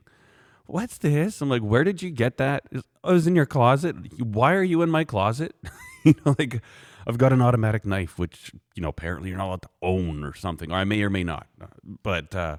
What's 0.65 0.97
this? 0.97 1.39
I'm 1.39 1.47
like, 1.47 1.61
where 1.61 1.85
did 1.85 2.01
you 2.01 2.09
get 2.09 2.35
that? 2.35 2.63
It's- 2.69 2.83
Oh, 3.01 3.11
it 3.11 3.13
was 3.13 3.27
in 3.27 3.35
your 3.37 3.45
closet. 3.45 3.95
Why 4.21 4.53
are 4.55 4.61
you 4.61 4.81
in 4.81 4.89
my 4.91 5.05
closet? 5.05 5.55
you 6.03 6.15
know, 6.25 6.35
like 6.37 6.61
I've 7.07 7.17
got 7.17 7.31
an 7.31 7.41
automatic 7.41 7.85
knife, 7.85 8.19
which 8.19 8.51
you 8.75 8.83
know 8.83 8.89
apparently 8.89 9.29
you're 9.29 9.37
not 9.37 9.47
allowed 9.47 9.61
to 9.61 9.69
own 9.81 10.25
or 10.25 10.35
something. 10.35 10.69
Or 10.69 10.75
I 10.75 10.83
may 10.83 11.01
or 11.01 11.09
may 11.09 11.23
not. 11.23 11.47
But 12.03 12.35
uh, 12.35 12.57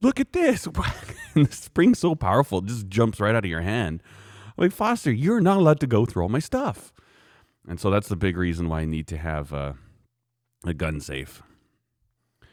look 0.00 0.20
at 0.20 0.32
this. 0.32 0.64
the 1.34 1.48
spring's 1.50 1.98
so 1.98 2.14
powerful, 2.14 2.58
it 2.58 2.66
just 2.66 2.88
jumps 2.88 3.20
right 3.20 3.34
out 3.34 3.44
of 3.44 3.50
your 3.50 3.60
hand. 3.62 4.02
I'm 4.58 4.64
like 4.64 4.72
Foster, 4.72 5.10
you're 5.12 5.40
not 5.40 5.56
allowed 5.58 5.80
to 5.80 5.86
go 5.86 6.04
through 6.06 6.22
all 6.24 6.28
my 6.28 6.38
stuff. 6.38 6.92
And 7.68 7.78
so 7.78 7.90
that's 7.90 8.08
the 8.08 8.16
big 8.16 8.36
reason 8.36 8.68
why 8.68 8.80
I 8.80 8.84
need 8.86 9.06
to 9.08 9.16
have 9.18 9.52
uh, 9.52 9.74
a 10.64 10.74
gun 10.74 11.00
safe. 11.00 11.42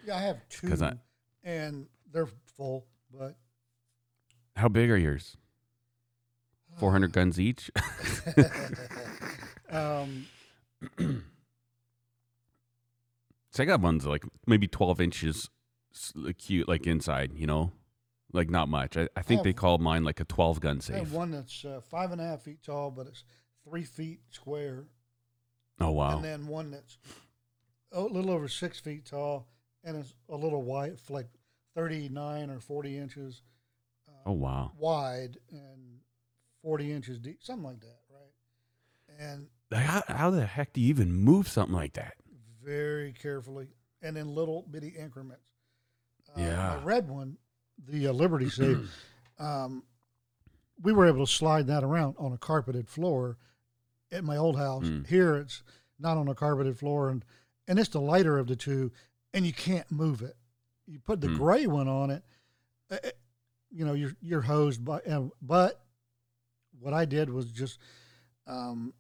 Yeah, 0.06 0.16
I 0.18 0.20
have 0.22 0.38
two, 0.50 0.74
I- 0.82 0.94
and 1.44 1.88
they're 2.12 2.28
full, 2.56 2.86
but 3.12 3.36
How 4.56 4.68
big 4.70 4.90
are 4.92 4.98
yours? 4.98 5.38
400 6.78 7.12
guns 7.12 7.40
each? 7.40 7.72
um, 9.72 10.26
So 13.52 13.64
I 13.64 13.66
got 13.66 13.82
ones 13.82 14.06
like 14.06 14.24
maybe 14.46 14.68
12 14.68 15.02
inches 15.02 15.50
cute, 16.38 16.68
like 16.68 16.86
inside, 16.88 17.34
you 17.36 17.48
know? 17.48 17.72
Like 18.34 18.50
not 18.50 18.68
much. 18.70 18.98
I, 18.98 19.08
I 19.16 19.22
think 19.22 19.44
they 19.44 19.50
have- 19.50 19.56
call 19.56 19.78
mine 19.78 20.04
like 20.04 20.20
a 20.20 20.26
12 20.26 20.60
gun 20.60 20.72
I 20.90 20.98
have 20.98 21.08
safe. 21.08 21.12
one 21.12 21.32
that's 21.32 21.64
uh, 21.66 21.80
five 21.90 22.12
and 22.12 22.20
a 22.20 22.24
half 22.26 22.42
feet 22.42 22.62
tall, 22.64 22.92
but 22.92 23.08
it's 23.08 23.24
three 23.64 23.84
feet 23.84 24.20
square, 24.32 24.86
Oh, 25.80 25.92
wow. 25.92 26.16
and 26.16 26.24
then 26.26 26.48
one 26.48 26.72
that's 26.72 26.98
a 27.92 28.02
little 28.02 28.32
over 28.32 28.48
six 28.48 28.80
feet 28.80 29.06
tall, 29.06 29.48
and 29.84 29.96
it's 29.98 30.14
a 30.30 30.36
little 30.36 30.62
wide, 30.64 30.98
like 31.10 31.28
thirty 31.76 32.10
nine 32.10 32.50
or 32.50 32.60
forty 32.60 32.98
inches 32.98 33.42
uh, 34.10 34.12
Oh, 34.26 34.34
wow. 34.34 34.72
wide 34.78 35.38
and 35.52 36.00
forty 36.62 36.92
inches 36.92 37.20
deep, 37.20 37.44
something 37.44 37.64
like 37.66 37.80
that, 37.80 38.00
right? 38.10 39.20
And 39.20 39.48
How, 39.72 40.04
how 40.08 40.30
the 40.32 40.46
heck 40.46 40.74
do 40.74 40.82
you 40.82 40.90
even 40.90 41.14
move 41.14 41.48
something 41.48 41.76
like 41.76 41.94
that? 41.94 42.16
very 42.64 43.14
carefully, 43.14 43.68
and 44.02 44.18
in 44.18 44.36
little 44.36 44.66
bitty 44.70 44.90
increments. 44.90 45.44
Uh, 46.36 46.40
Yeah. 46.40 46.78
the 46.80 46.86
red 46.86 47.10
one, 47.10 47.38
the 47.88 48.08
uh, 48.08 48.12
Liberty 48.14 48.50
Safe, 48.50 48.78
um, 49.40 49.84
we 50.82 50.94
were 50.94 51.08
able 51.08 51.26
to 51.26 51.32
slide 51.32 51.68
that 51.68 51.84
around 51.84 52.16
on 52.20 52.34
a 52.34 52.38
carpeted 52.38 52.88
floor 52.88 53.38
at 54.12 54.24
my 54.24 54.38
old 54.38 54.58
house. 54.58 54.86
Mm. 54.86 55.08
Here, 55.08 55.36
it's 55.38 55.64
not 56.00 56.18
on 56.18 56.28
a 56.28 56.36
carpeted 56.36 56.78
floor, 56.78 57.10
and 57.10 57.24
and 57.68 57.78
it's 57.80 57.90
the 57.90 58.00
lighter 58.02 58.38
of 58.38 58.48
the 58.48 58.56
two, 58.56 58.92
and 59.34 59.46
you 59.46 59.52
can't 59.54 59.90
move 59.92 60.22
it. 60.22 60.36
You 60.86 61.00
put 61.00 61.20
the 61.22 61.28
Mm. 61.28 61.38
gray 61.38 61.68
one 61.68 61.88
on 61.88 62.12
it, 62.12 62.24
uh, 62.92 62.98
uh, 63.04 63.10
you 63.72 63.84
know, 63.86 63.94
you're 63.94 64.16
you're 64.22 64.42
hosed 64.42 64.86
by. 64.86 65.00
Uh, 65.02 65.30
but 65.42 65.84
what 66.80 66.94
I 66.94 67.06
did 67.06 67.30
was 67.30 67.52
just, 67.52 67.80
um, 68.46 68.94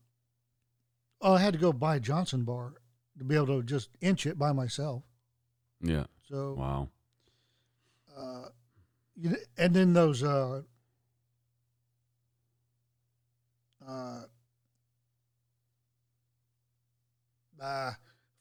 oh, 1.21 1.33
I 1.33 1.39
had 1.39 1.53
to 1.53 1.59
go 1.59 1.71
buy 1.71 1.97
a 1.97 1.99
Johnson 1.99 2.43
bar 2.43 2.73
to 3.19 3.23
be 3.23 3.35
able 3.35 3.47
to 3.47 3.63
just 3.63 3.89
inch 4.01 4.25
it 4.25 4.37
by 4.37 4.51
myself. 4.51 5.03
Yeah. 5.81 6.05
So, 6.27 6.55
Wow. 6.55 6.89
Uh, 8.17 8.49
and 9.57 9.73
then 9.73 9.93
those, 9.93 10.23
uh, 10.23 10.61
uh, 13.87 14.21
uh, 17.61 17.91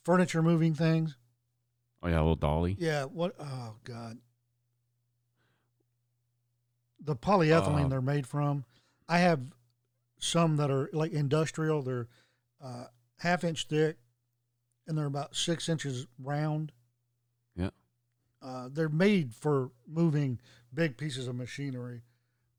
furniture 0.05 0.43
moving 0.43 0.75
things. 0.75 1.17
Oh, 2.03 2.09
yeah, 2.09 2.17
a 2.17 2.23
little 2.23 2.37
dolly. 2.37 2.77
Yeah. 2.79 3.05
What? 3.05 3.35
Oh 3.41 3.77
God. 3.85 4.19
The 7.01 7.17
polyethylene 7.17 7.87
Uh, 7.87 7.89
they're 7.89 8.01
made 8.01 8.27
from. 8.27 8.65
I 9.09 9.19
have 9.19 9.41
some 10.19 10.57
that 10.57 10.71
are 10.71 10.91
like 10.93 11.13
industrial. 11.13 11.83
They're 11.83 12.09
uh, 12.63 12.87
half 13.19 13.45
inch 13.45 13.67
thick, 13.67 13.97
and 14.87 14.97
they're 14.97 15.07
about 15.07 15.37
six 15.37 15.69
inches 15.69 16.07
round. 16.19 16.73
Uh, 18.43 18.69
they're 18.71 18.89
made 18.89 19.35
for 19.35 19.71
moving 19.89 20.39
big 20.73 20.97
pieces 20.97 21.27
of 21.27 21.35
machinery, 21.35 22.03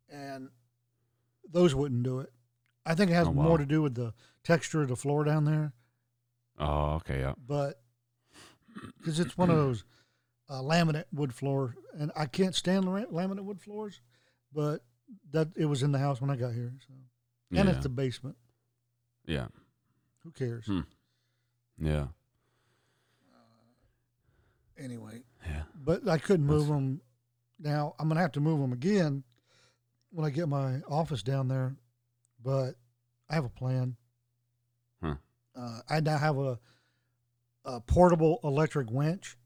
and 0.10 0.50
those 1.50 1.74
wouldn't 1.76 2.04
do 2.04 2.20
it. 2.20 2.32
I 2.86 2.96
think 2.96 3.12
it 3.12 3.14
has 3.16 3.28
Oh, 3.28 3.32
wow. 3.32 3.44
more 3.44 3.58
to 3.58 3.66
do 3.66 3.82
with 3.82 3.96
the 3.96 4.14
texture 4.44 4.82
of 4.82 4.88
the 4.90 4.96
floor 4.96 5.24
down 5.24 5.46
there, 5.46 5.74
Oh, 6.60 6.96
okay. 6.96 7.20
Yeah. 7.20 7.34
but 7.38 7.82
because 8.98 9.20
it's 9.20 9.38
one 9.38 9.50
of 9.50 9.58
those 9.58 9.84
uh, 10.50 10.62
laminate 10.62 11.06
wood 11.14 11.34
floor, 11.34 11.76
and 11.94 12.12
I 12.16 12.26
can't 12.26 12.56
stand 12.56 12.86
laminate 12.86 13.44
wood 13.44 13.62
floors, 13.62 14.02
but 14.54 14.84
that 15.32 15.50
it 15.56 15.66
was 15.66 15.84
in 15.84 15.92
the 15.92 16.00
house 16.00 16.20
when 16.22 16.30
I 16.30 16.36
got 16.36 16.54
here, 16.54 16.74
so 16.88 16.94
and 17.52 17.68
yeah. 17.70 17.76
it's 17.76 17.84
the 17.84 17.90
basement. 17.90 18.36
yeah. 19.26 19.48
Who 20.24 20.32
cares? 20.32 20.66
Hmm. 20.66 20.82
Yeah. 21.78 22.08
Anyway, 24.78 25.24
Yeah. 25.46 25.64
but 25.76 26.08
I 26.08 26.18
couldn't 26.18 26.46
move 26.46 26.68
That's- 26.68 26.76
them. 26.78 27.02
Now 27.60 27.96
I'm 27.98 28.08
gonna 28.08 28.22
have 28.22 28.34
to 28.34 28.40
move 28.40 28.60
them 28.60 28.72
again 28.74 29.24
when 30.12 30.26
I 30.26 30.30
get 30.30 30.48
my 30.48 30.82
office 30.82 31.24
down 31.24 31.48
there, 31.48 31.76
but 32.44 32.76
I 33.30 33.36
have 33.36 33.46
a 33.46 33.50
plan. 33.50 33.98
Huh. 35.02 35.16
Uh, 35.56 35.82
I 35.90 36.00
now 36.00 36.18
have 36.20 36.38
a, 36.38 36.60
a 37.66 37.82
portable 37.82 38.40
electric 38.44 38.90
winch 38.92 39.38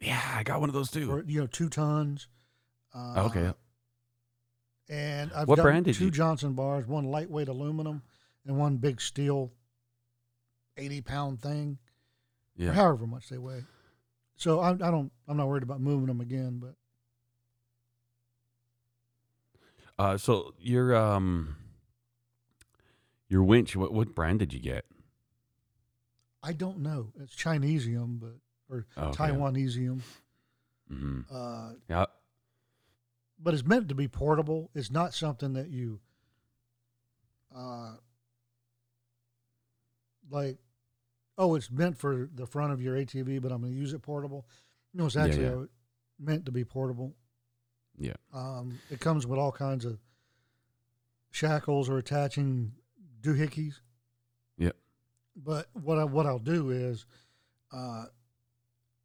Yeah, 0.00 0.20
I 0.34 0.42
got 0.42 0.60
one 0.60 0.68
of 0.68 0.74
those 0.74 0.90
too. 0.90 1.06
for 1.06 1.22
you 1.24 1.40
know 1.40 1.46
two 1.46 1.68
tons. 1.68 2.26
Uh, 2.92 3.26
okay. 3.30 3.52
And 4.88 5.32
I've 5.32 5.48
What 5.48 5.56
got 5.56 5.84
two 5.84 6.04
you- 6.06 6.10
Johnson 6.10 6.54
bars, 6.54 6.86
one 6.86 7.04
lightweight 7.04 7.48
aluminum 7.48 8.02
and 8.44 8.56
one 8.58 8.76
big 8.78 9.00
steel, 9.00 9.52
eighty 10.76 11.00
pound 11.00 11.40
thing, 11.40 11.78
Yeah. 12.56 12.72
however 12.72 13.06
much 13.06 13.28
they 13.28 13.38
weigh. 13.38 13.64
So 14.36 14.60
I, 14.60 14.70
I 14.70 14.74
don't, 14.90 15.10
I'm 15.26 15.36
not 15.36 15.48
worried 15.48 15.62
about 15.62 15.80
moving 15.80 16.06
them 16.06 16.20
again, 16.20 16.58
but 16.58 16.74
Uh, 19.98 20.18
so 20.18 20.52
your 20.58 20.94
um, 20.94 21.56
your 23.28 23.42
winch. 23.42 23.74
What 23.76 23.94
what 23.94 24.14
brand 24.14 24.38
did 24.40 24.52
you 24.52 24.60
get? 24.60 24.84
I 26.42 26.52
don't 26.52 26.80
know. 26.80 27.12
It's 27.18 27.34
Chinesium, 27.34 28.20
but 28.20 28.34
or 28.68 28.84
Oh. 28.98 29.10
Taiwanesium. 29.12 30.02
hmm 30.88 31.20
Uh, 31.30 31.72
Yeah. 31.88 32.06
but 33.38 33.54
it's 33.54 33.64
meant 33.64 33.88
to 33.88 33.94
be 33.94 34.06
portable. 34.06 34.70
It's 34.74 34.90
not 34.90 35.14
something 35.14 35.54
that 35.54 35.70
you, 35.70 35.98
uh, 37.56 37.94
like, 40.30 40.58
oh, 41.38 41.54
it's 41.54 41.70
meant 41.70 41.98
for 41.98 42.28
the 42.34 42.46
front 42.46 42.72
of 42.72 42.80
your 42.80 42.96
ATV, 42.96 43.40
but 43.40 43.52
I'm 43.52 43.60
going 43.60 43.72
to 43.72 43.78
use 43.78 43.92
it 43.92 44.02
portable. 44.02 44.46
No, 44.94 45.06
it's 45.06 45.16
actually 45.16 45.44
yeah. 45.44 45.50
uh, 45.50 45.66
meant 46.18 46.46
to 46.46 46.52
be 46.52 46.64
portable. 46.64 47.14
Yeah. 47.98 48.14
Um, 48.32 48.78
it 48.90 49.00
comes 49.00 49.26
with 49.26 49.38
all 49.38 49.52
kinds 49.52 49.84
of 49.84 49.98
shackles 51.30 51.88
or 51.88 51.98
attaching 51.98 52.72
doohickeys. 53.20 53.80
Yep. 54.58 54.76
But 55.36 55.66
what 55.72 55.98
I 55.98 56.04
what 56.04 56.26
I'll 56.26 56.38
do 56.38 56.70
is, 56.70 57.04
uh, 57.72 58.06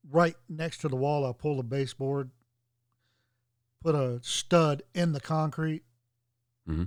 right 0.09 0.35
next 0.47 0.79
to 0.79 0.87
the 0.87 0.95
wall, 0.95 1.25
I'll 1.25 1.33
pull 1.33 1.57
the 1.57 1.63
baseboard, 1.63 2.31
put 3.83 3.95
a 3.95 4.19
stud 4.23 4.83
in 4.93 5.11
the 5.11 5.21
concrete, 5.21 5.83
hmm 6.65 6.83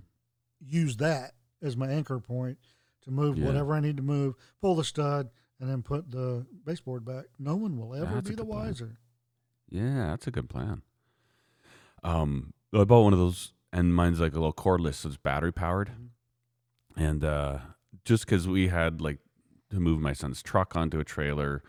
use 0.66 0.96
that 0.96 1.32
as 1.62 1.76
my 1.76 1.90
anchor 1.90 2.18
point 2.18 2.56
to 3.04 3.10
move 3.10 3.38
Yeah. 3.38 3.46
whatever 3.46 3.74
I 3.74 3.80
need 3.80 3.96
to 3.98 4.02
move, 4.02 4.34
pull 4.60 4.74
the 4.76 4.84
stud, 4.84 5.30
and 5.60 5.70
then 5.70 5.82
put 5.82 6.10
the 6.10 6.46
baseboard 6.64 7.04
back. 7.04 7.26
No 7.38 7.56
one 7.56 7.76
will 7.78 7.94
ever 7.94 8.14
That's 8.14 8.28
be 8.30 8.34
the 8.34 8.42
good 8.42 8.50
plan. 8.50 8.66
wiser. 8.66 8.98
Yeah, 9.70 10.06
that's 10.08 10.26
a 10.26 10.30
good 10.30 10.48
plan. 10.48 10.82
Um, 12.02 12.52
I 12.74 12.84
bought 12.84 13.04
one 13.04 13.12
of 13.12 13.18
those, 13.18 13.52
and 13.72 13.94
mine's 13.94 14.20
like 14.20 14.32
a 14.32 14.36
little 14.36 14.52
cordless, 14.52 14.94
so 14.94 15.08
it's 15.08 15.16
battery 15.16 15.52
powered. 15.52 15.90
And 16.96 17.24
uh, 17.24 17.58
just 18.04 18.26
because 18.26 18.46
we 18.46 18.68
had 18.68 19.00
like 19.00 19.18
to 19.70 19.80
move 19.80 20.00
my 20.00 20.12
son's 20.12 20.42
truck 20.42 20.76
onto 20.76 21.00
a 21.00 21.04
trailer, 21.04 21.62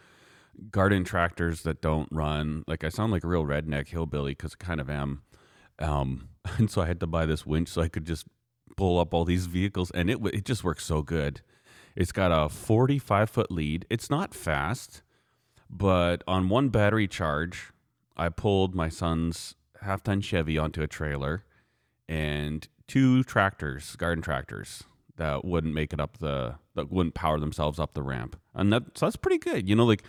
garden 0.72 1.04
tractors 1.04 1.64
that 1.64 1.82
don't 1.82 2.10
run, 2.12 2.64
like 2.68 2.84
I 2.84 2.90
sound 2.90 3.12
like 3.12 3.24
a 3.24 3.28
real 3.28 3.46
redneck 3.46 3.88
hillbilly 3.88 4.32
because 4.34 4.56
I 4.60 4.64
kind 4.64 4.80
of 4.82 4.90
am. 4.90 5.24
Um, 5.80 6.30
and 6.58 6.70
so 6.70 6.82
I 6.82 6.86
had 6.86 7.00
to 7.00 7.08
buy 7.08 7.26
this 7.26 7.46
winch 7.46 7.70
so 7.70 7.82
I 7.82 7.88
could 7.88 8.06
just 8.06 8.26
pull 8.76 9.00
up 9.00 9.14
all 9.14 9.26
these 9.26 9.46
vehicles, 9.46 9.92
and 9.92 10.10
it 10.10 10.20
it 10.34 10.46
just 10.46 10.64
works 10.64 10.86
so 10.86 11.02
good. 11.02 11.42
It's 11.96 12.12
got 12.12 12.32
a 12.32 12.50
45 12.50 13.30
foot 13.30 13.52
lead. 13.52 13.86
It's 13.90 14.10
not 14.10 14.34
fast, 14.34 15.02
but 15.70 16.24
on 16.28 16.50
one 16.50 16.70
battery 16.70 17.08
charge, 17.08 17.72
I 18.18 18.30
pulled 18.30 18.76
my 18.76 18.90
son's 18.90 19.56
half 19.82 20.04
ton 20.04 20.22
Chevy 20.22 20.58
onto 20.58 20.82
a 20.82 20.88
trailer 20.88 21.46
and 22.08 22.68
two 22.88 23.24
tractors, 23.24 23.96
garden 23.96 24.22
tractors 24.22 24.84
that 25.18 25.46
wouldn't 25.46 25.74
make 25.74 25.94
it 25.94 26.00
up 26.00 26.18
the 26.18 26.56
that 26.76 26.92
wouldn't 26.92 27.16
power 27.16 27.40
themselves 27.40 27.80
up 27.80 27.94
the 27.94 28.04
ramp. 28.04 28.38
And 28.54 28.72
that 28.74 28.98
so 28.98 29.06
that's 29.06 29.16
pretty 29.16 29.38
good. 29.38 29.68
You 29.70 29.76
know, 29.76 29.86
like 29.86 30.04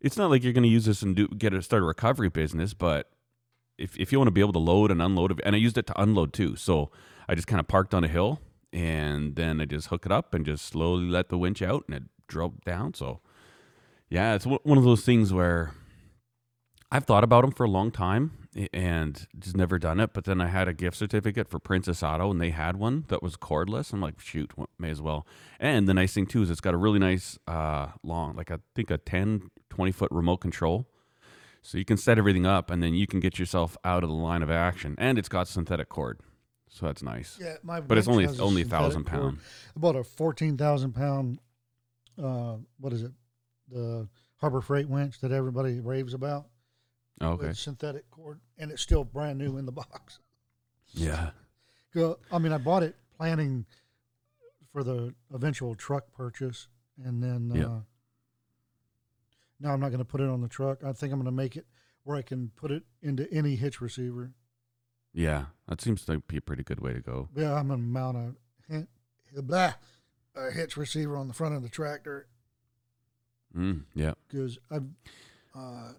it's 0.00 0.16
not 0.16 0.30
like 0.30 0.42
you're 0.42 0.52
going 0.52 0.62
to 0.62 0.68
use 0.68 0.84
this 0.86 1.02
and 1.02 1.14
do 1.14 1.28
get 1.28 1.52
a 1.52 1.62
start 1.62 1.82
a 1.82 1.86
recovery 1.86 2.28
business, 2.28 2.74
but 2.74 3.10
if 3.78 3.98
if 3.98 4.12
you 4.12 4.18
want 4.18 4.28
to 4.28 4.32
be 4.32 4.40
able 4.40 4.52
to 4.54 4.58
load 4.58 4.90
and 4.90 5.02
unload, 5.02 5.40
and 5.44 5.54
I 5.54 5.58
used 5.58 5.78
it 5.78 5.86
to 5.88 6.00
unload 6.00 6.32
too. 6.32 6.56
So 6.56 6.90
I 7.28 7.34
just 7.34 7.46
kind 7.46 7.60
of 7.60 7.68
parked 7.68 7.94
on 7.94 8.04
a 8.04 8.08
hill 8.08 8.40
and 8.72 9.36
then 9.36 9.60
I 9.60 9.64
just 9.64 9.88
hook 9.88 10.06
it 10.06 10.12
up 10.12 10.34
and 10.34 10.44
just 10.44 10.66
slowly 10.66 11.06
let 11.06 11.28
the 11.28 11.38
winch 11.38 11.62
out 11.62 11.84
and 11.86 11.96
it 11.96 12.02
drove 12.28 12.64
down. 12.64 12.94
So 12.94 13.20
yeah, 14.08 14.34
it's 14.34 14.46
one 14.46 14.78
of 14.78 14.84
those 14.84 15.02
things 15.02 15.32
where 15.32 15.72
I've 16.90 17.04
thought 17.04 17.24
about 17.24 17.42
them 17.42 17.50
for 17.50 17.64
a 17.64 17.70
long 17.70 17.90
time 17.90 18.48
and 18.72 19.26
just 19.38 19.56
never 19.56 19.78
done 19.78 19.98
it. 19.98 20.12
But 20.12 20.24
then 20.24 20.40
I 20.40 20.46
had 20.46 20.68
a 20.68 20.72
gift 20.72 20.96
certificate 20.96 21.48
for 21.48 21.58
Princess 21.58 22.02
Auto 22.02 22.30
and 22.30 22.40
they 22.40 22.50
had 22.50 22.76
one 22.76 23.04
that 23.08 23.22
was 23.22 23.36
cordless. 23.36 23.92
I'm 23.92 24.00
like, 24.00 24.20
shoot, 24.20 24.52
may 24.78 24.90
as 24.90 25.02
well. 25.02 25.26
And 25.58 25.88
the 25.88 25.94
nice 25.94 26.14
thing 26.14 26.26
too 26.26 26.42
is 26.42 26.50
it's 26.50 26.60
got 26.60 26.74
a 26.74 26.78
really 26.78 26.98
nice 26.98 27.38
uh, 27.48 27.88
long, 28.02 28.36
like 28.36 28.50
I 28.50 28.58
think 28.74 28.90
a 28.90 28.98
10, 28.98 29.50
20 29.70 29.92
foot 29.92 30.10
remote 30.12 30.38
control. 30.38 30.86
So 31.62 31.78
you 31.78 31.84
can 31.84 31.96
set 31.96 32.18
everything 32.18 32.46
up 32.46 32.70
and 32.70 32.80
then 32.80 32.94
you 32.94 33.08
can 33.08 33.18
get 33.18 33.40
yourself 33.40 33.76
out 33.84 34.04
of 34.04 34.08
the 34.08 34.14
line 34.14 34.42
of 34.42 34.50
action. 34.50 34.94
And 34.98 35.18
it's 35.18 35.28
got 35.28 35.48
synthetic 35.48 35.88
cord. 35.88 36.20
So 36.76 36.84
that's 36.84 37.02
nice. 37.02 37.38
Yeah, 37.40 37.54
my 37.62 37.80
But 37.80 37.96
it's 37.96 38.06
only 38.06 38.26
only 38.38 38.60
a 38.62 38.64
thousand 38.66 39.04
pound. 39.04 39.38
About 39.74 39.96
a 39.96 40.04
fourteen 40.04 40.58
thousand 40.58 40.92
pound. 40.92 41.38
Uh, 42.22 42.56
what 42.78 42.92
is 42.92 43.02
it? 43.02 43.12
The 43.72 44.06
Harbor 44.36 44.60
Freight 44.60 44.86
winch 44.88 45.20
that 45.20 45.32
everybody 45.32 45.80
raves 45.80 46.12
about. 46.12 46.46
Oh, 47.22 47.28
Okay. 47.30 47.52
Synthetic 47.54 48.10
cord, 48.10 48.40
and 48.58 48.70
it's 48.70 48.82
still 48.82 49.04
brand 49.04 49.38
new 49.38 49.56
in 49.56 49.64
the 49.64 49.72
box. 49.82 50.18
Yeah. 50.92 51.30
Go- 51.94 52.18
I 52.30 52.36
mean, 52.38 52.52
I 52.52 52.58
bought 52.58 52.82
it 52.82 52.94
planning 53.16 53.64
for 54.70 54.84
the 54.84 55.14
eventual 55.32 55.74
truck 55.74 56.12
purchase, 56.12 56.68
and 57.02 57.22
then 57.22 57.50
uh, 57.52 57.54
Yep. 57.54 57.70
now 59.60 59.72
I'm 59.72 59.80
not 59.80 59.88
going 59.88 59.98
to 60.00 60.04
put 60.04 60.20
it 60.20 60.28
on 60.28 60.42
the 60.42 60.48
truck. 60.48 60.84
I 60.84 60.92
think 60.92 61.10
I'm 61.14 61.18
going 61.18 61.24
to 61.24 61.30
make 61.32 61.56
it 61.56 61.66
where 62.04 62.18
I 62.18 62.22
can 62.22 62.50
put 62.54 62.70
it 62.70 62.82
into 63.02 63.26
any 63.32 63.56
hitch 63.56 63.80
receiver. 63.80 64.32
Yeah. 65.16 65.46
That 65.66 65.80
seems 65.80 66.04
to 66.04 66.20
be 66.20 66.36
a 66.36 66.40
pretty 66.40 66.62
good 66.62 66.78
way 66.80 66.92
to 66.92 67.00
go. 67.00 67.28
Yeah, 67.34 67.54
I'm 67.54 67.66
going 67.68 67.80
to 67.80 67.86
mount 67.86 68.36
a, 69.36 69.42
blah, 69.42 69.72
a 70.36 70.50
hitch 70.52 70.76
receiver 70.76 71.16
on 71.16 71.26
the 71.26 71.34
front 71.34 71.54
of 71.56 71.62
the 71.62 71.68
tractor 71.68 72.28
Mm, 73.56 73.84
yeah. 73.94 74.12
because 74.28 74.58
I've 74.70 74.84
uh, 75.58 75.92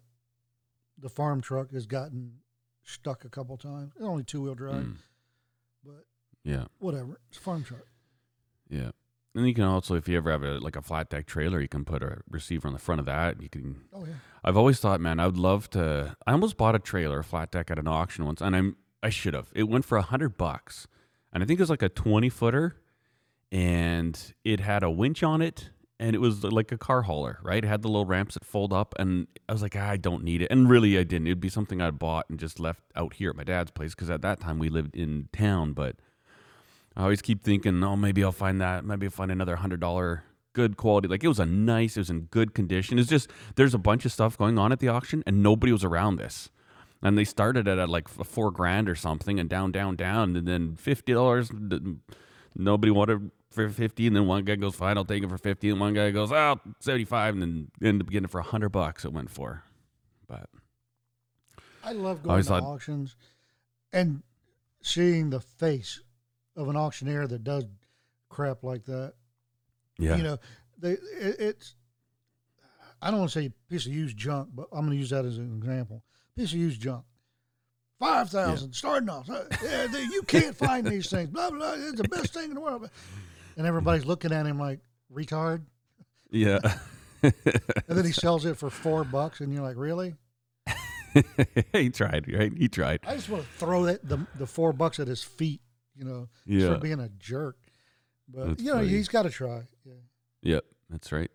the 1.00 1.10
farm 1.10 1.42
truck 1.42 1.72
has 1.72 1.88
gotten 1.88 2.34
stuck 2.84 3.26
a 3.26 3.30
couple 3.30 3.58
times. 3.58 3.94
It's 3.96 4.06
only 4.06 4.24
two 4.24 4.42
wheel 4.44 4.54
drive, 4.54 4.84
Mm, 4.84 4.96
but 5.84 6.06
yeah. 6.44 6.66
whatever. 6.78 7.20
It's 7.30 7.40
a 7.40 7.42
farm 7.42 7.64
truck. 7.64 7.88
Yeah. 8.70 8.92
And 9.34 9.48
you 9.48 9.54
can 9.56 9.64
also, 9.64 9.96
if 9.96 10.08
you 10.08 10.18
ever 10.18 10.30
have 10.32 10.44
a 10.44 10.60
like 10.60 10.76
a 10.76 10.82
flat 10.84 11.10
deck 11.10 11.26
trailer, 11.26 11.60
you 11.60 11.68
can 11.68 11.84
put 11.86 12.04
a 12.04 12.20
receiver 12.30 12.68
on 12.68 12.74
the 12.74 12.80
front 12.80 13.00
of 13.00 13.06
that. 13.08 13.42
You 13.42 13.50
can. 13.50 13.82
Oh 13.94 14.06
yeah. 14.06 14.14
I've 14.44 14.58
always 14.58 14.80
thought, 14.80 15.02
man, 15.02 15.20
I 15.20 15.26
would 15.26 15.38
love 15.38 15.68
to. 15.72 16.16
I 16.28 16.32
almost 16.34 16.58
bought 16.58 16.76
a 16.76 16.80
trailer, 16.80 17.20
a 17.20 17.24
flat 17.24 17.52
deck, 17.52 17.72
at 17.72 17.80
an 17.80 17.88
auction 17.88 18.26
once, 18.26 18.40
and 18.42 18.56
I'm 18.56 18.76
I 19.08 19.10
should 19.10 19.34
have. 19.34 19.48
It 19.56 19.70
went 19.70 19.86
for 19.86 19.98
a 19.98 20.02
hundred 20.02 20.38
bucks, 20.38 20.86
and 21.32 21.42
I 21.42 21.46
think 21.46 21.62
it 21.62 21.64
was 21.64 21.70
like 21.70 21.82
a 21.82 21.88
twenty 21.88 22.28
footer, 22.28 22.76
and 23.54 24.34
it 24.44 24.60
had 24.60 24.84
a 24.84 24.92
winch 24.92 25.24
on 25.24 25.42
it, 25.42 25.70
and 25.98 26.14
it 26.14 26.20
was 26.20 26.44
like 26.44 26.74
a 26.74 26.78
car 26.78 27.04
hauler, 27.04 27.40
right? 27.42 27.64
It 27.64 27.68
had 27.70 27.84
the 27.84 27.88
little 27.88 28.06
ramps 28.06 28.34
that 28.34 28.44
fold 28.44 28.74
up, 28.74 28.94
and 29.00 29.28
I 29.48 29.54
was 29.54 29.62
like, 29.62 29.78
ah, 29.78 29.92
I 29.92 29.96
don't 29.96 30.26
need 30.26 30.42
it, 30.42 30.50
and 30.52 30.70
really, 30.70 30.98
I 30.98 31.04
didn't. 31.04 31.28
It'd 31.28 31.40
be 31.40 31.48
something 31.48 31.82
I'd 31.82 31.98
bought 31.98 32.26
and 32.30 32.38
just 32.38 32.60
left 32.60 32.84
out 32.98 33.14
here 33.14 33.30
at 33.30 33.38
my 33.38 33.46
dad's 33.46 33.72
place 33.72 33.96
because 33.96 34.10
at 34.10 34.22
that 34.24 34.42
time 34.42 34.60
we 34.60 34.68
lived 34.68 34.96
in 34.96 35.30
town, 35.32 35.72
but. 35.72 35.96
I 36.98 37.04
always 37.04 37.22
keep 37.22 37.44
thinking, 37.44 37.84
oh, 37.84 37.96
maybe 37.96 38.24
I'll 38.24 38.32
find 38.32 38.60
that. 38.60 38.84
Maybe 38.84 39.06
I'll 39.06 39.12
find 39.12 39.32
another 39.32 39.58
hundred 39.58 39.80
dollar 39.80 40.24
good 40.54 40.78
quality. 40.78 41.08
Like 41.08 41.24
it 41.24 41.28
was 41.28 41.38
a 41.40 41.46
nice, 41.46 41.96
it 41.96 42.00
was 42.00 42.10
in 42.10 42.22
good 42.22 42.56
condition. 42.56 42.98
It's 42.98 43.08
just 43.08 43.30
there's 43.56 43.76
a 43.76 43.78
bunch 43.78 44.04
of 44.04 44.12
stuff 44.12 44.36
going 44.36 44.58
on 44.58 44.72
at 44.72 44.80
the 44.80 44.88
auction, 44.88 45.24
and 45.28 45.44
nobody 45.44 45.72
was 45.72 45.84
around 45.84 46.16
this. 46.16 46.50
And 47.02 47.18
they 47.18 47.24
started 47.26 47.68
it 47.68 47.78
at 47.78 47.90
like 47.90 48.08
four 48.08 48.50
grand 48.52 48.90
or 48.90 48.96
something, 48.96 49.40
and 49.40 49.48
down, 49.50 49.72
down, 49.72 49.96
down, 49.96 50.36
and 50.36 50.48
then 50.48 50.76
fifty 50.76 51.14
dollars. 51.14 51.52
Nobody 52.56 52.92
wanted 52.92 53.30
for 53.52 53.70
fifty, 53.70 54.08
and 54.08 54.16
then 54.16 54.26
one 54.26 54.44
guy 54.46 54.56
goes, 54.56 54.76
"Fine, 54.76 54.98
I'll 54.98 55.06
take 55.06 55.24
it 55.24 55.30
for 55.30 55.38
50 55.38 55.70
and 55.70 55.80
one 55.80 55.94
guy 55.94 56.10
goes, 56.12 56.32
"Oh, 56.32 56.60
75 56.80 57.36
and 57.36 57.42
then 57.42 57.72
ended 57.84 58.08
up 58.08 58.12
getting 58.12 58.26
it 58.26 58.32
for 58.32 58.42
hundred 58.42 58.70
bucks. 58.70 59.06
It 59.06 59.14
went 59.14 59.30
for, 59.30 59.64
but 60.28 60.50
I 61.84 61.92
love 61.94 62.24
going 62.24 62.32
always 62.32 62.48
to 62.48 62.54
thought- 62.54 62.64
auctions 62.64 63.16
and 63.94 64.24
seeing 64.82 65.30
the 65.30 65.40
face 65.40 66.02
of 66.56 66.68
an 66.68 66.76
auctioneer 66.76 67.28
that 67.28 67.44
does 67.44 67.66
crap 68.30 68.64
like 68.64 68.86
that. 68.86 69.14
yeah, 70.00 70.18
You 70.18 70.24
know, 70.24 70.38
they 70.80 70.94
it, 70.94 71.36
it's. 71.40 71.76
I 73.02 73.12
don't 73.12 73.20
want 73.20 73.32
to 73.32 73.40
say 73.40 73.54
piece 73.70 73.86
of 73.86 73.94
used 73.94 74.18
junk, 74.18 74.50
but 74.56 74.68
I'm 74.72 74.80
going 74.82 74.92
to 74.92 74.98
use 74.98 75.12
that 75.12 75.26
as 75.26 75.38
an 75.38 75.56
example. 75.58 76.04
Piece 76.38 76.54
of 76.54 76.60
used 76.60 76.80
junk, 76.82 77.04
five 78.00 78.30
thousand 78.30 78.74
starting 78.74 79.10
off. 79.10 79.30
Uh, 79.30 79.44
yeah, 79.64 79.88
you 80.12 80.22
can't 80.22 80.56
find 80.56 80.86
these 80.88 81.10
things. 81.10 81.30
Blah 81.30 81.50
blah. 81.50 81.74
It's 81.74 82.00
the 82.00 82.08
best 82.08 82.34
thing 82.34 82.46
in 82.50 82.54
the 82.56 82.62
world. 82.62 82.90
And 83.58 83.66
everybody's 83.68 84.06
looking 84.06 84.32
at 84.32 84.46
him 84.46 84.60
like 84.60 84.80
retard. 85.14 85.64
yeah. 86.32 86.60
And 87.24 87.98
then 87.98 88.06
he 88.06 88.12
sells 88.12 88.46
it 88.46 88.58
for 88.58 88.70
four 88.70 89.04
bucks, 89.04 89.40
and 89.42 89.52
you're 89.52 89.64
like, 89.64 89.76
really? 89.76 90.14
he 91.74 91.90
tried, 91.90 92.32
right? 92.32 92.54
He 92.56 92.68
tried. 92.70 93.00
I 93.08 93.16
just 93.16 93.28
want 93.30 93.44
to 93.44 93.50
throw 93.58 93.86
that 93.86 94.08
the 94.08 94.20
the 94.38 94.46
four 94.46 94.72
bucks 94.72 95.00
at 95.00 95.08
his 95.08 95.24
feet, 95.24 95.62
you 95.96 96.06
know, 96.06 96.30
Yeah. 96.46 96.74
for 96.76 96.78
being 96.80 97.00
a 97.00 97.10
jerk. 97.18 97.58
But 98.30 98.48
That's 98.50 98.62
you 98.62 98.70
know, 98.70 98.76
funny. 98.78 98.90
he's 98.90 99.08
got 99.08 99.24
to 99.24 99.30
try. 99.32 99.64
Yeah. 99.84 99.94
Yep, 100.44 100.66
that's 100.92 101.12
right. 101.12 101.32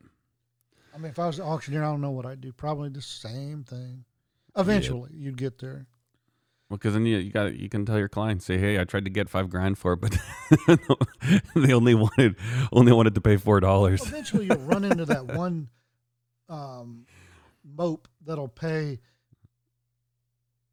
I 0.94 0.98
mean, 0.98 1.10
if 1.10 1.18
I 1.18 1.26
was 1.26 1.38
an 1.40 1.46
auctioneer, 1.46 1.82
I 1.82 1.86
don't 1.90 2.00
know 2.00 2.10
what 2.12 2.26
I'd 2.26 2.40
do. 2.40 2.52
Probably 2.52 2.88
the 2.90 3.02
same 3.02 3.64
thing. 3.64 4.04
Eventually, 4.56 5.10
you'd 5.14 5.36
get 5.36 5.58
there. 5.58 5.86
Well, 6.68 6.78
because 6.78 6.94
then 6.94 7.04
you 7.06 7.18
you 7.18 7.30
got 7.30 7.54
you 7.54 7.68
can 7.68 7.84
tell 7.84 7.98
your 7.98 8.08
clients, 8.08 8.44
say, 8.46 8.56
"Hey, 8.58 8.78
I 8.80 8.84
tried 8.84 9.04
to 9.04 9.10
get 9.10 9.28
five 9.28 9.50
grand 9.50 9.76
for 9.78 9.92
it, 9.94 10.00
but 10.00 10.16
they 11.54 11.72
only 11.74 11.94
wanted 11.94 12.36
only 12.72 12.92
wanted 12.92 13.14
to 13.14 13.20
pay 13.20 13.36
four 13.36 13.60
dollars." 13.60 14.02
Eventually, 14.06 14.46
you'll 14.46 14.56
run 14.58 14.84
into 14.84 15.04
that 15.06 15.26
one 15.34 15.68
um, 16.48 17.06
mope 17.62 18.08
that'll 18.24 18.48
pay, 18.48 19.00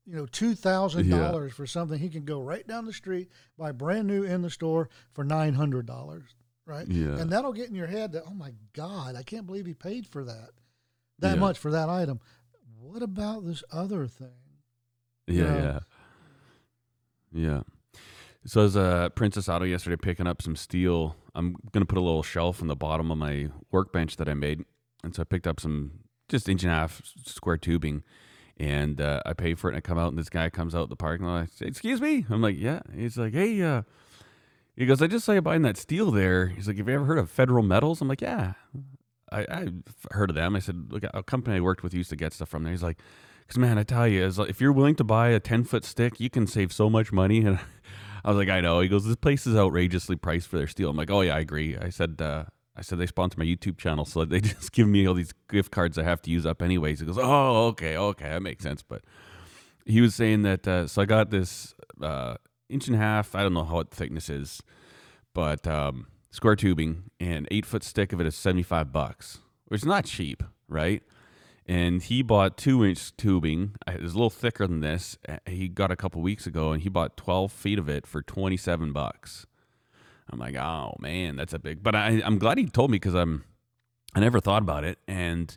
you 0.06 0.16
know, 0.16 0.26
two 0.26 0.56
thousand 0.56 1.10
dollars 1.10 1.54
for 1.54 1.68
something 1.68 2.00
he 2.00 2.10
can 2.10 2.24
go 2.26 2.40
right 2.42 2.66
down 2.66 2.86
the 2.86 2.94
street 2.94 3.30
buy 3.58 3.72
brand 3.72 4.08
new 4.08 4.24
in 4.24 4.42
the 4.42 4.50
store 4.50 4.90
for 5.14 5.24
nine 5.24 5.54
hundred 5.54 5.86
dollars, 5.86 6.36
right? 6.66 6.88
Yeah, 6.88 7.20
And 7.20 7.30
that'll 7.30 7.54
get 7.54 7.70
in 7.70 7.76
your 7.76 7.88
head 7.88 8.14
that, 8.14 8.24
oh 8.26 8.34
my 8.34 8.54
God, 8.74 9.16
I 9.16 9.24
can't 9.24 9.46
believe 9.46 9.66
he 9.66 9.74
paid 9.74 10.08
for 10.08 10.24
that. 10.24 10.52
That 11.20 11.34
Yeah. 11.34 11.40
much 11.42 11.60
for 11.60 11.72
that 11.72 11.90
item. 11.90 12.22
What 12.82 13.02
about 13.04 13.46
this 13.46 13.64
other 13.72 14.08
thing? 14.08 14.28
yeah, 15.28 15.44
yeah. 15.44 15.80
yeah, 17.32 17.50
yeah. 17.50 17.62
So 18.46 18.62
as 18.62 18.76
a 18.76 19.12
Princess 19.16 19.50
Auto 19.50 19.66
yesterday 19.66 19.98
picking 19.98 20.28
up 20.28 20.42
some 20.42 20.56
steel, 20.56 21.16
I'm 21.36 21.58
gonna 21.72 21.86
put 21.86 21.98
a 21.98 22.02
little 22.02 22.24
shelf 22.24 22.62
in 22.62 22.68
the 22.68 22.76
bottom 22.76 23.12
of 23.12 23.18
my 23.18 23.50
workbench 23.72 24.16
that 24.16 24.30
I 24.30 24.34
made, 24.34 24.64
and 25.04 25.14
so 25.14 25.22
I 25.22 25.26
picked 25.26 25.46
up 25.46 25.60
some 25.60 25.92
just 26.30 26.48
inch 26.48 26.64
and 26.64 26.72
a 26.72 26.76
half 26.76 27.02
square 27.26 27.58
tubing, 27.58 28.04
and 28.58 29.02
uh, 29.02 29.22
I 29.26 29.34
pay 29.34 29.56
for 29.56 29.70
it. 29.70 29.74
And 29.74 29.78
I 29.78 29.82
come 29.82 29.98
out, 29.98 30.10
and 30.10 30.18
this 30.18 30.30
guy 30.30 30.50
comes 30.50 30.74
out 30.74 30.90
the 30.90 30.96
parking 30.96 31.26
lot. 31.28 31.44
I 31.44 31.46
say, 31.48 31.66
"Excuse 31.68 32.02
me." 32.02 32.26
I'm 32.30 32.42
like, 32.42 32.58
"Yeah." 32.58 32.80
He's 32.96 33.18
like, 33.18 33.34
"Hey, 33.34 33.62
uh," 33.62 33.84
he 34.76 34.86
goes, 34.86 35.02
"I 35.02 35.08
just 35.08 35.26
saw 35.26 35.34
you 35.34 35.42
buying 35.42 35.64
that 35.64 35.78
steel 35.78 36.12
there." 36.12 36.48
He's 36.48 36.68
like, 36.68 36.78
"Have 36.78 36.88
you 36.88 36.96
ever 36.96 37.06
heard 37.06 37.18
of 37.18 37.30
Federal 37.30 37.64
Metals?" 37.64 38.02
I'm 38.02 38.08
like, 38.08 38.22
"Yeah." 38.22 38.54
I, 39.32 39.46
I've 39.50 39.84
heard 40.12 40.30
of 40.30 40.36
them. 40.36 40.56
I 40.56 40.60
said, 40.60 40.92
"Look, 40.92 41.04
a 41.14 41.24
company 41.24 41.58
I 41.58 41.60
worked 41.60 41.84
with 41.84 41.94
used 41.94 42.10
to 42.10 42.16
get 42.16 42.34
stuff 42.34 42.50
from 42.50 42.64
there." 42.64 42.72
He's 42.72 42.84
like, 42.84 43.00
"Cause 43.48 43.58
man, 43.58 43.78
I 43.78 43.84
tell 43.84 44.08
you, 44.08 44.26
if 44.26 44.62
you're 44.62 44.72
willing 44.72 44.96
to 44.96 45.04
buy 45.04 45.30
a 45.30 45.40
ten 45.40 45.64
foot 45.64 45.84
stick, 45.86 46.20
you 46.20 46.30
can 46.30 46.48
save 46.48 46.72
so 46.72 46.90
much 46.90 47.12
money." 47.12 47.46
And 47.46 47.60
I 48.26 48.30
was 48.30 48.38
like, 48.38 48.50
"I 48.50 48.62
know." 48.62 48.82
He 48.82 48.90
goes, 48.90 49.06
"This 49.06 49.16
place 49.16 49.48
is 49.48 49.56
outrageously 49.56 50.18
priced 50.18 50.48
for 50.48 50.58
their 50.58 50.68
steel." 50.68 50.90
I'm 50.90 50.98
like, 50.98 51.10
"Oh 51.10 51.22
yeah, 51.22 51.36
I 51.36 51.40
agree." 51.40 51.78
I 51.78 51.90
said, 51.90 52.22
uh, 52.22 52.46
"I 52.76 52.82
said 52.82 53.00
they 53.00 53.06
sponsor 53.06 53.40
my 53.40 53.46
YouTube 53.46 53.78
channel, 53.78 54.06
so 54.06 54.26
they 54.26 54.42
just 54.42 54.72
give 54.72 54.88
me 54.88 55.08
all 55.08 55.14
these 55.14 55.34
gift 55.50 55.72
cards 55.72 55.98
I 55.98 56.04
have 56.04 56.22
to 56.24 56.32
use 56.32 56.46
up 56.46 56.62
anyways." 56.62 57.00
He 57.00 57.06
goes, 57.06 57.18
"Oh, 57.18 57.68
okay, 57.68 57.96
okay, 57.98 58.30
that 58.30 58.42
makes 58.42 58.64
sense." 58.64 58.84
But 58.84 59.04
he 59.86 60.02
was 60.02 60.16
saying 60.16 60.42
that. 60.44 60.68
Uh, 60.68 60.88
so 60.88 61.02
I 61.02 61.06
got 61.06 61.30
this 61.30 61.74
uh, 62.02 62.36
inch 62.70 62.88
and 62.88 62.96
a 62.96 63.00
half. 63.00 63.36
I 63.36 63.44
don't 63.44 63.54
know 63.54 63.64
how 63.64 63.76
what 63.76 63.92
thickness 63.92 64.30
is, 64.30 64.62
but 65.34 65.66
um, 65.66 66.08
square 66.32 66.56
tubing 66.56 67.04
and 67.20 67.48
eight 67.52 67.66
foot 67.66 67.84
stick 67.84 68.14
of 68.14 68.22
it 68.22 68.28
is 68.28 68.36
seventy 68.36 68.64
five 68.64 68.92
bucks, 68.92 69.40
which 69.68 69.82
is 69.82 69.86
not 69.88 70.06
cheap, 70.06 70.44
right? 70.68 71.04
And 71.66 72.02
he 72.02 72.24
bought 72.24 72.58
two 72.58 72.84
inch 72.84 73.16
tubing. 73.16 73.76
Uh, 73.88 73.92
It 73.92 74.02
was 74.02 74.14
a 74.14 74.16
little 74.16 74.30
thicker 74.32 74.66
than 74.66 74.80
this. 74.80 75.18
Uh, 75.28 75.38
He 75.46 75.68
got 75.68 75.92
a 75.92 75.96
couple 75.96 76.22
weeks 76.22 76.48
ago, 76.48 76.72
and 76.72 76.82
he 76.82 76.90
bought 76.90 77.16
twelve 77.16 77.52
feet 77.52 77.78
of 77.80 77.88
it 77.88 78.08
for 78.08 78.22
twenty 78.22 78.58
seven 78.58 78.92
bucks. 78.92 79.46
I'm 80.32 80.40
like, 80.40 80.56
oh 80.56 80.96
man, 81.00 81.36
that's 81.36 81.54
a 81.54 81.60
big. 81.60 81.82
But 81.84 81.96
I, 81.96 82.22
I'm 82.24 82.38
glad 82.38 82.58
he 82.58 82.66
told 82.68 82.92
me 82.92 82.96
because 82.96 83.16
I'm, 83.16 83.44
I 84.14 84.20
never 84.20 84.40
thought 84.40 84.62
about 84.62 84.84
it, 84.84 85.00
and 85.08 85.56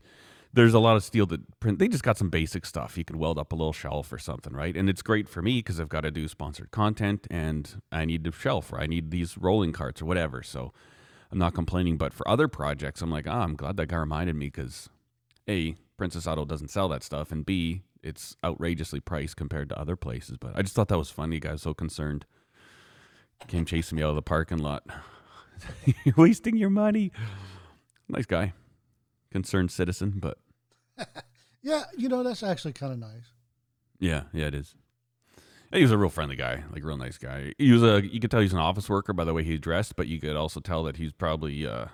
there's 0.52 0.74
a 0.74 0.78
lot 0.78 0.96
of 0.96 1.04
steel 1.04 1.26
that 1.26 1.60
print. 1.60 1.78
They 1.78 1.88
just 1.88 2.02
got 2.02 2.18
some 2.18 2.28
basic 2.28 2.66
stuff. 2.66 2.98
You 2.98 3.04
can 3.04 3.18
weld 3.18 3.38
up 3.38 3.52
a 3.52 3.56
little 3.56 3.72
shelf 3.72 4.12
or 4.12 4.18
something, 4.18 4.52
right? 4.52 4.76
And 4.76 4.88
it's 4.88 5.02
great 5.02 5.28
for 5.28 5.40
me 5.42 5.58
because 5.58 5.80
I've 5.80 5.88
got 5.88 6.02
to 6.02 6.10
do 6.10 6.28
sponsored 6.28 6.70
content, 6.70 7.26
and 7.30 7.82
I 7.90 8.04
need 8.04 8.24
the 8.24 8.32
shelf 8.32 8.72
or 8.72 8.80
I 8.80 8.86
need 8.86 9.10
these 9.10 9.38
rolling 9.38 9.72
carts 9.72 10.02
or 10.02 10.06
whatever. 10.06 10.42
So 10.42 10.72
I'm 11.30 11.38
not 11.38 11.54
complaining. 11.54 11.96
But 11.96 12.12
for 12.12 12.28
other 12.28 12.48
projects, 12.48 13.00
I'm 13.00 13.10
like, 13.10 13.26
ah, 13.26 13.42
I'm 13.42 13.56
glad 13.56 13.76
that 13.78 13.86
guy 13.86 13.96
reminded 13.96 14.36
me 14.36 14.46
because 14.46 14.90
a 15.48 15.76
Princess 15.96 16.26
Auto 16.26 16.44
doesn't 16.44 16.68
sell 16.68 16.88
that 16.90 17.02
stuff, 17.02 17.32
and 17.32 17.46
b 17.46 17.82
it's 18.02 18.36
outrageously 18.44 19.00
priced 19.00 19.36
compared 19.36 19.68
to 19.68 19.78
other 19.78 19.96
places. 19.96 20.36
But 20.36 20.52
I 20.56 20.62
just 20.62 20.74
thought 20.74 20.88
that 20.88 20.98
was 20.98 21.10
funny. 21.10 21.36
You 21.36 21.40
guys 21.40 21.62
so 21.62 21.72
concerned. 21.72 22.26
Came 23.48 23.64
chasing 23.64 23.96
me 23.96 24.02
out 24.02 24.10
of 24.10 24.16
the 24.16 24.22
parking 24.22 24.58
lot. 24.58 24.84
You're 26.04 26.14
wasting 26.16 26.56
your 26.56 26.70
money. 26.70 27.12
Nice 28.08 28.26
guy. 28.26 28.52
Concerned 29.32 29.70
citizen, 29.70 30.14
but 30.20 30.38
Yeah, 31.62 31.84
you 31.96 32.08
know 32.08 32.22
that's 32.22 32.42
actually 32.42 32.72
kind 32.74 32.92
of 32.92 32.98
nice. 32.98 33.32
yeah, 33.98 34.24
yeah, 34.32 34.46
it 34.46 34.54
is. 34.54 34.74
And 35.70 35.78
He 35.78 35.82
was 35.82 35.90
a 35.90 35.96
real 35.98 36.10
friendly 36.10 36.36
guy, 36.36 36.64
like 36.72 36.84
real 36.84 36.96
nice 36.98 37.16
guy. 37.18 37.54
He 37.58 37.72
was 37.72 37.82
a 37.82 38.06
you 38.06 38.20
could 38.20 38.30
tell 38.30 38.40
he's 38.40 38.52
an 38.52 38.58
office 38.58 38.88
worker 38.90 39.12
by 39.12 39.24
the 39.24 39.32
way 39.32 39.42
he 39.42 39.56
dressed, 39.58 39.96
but 39.96 40.06
you 40.06 40.20
could 40.20 40.36
also 40.36 40.60
tell 40.60 40.84
that 40.84 40.96
he's 40.98 41.12
probably 41.12 41.66
uh, 41.66 41.86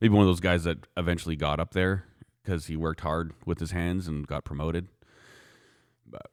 maybe 0.00 0.14
one 0.14 0.22
of 0.22 0.28
those 0.28 0.40
guys 0.40 0.64
that 0.64 0.86
eventually 0.96 1.34
got 1.34 1.58
up 1.58 1.72
there 1.72 2.04
because 2.44 2.66
he 2.66 2.76
worked 2.76 3.00
hard 3.00 3.32
with 3.44 3.58
his 3.58 3.72
hands 3.72 4.06
and 4.06 4.26
got 4.28 4.44
promoted. 4.44 4.86
But 6.08 6.26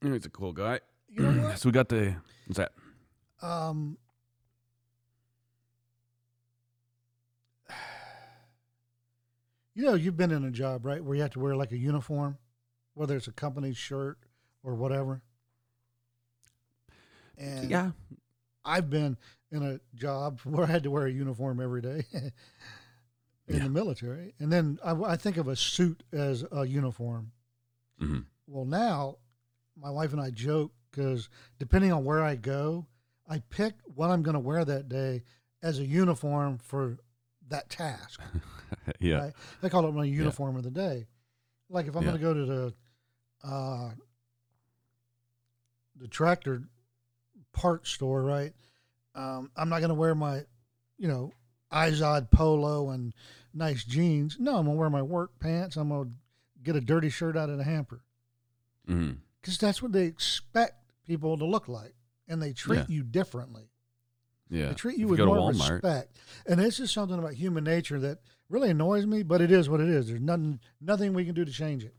you 0.00 0.08
know, 0.08 0.14
he's 0.14 0.24
a 0.26 0.30
cool 0.30 0.52
guy. 0.52 0.80
You 1.10 1.22
know 1.22 1.52
so 1.56 1.68
we 1.68 1.72
got 1.72 1.88
the 1.90 2.14
what's 2.46 2.58
that? 2.58 2.72
Um, 3.42 3.98
you 9.78 9.84
know, 9.84 9.94
you've 9.94 10.16
been 10.16 10.32
in 10.32 10.44
a 10.44 10.50
job, 10.50 10.84
right, 10.84 11.02
where 11.04 11.14
you 11.14 11.22
have 11.22 11.30
to 11.30 11.38
wear 11.38 11.54
like 11.54 11.70
a 11.70 11.76
uniform, 11.78 12.36
whether 12.94 13.16
it's 13.16 13.28
a 13.28 13.32
company 13.32 13.72
shirt 13.72 14.18
or 14.64 14.74
whatever. 14.74 15.22
And 17.38 17.70
Yeah, 17.70 17.92
I've 18.64 18.90
been 18.90 19.16
in 19.52 19.62
a 19.62 19.78
job 19.94 20.40
where 20.44 20.66
I 20.66 20.70
had 20.70 20.82
to 20.82 20.90
wear 20.90 21.06
a 21.06 21.12
uniform 21.12 21.60
every 21.60 21.80
day 21.80 22.02
in 22.12 22.32
Yeah. 23.46 23.62
the 23.62 23.70
military, 23.70 24.34
and 24.40 24.52
then 24.52 24.80
I, 24.84 24.90
I 24.94 25.16
think 25.16 25.36
of 25.36 25.46
a 25.46 25.54
suit 25.54 26.02
as 26.12 26.44
a 26.50 26.66
uniform. 26.66 27.30
hmm 28.00 28.20
Well, 28.48 28.64
now 28.64 29.18
my 29.80 29.90
wife 29.90 30.12
and 30.12 30.20
I 30.20 30.30
joke 30.30 30.72
because 30.90 31.28
depending 31.60 31.92
on 31.92 32.04
where 32.04 32.24
I 32.24 32.34
go, 32.34 32.86
I 33.28 33.38
pick 33.50 33.74
what 33.84 34.10
I'm 34.10 34.24
going 34.24 34.34
to 34.34 34.40
wear 34.40 34.64
that 34.64 34.88
day 34.88 35.22
as 35.62 35.78
a 35.78 35.84
uniform 35.84 36.58
for 36.58 36.98
that 37.50 37.68
task. 37.70 38.20
yeah, 39.00 39.16
Right? 39.18 39.32
I 39.62 39.68
call 39.68 39.86
it 39.86 39.92
my 39.94 40.04
uniform 40.04 40.56
of 40.56 40.62
the 40.62 40.70
day. 40.70 41.06
Like 41.70 41.86
if 41.86 41.94
I'm 41.96 42.02
Yeah. 42.04 42.10
going 42.10 42.20
to 42.20 42.24
go 42.24 42.34
to 42.34 42.44
the 42.46 42.74
uh, 43.48 43.90
the 45.96 46.08
tractor 46.08 46.62
parts 47.52 47.90
store, 47.90 48.22
right? 48.22 48.52
Um, 49.14 49.50
I'm 49.56 49.68
not 49.68 49.78
going 49.80 49.88
to 49.88 49.94
wear 49.94 50.14
my, 50.14 50.42
you 50.96 51.08
know, 51.08 51.32
Izod 51.72 52.30
polo 52.30 52.90
and 52.90 53.12
nice 53.52 53.84
jeans. 53.84 54.36
No, 54.38 54.56
I'm 54.56 54.64
going 54.64 54.76
to 54.76 54.80
wear 54.80 54.90
my 54.90 55.02
work 55.02 55.38
pants. 55.40 55.76
I'm 55.76 55.88
going 55.88 56.08
to 56.08 56.14
get 56.62 56.76
a 56.76 56.80
dirty 56.80 57.10
shirt 57.10 57.36
out 57.36 57.50
of 57.50 57.58
the 57.58 57.64
hamper 57.64 58.00
because 59.40 59.58
that's 59.58 59.82
what 59.82 59.92
they 59.92 60.04
expect 60.04 60.74
people 61.06 61.36
to 61.36 61.44
look 61.44 61.68
like, 61.68 61.94
and 62.28 62.40
they 62.42 62.52
treat 62.52 62.78
Yeah. 62.78 62.84
you 62.88 63.02
differently. 63.02 63.70
Yeah. 64.50 64.68
They 64.68 64.74
treat 64.74 64.98
you 64.98 65.06
If 65.06 65.10
with 65.12 65.20
more 65.20 65.36
Walmart, 65.36 65.82
respect, 65.82 66.16
and 66.46 66.60
this 66.60 66.80
is 66.80 66.90
something 66.90 67.18
about 67.18 67.34
human 67.34 67.64
nature 67.64 67.98
that 68.00 68.18
really 68.48 68.70
annoys 68.70 69.06
me. 69.06 69.22
But 69.22 69.40
it 69.40 69.50
is 69.50 69.68
what 69.68 69.80
it 69.80 69.88
is. 69.88 70.08
There's 70.08 70.20
nothing, 70.20 70.60
nothing 70.80 71.12
we 71.12 71.24
can 71.24 71.34
do 71.34 71.44
to 71.44 71.52
change 71.52 71.84
it. 71.84 71.94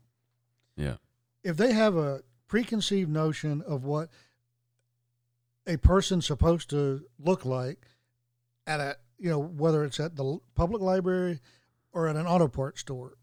Yeah, 0.76 0.96
If 1.44 1.56
they 1.56 1.72
have 1.72 1.96
a 1.96 2.22
preconceived 2.48 3.10
notion 3.10 3.62
of 3.62 3.84
what 3.84 4.08
a 5.66 5.76
person's 5.76 6.26
supposed 6.26 6.70
to 6.70 7.04
look 7.18 7.44
like 7.44 7.86
at 8.66 8.80
a, 8.80 8.96
you 9.18 9.28
know, 9.30 9.38
whether 9.38 9.84
it's 9.84 10.00
at 10.00 10.16
the 10.16 10.38
public 10.54 10.80
library 10.80 11.40
or 11.92 12.08
at 12.08 12.16
an 12.16 12.26
auto 12.26 12.48
parts 12.48 12.80
store, 12.80 13.18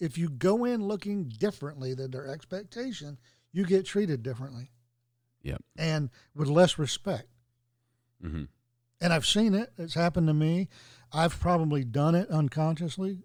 if 0.00 0.16
you 0.16 0.28
go 0.30 0.64
in 0.64 0.86
looking 0.86 1.24
differently 1.28 1.94
than 1.94 2.10
their 2.10 2.26
expectation, 2.26 3.18
you 3.52 3.64
get 3.64 3.84
treated 3.84 4.22
differently. 4.22 4.70
Yep. 5.42 5.62
And 5.76 6.10
with 6.34 6.48
less 6.48 6.78
respect. 6.78 7.28
hmm 8.20 8.44
and 9.02 9.12
I've 9.12 9.26
seen 9.26 9.54
it. 9.54 9.72
It's 9.76 9.94
happened 9.94 10.28
to 10.28 10.34
me. 10.34 10.68
I've 11.12 11.38
probably 11.38 11.84
done 11.84 12.14
it 12.14 12.30
unconsciously. 12.30 13.18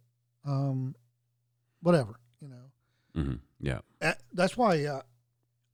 Um, 0.46 0.96
whatever, 1.82 2.20
you 2.42 2.48
know. 2.50 3.22
hmm 3.22 3.34
yeah, 3.60 3.80
Uh, 4.02 4.14
That's 4.34 4.56
why 4.56 4.84
uh, 4.86 5.02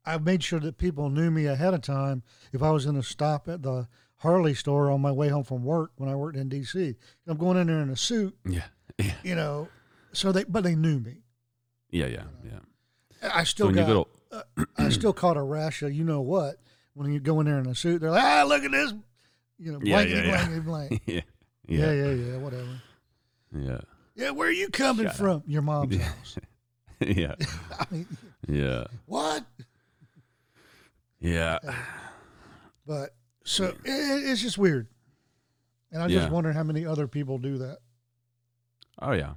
I 0.05 0.17
made 0.17 0.43
sure 0.43 0.59
that 0.61 0.77
people 0.77 1.09
knew 1.09 1.29
me 1.31 1.45
ahead 1.47 1.73
of 1.73 1.81
time. 1.81 2.23
If 2.53 2.63
I 2.63 2.71
was 2.71 2.85
going 2.85 2.95
to 2.97 3.03
stop 3.07 3.47
at 3.49 3.61
the 3.61 3.87
Harley 4.17 4.53
store 4.53 4.89
on 4.89 5.01
my 5.01 5.11
way 5.11 5.27
home 5.29 5.43
from 5.43 5.63
work 5.63 5.91
when 5.97 6.07
I 6.09 6.15
worked 6.15 6.37
in 6.37 6.47
D.C., 6.49 6.95
I'm 7.27 7.37
going 7.37 7.57
in 7.57 7.67
there 7.67 7.81
in 7.81 7.89
a 7.89 7.95
suit, 7.97 8.35
yeah, 8.45 8.63
yeah, 8.97 9.13
you 9.23 9.35
know. 9.35 9.67
So 10.13 10.31
they, 10.31 10.43
but 10.45 10.63
they 10.63 10.75
knew 10.75 10.99
me. 10.99 11.23
yeah, 11.89 12.05
yeah, 12.05 12.23
yeah. 12.43 13.29
I 13.33 13.43
still 13.43 13.67
you 13.69 13.75
got, 13.75 13.87
go 13.87 14.07
to 14.31 14.67
I 14.77 14.89
still 14.89 15.13
caught 15.13 15.37
a 15.37 15.41
rash 15.41 15.81
of 15.83 15.93
you 15.93 16.03
know 16.03 16.21
what 16.21 16.55
when 16.93 17.11
you 17.11 17.19
go 17.19 17.39
in 17.41 17.45
there 17.47 17.59
in 17.59 17.67
a 17.67 17.75
suit. 17.75 17.99
They're 18.01 18.11
like, 18.11 18.23
ah, 18.23 18.43
look 18.47 18.63
at 18.63 18.71
this, 18.71 18.93
you 19.57 19.71
know, 19.71 19.79
Yeah, 19.81 20.03
blankety 20.03 20.15
yeah, 20.15 20.23
yeah. 20.23 20.31
blankety 20.31 20.59
blank. 20.59 21.01
yeah, 21.05 21.21
yeah, 21.67 21.91
yeah, 21.91 21.93
yeah, 21.93 22.11
yeah, 22.31 22.37
whatever. 22.37 22.81
yeah, 23.55 23.81
Yeah, 24.15 24.29
where 24.31 24.47
are 24.47 24.51
you 24.51 24.69
coming 24.69 25.05
Shut 25.05 25.13
up. 25.15 25.19
from? 25.19 25.43
Your 25.47 25.61
mom's 25.61 25.95
Yeah. 25.95 26.03
house. 26.03 26.37
yeah, 26.99 27.35
I 27.79 27.85
mean, 27.91 28.17
yeah, 28.47 28.85
what? 29.05 29.45
yeah. 31.19 31.59
But 32.85 33.15
so 33.45 33.65
it, 33.65 33.77
it's 33.85 34.41
just 34.41 34.57
weird, 34.57 34.87
and 35.91 36.01
I'm 36.03 36.09
just 36.09 36.27
Yeah. 36.27 36.33
wondering 36.33 36.55
how 36.55 36.63
many 36.63 36.85
other 36.85 37.07
people 37.07 37.37
do 37.37 37.57
that. 37.59 37.79
Oh 38.99 39.11
yeah, 39.13 39.33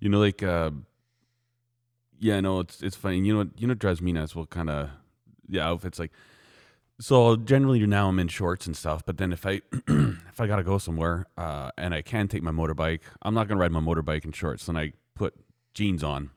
you 0.00 0.08
know, 0.08 0.18
like, 0.18 0.42
uh, 0.42 0.70
yeah, 2.18 2.40
no, 2.40 2.60
it's 2.60 2.82
it's 2.82 2.96
funny. 2.96 3.18
You 3.18 3.32
know, 3.32 3.38
what 3.38 3.48
you 3.60 3.66
know, 3.66 3.72
what 3.72 3.78
drives 3.78 4.02
me 4.02 4.12
nuts. 4.12 4.34
What 4.36 4.50
kind 4.50 4.68
of 4.70 4.90
the 5.48 5.60
outfits 5.60 5.98
like? 5.98 6.12
So 6.98 7.36
generally, 7.36 7.84
now 7.86 8.08
I'm 8.08 8.18
in 8.18 8.28
shorts 8.28 8.66
and 8.66 8.76
stuff. 8.76 9.04
But 9.04 9.18
then 9.18 9.32
if 9.32 9.46
I 9.46 9.60
if 9.88 10.40
I 10.40 10.46
gotta 10.46 10.64
go 10.64 10.78
somewhere 10.78 11.26
uh, 11.36 11.70
and 11.76 11.94
I 11.94 12.02
can 12.02 12.28
take 12.28 12.42
my 12.42 12.50
motorbike, 12.50 13.00
I'm 13.22 13.34
not 13.34 13.48
gonna 13.48 13.60
ride 13.60 13.72
my 13.72 13.80
motorbike 13.80 14.24
in 14.24 14.32
shorts. 14.32 14.66
Then 14.66 14.76
I 14.76 14.92
put 15.14 15.34
jeans 15.74 16.02
on, 16.02 16.30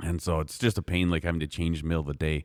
and 0.00 0.22
so 0.22 0.40
it's 0.40 0.58
just 0.58 0.78
a 0.78 0.82
pain, 0.82 1.10
like 1.10 1.24
having 1.24 1.40
to 1.40 1.46
change 1.46 1.82
the 1.82 1.86
middle 1.86 2.00
of 2.00 2.06
the 2.06 2.14
day. 2.14 2.44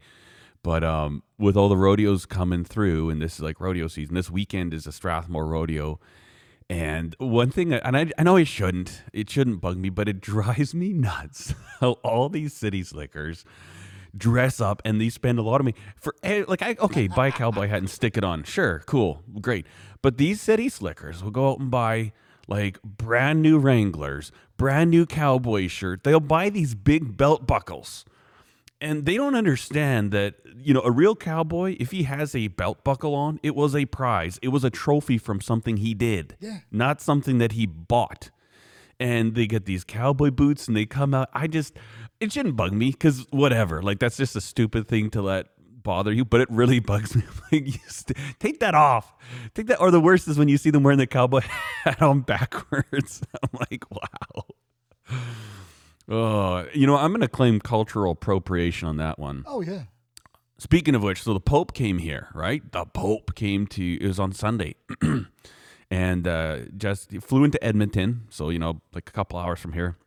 But 0.62 0.84
um, 0.84 1.24
with 1.38 1.56
all 1.56 1.70
the 1.70 1.78
rodeos 1.78 2.26
coming 2.26 2.66
through, 2.66 3.10
and 3.10 3.22
this 3.22 3.36
is 3.36 3.42
like 3.42 3.62
rodeo 3.62 3.88
season. 3.88 4.16
This 4.16 4.30
weekend 4.30 4.74
is 4.74 4.86
a 4.86 4.92
Strathmore 4.92 5.48
rodeo, 5.48 6.02
and 6.70 7.16
one 7.18 7.50
thing, 7.50 7.74
and 7.74 7.98
I, 7.98 8.12
I 8.18 8.24
know 8.24 8.36
it 8.36 8.46
shouldn't, 8.46 9.02
it 9.12 9.30
shouldn't 9.30 9.62
bug 9.62 9.78
me, 9.78 9.90
but 9.90 10.08
it 10.08 10.22
drives 10.22 10.74
me 10.76 10.94
nuts 10.94 11.56
how 11.80 11.94
all 12.04 12.30
these 12.30 12.54
city 12.54 12.84
slickers 12.84 13.46
dress 14.18 14.60
up 14.62 14.82
and 14.86 14.99
they 14.99 15.10
spend 15.10 15.39
a 15.39 15.41
lot 15.41 15.62
of 15.62 15.66
money 15.66 15.76
for 15.99 16.16
eh, 16.24 16.43
like 16.47 16.62
I 16.62 16.76
okay 16.80 17.07
buy 17.07 17.28
a 17.28 17.32
cowboy 17.32 17.68
hat 17.68 17.78
and 17.80 17.89
stick 17.89 18.18
it 18.18 18.24
on. 18.24 18.43
Sure 18.43 18.82
cool 18.86 19.22
great. 19.41 19.66
But 20.01 20.18
these 20.18 20.41
city 20.41 20.70
slickers 20.70 21.24
will 21.24 21.32
go 21.32 21.51
out 21.51 21.60
and 21.60 21.70
buy 21.72 22.14
like 22.47 22.82
brand 22.84 23.41
new 23.41 23.57
Wranglers 23.60 24.32
brand 24.57 24.89
new 24.91 25.05
cowboy 25.05 25.68
shirt. 25.68 26.03
They'll 26.03 26.20
buy 26.20 26.49
these 26.49 26.76
big 26.76 27.16
belt 27.16 27.47
buckles. 27.47 28.03
And 28.82 29.05
they 29.05 29.16
don't 29.16 29.36
understand 29.36 30.12
that 30.12 30.36
you 30.55 30.74
know 30.74 30.82
a 30.82 30.91
real 30.91 31.16
cowboy 31.16 31.76
if 31.80 31.91
he 31.91 32.03
has 32.03 32.34
a 32.34 32.47
belt 32.47 32.84
buckle 32.84 33.14
on 33.14 33.39
it 33.43 33.55
was 33.55 33.76
a 33.76 33.86
prize. 33.86 34.39
It 34.41 34.49
was 34.49 34.64
a 34.64 34.70
trophy 34.70 35.18
from 35.18 35.41
something 35.41 35.78
he 35.78 35.93
did 35.93 36.36
Yeah. 36.39 36.60
not 36.72 37.01
something 37.01 37.38
that 37.39 37.51
he 37.53 37.66
bought. 37.66 38.32
And 39.01 39.34
they 39.36 39.47
get 39.47 39.66
these 39.66 39.86
cowboy 39.86 40.30
boots 40.32 40.68
and 40.68 40.76
they 40.76 40.86
come 40.86 41.14
out. 41.14 41.30
I 41.34 41.47
just 41.47 41.74
it 42.20 42.32
shouldn't 42.32 42.56
bug 42.56 42.74
me 42.74 42.92
because 42.92 43.26
whatever 43.32 43.82
like 43.82 44.00
that's 44.00 44.18
just 44.18 44.36
a 44.36 44.42
stupid 44.42 44.88
thing 44.88 45.10
to 45.10 45.22
let 45.22 45.48
bother 45.84 46.12
you 46.12 46.26
but 46.26 46.42
it 46.42 46.50
really 46.52 46.80
bugs 46.92 47.16
me 47.16 47.24
like 47.52 47.66
you 47.66 47.80
st- 47.88 48.18
take 48.40 48.60
that 48.60 48.76
off 48.76 49.14
take 49.54 49.68
that 49.68 49.80
or 49.80 49.92
the 49.92 50.00
worst 50.02 50.28
is 50.28 50.38
when 50.38 50.48
you 50.50 50.58
see 50.58 50.70
them 50.70 50.84
wearing 50.84 51.00
the 51.00 51.08
cowboy 51.08 51.40
hat 51.84 52.02
on 52.02 52.22
backwards 52.22 53.22
i'm 53.44 53.60
like 53.70 53.84
wow 53.90 54.46
Oh, 56.12 56.66
you 56.74 56.88
know, 56.88 56.96
I'm 56.98 57.12
going 57.12 57.22
to 57.22 57.28
claim 57.28 57.60
cultural 57.60 58.14
appropriation 58.14 58.88
on 58.88 58.98
that 58.98 59.20
one. 59.20 59.44
Oh 59.46 59.62
yeah, 59.62 59.84
speaking 60.58 60.96
of 60.96 61.04
which, 61.04 61.22
so 61.22 61.34
the 61.34 61.40
Pope 61.40 61.74
came 61.74 62.00
here, 62.00 62.30
right? 62.34 62.64
The 62.72 62.86
Pope 62.86 63.36
came 63.36 63.68
to. 63.68 63.98
It 64.02 64.08
was 64.08 64.20
on 64.20 64.32
Sunday, 64.32 64.76
and 65.92 66.28
uh, 66.28 66.60
just 66.76 67.12
flew 67.22 67.44
into 67.44 67.64
Edmonton. 67.64 68.26
So 68.32 68.50
you 68.50 68.58
know, 68.58 68.82
like 68.92 69.08
a 69.08 69.12
couple 69.12 69.38
hours 69.38 69.60
from 69.60 69.74
here, 69.74 69.98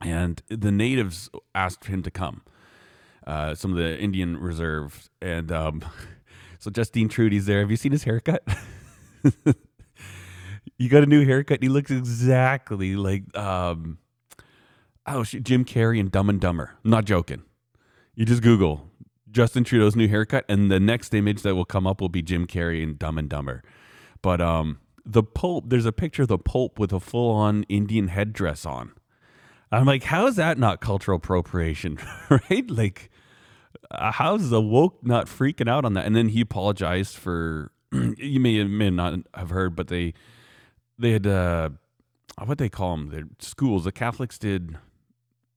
and 0.00 0.42
the 0.48 0.72
natives 0.72 1.30
asked 1.54 1.86
him 1.86 2.02
to 2.02 2.10
come. 2.10 2.42
Uh, 3.26 3.54
some 3.54 3.72
of 3.72 3.76
the 3.76 3.98
Indian 3.98 4.38
reserve, 4.38 5.10
and 5.20 5.52
um, 5.52 5.84
so 6.58 6.70
Justin 6.70 7.08
Trudeau's 7.08 7.46
there. 7.46 7.60
Have 7.60 7.70
you 7.70 7.76
seen 7.76 7.92
his 7.92 8.04
haircut? 8.04 8.42
you 10.78 10.88
got 10.88 11.02
a 11.02 11.06
new 11.06 11.26
haircut. 11.26 11.62
He 11.62 11.68
looks 11.68 11.90
exactly 11.90 12.96
like 12.96 13.36
um, 13.36 13.98
oh 15.06 15.24
Jim 15.24 15.64
Carrey 15.64 16.00
and 16.00 16.10
Dumb 16.10 16.30
and 16.30 16.40
Dumber. 16.40 16.74
I'm 16.84 16.90
not 16.90 17.04
joking. 17.04 17.42
You 18.14 18.24
just 18.24 18.42
Google 18.42 18.88
Justin 19.30 19.64
Trudeau's 19.64 19.96
new 19.96 20.08
haircut, 20.08 20.44
and 20.48 20.70
the 20.70 20.80
next 20.80 21.14
image 21.14 21.42
that 21.42 21.54
will 21.54 21.64
come 21.64 21.86
up 21.86 22.00
will 22.00 22.08
be 22.08 22.22
Jim 22.22 22.46
Carrey 22.46 22.82
and 22.82 22.98
Dumb 22.98 23.18
and 23.18 23.28
Dumber. 23.28 23.62
But 24.22 24.40
um, 24.40 24.80
the 25.04 25.22
Pope, 25.22 25.64
there's 25.68 25.86
a 25.86 25.92
picture 25.92 26.22
of 26.22 26.28
the 26.28 26.38
Pope 26.38 26.78
with 26.78 26.92
a 26.92 27.00
full-on 27.00 27.64
Indian 27.64 28.08
headdress 28.08 28.66
on. 28.66 28.92
I'm 29.70 29.86
like, 29.86 30.04
how 30.04 30.26
is 30.26 30.36
that 30.36 30.58
not 30.58 30.80
cultural 30.80 31.16
appropriation, 31.16 31.98
right? 32.30 32.70
Like, 32.70 33.10
uh, 33.90 34.12
how's 34.12 34.50
the 34.50 34.62
woke 34.62 34.98
not 35.02 35.26
freaking 35.26 35.68
out 35.68 35.84
on 35.84 35.94
that? 35.94 36.06
And 36.06 36.16
then 36.16 36.28
he 36.28 36.40
apologized 36.40 37.16
for 37.16 37.70
you 37.92 38.40
may 38.40 38.62
may 38.64 38.90
not 38.90 39.20
have 39.34 39.50
heard, 39.50 39.76
but 39.76 39.88
they 39.88 40.14
they 40.98 41.12
had 41.12 41.26
uh, 41.26 41.70
what 42.44 42.58
they 42.58 42.68
call 42.68 42.96
them, 42.96 43.10
the 43.10 43.28
schools. 43.44 43.84
The 43.84 43.92
Catholics 43.92 44.38
did 44.38 44.76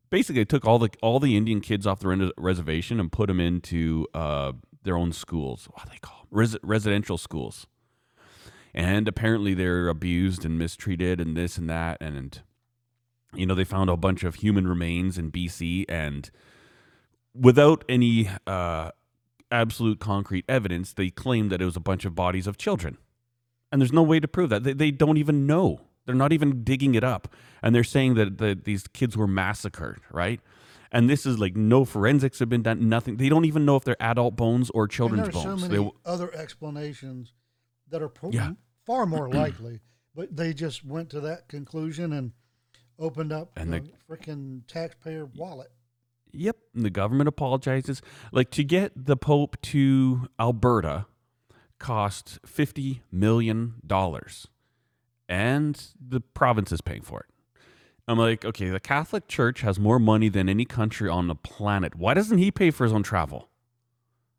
basically 0.09 0.45
took 0.45 0.65
all 0.65 0.79
the 0.79 0.89
all 1.01 1.19
the 1.19 1.35
Indian 1.35 1.61
kids 1.61 1.87
off 1.87 1.99
the 1.99 2.07
res- 2.07 2.31
reservation 2.37 2.99
and 2.99 3.11
put 3.11 3.27
them 3.27 3.39
into 3.39 4.07
uh, 4.13 4.53
their 4.83 4.97
own 4.97 5.11
schools. 5.11 5.67
What 5.71 5.85
do 5.85 5.91
they 5.91 5.99
call 5.99 6.19
them? 6.19 6.27
Res- 6.31 6.57
residential 6.63 7.17
schools. 7.17 7.67
And 8.73 9.07
apparently 9.07 9.53
they're 9.53 9.89
abused 9.89 10.45
and 10.45 10.57
mistreated 10.57 11.19
and 11.19 11.35
this 11.35 11.57
and 11.57 11.69
that 11.69 11.97
and 11.99 12.41
you 13.35 13.45
know 13.45 13.55
they 13.55 13.63
found 13.63 13.89
a 13.89 13.97
bunch 13.97 14.23
of 14.23 14.35
human 14.35 14.67
remains 14.67 15.17
in 15.17 15.31
BC 15.31 15.85
and 15.89 16.29
without 17.33 17.83
any 17.87 18.29
uh, 18.47 18.91
absolute 19.49 19.99
concrete 19.99 20.45
evidence, 20.49 20.93
they 20.93 21.09
claimed 21.09 21.51
that 21.51 21.61
it 21.61 21.65
was 21.65 21.75
a 21.75 21.79
bunch 21.81 22.05
of 22.05 22.15
bodies 22.15 22.47
of 22.47 22.57
children. 22.57 22.97
And 23.71 23.81
there's 23.81 23.93
no 23.93 24.03
way 24.03 24.19
to 24.19 24.27
prove 24.27 24.49
that. 24.49 24.63
They, 24.63 24.73
they 24.73 24.91
don't 24.91 25.17
even 25.17 25.47
know. 25.47 25.81
They're 26.05 26.15
not 26.15 26.33
even 26.33 26.63
digging 26.63 26.93
it 26.95 27.03
up. 27.03 27.33
And 27.63 27.73
they're 27.73 27.83
saying 27.85 28.15
that, 28.15 28.37
that 28.39 28.65
these 28.65 28.85
kids 28.87 29.15
were 29.15 29.27
massacred, 29.27 29.99
right? 30.11 30.41
And 30.91 31.09
this 31.09 31.25
is 31.25 31.39
like 31.39 31.55
no 31.55 31.85
forensics 31.85 32.39
have 32.39 32.49
been 32.49 32.63
done, 32.63 32.89
nothing. 32.89 33.15
They 33.15 33.29
don't 33.29 33.45
even 33.45 33.63
know 33.63 33.77
if 33.77 33.85
they're 33.85 34.01
adult 34.01 34.35
bones 34.35 34.69
or 34.71 34.89
children's 34.89 35.27
And 35.27 35.33
there's 35.33 35.43
so 35.43 35.49
bones. 35.51 35.61
many 35.69 35.77
They- 35.85 35.91
other 36.05 36.33
explanations 36.35 37.33
that 37.87 38.01
are 38.01 38.09
pro- 38.09 38.31
Yeah. 38.31 38.53
far 38.85 39.05
more 39.05 39.29
likely, 39.33 39.79
but 40.13 40.35
they 40.35 40.53
just 40.53 40.83
went 40.83 41.09
to 41.11 41.21
that 41.21 41.47
conclusion 41.47 42.11
and 42.11 42.33
opened 43.01 43.33
up 43.33 43.51
And 43.57 43.73
the 43.73 43.83
freaking 44.09 44.61
taxpayer 44.67 45.25
wallet. 45.25 45.71
Yep. 46.31 46.57
And 46.75 46.85
the 46.85 46.89
government 46.89 47.27
apologizes. 47.27 48.01
Like 48.31 48.51
to 48.51 48.63
get 48.63 48.93
the 48.95 49.17
Pope 49.17 49.59
to 49.63 50.29
Alberta 50.39 51.07
cost 51.79 52.39
$50 52.43 53.01
million. 53.11 53.81
And 55.27 55.87
the 55.99 56.21
province 56.21 56.71
is 56.71 56.81
paying 56.81 57.01
for 57.01 57.21
it. 57.21 57.25
I'm 58.07 58.17
like, 58.17 58.43
okay, 58.45 58.69
the 58.69 58.79
Catholic 58.79 59.27
Church 59.27 59.61
has 59.61 59.79
more 59.79 59.99
money 59.99 60.29
than 60.29 60.49
any 60.49 60.65
country 60.65 61.09
on 61.09 61.27
the 61.27 61.35
planet. 61.35 61.95
Why 61.95 62.13
doesn't 62.13 62.37
he 62.37 62.51
pay 62.51 62.71
for 62.71 62.83
his 62.83 62.93
own 62.93 63.03
travel? 63.03 63.49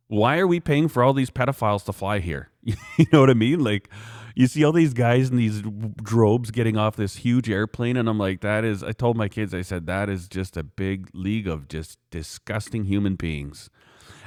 Why 0.09 0.39
are 0.39 0.47
we 0.47 0.61
paying 0.61 0.89
for 0.89 1.03
all 1.03 1.15
these 1.15 1.31
pedophiles 1.31 1.85
to 1.87 1.93
fly 1.93 2.19
here? 2.19 2.51
you 2.63 2.77
know 3.13 3.21
what 3.21 3.31
I 3.31 3.35
mean? 3.35 3.65
Like, 3.65 3.89
you 4.35 4.47
see 4.47 4.65
all 4.65 4.73
these 4.73 4.95
guys 4.95 5.31
in 5.31 5.37
these 5.37 5.63
robes 6.11 6.51
getting 6.51 6.77
off 6.77 6.97
this 6.97 7.17
huge 7.17 7.51
airplane, 7.51 7.97
and 7.97 8.09
I'm 8.09 8.19
like, 8.19 8.41
that 8.41 8.65
is. 8.65 8.83
I 8.83 8.93
told 8.93 9.17
my 9.17 9.29
kids, 9.29 9.55
I 9.55 9.63
said 9.63 9.87
that 9.87 10.09
is 10.09 10.29
just 10.29 10.57
a 10.57 10.63
big 10.63 11.11
league 11.13 11.49
of 11.49 11.69
just 11.69 11.99
disgusting 12.11 12.85
human 12.85 13.17
beings. 13.17 13.71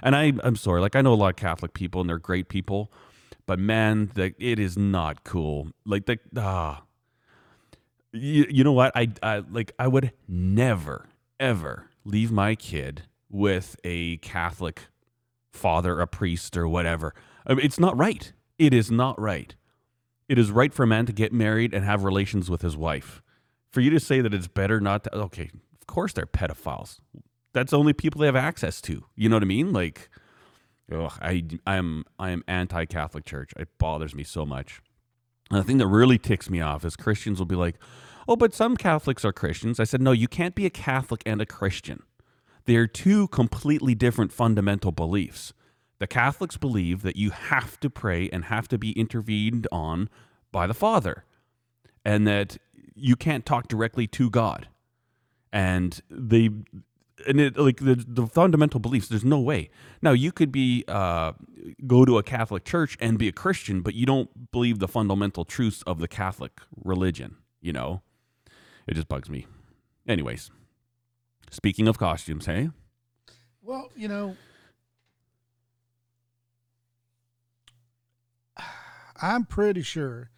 And 0.04 0.16
I, 0.16 0.34
I'm 0.44 0.56
sorry, 0.56 0.82
like 0.82 0.96
I 0.96 1.02
know 1.02 1.14
a 1.14 1.16
lot 1.16 1.30
of 1.30 1.36
Catholic 1.36 1.74
people, 1.74 2.02
and 2.02 2.10
they're 2.10 2.20
great 2.20 2.50
people, 2.50 2.92
but 3.46 3.60
man, 3.60 4.12
that 4.16 4.36
it 4.40 4.60
is 4.60 4.78
not 4.78 5.24
cool. 5.24 5.70
Like 5.86 6.06
the 6.06 6.20
ah, 6.38 6.84
you, 8.12 8.46
you 8.50 8.64
know 8.64 8.74
what? 8.74 8.92
I, 8.96 9.10
I 9.24 9.44
like 9.50 9.72
I 9.80 9.88
would 9.88 10.12
never 10.28 11.10
ever 11.40 11.90
leave 12.04 12.32
my 12.32 12.56
kid 12.56 13.04
with 13.30 13.76
a 13.84 14.18
Catholic 14.18 14.84
father, 15.52 16.00
a 16.00 16.08
priest, 16.08 16.56
or 16.56 16.68
whatever. 16.68 17.14
I 17.46 17.56
mean, 17.56 17.66
it's 17.66 17.80
not 17.80 17.98
right. 17.98 18.32
It 18.58 18.74
is 18.74 18.90
not 18.90 19.20
right. 19.20 19.56
It 20.28 20.40
is 20.40 20.52
right 20.52 20.74
for 20.74 20.84
a 20.84 20.88
man 20.88 21.06
to 21.06 21.14
get 21.14 21.32
married 21.32 21.74
and 21.74 21.86
have 21.86 22.04
relations 22.04 22.50
with 22.50 22.62
his 22.62 22.76
wife. 22.76 23.22
For 23.72 23.82
you 23.82 23.90
to 23.92 24.00
say 24.00 24.22
that 24.22 24.34
it's 24.34 24.48
better 24.48 24.80
not 24.80 25.04
to, 25.04 25.16
okay, 25.16 25.50
of 25.80 25.88
course 25.88 26.14
they're 26.14 26.26
pedophiles. 26.26 27.00
That's 27.54 27.72
the 27.72 27.78
only 27.78 27.94
people 27.94 28.22
they 28.22 28.26
have 28.28 28.36
access 28.36 28.82
to. 28.82 29.06
You 29.16 29.30
know 29.30 29.36
what 29.36 29.44
I 29.44 29.48
mean? 29.48 29.72
Like, 29.72 30.10
I, 30.92 31.44
I'm, 31.66 32.06
I 32.18 32.32
am 32.32 32.44
anti-Catholic 32.48 33.26
Church. 33.26 33.52
It 33.58 33.70
bothers 33.78 34.16
me 34.16 34.24
so 34.24 34.46
much. 34.46 34.82
And 35.52 35.60
the 35.60 35.64
thing 35.64 35.78
that 35.78 35.88
really 35.88 36.18
ticks 36.18 36.50
me 36.50 36.62
off 36.62 36.84
is 36.86 36.96
Christians 36.96 37.40
will 37.40 37.46
be 37.46 37.56
like, 37.56 37.76
"Oh, 38.28 38.36
but 38.36 38.54
some 38.54 38.76
Catholics 38.76 39.24
are 39.24 39.32
Christians." 39.32 39.80
I 39.80 39.84
said, 39.84 40.02
"No, 40.02 40.12
you 40.12 40.28
can't 40.28 40.56
be 40.56 40.66
a 40.66 40.72
Catholic 40.72 41.22
and 41.26 41.40
a 41.40 41.46
Christian. 41.46 42.02
They're 42.66 42.88
two 42.88 43.28
completely 43.28 43.94
different 43.94 44.32
fundamental 44.32 44.92
beliefs." 44.92 45.54
The 46.00 46.08
Catholics 46.08 46.58
believe 46.58 47.02
that 47.04 47.16
you 47.16 47.32
have 47.32 47.80
to 47.80 47.90
pray 47.90 48.30
and 48.30 48.46
have 48.46 48.68
to 48.68 48.78
be 48.78 48.92
intervened 48.92 49.68
on 49.72 50.10
by 50.52 50.68
the 50.68 50.74
Father, 50.74 51.24
and 52.04 52.28
that 52.28 52.58
you 52.96 53.16
can't 53.16 53.46
talk 53.46 53.68
directly 53.68 54.08
to 54.08 54.30
God. 54.30 54.68
And 55.52 56.02
they, 56.10 56.50
and 57.28 57.40
it, 57.40 57.58
like 57.58 57.78
the, 57.78 58.04
the 58.06 58.28
fundamental 58.28 58.80
beliefs, 58.80 59.08
there's 59.08 59.24
no 59.24 59.40
way. 59.40 59.70
Now 60.02 60.12
you 60.12 60.32
could 60.32 60.52
be 60.52 60.84
uh, 60.88 61.32
go 61.88 62.04
to 62.06 62.18
a 62.18 62.24
Catholic 62.24 62.66
church 62.66 62.98
and 63.00 63.18
be 63.18 63.28
a 63.28 63.32
Christian, 63.32 63.82
but 63.82 63.94
you 63.94 64.06
don't 64.06 64.52
believe 64.52 64.80
the 64.80 64.88
fundamental 64.88 65.46
truths 65.46 65.82
of 65.84 66.00
the 66.00 66.08
Catholic 66.08 66.60
religion. 66.76 67.38
You 67.62 67.74
know, 67.74 68.02
it 68.88 68.96
just 68.96 69.08
bugs 69.08 69.30
me. 69.30 69.48
Anyways, 70.08 70.52
speaking 71.50 71.88
of 71.88 71.98
costumes, 71.98 72.46
hey, 72.46 72.70
Well, 73.62 73.92
you 73.96 74.08
know, 74.08 74.36
I'm 79.22 79.46
pretty 79.46 79.82
sure 79.82 80.30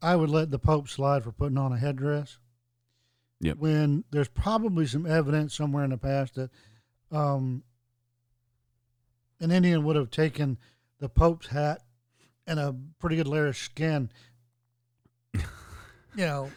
I 0.00 0.16
would 0.16 0.30
let 0.30 0.50
the 0.50 0.58
Pope 0.58 0.88
slide 0.88 1.24
for 1.24 1.32
putting 1.32 1.58
on 1.58 1.72
a 1.72 1.78
headdress. 1.78 2.38
Yep. 3.40 3.58
When 3.58 4.04
there's 4.10 4.28
probably 4.28 4.86
some 4.86 5.06
evidence 5.06 5.54
somewhere 5.54 5.84
in 5.84 5.90
the 5.90 5.98
past 5.98 6.34
that 6.36 6.50
um, 7.10 7.62
an 9.40 9.50
Indian 9.50 9.84
would 9.84 9.96
have 9.96 10.10
taken 10.10 10.58
the 10.98 11.08
Pope's 11.08 11.48
hat 11.48 11.82
and 12.46 12.58
a 12.58 12.74
pretty 12.98 13.16
good 13.16 13.28
layer 13.28 13.46
of 13.46 13.56
skin. 13.56 14.10
you 15.34 15.42
know, 16.16 16.50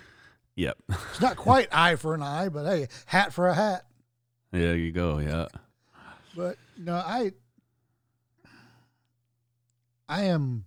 yep, 0.56 0.78
it's 0.90 1.22
not 1.22 1.36
quite 1.36 1.68
eye 1.72 1.96
for 1.96 2.14
an 2.14 2.22
eye, 2.22 2.50
but 2.50 2.66
hey, 2.66 2.88
hat 3.06 3.34
for 3.34 3.48
a 3.48 3.54
hat. 3.54 3.86
there 4.52 4.76
you 4.76 4.92
go, 4.92 5.20
yeah, 5.20 5.48
But 6.36 6.58
no, 6.78 6.96
I 6.96 7.34
I 10.08 10.24
am 10.26 10.66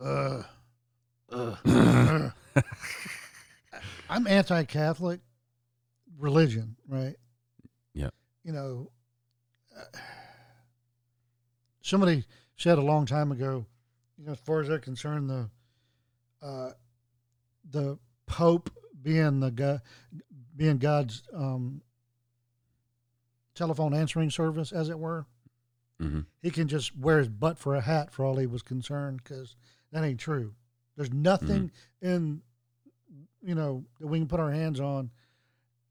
uh, 0.00 0.42
uh, 1.30 1.56
I'm 4.08 4.26
anti-Catholic 4.26 5.20
religion, 6.18 6.76
right? 6.88 7.16
Yep. 7.94 8.14
You 8.44 8.52
know, 8.52 8.90
uh, 9.76 9.98
somebody 11.80 12.24
said 12.56 12.78
a 12.78 12.82
long 12.82 13.06
time 13.06 13.32
ago, 13.32 13.66
you 14.18 14.26
know, 14.26 14.32
as 14.32 14.38
far 14.38 14.60
as 14.60 14.68
they're 14.68 14.78
concerned, 14.78 15.28
the 15.28 15.50
uh, 16.42 16.70
the 17.70 17.98
Pope 18.26 18.70
being 19.02 19.40
the 19.40 19.50
guy, 19.50 19.80
being 20.56 20.78
God's 20.78 21.22
um, 21.34 21.82
telephone 23.54 23.94
answering 23.94 24.30
service, 24.30 24.72
as 24.72 24.88
it 24.88 24.98
were, 24.98 25.26
hmm 26.00 26.20
he 26.42 26.50
can 26.50 26.68
just 26.68 26.96
wear 26.96 27.18
his 27.18 27.28
butt 27.28 27.58
for 27.58 27.74
a 27.74 27.80
hat 27.80 28.12
for 28.12 28.24
all 28.24 28.36
he 28.36 28.46
was 28.46 28.62
concerned 28.62 29.20
because 29.22 29.56
that 29.96 30.04
ain't 30.04 30.20
true. 30.20 30.52
There's 30.94 31.10
nothing 31.12 31.70
in, 32.02 32.42
you 33.42 33.54
know, 33.54 33.82
that 33.98 34.06
we 34.06 34.18
can 34.18 34.28
put 34.28 34.40
our 34.40 34.50
hands 34.52 34.78
on 34.78 35.10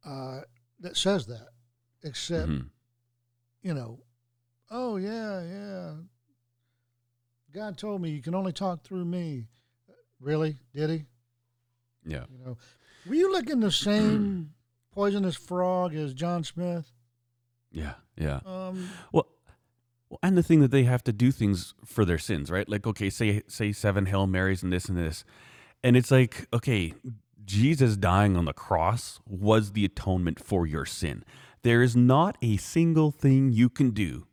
uh, 0.05 0.41
that 0.81 0.95
says 0.95 1.25
that, 1.25 1.47
except, 2.03 2.47
hmm 2.47 2.59
you 3.63 3.73
know, 3.73 3.99
oh, 4.69 4.97
yeah, 4.97 5.41
yeah. 5.41 5.93
God 7.51 7.79
told 7.79 7.99
me 7.99 8.11
you 8.11 8.21
can 8.21 8.35
only 8.35 8.51
talk 8.51 8.83
through 8.83 9.05
me. 9.05 9.47
Really? 10.19 10.57
Did 10.75 10.91
he? 10.91 11.05
yeah, 12.05 12.25
You 12.29 12.45
know, 12.45 12.57
were 13.07 13.15
you 13.15 13.31
looking 13.31 13.59
the 13.59 13.71
same 13.71 14.51
poisonous 14.93 15.35
frog 15.35 15.95
as 15.95 16.13
John 16.13 16.43
Smith. 16.43 16.91
Yeah, 17.71 17.95
yeah. 18.15 18.41
Um, 18.45 18.87
Well, 19.11 19.25
and 20.23 20.37
the 20.37 20.43
thing 20.43 20.61
that 20.61 20.71
they 20.71 20.83
have 20.83 21.03
to 21.05 21.13
do 21.13 21.31
things 21.31 21.73
for 21.85 22.05
their 22.05 22.17
sins, 22.17 22.51
right? 22.51 22.67
Like, 22.67 22.85
okay, 22.87 23.09
say 23.09 23.43
say 23.47 23.71
seven 23.71 24.07
Hail 24.07 24.27
Marys 24.27 24.63
and 24.63 24.71
this 24.71 24.89
and 24.89 24.97
this, 24.97 25.23
and 25.83 25.95
it's 25.95 26.11
like, 26.11 26.47
okay, 26.53 26.93
Jesus 27.45 27.95
dying 27.95 28.35
on 28.35 28.45
the 28.45 28.53
cross 28.53 29.19
was 29.27 29.71
the 29.71 29.85
atonement 29.85 30.43
for 30.43 30.65
your 30.65 30.85
sin. 30.85 31.23
There 31.63 31.81
is 31.81 31.95
not 31.95 32.37
a 32.41 32.57
single 32.57 33.11
thing 33.11 33.51
you 33.51 33.69
can 33.69 33.91
do 33.91 34.27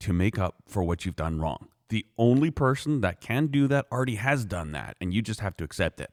to 0.00 0.12
make 0.12 0.38
up 0.38 0.56
for 0.66 0.82
what 0.82 1.04
you've 1.04 1.16
done 1.16 1.40
wrong. 1.40 1.68
The 1.88 2.06
only 2.16 2.50
person 2.50 3.00
that 3.00 3.20
can 3.20 3.48
do 3.48 3.66
that 3.68 3.86
already 3.90 4.14
has 4.14 4.44
done 4.44 4.72
that, 4.72 4.96
and 5.00 5.12
you 5.12 5.22
just 5.22 5.40
have 5.40 5.56
to 5.58 5.64
accept 5.64 6.00
it. 6.00 6.10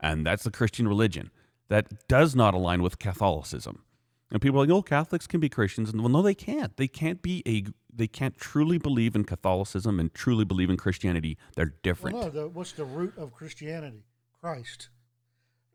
And 0.00 0.26
that's 0.26 0.44
the 0.44 0.50
Christian 0.50 0.88
religion. 0.88 1.30
That 1.68 2.08
does 2.08 2.34
not 2.34 2.54
align 2.54 2.82
with 2.82 2.98
Catholicism. 2.98 3.84
And 4.30 4.40
people 4.40 4.58
are 4.60 4.66
like, 4.66 4.70
oh, 4.70 4.82
Catholics 4.82 5.26
can 5.26 5.40
be 5.40 5.48
Christians. 5.48 5.90
And 5.90 6.00
well, 6.00 6.08
no, 6.08 6.22
they 6.22 6.34
can't. 6.34 6.76
They 6.76 6.88
can't 6.88 7.20
be 7.20 7.42
a. 7.46 7.64
They 7.92 8.06
can't 8.06 8.36
truly 8.36 8.78
believe 8.78 9.16
in 9.16 9.24
Catholicism 9.24 9.98
and 9.98 10.14
truly 10.14 10.44
believe 10.44 10.70
in 10.70 10.76
Christianity. 10.76 11.36
They're 11.56 11.74
different. 11.82 12.16
well, 12.16 12.26
no, 12.26 12.30
the, 12.30 12.48
what's 12.48 12.72
the 12.72 12.84
root 12.84 13.14
of 13.18 13.32
Christianity? 13.32 14.04
Christ. 14.40 14.88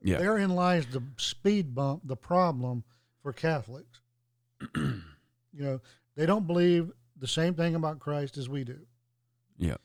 yeah, 0.01 0.17
Therein 0.17 0.51
lies 0.51 0.85
the 0.87 1.03
speed 1.17 1.75
bump, 1.75 2.01
the 2.05 2.15
problem 2.15 2.83
for 3.21 3.33
Catholics. 3.33 3.99
you 4.75 5.01
know, 5.53 5.81
they 6.15 6.25
don't 6.25 6.47
believe 6.47 6.91
the 7.17 7.27
same 7.27 7.53
thing 7.53 7.75
about 7.75 7.99
Christ 7.99 8.37
as 8.37 8.49
we 8.49 8.63
do. 8.63 8.79
yeah, 9.57 9.75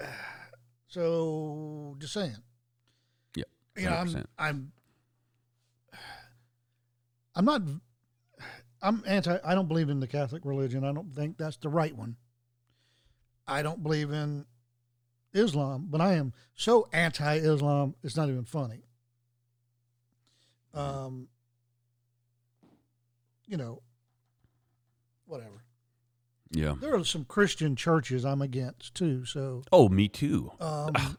So, 0.88 1.96
just 1.98 2.12
saying. 2.12 2.36
Yeah, 3.34 3.44
You 3.76 3.84
know, 3.86 3.96
I'm, 3.96 4.08
100%. 4.08 4.26
I'm, 4.38 4.72
I'm 7.34 7.44
not, 7.44 7.62
I'm 8.82 9.02
anti, 9.06 9.38
I 9.44 9.54
don't 9.54 9.68
believe 9.68 9.88
in 9.88 10.00
the 10.00 10.06
Catholic 10.06 10.44
religion. 10.44 10.84
I 10.84 10.92
don't 10.92 11.14
think 11.14 11.38
that's 11.38 11.56
the 11.56 11.68
right 11.68 11.96
one. 11.96 12.16
I 13.46 13.62
don't 13.62 13.82
believe 13.82 14.10
in 14.10 14.44
Islam, 15.32 15.86
but 15.90 16.00
I 16.00 16.14
am 16.14 16.32
so 16.54 16.88
anti 16.92 17.36
Islam, 17.36 17.94
it's 18.02 18.16
not 18.16 18.28
even 18.28 18.44
funny. 18.44 18.82
Um, 20.74 21.28
you 23.46 23.56
know, 23.56 23.82
whatever. 25.26 25.64
yeah. 26.50 26.74
There 26.80 26.94
are 26.94 27.04
some 27.04 27.24
Christian 27.24 27.76
churches 27.76 28.24
I'm 28.24 28.40
against 28.42 28.94
too. 28.94 29.24
So, 29.26 29.64
Oh, 29.72 29.88
me 29.88 30.08
too. 30.08 30.50
um, 30.60 30.92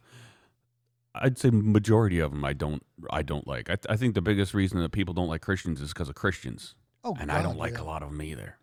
I'd 1.15 1.37
say 1.37 1.49
majority 1.51 2.19
of 2.19 2.31
them 2.31 2.43
I 2.43 2.53
don't. 2.53 2.83
I 3.09 3.21
don't 3.21 3.47
like. 3.47 3.69
I, 3.69 3.77
I 3.89 3.95
think 3.95 4.15
the 4.15 4.21
biggest 4.21 4.53
reason 4.53 4.81
that 4.81 4.91
people 4.91 5.13
don't 5.13 5.27
like 5.27 5.41
Christians 5.41 5.79
is 5.81 5.93
because 5.93 6.09
of 6.09 6.15
Christians, 6.15 6.75
oh, 7.03 7.15
and 7.19 7.31
I 7.31 7.41
don't 7.41 7.57
like 7.57 7.73
yeah. 7.73 7.81
a 7.81 7.85
lot 7.85 8.01
of 8.01 8.09
them 8.09 8.21
either. 8.21 8.57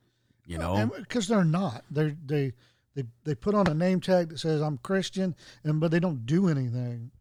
You 0.46 0.58
know. 0.58 0.90
because 0.98 1.28
they're 1.28 1.44
not. 1.44 1.84
They 1.90 2.16
they 2.26 2.52
they 2.94 3.04
they 3.24 3.34
put 3.34 3.54
on 3.54 3.68
a 3.68 3.74
name 3.74 4.00
tag 4.00 4.30
that 4.30 4.38
says 4.38 4.60
I'm 4.60 4.78
Christian, 4.78 5.36
and 5.62 5.80
but 5.80 5.90
they 5.90 6.00
don't 6.00 6.26
do 6.26 6.48
anything. 6.48 7.12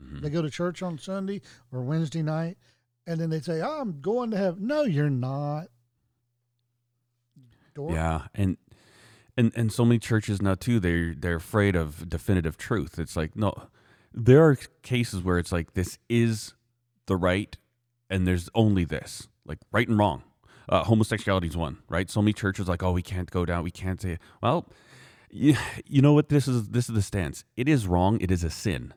Mhm. 0.00 0.20
They 0.20 0.30
go 0.30 0.42
to 0.42 0.50
church 0.50 0.82
on 0.82 0.98
Sunday 0.98 1.40
or 1.72 1.82
Wednesday 1.82 2.22
night, 2.22 2.56
and 3.06 3.20
then 3.20 3.30
they 3.30 3.40
say, 3.40 3.60
oh, 3.60 3.80
"I'm 3.80 4.00
going 4.00 4.30
to 4.30 4.36
heaven." 4.36 4.66
No, 4.66 4.82
you're 4.82 5.10
not. 5.10 5.68
Dork. 7.74 7.92
Yeah, 7.92 8.26
and 8.34 8.56
and 9.36 9.52
and 9.56 9.72
so 9.72 9.84
many 9.84 9.98
churches 9.98 10.40
now 10.40 10.54
too. 10.54 10.78
They 10.78 11.12
they're 11.12 11.36
afraid 11.36 11.74
of 11.74 12.08
definitive 12.08 12.56
truth. 12.56 12.98
It's 12.98 13.16
like 13.16 13.34
no, 13.34 13.52
there 14.14 14.44
are 14.44 14.56
cases 14.82 15.22
where 15.22 15.38
it's 15.38 15.52
like 15.52 15.74
this 15.74 15.98
is 16.08 16.54
the 17.06 17.16
right, 17.16 17.56
and 18.08 18.26
there's 18.26 18.48
only 18.54 18.84
this, 18.84 19.28
like 19.44 19.58
right 19.72 19.88
and 19.88 19.98
wrong. 19.98 20.22
Uh, 20.68 20.84
homosexuality 20.84 21.48
is 21.48 21.56
one, 21.56 21.78
right? 21.88 22.08
So 22.08 22.22
many 22.22 22.32
churches 22.32 22.68
like, 22.68 22.82
oh, 22.82 22.92
we 22.92 23.02
can't 23.02 23.30
go 23.30 23.44
down, 23.44 23.64
we 23.64 23.70
can't 23.70 24.00
say. 24.00 24.18
Well, 24.42 24.66
you, 25.30 25.56
you 25.84 26.00
know 26.00 26.14
what? 26.14 26.28
This 26.28 26.48
is 26.48 26.68
this 26.68 26.88
is 26.88 26.94
the 26.94 27.02
stance. 27.02 27.44
It 27.56 27.68
is 27.68 27.86
wrong. 27.86 28.18
It 28.20 28.30
is 28.30 28.44
a 28.44 28.50
sin, 28.50 28.94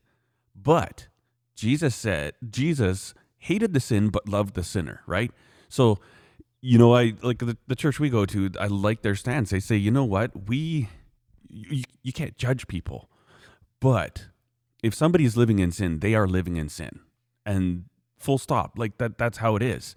but 0.56 1.08
Jesus 1.56 1.96
said 1.96 2.36
Jesus 2.48 3.14
hated 3.40 3.74
the 3.74 3.80
sin 3.80 4.10
but 4.10 4.30
loved 4.30 4.54
the 4.54 4.64
sinner, 4.64 5.02
right? 5.08 5.32
So 5.68 6.00
you 6.62 6.78
know, 6.78 6.96
I 6.96 7.14
like 7.22 7.40
the, 7.40 7.58
the 7.68 7.76
church 7.76 8.00
we 8.00 8.10
go 8.10 8.26
to. 8.26 8.52
I 8.60 8.68
like 8.68 9.02
their 9.02 9.16
stance. 9.16 9.52
They 9.52 9.60
say, 9.60 9.76
you 9.76 9.92
know 9.92 10.06
what, 10.06 10.48
we 10.48 10.90
you, 11.50 11.84
you 12.04 12.14
can't 12.14 12.38
judge 12.38 12.68
people, 12.68 13.10
but 13.80 14.28
if 14.84 14.94
somebody 14.94 15.26
is 15.26 15.38
living 15.38 15.60
in 15.60 15.72
sin, 15.72 16.00
they 16.00 16.16
are 16.16 16.28
living 16.28 16.58
in 16.58 16.70
sin, 16.70 17.00
and 17.46 17.86
full 18.18 18.38
stop. 18.38 18.78
Like 18.78 18.98
that. 18.98 19.18
That's 19.18 19.40
how 19.40 19.56
it 19.56 19.62
is. 19.62 19.96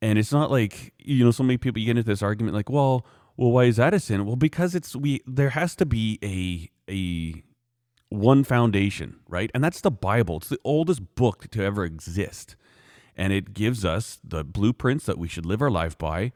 And 0.00 0.18
it's 0.18 0.32
not 0.32 0.50
like 0.50 0.92
you 0.98 1.24
know, 1.24 1.30
so 1.30 1.42
many 1.42 1.58
people 1.58 1.82
get 1.82 1.90
into 1.90 2.02
this 2.02 2.22
argument 2.22 2.54
like, 2.54 2.70
well, 2.70 3.06
well, 3.36 3.50
why 3.50 3.64
is 3.64 3.76
that 3.76 3.94
a 3.94 4.00
sin? 4.00 4.26
Well, 4.26 4.36
because 4.36 4.74
it's 4.74 4.94
we. 4.96 5.22
There 5.26 5.50
has 5.50 5.74
to 5.76 5.86
be 5.86 6.18
a 6.22 6.70
a 6.92 7.42
one 8.10 8.44
foundation, 8.44 9.20
right? 9.28 9.50
And 9.54 9.62
that's 9.62 9.80
the 9.80 9.90
Bible. 9.90 10.38
It's 10.38 10.48
the 10.48 10.60
oldest 10.64 11.14
book 11.14 11.48
to 11.50 11.62
ever 11.62 11.84
exist 11.84 12.56
and 13.18 13.32
it 13.32 13.52
gives 13.52 13.84
us 13.84 14.20
the 14.22 14.44
blueprints 14.44 15.04
that 15.06 15.18
we 15.18 15.28
should 15.28 15.44
live 15.44 15.60
our 15.60 15.70
life 15.70 15.98
by 15.98 16.32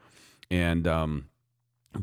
and 0.50 0.86
um 0.86 1.28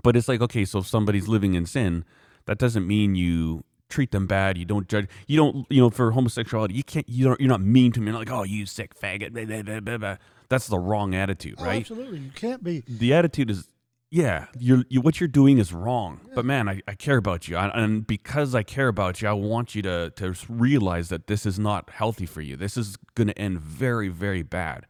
but 0.02 0.16
it's 0.16 0.28
like 0.28 0.42
okay 0.42 0.66
so 0.66 0.80
if 0.80 0.88
somebody's 0.88 1.28
living 1.28 1.54
in 1.54 1.66
sin 1.66 2.06
that 2.46 2.58
doesn't 2.58 2.88
mean 2.88 3.14
you 3.14 3.64
treat 3.90 4.12
them 4.12 4.28
bad. 4.28 4.58
You 4.58 4.66
don't 4.66 4.88
judge 4.88 5.08
you 5.28 5.38
don't 5.38 5.66
you 5.70 5.82
know 5.82 5.90
for 5.90 6.12
homosexuality 6.12 6.74
you 6.76 6.84
can't 6.84 7.08
you 7.10 7.26
don't 7.26 7.40
you're 7.40 7.50
not 7.50 7.62
mean 7.62 7.92
to 7.94 8.00
me. 8.00 8.06
you're 8.08 8.14
not 8.14 8.20
like 8.20 8.32
oh 8.32 8.44
you 8.44 8.66
sick 8.66 8.98
faggot. 9.00 9.34
Blah, 9.34 9.62
blah, 9.64 9.80
blah, 9.80 9.98
blah, 9.98 10.18
that's 10.48 10.68
the 10.68 10.80
wrong 10.80 11.14
attitude 11.16 11.56
Oh, 11.60 11.66
right? 11.66 11.82
absolutely. 11.82 12.20
You 12.20 12.32
can't 12.36 12.64
be. 12.64 12.84
the 12.88 13.14
attitude 13.14 13.50
is 13.50 13.68
yeah 14.12 14.48
you're 14.58 14.84
you, 14.90 15.02
what 15.02 15.20
you're 15.20 15.28
doing 15.28 15.58
is 15.60 15.72
wrong. 15.74 16.22
But 16.34 16.46
man 16.46 16.68
I, 16.70 16.82
I 16.88 16.94
care 16.96 17.18
about 17.18 17.48
you. 17.48 17.58
I, 17.58 17.68
and 17.78 18.06
because 18.08 18.56
i 18.56 18.64
care 18.64 18.88
about 18.88 19.22
you 19.22 19.28
i 19.28 19.34
want 19.34 19.76
you 19.76 19.82
to 19.84 20.12
to 20.16 20.36
realize 20.48 21.10
that 21.10 21.28
this 21.28 21.46
is 21.46 21.60
not 21.60 21.90
healthy 21.92 22.26
for 22.26 22.42
you. 22.42 22.56
This 22.56 22.78
is 22.78 22.98
going 23.16 23.28
to 23.28 23.38
end 23.38 23.60
very 23.60 24.08
very 24.10 24.42
bad 24.44 24.86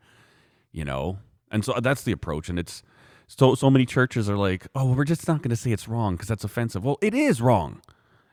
you 0.72 0.86
know? 0.86 1.18
And 1.52 1.66
so 1.66 1.74
uh, 1.74 1.80
that's 1.80 2.04
the 2.04 2.12
approach. 2.12 2.48
And 2.48 2.60
it's 2.60 2.84
so 3.28 3.56
so 3.56 3.70
many 3.72 3.86
churches 3.86 4.30
are 4.30 4.38
like 4.38 4.68
oh 4.76 4.94
we're 4.94 5.04
just 5.04 5.28
not 5.28 5.38
going 5.42 5.50
to 5.50 5.56
say 5.56 5.72
it's 5.72 5.88
wrong 5.88 6.14
because 6.16 6.28
that's 6.28 6.44
offensive. 6.44 6.84
Well 6.86 6.98
it 7.02 7.14
is 7.14 7.42
wrong 7.42 7.82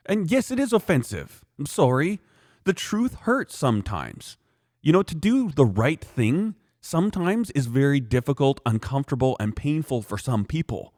and 0.07 0.31
yes 0.31 0.51
it 0.51 0.59
is 0.59 0.73
offensive 0.73 1.43
i'm 1.59 1.65
sorry 1.65 2.19
the 2.63 2.73
truth 2.73 3.15
hurts 3.21 3.55
sometimes 3.55 4.37
you 4.81 4.91
know 4.91 5.03
to 5.03 5.15
do 5.15 5.51
the 5.51 5.65
right 5.65 6.01
thing 6.01 6.55
sometimes 6.81 7.51
is 7.51 7.67
very 7.67 7.99
difficult 7.99 8.59
uncomfortable 8.65 9.35
and 9.39 9.55
painful 9.55 10.01
for 10.01 10.17
some 10.17 10.45
people 10.45 10.93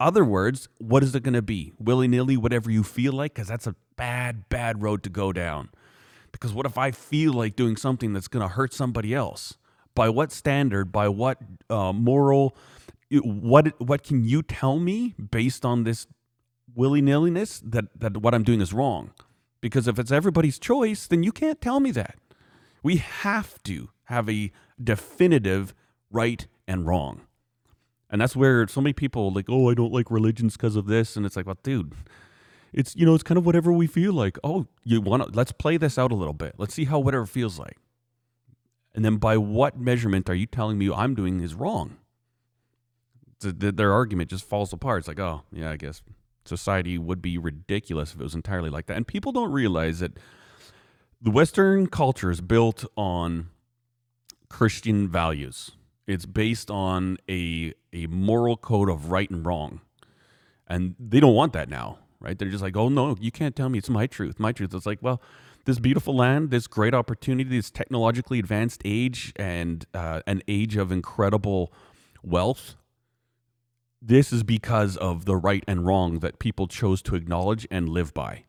other 0.00 0.24
words 0.24 0.68
what 0.78 1.02
is 1.02 1.14
it 1.14 1.22
going 1.22 1.34
to 1.34 1.42
be 1.42 1.72
willy-nilly 1.78 2.36
whatever 2.36 2.70
you 2.70 2.82
feel 2.82 3.12
like 3.12 3.34
because 3.34 3.48
that's 3.48 3.66
a 3.66 3.76
bad 3.96 4.48
bad 4.48 4.82
road 4.82 5.02
to 5.02 5.10
go 5.10 5.32
down 5.32 5.68
because 6.32 6.52
what 6.52 6.66
if 6.66 6.76
I 6.76 6.90
feel 6.90 7.32
like 7.34 7.54
doing 7.54 7.76
something 7.76 8.12
that's 8.12 8.28
going 8.28 8.42
to 8.42 8.48
hurt 8.48 8.72
somebody 8.72 9.14
else? 9.14 9.56
By 9.94 10.08
what 10.08 10.32
standard? 10.32 10.90
By 10.90 11.08
what 11.08 11.38
uh, 11.70 11.92
moral? 11.92 12.56
What 13.10 13.78
what 13.78 14.02
can 14.02 14.24
you 14.24 14.42
tell 14.42 14.78
me 14.78 15.14
based 15.30 15.66
on 15.66 15.84
this 15.84 16.06
willy 16.74 17.02
nilliness 17.02 17.60
that 17.64 17.86
that 17.98 18.18
what 18.18 18.34
I'm 18.34 18.44
doing 18.44 18.60
is 18.60 18.72
wrong? 18.72 19.12
Because 19.60 19.86
if 19.86 19.98
it's 19.98 20.10
everybody's 20.12 20.58
choice, 20.58 21.06
then 21.06 21.22
you 21.22 21.32
can't 21.32 21.60
tell 21.60 21.80
me 21.80 21.90
that. 21.92 22.16
We 22.82 22.96
have 22.96 23.62
to 23.64 23.90
have 24.04 24.28
a 24.28 24.50
definitive 24.82 25.74
right 26.10 26.46
and 26.66 26.86
wrong. 26.86 27.22
And 28.10 28.20
that's 28.20 28.36
where 28.36 28.66
so 28.66 28.80
many 28.80 28.92
people 28.92 29.32
like, 29.32 29.46
oh, 29.48 29.70
I 29.70 29.74
don't 29.74 29.92
like 29.92 30.10
religions 30.10 30.56
because 30.56 30.76
of 30.76 30.86
this, 30.86 31.16
and 31.16 31.24
it's 31.24 31.36
like, 31.36 31.46
well, 31.46 31.56
dude, 31.62 31.94
it's 32.72 32.96
you 32.96 33.04
know 33.06 33.14
it's 33.14 33.22
kind 33.22 33.38
of 33.38 33.46
whatever 33.46 33.72
we 33.72 33.86
feel 33.86 34.12
like 34.12 34.38
oh 34.42 34.66
you 34.84 35.00
want 35.00 35.22
to 35.22 35.30
let's 35.36 35.52
play 35.52 35.76
this 35.76 35.98
out 35.98 36.10
a 36.10 36.14
little 36.14 36.32
bit 36.34 36.54
let's 36.58 36.74
see 36.74 36.86
how 36.86 36.98
whatever 36.98 37.26
feels 37.26 37.58
like 37.58 37.76
and 38.94 39.04
then 39.04 39.16
by 39.16 39.36
what 39.36 39.78
measurement 39.78 40.28
are 40.28 40.34
you 40.34 40.46
telling 40.46 40.78
me 40.78 40.90
i'm 40.92 41.14
doing 41.14 41.40
is 41.40 41.54
wrong 41.54 41.96
Th- 43.40 43.58
th- 43.58 43.76
their 43.76 43.92
argument 43.92 44.30
just 44.30 44.48
falls 44.48 44.72
apart 44.72 45.00
it's 45.00 45.08
like 45.08 45.20
oh 45.20 45.42
yeah 45.52 45.70
i 45.70 45.76
guess 45.76 46.02
society 46.44 46.98
would 46.98 47.22
be 47.22 47.38
ridiculous 47.38 48.14
if 48.14 48.20
it 48.20 48.22
was 48.22 48.34
entirely 48.34 48.70
like 48.70 48.86
that. 48.86 48.96
And 48.96 49.06
people 49.06 49.32
don't 49.32 49.52
realize 49.52 50.00
that 50.00 50.18
the 51.20 51.30
western 51.30 51.86
culture 51.86 52.30
is 52.30 52.40
built 52.40 52.84
on 52.96 53.48
christian 54.48 55.08
values. 55.08 55.70
It's 56.06 56.26
based 56.26 56.70
on 56.70 57.18
a 57.28 57.74
a 57.92 58.06
moral 58.06 58.56
code 58.56 58.90
of 58.90 59.10
right 59.10 59.30
and 59.30 59.46
wrong. 59.46 59.80
And 60.66 60.94
they 60.98 61.20
don't 61.20 61.34
want 61.34 61.52
that 61.52 61.68
now 61.68 61.98
right? 62.22 62.38
They're 62.38 62.48
just 62.48 62.62
like 62.62 62.76
oh 62.76 62.88
no 62.88 63.16
you 63.20 63.30
can't 63.30 63.54
tell 63.54 63.68
me. 63.68 63.78
It's 63.78 63.90
my 63.90 64.06
truth 64.06 64.38
my 64.40 64.52
truth. 64.52 64.74
It's 64.74 64.86
like 64.86 64.98
well 65.02 65.20
this 65.64 65.78
beautiful 65.78 66.16
land 66.16 66.50
this 66.50 66.66
great 66.66 66.94
opportunity 66.94 67.48
this 67.48 67.70
technologically 67.70 68.38
advanced 68.38 68.80
age 68.84 69.32
and 69.36 69.84
uh, 69.94 70.20
an 70.26 70.42
age 70.48 70.76
of 70.76 70.90
incredible 70.90 71.72
wealth 72.22 72.76
this 74.04 74.32
is 74.32 74.42
because 74.42 74.96
of 74.96 75.24
the 75.26 75.36
right 75.36 75.62
and 75.68 75.86
wrong 75.86 76.18
that 76.18 76.38
people 76.40 76.66
chose 76.66 77.00
to 77.02 77.14
acknowledge 77.14 77.66
and 77.70 77.88
live 77.88 78.12
by 78.12 78.44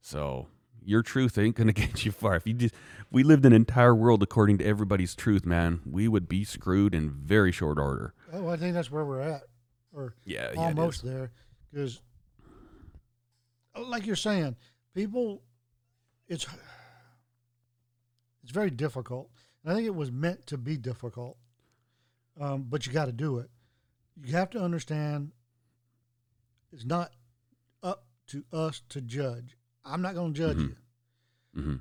so 0.00 0.48
Your 0.82 1.02
truth 1.02 1.38
ain't 1.38 1.56
gonna 1.56 1.72
get 1.84 2.04
you 2.04 2.12
far. 2.12 2.36
If 2.36 2.46
you 2.46 2.52
just, 2.54 2.74
if 2.74 3.06
we 3.10 3.22
lived 3.22 3.44
an 3.46 3.52
entire 3.52 3.94
world 3.94 4.22
according 4.22 4.58
to 4.58 4.64
everybody's 4.64 5.14
truth, 5.14 5.46
man, 5.46 5.80
we 5.86 6.08
would 6.08 6.28
be 6.28 6.44
screwed 6.44 6.94
in 6.94 7.10
very 7.10 7.52
short 7.52 7.78
order. 7.78 8.12
Oh, 8.32 8.48
I 8.48 8.56
think 8.56 8.74
that's 8.74 8.90
where 8.90 9.04
we're 9.04 9.20
at, 9.20 9.42
or 9.94 10.14
Yeah, 10.24 10.50
yeah, 10.52 10.60
almost 10.60 11.04
is. 11.04 11.10
there, 11.10 11.30
because, 11.72 12.02
like 13.78 14.04
you're 14.06 14.14
saying, 14.16 14.56
people, 14.94 15.42
it's 16.28 16.46
it's 18.42 18.52
very 18.52 18.70
difficult, 18.70 19.30
and 19.62 19.72
I 19.72 19.74
think 19.76 19.86
it 19.86 19.94
was 19.94 20.12
meant 20.12 20.46
to 20.48 20.58
be 20.58 20.76
difficult, 20.76 21.38
um, 22.38 22.66
but 22.68 22.86
you 22.86 22.92
got 22.92 23.06
to 23.06 23.12
do 23.12 23.38
it. 23.38 23.48
You 24.22 24.32
have 24.32 24.50
to 24.50 24.60
understand. 24.62 25.32
It's 26.72 26.84
not 26.84 27.12
up 27.82 28.06
to 28.28 28.44
us 28.52 28.82
to 28.90 29.00
judge. 29.00 29.56
I'm 29.84 30.02
not 30.02 30.14
going 30.14 30.32
to 30.34 30.38
judge 30.38 30.56
Mhm. 30.56 30.68
you. 30.68 30.76
hmm 31.62 31.76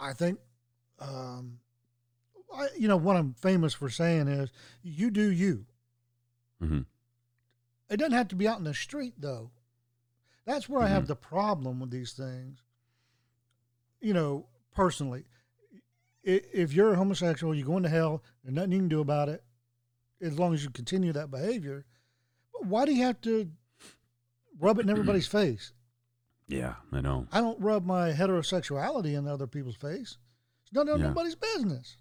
I 0.00 0.12
think, 0.14 0.40
um, 0.98 1.60
I, 2.52 2.68
you 2.76 2.88
know, 2.88 2.96
what 2.96 3.16
I'm 3.16 3.34
famous 3.34 3.72
for 3.72 3.88
saying 3.88 4.26
is, 4.28 4.50
you 4.82 5.10
do 5.10 5.30
you. 5.30 5.66
hmm 6.58 6.80
It 7.88 7.98
doesn't 7.98 8.12
have 8.12 8.28
to 8.28 8.36
be 8.36 8.48
out 8.48 8.58
in 8.58 8.64
the 8.64 8.74
street, 8.74 9.14
though. 9.18 9.52
That's 10.44 10.68
where 10.68 10.82
I 10.82 10.88
have 10.88 11.04
Mhm. 11.04 11.08
the 11.08 11.16
problem 11.16 11.78
with 11.80 11.90
these 11.90 12.14
things. 12.14 12.62
You 14.00 14.12
know, 14.14 14.48
personally, 14.72 15.26
if 16.24 16.72
you're 16.72 16.94
homosexual, 16.96 17.54
you're 17.54 17.66
going 17.66 17.82
to 17.84 17.88
hell. 17.88 18.24
There's 18.42 18.54
nothing 18.54 18.72
you 18.72 18.78
can 18.78 18.88
do 18.88 19.00
about 19.00 19.28
it, 19.28 19.44
as 20.22 20.38
long 20.38 20.54
as 20.54 20.62
you 20.64 20.70
continue 20.70 21.12
that 21.12 21.30
behavior. 21.30 21.84
But 22.52 22.66
why 22.66 22.84
do 22.86 22.94
you 22.94 23.02
have 23.02 23.20
to 23.22 23.50
rub 24.60 24.78
it 24.78 24.82
in 24.82 24.90
everybody's 24.90 25.26
face? 25.28 25.72
Yeah, 26.48 26.74
I 26.92 27.00
know. 27.00 27.26
I 27.32 27.40
don't 27.40 27.60
rub 27.60 27.84
my 27.86 28.12
heterosexuality 28.12 29.16
in 29.18 29.26
other 29.26 29.46
people's 29.46 29.76
face. 29.76 30.18
It's 30.62 30.72
none 30.72 30.88
of 30.88 31.00
Yeah. 31.00 31.08
nobody's 31.08 31.34
business. 31.34 31.96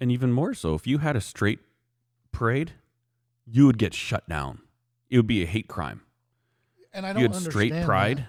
And 0.00 0.10
even 0.12 0.32
more 0.32 0.54
so, 0.54 0.74
if 0.74 0.86
you 0.86 0.98
had 0.98 1.16
a 1.16 1.20
straight 1.20 1.58
parade, 2.32 2.72
you 3.46 3.66
would 3.66 3.78
get 3.78 3.94
shut 3.94 4.28
down. 4.28 4.60
It 5.10 5.16
would 5.16 5.26
be 5.26 5.42
a 5.42 5.46
hate 5.46 5.68
crime. 5.68 6.02
And 6.92 7.04
I 7.04 7.12
don't 7.12 7.22
You 7.22 7.28
had 7.28 7.36
straight 7.36 7.72
that. 7.72 7.84
pride. 7.84 8.26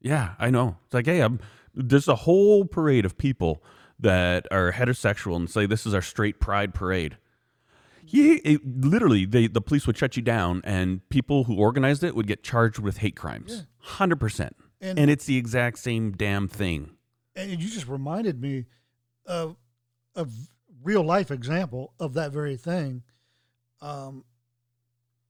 Yeah, 0.00 0.34
I 0.38 0.50
know. 0.50 0.76
It's 0.84 0.94
like, 0.94 1.06
hey, 1.06 1.20
I'm, 1.20 1.40
there's 1.74 2.08
a 2.08 2.14
whole 2.14 2.64
parade 2.64 3.04
of 3.04 3.18
people 3.18 3.62
that 3.98 4.46
are 4.52 4.72
heterosexual 4.72 5.34
and 5.36 5.50
say 5.50 5.66
this 5.66 5.86
is 5.86 5.94
our 5.94 6.02
straight 6.02 6.38
pride 6.38 6.74
parade. 6.74 7.16
Yeah, 8.10 8.36
it, 8.44 8.60
literally, 8.66 9.24
they, 9.26 9.46
the 9.46 9.60
police 9.60 9.86
would 9.86 9.96
shut 9.96 10.16
you 10.16 10.22
down, 10.22 10.60
and 10.64 11.06
people 11.10 11.44
who 11.44 11.56
organized 11.56 12.02
it 12.04 12.14
would 12.16 12.26
get 12.26 12.42
charged 12.42 12.78
with 12.78 12.98
hate 12.98 13.16
crimes. 13.16 13.66
Hundred 13.78 14.20
percent. 14.20 14.56
And- 14.80 14.98
And 14.98 15.10
it's 15.10 15.24
the 15.26 15.36
exact 15.36 15.78
same 15.78 16.12
damn 16.12 16.46
thing. 16.48 16.90
and 17.36 17.50
you 17.50 17.56
just 17.56 17.86
reminded 17.88 18.40
me 18.40 18.66
of 19.26 19.56
a 20.16 20.26
real 20.82 21.02
life 21.04 21.30
example 21.30 21.92
of 22.00 22.14
that 22.14 22.32
very 22.32 22.56
thing, 22.56 23.02
um, 23.80 24.24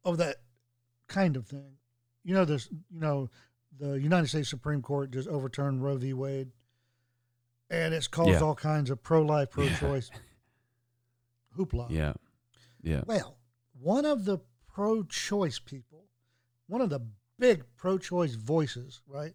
of 0.05 0.17
that 0.19 0.37
kind 1.09 1.37
of 1.37 1.47
thing. 1.47 1.77
You 2.25 2.35
know 2.35 2.45
this. 2.45 2.69
You 2.91 3.01
know, 3.01 3.31
the 3.79 3.99
United 4.01 4.29
States 4.29 4.49
Supreme 4.49 4.83
Court 4.83 5.11
just 5.11 5.29
overturned 5.29 5.83
Roe 5.83 5.97
v. 5.97 6.13
Wade, 6.13 6.51
and 7.71 7.93
it's 7.95 8.09
caused 8.09 8.31
Yeah. 8.31 8.41
all 8.41 8.55
kinds 8.55 8.91
of 8.91 9.03
pro-life, 9.03 9.51
pro-choice 9.51 10.11
hoopla. 11.59 11.91
Yeah, 11.91 12.13
yeah. 12.89 13.03
Well, 13.07 13.37
one 13.81 14.05
of 14.05 14.25
the 14.25 14.39
pro-choice 14.73 15.59
people, 15.59 16.05
one 16.67 16.81
of 16.81 16.91
the 16.91 17.01
big 17.39 17.65
pro-choice 17.77 18.35
voices, 18.35 19.01
right? 19.07 19.35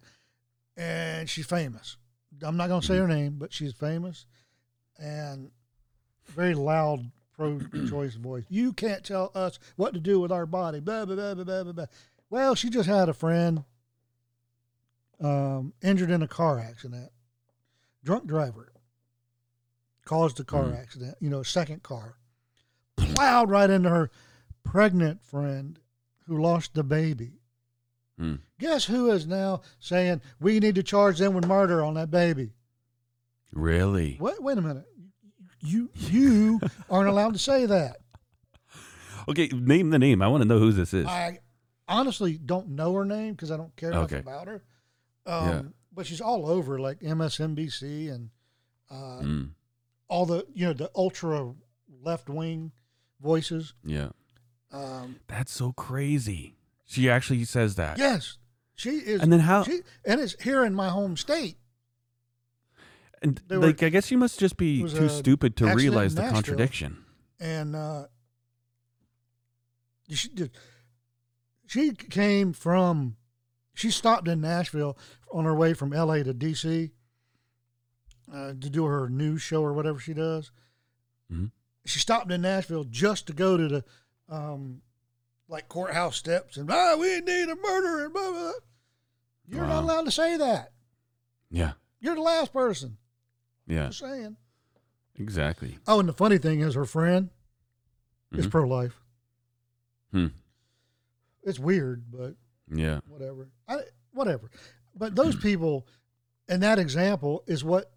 And 0.75 1.29
she's 1.29 1.45
famous. 1.45 1.97
I'm 2.41 2.57
not 2.57 2.67
going 2.69 2.81
to 2.81 2.87
say 2.87 2.97
her 2.97 3.07
name, 3.07 3.35
but 3.37 3.53
she's 3.53 3.73
famous 3.73 4.25
and 4.97 5.51
very 6.27 6.55
loud 6.55 7.11
pro-choice 7.35 8.15
voice. 8.29 8.45
You 8.49 8.73
can't 8.73 9.03
tell 9.03 9.31
us 9.35 9.59
what 9.75 9.93
to 9.93 9.99
do 9.99 10.19
with 10.19 10.31
our 10.31 10.45
body. 10.45 10.79
Blah 10.79 11.05
blah 11.05 11.15
blah 11.15 11.43
blah 11.43 11.63
blah 11.63 11.71
blah. 11.73 11.85
Well, 12.29 12.55
she 12.55 12.69
just 12.69 12.87
had 12.89 13.09
a 13.09 13.13
friend 13.13 13.63
um, 15.19 15.73
injured 15.81 16.11
in 16.11 16.21
a 16.23 16.27
car 16.27 16.59
accident. 16.59 17.11
Drunk 18.03 18.25
driver 18.25 18.71
caused 20.05 20.39
a 20.39 20.43
car 20.43 20.65
Mhm. 20.65 20.81
accident. 20.81 21.17
You 21.19 21.29
know, 21.29 21.43
second 21.43 21.83
car 21.83 22.17
plowed 22.97 23.49
right 23.49 23.69
into 23.69 23.89
her 23.89 24.09
pregnant 24.63 25.23
friend 25.23 25.79
who 26.27 26.41
lost 26.41 26.73
the 26.73 26.83
baby. 26.83 27.39
Hmm. 28.17 28.35
Guess 28.59 28.85
who 28.85 29.11
is 29.11 29.25
now 29.27 29.61
saying 29.79 30.21
we 30.39 30.59
need 30.59 30.75
to 30.75 30.83
charge 30.83 31.17
them 31.19 31.33
with 31.33 31.47
murder 31.47 31.83
on 31.83 31.95
that 31.95 32.11
baby? 32.11 32.53
Really? 33.51 34.17
Wait, 34.19 34.41
wait 34.41 34.57
a 34.57 34.61
minute. 34.61 34.85
You 35.61 35.89
you 35.95 36.59
aren't 36.89 37.09
allowed 37.09 37.33
to 37.33 37.39
say 37.39 37.65
that. 37.65 37.97
Okay, 39.25 39.47
name 39.53 39.89
the 39.89 39.99
name. 39.99 40.21
I 40.21 40.27
want 40.27 40.41
to 40.41 40.47
know 40.49 40.59
who 40.59 40.73
this 40.73 40.93
is. 40.93 41.05
I 41.07 41.39
honestly 41.87 42.37
don't 42.37 42.71
know 42.71 42.91
her 42.93 43.05
name 43.05 43.31
because 43.31 43.51
I 43.51 43.55
don't 43.57 43.73
care 43.77 43.91
much 43.93 44.11
about 44.11 44.47
her. 44.49 44.63
Um, 45.25 45.47
Yeah. 45.47 45.61
But 45.93 46.07
she's 46.07 46.19
all 46.19 46.45
over 46.49 46.77
like 46.77 46.99
MSNBC 46.99 48.13
and 48.13 48.31
uh, 48.91 49.21
Mm, 49.21 49.51
all 50.09 50.25
the 50.25 50.45
you 50.53 50.65
know 50.65 50.73
the 50.73 50.91
ultra 50.93 51.53
left 52.01 52.27
wing 52.29 52.73
voices. 53.23 53.73
yeah. 53.83 54.09
Um, 54.71 55.17
That's 55.27 55.51
so 55.51 55.71
crazy. 55.71 56.55
She 56.85 57.09
actually 57.09 57.45
says 57.45 57.75
that. 57.75 57.97
yes, 57.97 58.37
she 58.75 58.89
is. 58.97 59.21
And 59.21 59.31
then 59.31 59.39
how? 59.41 59.63
she, 59.63 59.81
and 60.05 60.19
it's 60.19 60.35
here 60.43 60.63
in 60.65 60.73
my 60.73 60.89
home 60.89 61.15
state. 61.15 61.57
And 63.21 63.39
they 63.47 63.57
were- 63.57 63.67
like, 63.67 63.81
I 63.83 63.89
guess 63.89 64.09
you 64.11 64.17
must 64.17 64.39
just 64.39 64.57
be 64.57 64.81
too 64.89 65.09
stupid 65.09 65.55
to 65.57 65.73
realize 65.73 66.15
the 66.15 66.21
Nashville. 66.23 66.35
contradiction. 66.41 66.97
and 67.39 67.75
uh, 67.75 68.05
she 70.09 70.27
did- 70.29 70.51
she 71.67 71.91
came 71.93 72.51
from 72.53 73.15
she 73.73 73.89
stopped 73.89 74.27
in 74.27 74.41
Nashville 74.41 74.97
on 75.31 75.45
her 75.45 75.55
way 75.55 75.73
from 75.73 75.93
L.A. 75.93 76.23
to 76.23 76.33
D.C. 76.33 76.91
Uh, 78.31 78.49
to 78.49 78.69
do 78.69 78.85
her 78.85 79.09
news 79.09 79.41
show 79.41 79.63
or 79.63 79.73
whatever 79.73 79.99
she 79.99 80.13
does. 80.13 80.51
Mhm. 81.31 81.51
She 81.85 81.99
stopped 81.99 82.31
in 82.31 82.41
Nashville 82.41 82.85
just 82.85 83.27
to 83.27 83.33
go 83.33 83.57
to 83.57 83.67
the 83.67 83.83
um, 84.29 84.81
like 85.49 85.67
courthouse 85.67 86.15
steps 86.15 86.57
and 86.57 86.69
ah, 86.71 86.95
we 86.97 87.19
need 87.19 87.49
a 87.49 87.55
murder 87.55 88.05
and 88.05 88.13
blah 88.13 88.31
blah. 88.31 88.39
blah. 88.41 88.51
You're 89.47 89.67
not 89.67 89.83
allowed 89.83 90.05
to 90.05 90.11
say 90.11 90.37
that. 90.37 90.71
Yeah, 91.51 91.73
You're 91.99 92.15
the 92.15 92.21
last 92.21 92.53
person. 92.53 92.97
yeah, 93.67 93.87
Just 93.87 93.99
saying. 93.99 94.37
exactly. 95.19 95.77
Oh, 95.87 95.99
and 95.99 96.07
the 96.09 96.13
funny 96.13 96.37
thing 96.37 96.61
is, 96.61 96.73
her 96.75 96.85
friend 96.85 97.29
is 98.31 98.47
Mhm. 98.47 98.51
pro 98.51 98.67
life. 98.67 98.99
Hmm. 100.11 100.27
It's 101.43 101.59
weird, 101.59 102.09
but 102.09 102.35
Yeah, 102.73 103.01
whatever. 103.07 103.49
I, 103.67 103.81
whatever. 104.13 104.49
But 104.95 105.09
Hmm. 105.09 105.15
those 105.15 105.35
people, 105.35 105.85
and 106.47 106.63
that 106.63 106.79
example 106.79 107.43
is 107.45 107.63
what. 107.63 107.91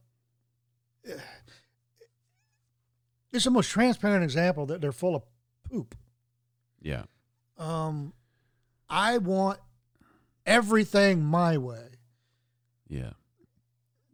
It's 3.32 3.44
the 3.44 3.50
most 3.50 3.70
transparent 3.70 4.24
example 4.24 4.66
that 4.66 4.80
they're 4.80 4.92
full 4.92 5.14
of 5.16 5.22
poop. 5.68 5.94
yeah, 6.80 7.04
Um, 7.58 8.12
I 8.88 9.18
want 9.18 9.58
everything 10.44 11.22
my 11.24 11.58
way. 11.58 11.88
yeah, 12.88 13.12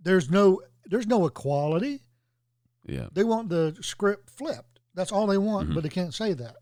There's 0.02 0.30
no 0.30 0.60
there's 0.86 1.06
no 1.06 1.26
equality. 1.26 2.02
yeah. 2.84 3.08
They 3.12 3.22
want 3.24 3.48
the 3.50 3.76
script 3.82 4.28
flipped. 4.30 4.80
That's 4.94 5.12
all 5.12 5.26
they 5.28 5.38
want, 5.38 5.70
Mhm. 5.70 5.74
but 5.74 5.82
they 5.84 5.88
can't 5.88 6.12
say 6.12 6.32
that. 6.34 6.56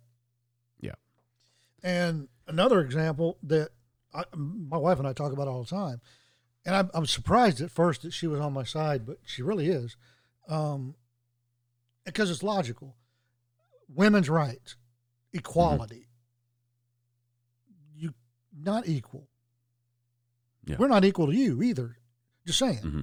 Yeah. 0.81 0.94
And 1.82 2.28
another 2.47 2.81
example 2.81 3.39
that 3.44 3.70
I, 4.12 4.24
my 4.35 4.77
wife 4.77 4.98
and 4.98 5.09
I 5.09 5.12
talk 5.14 5.32
about 5.32 5.48
all 5.48 5.62
the 5.62 5.68
time, 5.70 6.01
and 6.66 6.74
I'm, 6.77 6.90
I'm 6.93 7.06
surprised 7.06 7.60
at 7.62 7.70
first 7.70 8.02
that 8.02 8.12
she 8.12 8.27
was 8.27 8.40
on 8.40 8.52
my 8.52 8.64
side, 8.64 9.06
but 9.06 9.18
she 9.24 9.40
really 9.43 9.68
is, 9.68 9.97
um, 10.48 10.94
because 12.05 12.31
it's 12.31 12.43
logical. 12.43 12.97
Women's 13.89 14.28
rights, 14.31 14.77
equality. 15.32 16.06
You 17.94 18.14
not 18.56 18.86
equal. 18.89 19.28
Yeah. 20.64 20.77
We're 20.78 20.89
not 20.89 21.05
equal 21.05 21.27
to 21.27 21.35
you 21.35 21.62
either. 21.62 21.97
Just 22.47 22.59
saying. 22.59 22.78
hmm 22.78 23.02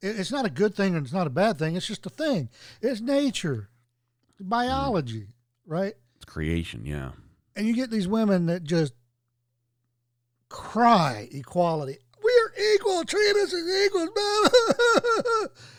It- 0.00 0.18
It's 0.18 0.32
not 0.32 0.46
a 0.46 0.50
good 0.50 0.74
thing 0.74 0.94
and 0.96 1.04
it's 1.04 1.12
not 1.14 1.26
a 1.26 1.30
bad 1.30 1.58
thing. 1.58 1.76
It's 1.76 1.86
just 1.86 2.06
a 2.06 2.10
thing. 2.10 2.48
It's 2.80 3.00
nature, 3.00 3.68
biology, 4.40 5.28
right? 5.66 5.94
It's 6.16 6.24
creation. 6.24 6.84
Yeah, 6.86 7.12
And 7.54 7.66
you 7.66 7.74
get 7.74 7.90
these 7.90 8.08
women 8.08 8.46
that 8.46 8.64
just 8.64 8.94
cry 10.48 11.28
equality. 11.32 11.98
We're 12.22 12.74
equal. 12.74 13.04
Treat 13.04 13.36
us 13.36 13.52
as 13.52 13.84
equals. 13.86 14.08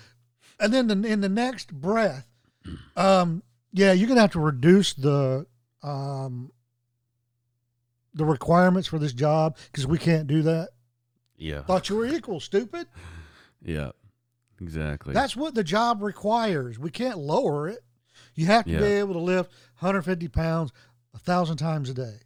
and 0.60 0.74
then 0.74 0.88
the, 0.88 1.08
in 1.08 1.22
the 1.22 1.30
next 1.30 1.74
breath, 1.74 2.28
um, 2.96 3.44
yeah, 3.72 3.92
you're 3.94 4.08
gonna 4.08 4.22
have 4.22 4.32
to 4.32 4.40
reduce 4.40 4.94
the 4.94 5.46
um, 5.84 6.52
the 8.14 8.26
requirements 8.26 8.88
for 8.88 9.00
this 9.00 9.14
job 9.14 9.58
because 9.72 9.88
we 9.88 9.98
can't 9.98 10.28
do 10.28 10.42
that. 10.44 10.70
Yeah. 11.38 11.62
Thought 11.64 11.90
you 11.90 11.96
were 11.96 12.06
equal, 12.06 12.40
stupid. 12.40 12.88
Yeah. 13.64 13.92
Exactly. 14.62 15.14
That's 15.14 15.36
what 15.38 15.56
the 15.56 15.64
job 15.64 16.02
requires. 16.02 16.78
We 16.78 16.92
can't 16.92 17.18
lower 17.18 17.70
it. 17.70 17.80
You 18.36 18.48
have 18.48 18.66
to 18.66 18.72
Yeah. 18.72 18.80
be 18.80 18.86
able 18.86 19.14
to 19.14 19.20
lift 19.20 19.52
150 19.80 20.28
pounds 20.28 20.72
a 21.14 21.18
thousand 21.20 21.58
times 21.58 21.90
a 21.90 21.94
day 21.94 22.20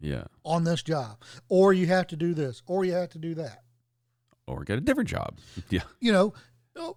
yeah. 0.00 0.24
on 0.44 0.64
this 0.64 0.82
job, 0.82 1.22
or 1.48 1.72
you 1.74 1.86
have 1.86 2.06
to 2.08 2.16
do 2.16 2.32
this, 2.32 2.62
or 2.66 2.84
you 2.84 2.92
have 2.92 3.10
to 3.10 3.18
do 3.18 3.34
that. 3.34 3.62
Or 4.46 4.64
get 4.64 4.78
a 4.78 4.80
different 4.80 5.08
job. 5.10 5.38
Yeah. 5.68 5.82
You 6.00 6.12
know, 6.12 6.34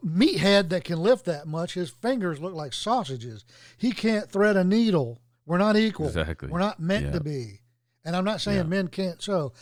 meathead 0.06 0.70
that 0.70 0.84
can 0.84 1.00
lift 1.00 1.26
that 1.26 1.48
much, 1.48 1.74
his 1.74 1.90
fingers 1.90 2.40
look 2.40 2.54
like 2.54 2.74
sausages. 2.74 3.46
He 3.78 3.92
can't 3.92 4.30
thread 4.30 4.56
a 4.58 4.64
needle. 4.64 5.22
We're 5.46 5.58
not 5.58 5.76
equal. 5.78 6.08
Exactly. 6.08 6.50
We're 6.50 6.60
not 6.60 6.80
meant 6.80 7.06
Yeah. 7.08 7.12
to 7.14 7.20
be. 7.22 7.62
And 8.06 8.16
I'm 8.16 8.26
not 8.26 8.42
saying 8.42 8.58
Yeah. 8.58 8.64
men 8.64 8.88
can't 8.88 9.22
sew. 9.22 9.54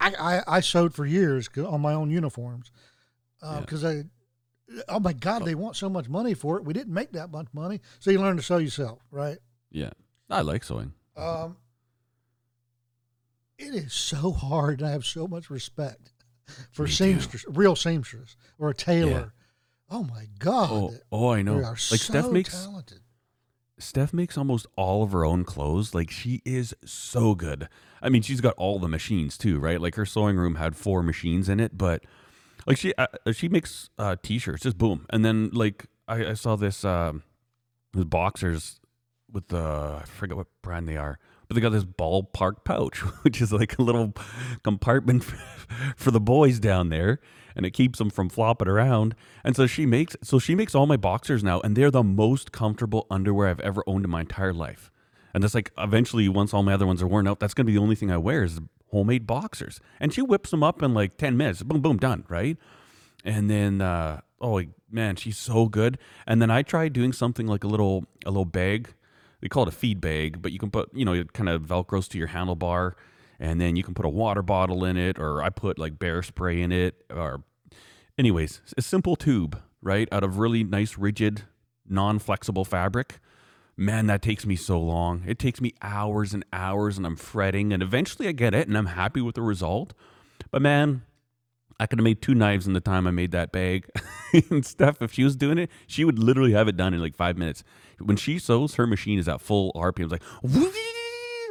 I, 0.00 0.12
I, 0.46 0.56
I 0.56 0.60
sewed 0.60 0.94
for 0.94 1.06
years 1.06 1.48
on 1.56 1.80
my 1.80 1.92
own 1.94 2.10
uniforms 2.10 2.70
Yeah. 3.42 3.60
because 3.60 3.84
I, 3.84 4.04
oh 4.88 5.00
my 5.00 5.12
God, 5.12 5.44
they 5.44 5.54
want 5.54 5.76
so 5.76 5.88
much 5.88 6.08
money 6.08 6.34
for 6.34 6.56
it. 6.58 6.64
We 6.64 6.72
didn't 6.74 6.92
make 6.94 7.12
that 7.12 7.30
much 7.30 7.46
money, 7.52 7.80
so 7.98 8.10
you 8.10 8.20
learn 8.20 8.36
to 8.36 8.42
sew 8.42 8.58
yourself, 8.58 9.00
right? 9.10 9.38
Yeah. 9.70 9.90
I 10.28 10.40
like 10.42 10.64
sewing. 10.64 10.92
Um, 11.16 11.56
it 13.58 13.74
is 13.74 13.92
so 13.94 14.32
hard, 14.32 14.80
and 14.80 14.88
I 14.88 14.92
have 14.92 15.06
so 15.06 15.26
much 15.26 15.48
respect 15.50 16.12
for 16.72 16.86
seamstress, 16.86 17.44
real 17.48 17.74
seamstress, 17.76 18.36
or 18.58 18.68
a 18.70 18.74
tailor. 18.74 19.32
Oh 19.90 20.02
my 20.02 20.26
God, 20.38 20.70
Oh, 20.70 20.94
oh, 21.12 21.28
I 21.30 21.42
know. 21.42 21.56
Like 21.58 21.76
so 21.78 21.96
Steph 21.96 22.30
makes 22.30 22.64
talented. 22.64 23.00
Steph 23.78 24.12
makes 24.14 24.38
almost 24.38 24.66
all 24.76 25.02
of 25.02 25.12
her 25.12 25.24
own 25.24 25.44
clothes. 25.44 25.94
Like 25.94 26.10
she 26.10 26.40
is 26.44 26.74
so 26.84 27.34
good. 27.34 27.68
I 28.00 28.08
mean, 28.08 28.22
she's 28.22 28.40
got 28.40 28.54
all 28.56 28.78
the 28.78 28.88
machines 28.88 29.36
too, 29.36 29.58
right? 29.58 29.80
Like 29.80 29.94
her 29.96 30.06
sewing 30.06 30.36
room 30.36 30.54
had 30.56 30.76
four 30.76 31.02
machines 31.02 31.48
in 31.48 31.60
it, 31.60 31.76
but 31.76 32.04
like 32.66 32.78
she 32.78 32.94
uh, 32.96 33.06
she 33.32 33.48
makes 33.48 33.90
uh, 33.98 34.16
t-shirts, 34.22 34.62
just 34.62 34.78
boom. 34.78 35.06
And 35.10 35.24
then 35.24 35.50
like 35.52 35.86
I, 36.08 36.26
I 36.30 36.34
saw 36.34 36.56
this 36.56 36.84
um, 36.84 37.22
these 37.92 38.04
boxers 38.06 38.80
with 39.30 39.48
the 39.48 40.00
I 40.02 40.04
forget 40.06 40.36
what 40.36 40.46
brand 40.62 40.88
they 40.88 40.96
are, 40.96 41.18
but 41.46 41.54
they 41.54 41.60
got 41.60 41.70
this 41.72 41.84
ballpark 41.84 42.64
pouch, 42.64 42.98
which 43.22 43.40
is 43.42 43.52
like 43.52 43.78
a 43.78 43.82
little 43.82 44.14
compartment 44.62 45.22
for 45.96 46.10
the 46.10 46.20
boys 46.20 46.58
down 46.58 46.88
there, 46.88 47.20
and 47.56 47.66
it 47.66 47.70
keeps 47.70 47.98
them 47.98 48.10
from 48.10 48.28
flopping 48.28 48.68
around. 48.68 49.16
And 49.42 49.56
so 49.56 49.66
she 49.66 49.86
makes 49.86 50.14
so 50.22 50.38
she 50.38 50.54
makes 50.54 50.74
all 50.74 50.86
my 50.86 50.96
boxers 50.96 51.42
now, 51.42 51.60
and 51.60 51.74
they're 51.74 51.90
the 51.90 52.04
most 52.04 52.52
comfortable 52.52 53.06
underwear 53.10 53.48
I've 53.48 53.60
ever 53.60 53.82
owned 53.86 54.04
in 54.04 54.10
my 54.10 54.20
entire 54.20 54.52
life. 54.52 54.92
And 55.34 55.42
that's 55.42 55.54
like 55.54 55.72
eventually, 55.76 56.28
once 56.28 56.54
all 56.54 56.62
my 56.62 56.74
other 56.74 56.86
ones 56.86 57.02
are 57.02 57.06
worn 57.06 57.26
out, 57.26 57.40
that's 57.40 57.54
gonna 57.54 57.66
be 57.66 57.72
the 57.72 57.82
only 57.82 57.96
thing 57.96 58.10
I 58.12 58.18
wear 58.18 58.44
is 58.44 58.60
homemade 58.90 59.26
boxers. 59.26 59.80
And 59.98 60.12
she 60.12 60.22
whips 60.22 60.50
them 60.50 60.62
up 60.62 60.82
in 60.82 60.94
like 60.94 61.16
ten 61.16 61.36
minutes, 61.36 61.62
boom, 61.62 61.80
boom, 61.80 61.96
done, 61.96 62.24
right? 62.28 62.56
And 63.24 63.50
then, 63.50 63.80
uh, 63.80 64.20
oh 64.40 64.62
man, 64.90 65.16
she's 65.16 65.36
so 65.36 65.66
good. 65.66 65.98
And 66.26 66.40
then 66.40 66.50
I 66.50 66.62
tried 66.62 66.92
doing 66.92 67.12
something 67.12 67.46
like 67.46 67.64
a 67.64 67.68
little 67.68 68.04
a 68.24 68.30
little 68.30 68.44
bag. 68.44 68.92
They 69.40 69.48
call 69.48 69.64
it 69.64 69.68
a 69.68 69.72
feed 69.72 70.00
bag, 70.00 70.40
but 70.40 70.52
you 70.52 70.58
can 70.58 70.70
put, 70.70 70.88
you 70.94 71.04
know, 71.04 71.12
it 71.12 71.32
kind 71.32 71.48
of 71.48 71.62
velcros 71.62 72.08
to 72.08 72.18
your 72.18 72.28
handlebar, 72.28 72.92
and 73.38 73.60
then 73.60 73.76
you 73.76 73.82
can 73.82 73.94
put 73.94 74.06
a 74.06 74.10
water 74.10 74.42
bottle 74.42 74.84
in 74.84 74.96
it, 74.96 75.18
or 75.18 75.42
I 75.42 75.50
put 75.50 75.78
like 75.78 75.98
bear 75.98 76.22
spray 76.22 76.60
in 76.60 76.72
it, 76.72 77.04
or 77.10 77.42
anyways, 78.18 78.60
a 78.76 78.82
simple 78.82 79.16
tube, 79.16 79.60
right, 79.82 80.08
out 80.12 80.24
of 80.24 80.38
really 80.38 80.64
nice, 80.64 80.96
rigid, 80.98 81.42
non-flexible 81.88 82.64
fabric. 82.64 83.18
Man, 83.76 84.06
that 84.06 84.22
takes 84.22 84.46
me 84.46 84.56
so 84.56 84.80
long. 84.80 85.22
It 85.26 85.38
takes 85.38 85.60
me 85.60 85.74
hours 85.82 86.32
and 86.32 86.44
hours, 86.52 86.96
and 86.96 87.06
I'm 87.06 87.16
fretting, 87.16 87.72
and 87.72 87.82
eventually 87.82 88.26
I 88.26 88.32
get 88.32 88.54
it, 88.54 88.68
and 88.68 88.76
I'm 88.76 88.86
happy 88.86 89.20
with 89.20 89.34
the 89.34 89.42
result. 89.42 89.92
But 90.50 90.62
man, 90.62 91.02
I 91.78 91.86
could 91.86 91.98
have 91.98 92.04
made 92.04 92.22
two 92.22 92.34
knives 92.34 92.66
in 92.66 92.72
the 92.72 92.80
time 92.80 93.06
I 93.06 93.10
made 93.10 93.32
that 93.32 93.52
bag. 93.52 93.86
and 94.50 94.64
Steph, 94.64 95.02
if 95.02 95.12
she 95.12 95.24
was 95.24 95.36
doing 95.36 95.58
it, 95.58 95.70
she 95.86 96.04
would 96.04 96.18
literally 96.18 96.52
have 96.52 96.68
it 96.68 96.76
done 96.76 96.94
in 96.94 97.00
like 97.00 97.16
five 97.16 97.36
minutes. 97.36 97.62
When 97.98 98.16
she 98.16 98.38
sews, 98.38 98.76
her 98.76 98.86
machine 98.86 99.18
is 99.18 99.28
at 99.28 99.40
full 99.40 99.72
RPM. 99.74 100.04
It's 100.04 100.12
like, 100.12 100.22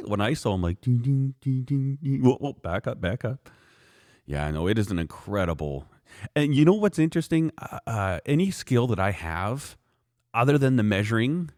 when 0.07 0.21
I 0.21 0.33
sew, 0.33 0.53
I'm 0.53 0.61
like, 0.61 0.81
ding, 0.81 0.97
ding, 0.97 1.35
ding, 1.41 1.63
ding, 1.63 1.97
ding. 2.01 2.21
Whoa, 2.21 2.35
whoa, 2.35 2.53
back 2.53 2.87
up, 2.87 3.01
back 3.01 3.25
up. 3.25 3.49
Yeah, 4.25 4.45
I 4.45 4.51
know. 4.51 4.67
It 4.67 4.77
is 4.79 4.89
an 4.89 4.99
incredible. 4.99 5.87
And 6.35 6.55
you 6.55 6.65
know 6.65 6.73
what's 6.73 6.99
interesting? 6.99 7.51
Uh, 7.57 7.79
uh, 7.85 8.19
any 8.25 8.51
skill 8.51 8.87
that 8.87 8.99
I 8.99 9.11
have, 9.11 9.77
other 10.33 10.57
than 10.57 10.75
the 10.75 10.83
measuring, 10.83 11.51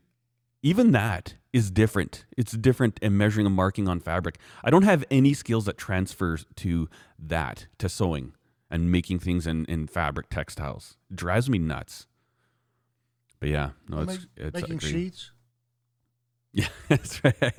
even 0.61 0.91
that 0.91 1.35
is 1.53 1.71
different. 1.71 2.25
It's 2.35 2.51
different 2.51 2.99
in 3.01 3.17
measuring 3.17 3.45
and 3.45 3.55
marking 3.55 3.87
on 3.87 3.99
fabric. 3.99 4.37
I 4.63 4.69
don't 4.69 4.83
have 4.83 5.03
any 5.09 5.33
skills 5.33 5.65
that 5.65 5.77
transfers 5.77 6.45
to 6.57 6.89
that, 7.17 7.67
to 7.77 7.89
sewing 7.89 8.33
and 8.69 8.91
making 8.91 9.19
things 9.19 9.47
in, 9.47 9.65
in 9.65 9.87
fabric 9.87 10.29
textiles. 10.29 10.97
It 11.09 11.15
drives 11.15 11.49
me 11.49 11.57
nuts. 11.57 12.07
But 13.39 13.49
yeah, 13.49 13.69
no, 13.87 14.01
it's, 14.01 14.27
it's 14.35 14.61
making 14.61 14.79
sheets. 14.79 15.31
Yeah, 16.57 16.69
that's 16.89 17.23
right. 17.23 17.53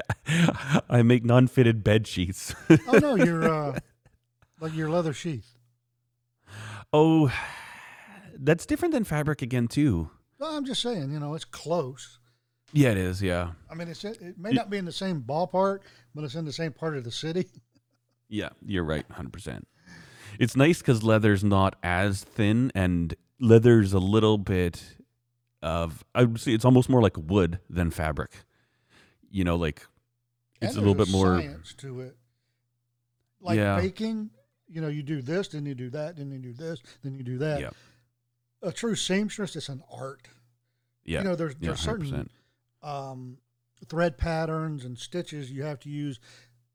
I 0.91 1.03
make 1.03 1.25
non-fitted 1.25 1.85
bed 1.85 2.09
sheets. 2.09 2.53
Oh 2.89 2.99
no, 2.99 3.15
your 3.15 3.49
uh, 3.49 3.79
like 4.61 4.75
your 4.75 4.91
leather 4.91 5.12
sheath. 5.12 5.55
oh, 6.93 7.33
that's 8.37 8.66
different 8.66 8.93
than 8.93 9.05
fabric 9.05 9.41
again 9.41 9.69
too. 9.69 10.11
No, 10.41 10.49
I'm 10.49 10.65
just 10.65 10.83
saying, 10.83 11.12
you 11.12 11.20
know, 11.20 11.35
it's 11.35 11.45
close. 11.45 12.19
Yeah, 12.73 12.91
it 12.91 12.97
is. 12.97 13.23
Yeah, 13.23 13.53
I 13.70 13.77
mean, 13.77 13.87
it's 13.87 14.05
it 14.05 14.37
may 14.37 14.51
not 14.51 14.69
be 14.69 14.79
in 14.79 14.85
the 14.85 14.91
same 14.91 15.23
ballpark, 15.23 15.83
but 16.12 16.25
it's 16.25 16.35
in 16.35 16.45
the 16.45 16.53
same 16.53 16.73
part 16.73 16.97
of 16.97 17.05
the 17.05 17.12
city. 17.12 17.47
yeah, 18.29 18.49
you're 18.66 18.83
right, 18.83 19.07
hundred 19.12 19.33
percent. 19.33 19.69
It's 20.41 20.57
nice 20.57 20.79
because 20.79 21.05
leather's 21.05 21.45
not 21.45 21.77
as 21.85 22.25
thin, 22.25 22.73
and 22.75 23.15
leather's 23.39 23.93
a 23.93 24.01
little 24.01 24.39
bit 24.39 24.97
of 25.62 26.05
I 26.16 26.25
would 26.25 26.41
say 26.41 26.53
it's 26.53 26.65
almost 26.65 26.89
more 26.89 27.01
like 27.01 27.16
wood 27.16 27.61
than 27.70 27.93
fabric. 27.93 28.33
You 29.31 29.45
know, 29.45 29.57
like 29.57 29.87
it's 30.61 30.75
And 30.75 30.79
a 30.79 30.81
little 30.81 30.95
bit 30.95 31.09
more. 31.11 31.41
science 31.41 31.75
to 31.75 32.01
it. 32.01 32.17
Like 33.41 33.57
Yeah. 33.57 33.81
baking, 33.81 34.31
you 34.67 34.81
know, 34.81 34.89
you 34.89 35.03
do 35.03 35.23
this, 35.23 35.49
then 35.49 35.65
you 35.67 35.75
do 35.75 35.91
that, 35.91 36.17
then 36.17 36.31
you 36.31 36.39
do 36.39 36.53
this, 36.53 36.81
then 37.03 37.15
you 37.15 37.23
do 37.23 37.39
that. 37.39 37.61
Yeah, 37.61 37.71
A 38.63 38.73
true 38.73 38.95
seamstress 38.97 39.55
is 39.57 39.69
an 39.69 39.83
art. 39.91 40.29
yeah, 41.05 41.19
You 41.21 41.25
know, 41.25 41.37
there's 41.37 41.55
yeah, 41.61 41.69
there's 41.69 41.81
certain 41.81 42.29
um, 42.83 43.39
thread 43.87 44.19
patterns 44.19 44.85
and 44.85 44.99
stitches 44.99 45.51
you 45.53 45.63
have 45.63 45.79
to 45.81 45.89
use 45.91 46.19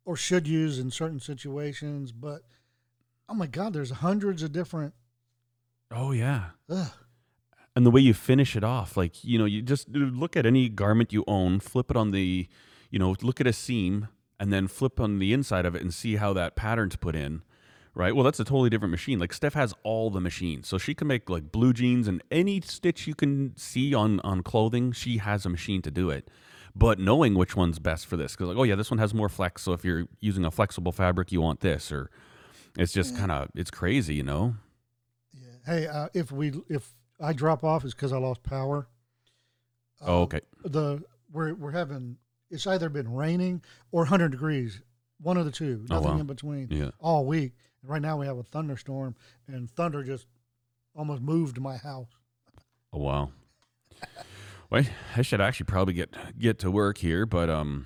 or 0.05 0.15
should 0.15 0.47
use 0.47 0.79
in 0.79 0.91
certain 0.91 1.19
situations, 1.19 2.11
but 2.11 2.43
oh 3.29 3.33
my 3.33 3.47
God, 3.47 3.73
there's 3.73 3.89
hundreds 3.91 4.41
of 4.43 4.51
different. 4.51 4.93
Oh 5.91 6.11
yeah. 6.11 6.51
Ugh, 6.69 6.91
and 7.75 7.85
the 7.85 7.91
way 7.91 8.01
you 8.01 8.13
finish 8.13 8.55
it 8.55 8.63
off 8.63 8.95
like 8.97 9.23
you 9.23 9.37
know 9.37 9.45
you 9.45 9.61
just 9.61 9.89
look 9.89 10.35
at 10.37 10.45
any 10.45 10.69
garment 10.69 11.11
you 11.13 11.23
own 11.27 11.59
flip 11.59 11.89
it 11.89 11.97
on 11.97 12.11
the 12.11 12.47
you 12.89 12.99
know 12.99 13.15
look 13.21 13.41
at 13.41 13.47
a 13.47 13.53
seam 13.53 14.07
and 14.39 14.51
then 14.51 14.67
flip 14.67 14.99
on 14.99 15.19
the 15.19 15.33
inside 15.33 15.65
of 15.65 15.75
it 15.75 15.81
and 15.81 15.93
see 15.93 16.17
how 16.17 16.33
that 16.33 16.55
pattern's 16.55 16.95
put 16.95 17.15
in 17.15 17.41
right? 17.95 18.15
Well 18.15 18.23
that's 18.23 18.39
a 18.39 18.43
totally 18.43 18.69
different 18.69 18.91
machine. 18.91 19.19
Like 19.19 19.33
steph 19.33 19.53
has 19.53 19.73
all 19.83 20.09
the 20.09 20.19
machines. 20.19 20.67
So 20.67 20.77
she 20.77 20.93
can 20.93 21.07
make 21.07 21.29
like 21.29 21.51
blue 21.51 21.73
jeans 21.73 22.07
and 22.07 22.21
any 22.31 22.61
stitch 22.61 23.07
you 23.07 23.15
can 23.15 23.55
see 23.57 23.93
on 23.93 24.19
on 24.21 24.43
clothing 24.43 24.91
she 24.91 25.17
has 25.17 25.45
a 25.45 25.49
machine 25.49 25.81
to 25.83 25.91
do 25.91 26.09
it. 26.09 26.29
But 26.75 26.97
knowing 26.99 27.35
which 27.35 27.55
one's 27.55 27.79
best 27.79 28.07
for 28.07 28.17
this 28.17 28.33
because 28.33 28.47
like 28.47 28.57
oh 28.57 28.63
yeah 28.63 28.75
this 28.75 28.89
one 28.89 28.97
has 28.97 29.13
more 29.13 29.29
flex 29.29 29.61
so 29.61 29.73
if 29.73 29.85
you're 29.85 30.07
using 30.19 30.45
a 30.45 30.51
flexible 30.51 30.91
fabric 30.91 31.31
you 31.31 31.41
want 31.41 31.59
this 31.59 31.91
or 31.91 32.09
it's 32.77 32.91
just 32.91 33.15
kind 33.15 33.31
of 33.31 33.49
it's 33.55 33.71
crazy 33.71 34.15
you 34.15 34.23
know? 34.23 34.55
Yeah. 35.33 35.49
Hey, 35.65 35.87
uh, 35.87 36.09
if 36.13 36.31
we 36.31 36.53
if 36.69 36.93
I 37.19 37.33
drop 37.33 37.63
off, 37.63 37.85
is 37.85 37.93
because 37.93 38.11
I 38.13 38.17
lost 38.17 38.43
power. 38.43 38.87
oh 40.01 40.15
Um, 40.17 40.21
okay 40.23 40.41
The 40.65 41.03
we're 41.31 41.53
we're 41.53 41.71
having 41.71 42.17
it's 42.49 42.67
either 42.67 42.89
been 42.89 43.11
raining 43.13 43.61
or 43.91 44.01
100 44.01 44.29
degrees, 44.29 44.81
one 45.19 45.37
of 45.37 45.45
the 45.45 45.51
two, 45.51 45.85
nothing 45.89 46.11
wow. 46.11 46.19
in 46.19 46.27
between. 46.27 46.67
yeah 46.69 46.91
all 46.99 47.25
week. 47.25 47.53
Right 47.85 48.01
now 48.01 48.17
we 48.17 48.25
have 48.27 48.37
a 48.37 48.43
thunderstorm, 48.43 49.15
and 49.47 49.69
thunder 49.69 50.03
just 50.03 50.27
almost 50.95 51.21
moved 51.21 51.59
my 51.59 51.77
house. 51.77 52.07
Oh 52.93 52.99
wow. 52.99 53.31
Well, 54.69 54.83
I 55.15 55.21
should 55.21 55.41
actually 55.41 55.65
probably 55.65 55.93
get 55.93 56.13
get 56.37 56.59
to 56.59 56.71
work 56.71 56.97
here, 56.97 57.25
but 57.25 57.49
um, 57.49 57.85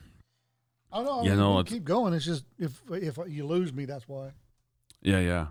I 0.92 0.98
don't 0.98 1.06
know. 1.06 1.24
Yeah, 1.24 1.34
I 1.34 1.36
no, 1.36 1.52
mean, 1.52 1.60
it's- 1.62 1.74
keep 1.74 1.84
going. 1.84 2.14
It's 2.14 2.26
just 2.26 2.46
if 2.58 2.82
if 2.92 3.18
you 3.28 3.46
lose 3.46 3.74
me, 3.74 3.86
that's 3.86 4.08
why. 4.08 4.32
yeah, 5.02 5.20
yeah. 5.20 5.48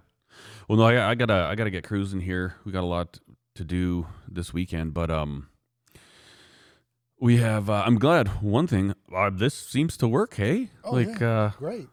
Well, 0.68 0.78
no, 0.78 0.84
I, 0.84 1.10
I 1.10 1.14
gotta 1.14 1.34
I 1.50 1.54
gotta 1.54 1.70
get 1.70 1.84
cruising 1.84 2.20
here. 2.20 2.54
We 2.64 2.72
got 2.72 2.82
a 2.82 2.86
lot 2.86 3.18
to 3.56 3.64
do 3.64 4.06
this 4.28 4.52
weekend, 4.52 4.94
but 4.94 5.10
um, 5.10 5.48
we 7.20 7.38
have. 7.38 7.68
Uh, 7.70 7.82
I'm 7.86 7.98
glad. 7.98 8.42
One 8.42 8.66
thing, 8.66 8.94
uh, 9.14 9.30
this 9.30 9.54
seems 9.54 9.96
to 9.98 10.08
work. 10.08 10.34
Hey, 10.34 10.70
Oh, 10.84 10.92
like 10.92 11.20
yeah. 11.20 11.30
uh, 11.30 11.50
Great. 11.58 11.88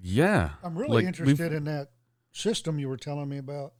yeah. 0.00 0.50
I'm 0.62 0.76
really 0.76 0.96
like, 0.96 1.04
interested 1.06 1.52
in 1.52 1.64
that 1.64 1.88
system 2.32 2.78
you 2.78 2.88
were 2.88 2.96
telling 2.96 3.28
me 3.28 3.38
about 3.38 3.72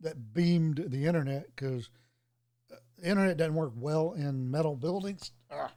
that 0.00 0.32
beamed 0.32 0.84
the 0.88 1.06
internet 1.06 1.46
because 1.54 1.90
the 2.68 3.08
internet 3.08 3.36
doesn't 3.36 3.54
work 3.54 3.72
well 3.76 4.12
in 4.12 4.50
metal 4.50 4.76
buildings. 4.76 5.32
Ah. 5.50 5.72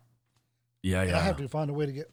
Yeah, 0.83 1.01
And 1.01 1.11
yeah. 1.11 1.17
I 1.17 1.21
have 1.21 1.37
to 1.37 1.47
find 1.47 1.69
a 1.69 1.73
way 1.73 1.85
to 1.85 1.91
get 1.91 2.11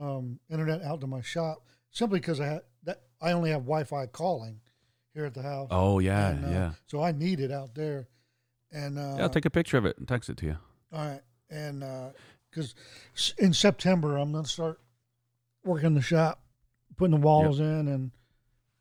um, 0.00 0.38
internet 0.50 0.82
out 0.82 1.00
to 1.00 1.06
my 1.06 1.20
shop 1.22 1.58
simply 1.90 2.20
because 2.20 2.40
I 2.40 2.46
had 2.46 2.60
that 2.84 3.02
I 3.20 3.32
only 3.32 3.50
have 3.50 3.62
Wi-Fi 3.62 4.06
calling 4.06 4.60
here 5.16 5.24
at 5.24 5.34
the 5.34 5.42
house. 5.42 5.68
Oh 5.70 5.98
yeah, 5.98 6.28
and, 6.28 6.44
uh, 6.44 6.48
yeah. 6.48 6.70
So 6.86 7.02
I 7.02 7.10
need 7.10 7.40
it 7.40 7.50
out 7.50 7.74
there, 7.74 8.06
and 8.70 8.98
uh, 8.98 9.14
Yeah, 9.16 9.22
I'll 9.22 9.30
take 9.30 9.46
a 9.46 9.50
picture 9.50 9.78
of 9.78 9.86
it 9.86 9.96
and 9.98 10.06
text 10.06 10.28
it 10.28 10.36
to 10.38 10.46
you. 10.46 10.58
all 10.92 11.04
right, 11.08 11.22
and 11.50 11.82
because 12.50 12.74
in 13.38 13.52
September 13.54 14.18
I'm 14.18 14.30
gonna 14.32 14.46
start 14.46 14.78
working 15.64 15.94
the 15.94 16.02
shop, 16.02 16.42
putting 16.96 17.18
the 17.18 17.24
walls 17.26 17.58
in 17.60 17.88
and 17.88 18.10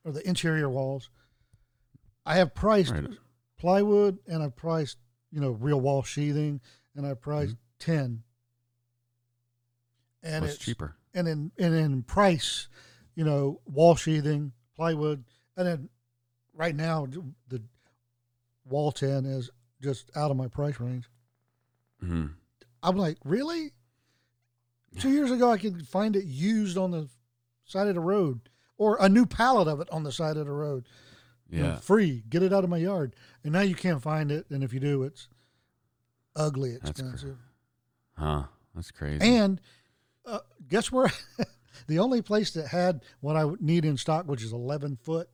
or 0.04 0.12
the 0.12 0.28
interior 0.28 0.70
walls. 0.70 1.10
I 2.28 2.36
have 2.36 2.54
priced 2.54 2.92
Right. 2.92 3.08
plywood 3.58 4.20
and 4.28 4.44
I've 4.44 4.56
priced 4.56 4.98
you 5.32 5.40
know 5.40 5.52
real 5.52 5.80
wall 5.80 6.04
sheathing 6.04 6.60
and 6.96 7.06
I 7.08 7.14
priced 7.14 7.56
tin. 7.80 8.24
And 10.22 10.42
What's 10.44 10.56
it's 10.56 10.66
cheaper? 10.66 10.96
and 11.14 11.28
in 11.28 11.52
and 11.58 11.74
in 11.74 12.04
price, 12.04 12.68
you 13.16 13.24
know, 13.24 13.62
wall 13.66 13.96
sheathing, 13.96 14.52
plywood, 14.76 15.24
and 15.56 15.68
then 15.68 15.90
right 16.56 16.76
now 16.76 17.06
the 17.50 17.62
wall 18.68 18.92
tin 18.92 19.26
is 19.26 19.50
just 19.82 20.10
out 20.16 20.32
of 20.32 20.38
my 20.38 20.48
price 20.48 20.80
range. 20.80 21.06
hmm 22.00 22.28
I'm 22.82 22.98
like, 22.98 23.18
really? 23.24 23.72
Two 25.00 25.10
years 25.10 25.32
ago, 25.32 25.52
I 25.52 25.58
could 25.58 25.88
find 25.88 26.16
it 26.16 26.24
used 26.26 26.78
on 26.78 26.92
the 26.92 27.10
side 27.66 27.88
of 27.88 27.96
the 27.96 28.00
road, 28.02 28.42
or 28.78 28.98
a 29.02 29.10
new 29.10 29.26
pallet 29.26 29.68
of 29.68 29.82
it 29.82 29.90
on 29.92 30.04
the 30.04 30.12
side 30.12 30.38
of 30.38 30.46
the 30.46 30.52
road, 30.52 30.88
you 31.50 31.62
know, 31.64 31.70
Yeah. 31.70 31.76
free. 31.80 32.24
Get 32.30 32.44
it 32.44 32.54
out 32.54 32.64
of 32.64 32.70
my 32.70 32.78
yard, 32.78 33.16
and 33.44 33.52
now 33.54 33.62
you 33.62 33.76
can't 33.76 34.02
find 34.02 34.32
it. 34.32 34.50
And 34.52 34.64
if 34.64 34.72
you 34.72 34.80
do, 34.80 35.02
it's 35.04 35.28
ugly 36.36 36.74
That's 36.78 36.92
expensive. 36.92 37.38
Huh. 38.18 38.44
That's 38.76 38.92
crazy. 38.92 39.26
And 39.26 39.60
uh, 40.26 40.40
guess 40.70 40.92
where? 40.92 41.12
the 41.88 42.00
only 42.00 42.22
place 42.22 42.52
that 42.52 42.68
had 42.68 43.04
what 43.20 43.36
I 43.36 43.46
would 43.46 43.62
need 43.62 43.84
in 43.84 43.98
stock, 43.98 44.28
which 44.28 44.44
is 44.44 44.54
11 44.54 44.98
foot. 44.98 45.28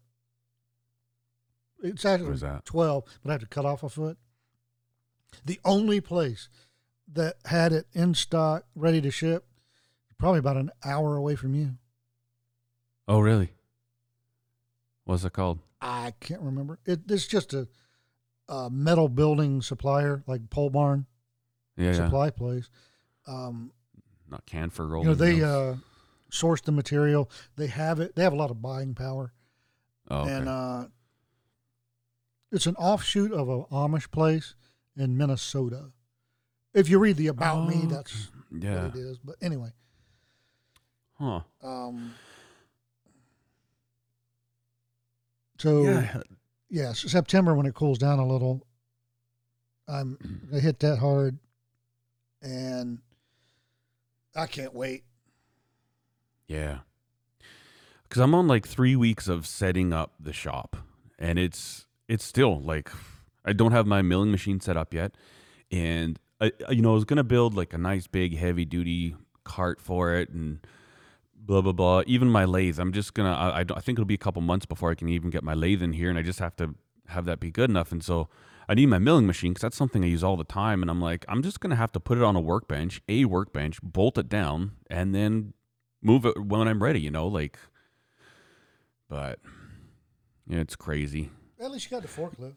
It's 1.81 2.05
actually? 2.05 2.37
12, 2.65 3.03
but 3.23 3.29
I 3.29 3.33
have 3.33 3.41
to 3.41 3.47
cut 3.47 3.65
off 3.65 3.83
a 3.83 3.89
foot. 3.89 4.17
The 5.45 5.59
only 5.65 6.01
place 6.01 6.49
that 7.11 7.35
had 7.45 7.71
it 7.73 7.87
in 7.93 8.13
stock, 8.13 8.65
ready 8.75 9.01
to 9.01 9.11
ship, 9.11 9.45
probably 10.17 10.39
about 10.39 10.57
an 10.57 10.71
hour 10.85 11.15
away 11.15 11.35
from 11.35 11.55
you. 11.55 11.75
oh 13.07 13.19
really? 13.19 13.51
What's 15.05 15.23
it 15.25 15.33
called? 15.33 15.59
I 15.81 16.13
can't 16.19 16.41
remember. 16.41 16.79
It, 16.85 17.01
it's 17.09 17.25
just 17.25 17.53
a, 17.53 17.67
a 18.47 18.69
metal 18.69 19.09
building 19.09 19.61
supplier, 19.61 20.23
like 20.27 20.49
pole 20.49 20.69
barn 20.69 21.07
Yeah, 21.75 21.87
yeah. 21.87 21.93
supply 21.93 22.29
place. 22.29 22.69
Um, 23.25 23.71
Not 24.29 24.45
Canfor 24.45 24.99
you 24.99 25.05
know 25.05 25.15
they 25.15 25.41
uh 25.43 25.75
source 26.29 26.61
the 26.61 26.71
material 26.71 27.29
they 27.57 27.67
have 27.67 27.99
it 27.99 28.15
they 28.15 28.23
have 28.23 28.31
a 28.31 28.37
lot 28.37 28.49
of 28.51 28.61
buying 28.61 28.95
power 28.95 29.33
oh, 30.09 30.21
okay. 30.21 30.31
and 30.33 30.47
uh 30.47 30.85
it's 32.51 32.65
an 32.65 32.75
offshoot 32.75 33.31
of 33.31 33.47
a 33.49 33.63
amish 33.65 34.09
place 34.11 34.55
in 34.97 35.17
minnesota 35.17 35.91
if 36.73 36.89
you 36.89 36.99
read 36.99 37.17
the 37.17 37.27
about 37.27 37.67
me 37.67 37.83
Oh, 37.85 37.87
that's 37.87 38.29
yeah. 38.51 38.83
what 38.87 38.95
it 38.95 38.99
is 38.99 39.17
but 39.19 39.35
anyway 39.41 39.69
Huh. 41.17 41.41
um 41.63 42.13
so 45.59 45.83
Yeah. 45.83 46.21
yeah, 46.69 46.93
september 46.93 47.53
when 47.55 47.65
it 47.65 47.73
cools 47.75 47.97
down 47.97 48.19
a 48.19 48.25
little 48.27 48.65
i'm 49.87 50.17
gonna 50.49 50.61
hit 50.61 50.79
that 50.79 50.97
hard 50.97 51.37
and 52.41 52.99
i 54.35 54.45
can't 54.47 54.73
wait 54.73 55.03
Yeah. 56.47 56.79
Cuz 58.09 58.19
I'm 58.21 58.35
on 58.35 58.45
like 58.45 58.67
3 58.67 58.95
weeks 58.97 59.29
of 59.29 59.47
setting 59.47 59.93
up 59.93 60.11
the 60.19 60.33
shop 60.33 60.75
and 61.17 61.39
it's 61.39 61.87
it's 62.07 62.23
still 62.23 62.61
like 62.61 62.91
I 63.45 63.53
don't 63.53 63.71
have 63.71 63.87
my 63.87 64.01
milling 64.01 64.31
machine 64.31 64.59
set 64.59 64.77
up 64.77 64.93
yet 64.93 65.13
and 65.71 66.19
I 66.39 66.51
I- 66.67 66.71
you 66.71 66.81
know 66.81 66.91
I 66.91 66.95
was 66.95 67.05
to 67.17 67.23
build 67.23 67.55
like 67.55 67.73
a 67.73 67.77
nice 67.77 68.07
big 68.07 68.37
heavy 68.37 68.65
duty 68.65 69.15
cart 69.43 69.81
for 69.81 70.13
it 70.15 70.29
and 70.29 70.65
blah 71.35 71.61
blah 71.61 71.71
blah 71.71 72.03
even 72.05 72.29
my 72.29 72.45
lathe 72.45 72.79
I'm 72.79 72.91
just 72.93 73.13
to 73.15 73.23
I 73.23 73.59
I 73.61 73.79
think 73.81 73.97
it'll 73.97 74.05
be 74.05 74.15
a 74.15 74.25
couple 74.25 74.41
months 74.41 74.65
before 74.65 74.91
I 74.91 74.95
can 74.95 75.09
even 75.09 75.29
get 75.29 75.43
my 75.43 75.53
lathe 75.53 75.81
in 75.81 75.93
here 75.93 76.09
and 76.09 76.17
I 76.17 76.21
just 76.21 76.39
have 76.39 76.55
to 76.57 76.75
have 77.07 77.25
that 77.25 77.39
be 77.39 77.51
good 77.51 77.69
enough 77.69 77.91
and 77.91 78.03
so 78.03 78.29
I 78.69 78.73
need 78.73 78.85
my 78.85 78.99
milling 78.99 79.27
machine 79.27 79.51
because 79.51 79.63
that's 79.63 79.75
something 79.75 80.01
I 80.01 80.07
use 80.07 80.23
all 80.23 80.37
the 80.37 80.45
time. 80.45 80.81
And 80.81 80.89
I'm 80.89 81.01
like, 81.01 81.25
I'm 81.27 81.43
just 81.43 81.59
gonna 81.59 81.75
have 81.75 81.91
to 81.91 81.99
put 81.99 82.17
it 82.17 82.23
on 82.23 82.37
a 82.37 82.39
workbench, 82.39 83.01
a 83.09 83.25
workbench, 83.25 83.81
bolt 83.81 84.17
it 84.17 84.29
down, 84.29 84.73
and 84.89 85.13
then 85.13 85.53
move 86.01 86.25
it 86.25 86.37
when 86.37 86.69
I'm 86.69 86.81
ready. 86.81 87.01
You 87.01 87.11
know, 87.11 87.27
like. 87.27 87.57
But 89.09 89.39
yeah, 90.47 90.59
it's 90.59 90.77
crazy. 90.77 91.31
At 91.61 91.71
least 91.71 91.89
you 91.89 91.91
got 91.97 92.01
the 92.01 92.07
forklift 92.07 92.55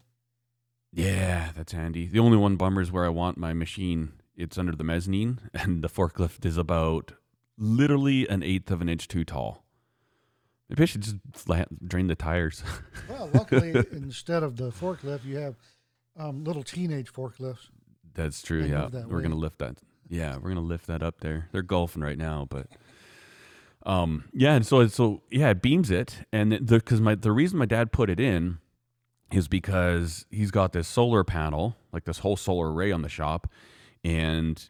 Yeah, 0.92 1.50
that's 1.56 1.72
handy. 1.72 2.06
The 2.06 2.20
only 2.20 2.36
one 2.36 2.56
bummer 2.56 2.80
is 2.80 2.90
where 2.90 3.04
I 3.04 3.10
want 3.10 3.36
my 3.38 3.52
machine. 3.52 4.12
It's 4.36 4.58
under 4.58 4.74
the 4.74 4.84
mezzanine, 4.84 5.40
and 5.54 5.82
the 5.82 5.88
forklift 5.88 6.44
is 6.44 6.56
about 6.56 7.12
literally 7.56 8.26
an 8.28 8.42
eighth 8.42 8.70
of 8.70 8.80
an 8.80 8.88
inch 8.88 9.06
too 9.08 9.24
tall. 9.24 9.64
Maybe 10.68 10.82
I 10.82 10.86
should 10.86 11.02
just 11.02 11.16
flat, 11.34 11.68
drain 11.86 12.06
the 12.06 12.14
tires. 12.14 12.62
Well, 13.08 13.28
luckily, 13.34 13.74
instead 13.92 14.42
of 14.42 14.56
the 14.56 14.70
forklift, 14.70 15.24
you 15.24 15.36
have 15.36 15.56
um, 16.16 16.42
little 16.42 16.62
teenage 16.62 17.12
forklifts. 17.12 17.68
That's 18.14 18.40
true. 18.40 18.62
They 18.62 18.70
yeah, 18.70 18.88
that 18.90 19.08
we're 19.08 19.20
gonna 19.20 19.34
lift 19.34 19.58
that. 19.58 19.76
Yeah, 20.08 20.36
we're 20.36 20.48
gonna 20.48 20.60
lift 20.60 20.86
that 20.86 21.02
up 21.02 21.20
there. 21.20 21.48
They're 21.52 21.62
golfing 21.62 22.02
right 22.02 22.16
now, 22.16 22.46
but 22.48 22.68
um, 23.84 24.24
yeah. 24.32 24.54
And 24.54 24.66
so 24.66 24.86
so 24.86 25.22
yeah, 25.30 25.50
it 25.50 25.60
beams 25.60 25.90
it, 25.90 26.24
and 26.32 26.66
because 26.66 27.00
my 27.00 27.14
the 27.14 27.32
reason 27.32 27.58
my 27.58 27.66
dad 27.66 27.92
put 27.92 28.08
it 28.08 28.18
in 28.18 28.58
is 29.36 29.48
because 29.48 30.26
he's 30.30 30.50
got 30.50 30.72
this 30.72 30.88
solar 30.88 31.24
panel, 31.24 31.76
like 31.92 32.04
this 32.04 32.18
whole 32.20 32.36
solar 32.36 32.72
array 32.72 32.92
on 32.92 33.02
the 33.02 33.08
shop, 33.08 33.48
and 34.04 34.68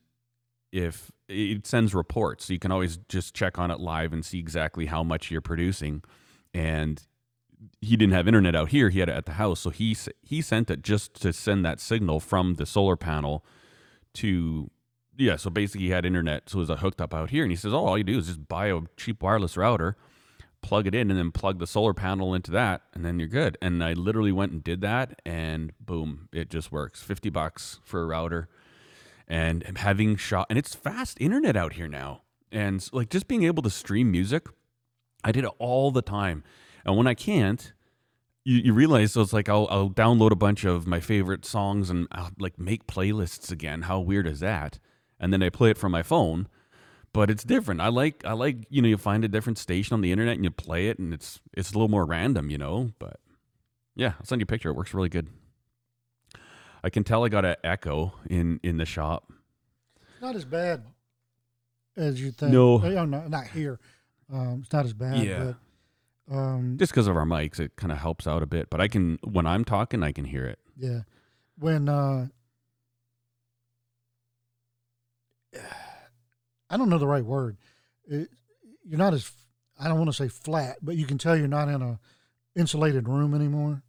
if 0.73 1.11
it 1.29 1.67
sends 1.67 1.95
reports, 1.95 2.47
so 2.47 2.53
you 2.53 2.59
can 2.59 2.73
always 2.73 2.99
just 3.09 3.35
check 3.35 3.59
on 3.59 3.71
it 3.71 3.81
live 3.81 4.13
and 4.13 4.25
see 4.25 4.39
exactly 4.39 4.87
how 4.87 5.03
much 5.03 5.31
you're 5.31 5.41
producing, 5.41 6.03
and 6.53 7.03
he 7.81 7.97
didn't 7.97 8.13
have 8.13 8.27
internet 8.27 8.57
out 8.57 8.71
here; 8.71 8.91
he 8.91 9.01
had 9.01 9.09
it 9.09 9.17
at 9.17 9.27
the 9.27 9.33
house, 9.33 9.61
so 9.61 9.71
he 9.71 9.97
he 10.23 10.41
sent 10.41 10.71
it 10.71 10.83
just 10.83 11.15
to 11.23 11.33
send 11.33 11.65
that 11.65 11.81
signal 11.81 12.21
from 12.21 12.55
the 12.55 12.67
solar 12.67 12.97
panel 12.97 13.45
to 14.15 14.71
yeah. 15.17 15.37
So 15.37 15.51
basically, 15.51 15.87
he 15.87 15.91
had 15.91 16.05
internet, 16.05 16.49
so 16.51 16.59
it 16.59 16.69
was 16.69 16.81
hooked 16.81 17.01
up 17.01 17.15
out 17.15 17.31
here, 17.31 17.43
and 17.43 17.53
he 17.53 17.57
says, 17.57 17.73
"Oh, 17.73 17.85
all 17.85 17.99
you 17.99 18.05
do 18.05 18.19
is 18.19 18.27
just 18.27 18.49
buy 18.49 18.69
a 18.69 18.81
cheap 18.97 19.23
wireless 19.23 19.57
router." 19.57 19.97
Plug 20.65 20.87
it 20.87 20.95
in 20.95 21.11
and 21.11 21.19
then 21.19 21.31
plug 21.31 21.59
the 21.59 21.67
solar 21.67 21.93
panel 21.93 22.33
into 22.35 22.51
that 22.51 22.83
and 22.95 23.05
then 23.05 23.19
you're 23.19 23.29
good. 23.29 23.59
And 23.61 23.85
i 23.85 23.93
literally 23.93 24.33
went 24.33 24.53
and 24.53 24.65
did 24.65 24.81
that 24.81 25.21
and 25.25 25.73
boom 25.79 26.29
it 26.33 26.49
just 26.49 26.73
works. 26.73 27.03
50 27.03 27.29
bucks 27.31 27.81
for 27.85 28.03
a 28.03 28.07
router. 28.07 28.49
And 29.29 29.63
having 29.79 30.17
shot 30.17 30.47
and 30.49 30.59
it's 30.59 30.75
fast 30.75 31.19
internet 31.21 31.57
out 31.57 31.75
here 31.75 31.89
now. 31.89 32.23
And 32.51 32.87
like 32.93 33.11
just 33.11 33.29
being 33.29 33.45
able 33.45 33.63
to 33.63 33.71
stream 33.71 34.11
music 34.11 34.47
i 35.23 35.33
did 35.33 35.45
it 35.45 35.51
all 35.59 35.91
the 35.91 36.03
time. 36.03 36.43
And 36.85 36.97
when 36.97 37.07
i 37.07 37.15
can't 37.15 37.73
you, 38.45 38.59
you 38.59 38.73
realize 38.75 39.13
so 39.13 39.23
it's 39.23 39.33
like 39.33 39.49
I'll, 39.49 39.67
I'll 39.71 39.91
download 39.91 40.31
a 40.31 40.37
bunch 40.37 40.65
of 40.65 40.87
my 40.87 41.01
favorite 41.01 41.45
songs 41.45 41.91
and 41.91 42.09
I'll 42.11 42.31
like 42.39 42.59
make 42.59 42.87
playlists 42.87 43.51
again. 43.51 43.83
How 43.83 44.01
weird 44.01 44.27
is 44.27 44.41
that? 44.41 44.79
And 45.21 45.33
then 45.33 45.43
i 45.43 45.51
play 45.51 45.71
it 45.71 45.79
from 45.79 45.93
my 45.93 46.03
phone 46.03 46.49
but 47.15 47.31
it's 47.31 47.45
different. 47.45 47.81
I 47.81 47.89
like 47.89 48.23
I 48.27 48.33
like 48.35 48.67
you 48.69 48.83
know 48.83 48.89
you 48.89 48.99
find 48.99 49.25
a 49.25 49.29
different 49.29 49.57
station 49.57 49.95
on 49.95 50.03
the 50.03 50.13
internet 50.13 50.35
and 50.35 50.45
you 50.45 50.51
play 50.51 50.89
it 50.89 50.99
and 50.99 51.15
it's 51.15 51.41
it's 51.55 51.71
a 51.71 51.73
little 51.73 51.89
more 51.89 52.05
random, 52.05 52.51
you 52.51 52.59
know. 52.59 52.91
But 52.99 53.19
yeah, 53.97 54.13
I'll 54.21 54.27
send 54.27 54.41
you 54.41 54.45
a 54.45 54.47
picture. 54.47 54.69
It 54.69 54.75
works 54.75 54.93
really 54.93 55.09
good. 55.09 55.29
I 56.83 56.91
can 56.91 57.03
tell 57.05 57.25
I 57.25 57.31
got 57.31 57.47
an 57.47 57.57
echo 57.65 58.13
in 58.29 58.61
in 58.63 58.77
the 58.77 58.85
shop. 58.85 59.33
Not 60.21 60.37
as 60.37 60.45
bad 60.45 60.85
as 61.97 62.21
you 62.21 62.31
think. 62.31 62.53
No. 62.53 62.83
Oh, 62.83 63.05
no, 63.05 63.27
not 63.29 63.47
here. 63.49 63.79
Um, 64.33 64.61
it's 64.63 64.73
not 64.73 64.85
as 64.85 64.93
bad. 64.93 65.23
Yeah. 65.25 65.53
But, 66.29 66.37
um, 66.37 66.77
Just 66.79 66.93
because 66.93 67.07
of 67.07 67.17
our 67.17 67.27
mics, 67.27 67.61
it 67.61 67.77
kind 67.77 67.93
of 67.93 67.99
helps 67.99 68.27
out 68.27 68.43
a 68.43 68.47
bit. 68.47 68.69
But 68.71 68.81
I 68.81 68.89
can 68.89 69.19
when 69.23 69.47
I'm 69.47 69.65
talking, 69.65 70.03
I 70.03 70.13
can 70.13 70.25
hear 70.25 70.45
it. 70.45 70.59
yeah. 70.77 71.01
When 71.59 71.89
uh, 71.89 72.27
I 76.75 76.77
don't 76.77 76.89
know 76.89 76.99
the 76.99 77.07
right 77.07 77.25
word. 77.25 77.57
It, 78.09 78.31
you're 78.85 78.99
not 78.99 79.15
as 79.15 79.31
I 79.79 79.87
don't 79.87 79.97
want 79.97 80.11
to 80.11 80.17
say 80.17 80.27
flat, 80.29 80.79
but 80.83 80.97
you 80.97 81.07
can 81.07 81.19
tell 81.19 81.37
you're 81.37 81.47
not 81.47 81.69
in 81.69 81.81
a 81.83 82.01
insulated 82.57 83.09
room 83.09 83.33
anymore. 83.33 83.85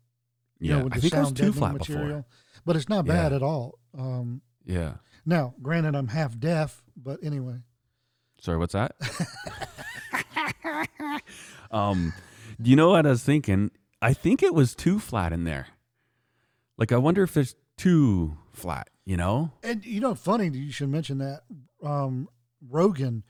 you 0.60 0.70
Yeah, 0.70 0.78
know, 0.78 0.84
with 0.86 0.94
I 0.94 0.98
think 1.00 1.16
I 1.16 1.22
was 1.22 1.32
too 1.32 1.52
flat 1.52 1.74
material. 1.74 2.06
before. 2.06 2.26
But 2.64 2.76
it's 2.76 2.88
not 2.88 3.06
bad 3.08 3.32
Yeah. 3.32 3.38
at 3.38 3.42
all. 3.44 3.80
Um, 3.98 4.42
Yeah. 4.66 4.98
now, 5.26 5.56
granted, 5.64 5.96
I'm 5.96 6.10
half 6.10 6.38
deaf, 6.38 6.84
but 6.96 7.20
anyway. 7.24 7.64
Sorry, 8.40 8.60
what's 8.60 8.74
that? 8.74 8.96
um, 11.72 12.14
do 12.62 12.70
you 12.70 12.76
know 12.76 12.90
what 12.92 13.08
I 13.08 13.10
was 13.10 13.24
thinking? 13.24 13.72
I 14.02 14.14
think 14.14 14.44
it 14.44 14.54
was 14.54 14.76
too 14.76 15.00
flat 15.00 15.34
in 15.34 15.44
there. 15.44 15.68
Like, 16.78 16.92
I 16.92 16.98
wonder 16.98 17.24
if 17.24 17.36
it's 17.36 17.56
too 17.78 18.38
flat. 18.54 18.90
You 19.06 19.18
know? 19.18 19.52
And 19.64 19.86
you 19.86 20.00
know, 20.02 20.16
funny 20.16 20.50
you 20.50 20.72
should 20.72 20.90
mention 20.90 21.20
that. 21.20 21.42
Um, 21.84 22.28
Rogan 22.70 23.24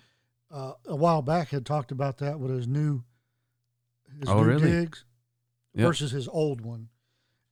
uh, 0.52 0.74
a 0.86 0.96
while 0.96 1.22
back 1.22 1.50
had 1.50 1.66
talked 1.66 1.92
about 1.92 2.18
that 2.20 2.40
with 2.40 2.52
his 2.52 2.68
new 2.68 3.04
his 4.20 4.30
Oh, 4.30 4.42
new 4.42 4.48
really? 4.50 4.72
digs 4.72 5.04
Yep. 5.74 5.88
versus 5.88 6.12
his 6.12 6.28
old 6.30 6.62
one. 6.62 6.90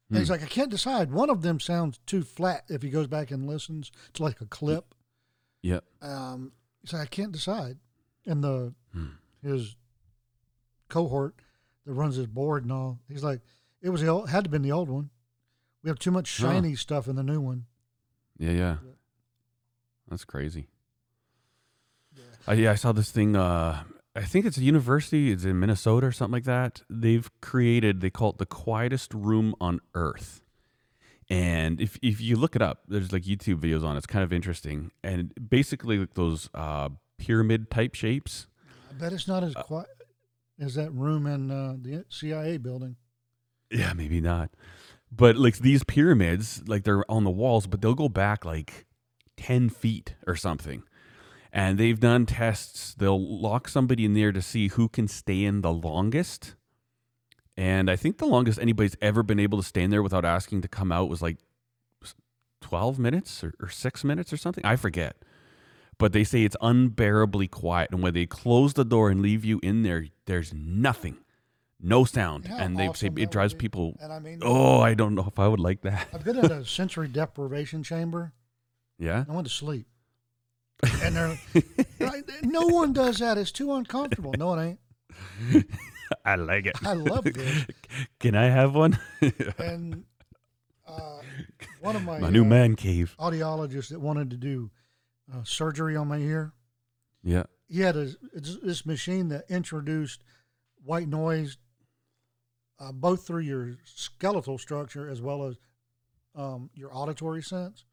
And 0.09 0.19
he's 0.19 0.27
Hmm. 0.27 0.33
like, 0.33 0.43
I 0.43 0.47
can't 0.47 0.69
decide. 0.71 1.11
One 1.11 1.29
of 1.29 1.41
them 1.41 1.59
sounds 1.59 1.99
too 2.05 2.23
flat 2.23 2.65
if 2.69 2.81
he 2.83 2.89
goes 2.89 3.07
back 3.07 3.31
and 3.31 3.45
listens. 3.47 3.91
It's 4.09 4.19
like 4.19 4.39
a 4.39 4.45
clip. 4.45 4.93
Yeah. 5.61 5.79
Um, 6.01 6.53
he's 6.81 6.93
like, 6.93 7.01
I 7.01 7.05
can't 7.07 7.31
decide. 7.31 7.79
And 8.25 8.43
the 8.43 8.73
Hmm. 8.93 9.07
his 9.41 9.75
cohort 10.87 11.35
that 11.85 11.93
runs 11.93 12.15
his 12.15 12.27
board 12.27 12.63
and 12.63 12.71
all, 12.71 12.99
he's 13.09 13.23
like, 13.23 13.41
it 13.81 13.89
was 13.89 14.01
the 14.01 14.07
old, 14.07 14.29
had 14.29 14.43
to 14.45 14.49
been 14.49 14.61
the 14.61 14.71
old 14.71 14.89
one. 14.89 15.09
We 15.81 15.89
have 15.89 15.99
too 15.99 16.11
much 16.11 16.37
Huh. 16.37 16.47
shiny 16.53 16.75
stuff 16.75 17.07
in 17.09 17.15
the 17.17 17.23
new 17.23 17.41
one. 17.41 17.65
Yeah. 18.37 18.51
Yeah. 18.51 18.77
That's 20.07 20.23
crazy. 20.25 20.67
Yeah. 22.47 22.53
Uh, 22.53 22.55
yeah, 22.55 22.71
I 22.71 22.75
saw 22.75 22.91
this 22.91 23.11
thing. 23.11 23.35
Uh, 23.35 23.83
I 24.15 24.21
think 24.23 24.45
it's 24.45 24.57
a 24.57 24.63
university. 24.63 25.31
It's 25.31 25.43
in 25.43 25.59
Minnesota 25.59 26.07
or 26.07 26.11
something 26.11 26.33
like 26.33 26.43
that. 26.43 26.83
They've 26.89 27.29
created. 27.41 28.01
They 28.01 28.09
call 28.09 28.31
it 28.31 28.37
the 28.37 28.45
quietest 28.45 29.13
room 29.13 29.55
on 29.59 29.79
Earth. 29.95 30.41
And 31.29 31.81
if 31.81 31.97
if 32.01 32.21
you 32.21 32.35
look 32.35 32.55
it 32.55 32.61
up, 32.61 32.83
there's 32.87 33.11
like 33.11 33.23
YouTube 33.23 33.59
videos 33.59 33.83
on 33.83 33.95
it. 33.95 33.99
It's 33.99 34.07
kind 34.07 34.23
of 34.23 34.33
interesting. 34.33 34.91
And 35.03 35.33
basically, 35.49 35.97
like 35.97 36.13
those 36.13 36.49
uh, 36.53 36.89
pyramid 37.17 37.71
type 37.71 37.95
shapes. 37.95 38.47
I 38.89 38.93
bet 38.93 39.13
it's 39.13 39.27
not 39.27 39.43
as 39.43 39.53
quiet 39.55 39.87
as 40.59 40.75
that 40.75 40.91
room 40.91 41.25
in 41.25 41.49
uh, 41.49 41.75
the 41.79 42.05
CIA 42.09 42.57
building. 42.57 42.97
Yeah, 43.71 43.93
maybe 43.93 44.21
not. 44.21 44.51
But 45.11 45.37
like 45.37 45.57
these 45.57 45.83
pyramids, 45.83 46.61
like 46.67 46.83
they're 46.83 47.09
on 47.09 47.23
the 47.23 47.31
walls, 47.31 47.65
but 47.67 47.81
they'll 47.81 47.95
go 47.95 48.09
back 48.09 48.45
like 48.45 48.85
10 49.37 49.69
feet 49.69 50.15
or 50.27 50.35
something. 50.35 50.83
And 51.55 51.77
they've 51.77 51.99
done 51.99 52.25
tests. 52.25 52.95
They'll 52.95 53.23
lock 53.39 53.67
somebody 53.67 54.05
in 54.05 54.15
there 54.15 54.31
to 54.31 54.41
see 54.41 54.69
who 54.69 54.89
can 54.89 55.07
stay 55.07 55.43
in 55.43 55.61
the 55.61 55.71
longest. 55.71 56.55
And 57.55 57.91
I 57.91 57.95
think 57.95 58.17
the 58.17 58.25
longest 58.25 58.57
anybody's 58.59 58.97
ever 59.01 59.21
been 59.21 59.39
able 59.39 59.59
to 59.59 59.63
stay 59.63 59.83
in 59.83 59.91
there 59.91 60.01
without 60.01 60.25
asking 60.25 60.61
to 60.63 60.67
come 60.67 60.91
out 60.91 61.09
was 61.09 61.21
like 61.21 61.37
12 62.61 62.97
minutes 62.97 63.43
or, 63.43 63.53
or 63.61 63.69
six 63.69 64.03
minutes 64.03 64.33
or 64.33 64.37
something. 64.37 64.65
I 64.65 64.75
forget. 64.75 65.15
But 65.99 66.11
they 66.11 66.23
say 66.23 66.43
it's 66.43 66.57
unbearably 66.59 67.47
quiet. 67.47 67.91
And 67.91 68.01
when 68.01 68.15
they 68.15 68.25
close 68.25 68.73
the 68.73 68.83
door 68.83 69.11
and 69.11 69.21
leave 69.21 69.45
you 69.45 69.59
in 69.61 69.83
there, 69.83 70.07
there's 70.25 70.55
nothing, 70.55 71.17
no 71.79 72.03
sound. 72.03 72.47
How 72.47 72.57
and 72.57 72.77
they 72.77 72.87
awesome 72.87 73.15
say 73.15 73.21
it 73.21 73.29
drives 73.29 73.53
people 73.53 73.95
And 74.01 74.11
I 74.11 74.17
mean, 74.17 74.39
Oh, 74.41 74.79
I 74.79 74.95
don't 74.95 75.13
know 75.13 75.25
if 75.27 75.37
I 75.37 75.47
would 75.47 75.59
like 75.59 75.81
that. 75.81 76.07
I've 76.11 76.23
been 76.23 76.39
in 76.39 76.51
a 76.51 76.65
sensory 76.65 77.07
deprivation 77.07 77.83
chamber. 77.83 78.33
Yeah. 78.99 79.25
I 79.27 79.33
went 79.33 79.47
to 79.47 79.53
sleep. 79.53 79.87
And 81.01 81.15
they're 81.15 81.37
like, 81.99 82.29
no 82.43 82.61
one 82.67 82.93
does 82.93 83.19
that. 83.19 83.37
It's 83.37 83.51
too 83.51 83.73
uncomfortable. 83.73 84.33
No, 84.37 84.53
it 84.59 84.77
ain't. 85.53 85.65
I 86.25 86.35
like 86.35 86.65
it. 86.65 86.75
I 86.85 86.93
love 86.93 87.23
this. 87.23 87.65
Can 88.19 88.35
I 88.35 88.45
have 88.45 88.75
one? 88.75 88.99
And 89.57 90.03
uh, 90.87 91.19
one 91.81 91.95
of 91.95 92.03
my, 92.03 92.19
My 92.19 92.29
new 92.29 92.41
uh, 92.43 92.47
man 92.47 92.75
cave. 92.75 93.15
audiologists 93.19 93.89
that 93.89 93.99
wanted 93.99 94.29
to 94.31 94.37
do 94.37 94.69
uh, 95.33 95.43
surgery 95.43 95.95
on 95.95 96.07
my 96.07 96.17
ear, 96.17 96.53
Yeah. 97.23 97.43
he 97.67 97.79
had 97.81 97.95
a, 97.95 98.09
this 98.33 98.85
machine 98.85 99.29
that 99.29 99.45
introduced 99.49 100.23
white 100.83 101.07
noise 101.07 101.57
uh, 102.79 102.91
both 102.91 103.25
through 103.25 103.41
your 103.43 103.77
skeletal 103.85 104.57
structure 104.57 105.09
as 105.09 105.21
well 105.21 105.45
as 105.45 105.55
um, 106.35 106.69
your 106.75 106.89
auditory 106.93 107.41
sense. 107.41 107.85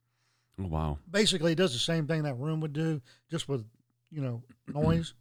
Oh, 0.62 0.66
wow. 0.66 0.98
Basically, 1.10 1.52
it 1.52 1.56
does 1.56 1.72
the 1.72 1.78
same 1.78 2.06
thing 2.06 2.22
that 2.24 2.34
room 2.34 2.60
would 2.60 2.72
do, 2.72 3.00
just 3.30 3.48
with 3.48 3.64
you 4.10 4.20
know 4.22 4.42
noise. 4.74 5.14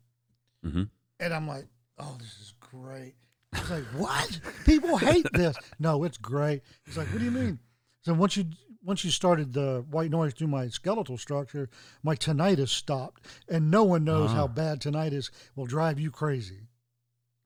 hmm 0.64 0.84
And 1.20 1.34
I'm 1.34 1.48
like, 1.48 1.66
oh, 1.98 2.16
this 2.20 2.38
is 2.42 2.54
great. 2.60 3.16
He's 3.56 3.70
like, 3.72 3.84
what? 3.96 4.40
People 4.66 4.98
hate 4.98 5.26
this. 5.34 5.56
No, 5.80 6.04
it's 6.04 6.18
great. 6.18 6.62
He's 6.86 6.98
like, 6.98 7.08
what 7.08 7.20
do 7.20 7.26
you 7.26 7.32
mean? 7.32 7.60
So 8.02 8.14
once 8.14 8.36
you 8.38 8.46
once 8.84 9.04
you 9.04 9.12
started 9.12 9.54
the 9.54 9.86
white 9.90 10.10
noise 10.12 10.34
through 10.34 10.48
my 10.48 10.68
skeletal 10.70 11.18
structure, 11.18 11.70
my 12.04 12.16
tinnitus 12.16 12.70
stopped, 12.70 13.26
and 13.50 13.70
no 13.72 13.84
one 13.84 14.04
knows 14.04 14.30
Ah. 14.32 14.36
how 14.36 14.48
bad 14.48 14.82
tinnitus 14.82 15.30
will 15.56 15.66
drive 15.66 16.00
you 16.00 16.12
crazy. 16.12 16.68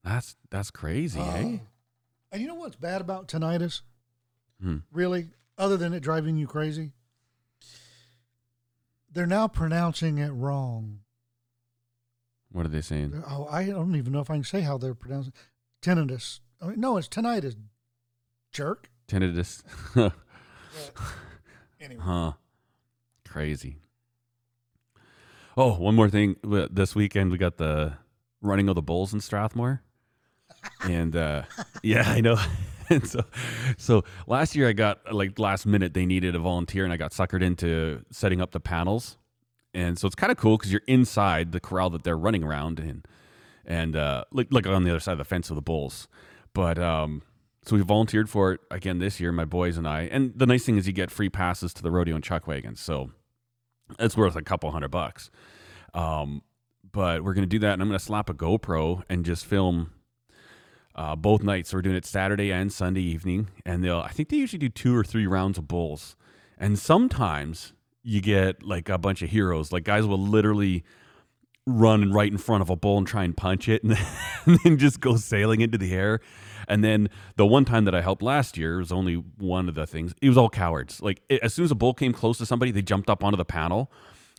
That's 0.03 0.35
that's 0.49 0.71
crazy, 0.71 1.19
eh? 1.19 1.43
Oh. 1.43 1.59
And 2.31 2.41
you 2.41 2.47
know 2.47 2.55
what's 2.55 2.75
bad 2.75 3.01
about 3.01 3.27
tinnitus? 3.27 3.81
Hmm. 4.61 4.77
Really, 4.91 5.29
other 5.57 5.77
than 5.77 5.93
it 5.93 6.01
driving 6.01 6.35
you 6.37 6.47
crazy, 6.47 6.91
they're 9.13 9.25
now 9.27 9.47
pronouncing 9.47 10.17
it 10.17 10.31
wrong. 10.31 10.99
What 12.51 12.65
are 12.65 12.69
they 12.69 12.81
saying? 12.81 13.23
Oh, 13.27 13.47
I 13.49 13.65
don't 13.65 13.95
even 13.95 14.13
know 14.13 14.19
if 14.19 14.29
I 14.29 14.35
can 14.35 14.43
say 14.43 14.61
how 14.61 14.77
they're 14.77 14.93
pronouncing 14.93 15.33
tinnitus. 15.81 16.39
I 16.61 16.67
mean, 16.67 16.79
no, 16.79 16.97
it's 16.97 17.07
tinnitus. 17.07 17.55
Jerk. 18.51 18.89
Tinnitus. 19.07 19.63
Anyway, 21.83 22.01
huh. 22.01 22.31
Crazy. 23.27 23.79
Oh, 25.57 25.73
one 25.73 25.95
more 25.95 26.09
thing. 26.09 26.37
This 26.43 26.95
weekend 26.95 27.31
we 27.31 27.37
got 27.37 27.57
the 27.57 27.97
running 28.41 28.69
of 28.69 28.75
the 28.75 28.81
bulls 28.81 29.13
in 29.13 29.19
Strathmore, 29.19 29.81
and 30.81 31.15
uh, 31.15 31.43
yeah, 31.83 32.03
I 32.09 32.21
know. 32.21 32.37
and 32.89 33.07
so, 33.07 33.21
so 33.77 34.03
last 34.27 34.55
year 34.55 34.67
I 34.67 34.73
got 34.73 35.13
like 35.13 35.39
last 35.39 35.65
minute 35.65 35.93
they 35.93 36.05
needed 36.05 36.35
a 36.35 36.39
volunteer, 36.39 36.83
and 36.83 36.93
I 36.93 36.97
got 36.97 37.11
suckered 37.11 37.43
into 37.43 38.03
setting 38.11 38.41
up 38.41 38.51
the 38.51 38.59
panels, 38.59 39.17
and 39.73 39.97
so 39.97 40.07
it's 40.07 40.15
kind 40.15 40.31
of 40.31 40.37
cool 40.37 40.57
because 40.57 40.71
you're 40.71 40.81
inside 40.87 41.51
the 41.51 41.59
corral 41.59 41.89
that 41.91 42.03
they're 42.03 42.17
running 42.17 42.43
around 42.43 42.79
in, 42.79 43.03
and 43.65 43.95
uh, 43.95 44.25
like 44.31 44.47
like 44.51 44.67
on 44.67 44.83
the 44.83 44.89
other 44.89 44.99
side 44.99 45.13
of 45.13 45.17
the 45.17 45.25
fence 45.25 45.49
of 45.49 45.55
the 45.55 45.61
bulls, 45.61 46.07
but 46.53 46.77
um. 46.79 47.21
So 47.65 47.77
we 47.77 47.81
volunteered 47.81 48.29
for 48.29 48.51
it 48.51 48.59
again 48.69 48.99
this 48.99 49.21
year, 49.21 49.31
my 49.31 49.45
boys 49.45 49.77
and 49.77 49.87
I. 49.87 50.01
And 50.01 50.33
the 50.35 50.45
nice 50.45 50.65
thing 50.65 50.75
is 50.75 50.85
you 50.85 50.91
get 50.91 51.09
free 51.09 51.29
passes 51.29 51.73
to 51.75 51.81
the 51.81 51.91
rodeo 51.91 52.13
and 52.13 52.21
chuck 52.21 52.45
wagons. 52.45 52.81
So 52.81 53.11
it's 53.99 54.17
worth 54.17 54.35
a 54.35 54.41
couple 54.41 54.69
hundred 54.71 54.91
bucks. 54.91 55.31
Um, 55.93 56.41
but 56.91 57.23
we're 57.23 57.33
to 57.43 57.49
do 57.49 57.59
that. 57.59 57.71
And 57.71 57.81
I'm 57.81 57.89
to 57.89 57.99
slap 57.99 58.29
a 58.29 58.33
GoPro 58.33 59.03
and 59.09 59.23
just 59.23 59.45
film 59.45 59.92
uh, 60.95 61.15
both 61.15 61.43
nights. 61.43 61.69
So 61.69 61.77
we're 61.77 61.81
doing 61.81 61.95
it 61.95 62.05
Saturday 62.05 62.51
and 62.51 62.71
Sunday 62.71 63.01
evening. 63.01 63.49
And 63.65 63.83
they'll, 63.83 63.99
I 63.99 64.09
think 64.09 64.29
they 64.29 64.37
usually 64.37 64.59
do 64.59 64.69
two 64.69 64.95
or 64.95 65.03
three 65.03 65.27
rounds 65.27 65.57
of 65.57 65.67
bulls. 65.67 66.15
And 66.57 66.77
sometimes 66.77 67.73
you 68.03 68.21
get 68.21 68.63
like 68.63 68.89
a 68.89 68.97
bunch 68.97 69.21
of 69.21 69.29
heroes. 69.29 69.71
Like 69.71 69.83
guys 69.83 70.05
will 70.05 70.19
literally 70.19 70.83
run 71.65 72.11
right 72.11 72.31
in 72.31 72.37
front 72.37 72.61
of 72.61 72.69
a 72.69 72.75
bull 72.75 72.97
and 72.97 73.07
try 73.07 73.23
and 73.23 73.35
punch 73.35 73.69
it 73.69 73.83
and 73.83 73.93
then, 73.93 74.05
and 74.45 74.59
then 74.63 74.77
just 74.77 74.99
go 74.99 75.15
sailing 75.15 75.61
into 75.61 75.77
the 75.77 75.93
air. 75.93 76.19
And 76.67 76.83
then 76.83 77.09
the 77.35 77.45
one 77.45 77.65
time 77.65 77.85
that 77.85 77.95
I 77.95 78.01
helped 78.01 78.21
last 78.21 78.57
year 78.57 78.77
was 78.77 78.91
only 78.91 79.15
one 79.15 79.67
of 79.67 79.75
the 79.75 79.85
things. 79.85 80.13
It 80.21 80.29
was 80.29 80.37
all 80.37 80.49
cowards. 80.49 81.01
Like 81.01 81.21
it, 81.29 81.41
as 81.41 81.53
soon 81.53 81.65
as 81.65 81.71
a 81.71 81.75
bull 81.75 81.93
came 81.93 82.13
close 82.13 82.37
to 82.37 82.45
somebody, 82.45 82.71
they 82.71 82.81
jumped 82.81 83.09
up 83.09 83.23
onto 83.23 83.37
the 83.37 83.45
panel. 83.45 83.91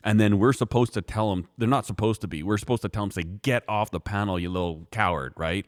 And 0.02 0.20
then 0.20 0.39
we're 0.39 0.52
supposed 0.52 0.93
to 0.94 1.02
tell 1.02 1.31
them, 1.31 1.48
they're 1.56 1.66
not 1.66 1.86
supposed 1.86 2.20
to 2.20 2.28
be. 2.28 2.43
We're 2.43 2.59
supposed 2.59 2.82
to 2.82 2.90
tell 2.90 3.05
them, 3.05 3.10
say, 3.10 3.22
get 3.22 3.64
off 3.68 3.90
the 3.90 4.01
panel, 4.01 4.39
you 4.39 4.51
little 4.51 4.86
coward, 4.90 5.32
right? 5.36 5.64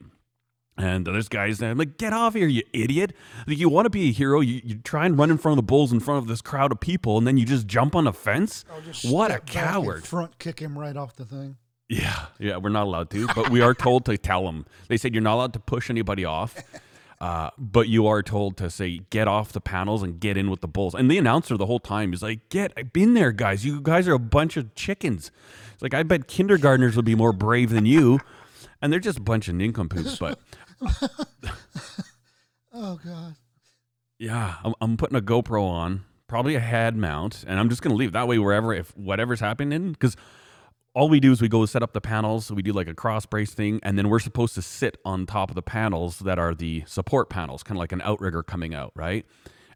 And 0.79 1.07
there's 1.07 1.29
guys 1.29 1.59
there, 1.59 1.71
I'm 1.71 1.79
like, 1.79 1.97
get 1.97 2.13
off 2.13 2.35
here, 2.35 2.47
you 2.47 2.63
idiot. 2.75 3.15
Like, 3.47 3.57
you 3.57 3.69
want 3.71 3.87
to 3.87 3.91
be 3.91 4.11
a 4.11 4.13
hero, 4.13 4.41
you, 4.41 4.61
you 4.63 4.77
try 4.77 5.07
and 5.07 5.19
run 5.19 5.31
in 5.31 5.39
front 5.39 5.55
of 5.55 5.57
the 5.57 5.67
bulls 5.67 5.91
in 5.91 6.01
front 6.01 6.19
of 6.19 6.29
this 6.29 6.43
crowd 6.43 6.71
of 6.71 6.81
people, 6.81 7.17
and 7.17 7.27
then 7.27 7.39
you 7.39 7.47
just 7.47 7.67
jump 7.67 7.97
on 7.97 8.07
a 8.07 8.13
fence? 8.13 8.65
Just 8.85 9.11
What 9.11 9.31
a 9.31 9.35
step 9.35 9.47
back 9.47 9.57
and 9.57 9.67
coward. 9.67 10.05
Front 10.05 10.39
kick 10.39 10.59
him 10.59 10.79
right 10.79 10.97
off 10.97 11.17
the 11.17 11.25
thing. 11.25 11.57
Yeah, 11.89 12.27
yeah, 12.39 12.57
we're 12.57 12.71
not 12.71 12.85
allowed 12.85 13.11
to, 13.11 13.29
but 13.29 13.49
we 13.49 13.61
are 13.61 13.73
told 13.73 14.05
to 14.07 14.19
tell 14.19 14.45
them. 14.45 14.67
They 14.89 14.97
said 14.97 15.15
you're 15.15 15.23
not 15.23 15.35
allowed 15.35 15.53
to 15.53 15.61
push 15.61 15.89
anybody 15.89 16.25
off, 16.25 16.57
uh, 17.21 17.51
but 17.57 17.89
you 17.89 18.09
are 18.09 18.23
told 18.23 18.57
to 18.57 18.71
say 18.71 19.03
get 19.11 19.29
off 19.29 19.53
the 19.53 19.61
panels 19.61 20.03
and 20.03 20.19
get 20.19 20.37
in 20.37 20.51
with 20.51 20.63
the 20.63 20.69
bulls. 20.69 20.95
And 20.95 21.09
the 21.09 21.17
announcer 21.17 21.57
the 21.57 21.67
whole 21.67 21.79
time 21.79 22.13
is 22.13 22.23
like, 22.25 22.49
"Get, 22.49 22.73
I've 22.77 22.93
been 22.93 23.15
there, 23.15 23.31
guys. 23.31 23.65
You 23.65 23.81
guys 23.81 24.09
are 24.09 24.15
a 24.15 24.19
bunch 24.19 24.57
of 24.57 24.75
chickens." 24.75 25.31
It's 25.75 25.83
like 25.83 25.95
I 25.95 26.03
bet 26.03 26.27
kindergartners 26.27 26.97
would 26.97 27.05
be 27.05 27.15
more 27.15 27.33
brave 27.33 27.71
than 27.71 27.87
you, 27.87 28.19
and 28.83 28.93
they're 28.93 28.99
just 28.99 29.19
a 29.19 29.23
bunch 29.23 29.47
of 29.47 29.55
nincompoops. 29.55 30.19
But 30.19 30.41
Oh 32.79 33.01
God. 33.03 33.37
yeah, 34.19 34.57
I'm, 34.63 34.75
I'm 34.83 34.97
putting 34.99 35.17
a 35.17 35.23
GoPro 35.23 35.63
on, 35.63 36.05
probably 36.27 36.57
a 36.57 36.61
head 36.61 36.95
mount, 36.95 37.43
and 37.47 37.59
I'm 37.59 37.71
just 37.71 37.81
gonna 37.81 37.95
leave 37.95 38.13
that 38.13 38.29
way 38.29 38.39
wherever 38.39 38.75
if 38.75 38.95
whatever's 38.97 39.41
happening 39.41 39.93
because 39.93 40.15
all 40.95 41.09
we 41.09 41.21
do 41.21 41.33
is 41.33 41.41
we 41.41 41.49
go 41.49 41.65
set 41.67 41.83
up 41.83 41.93
the 41.95 42.01
panels. 42.03 42.51
We 42.51 42.63
do 42.63 42.73
like 42.73 42.89
a 42.89 42.95
cross 42.95 43.25
brace 43.27 43.55
thing, 43.55 43.81
and 43.83 43.97
then 43.99 44.09
we're 44.11 44.19
supposed 44.19 44.55
to 44.57 44.63
sit 44.63 44.99
on 45.05 45.25
top 45.27 45.51
of 45.51 45.55
the 45.55 45.63
panels 45.63 46.19
that 46.21 46.39
are 46.39 46.55
the 46.55 46.85
support 46.87 47.31
panels, 47.31 47.63
kind 47.63 47.77
of 47.77 47.81
like 47.81 47.93
an 47.93 48.03
outrigger 48.03 48.43
coming 48.43 48.75
out, 48.75 48.93
right? 48.95 49.25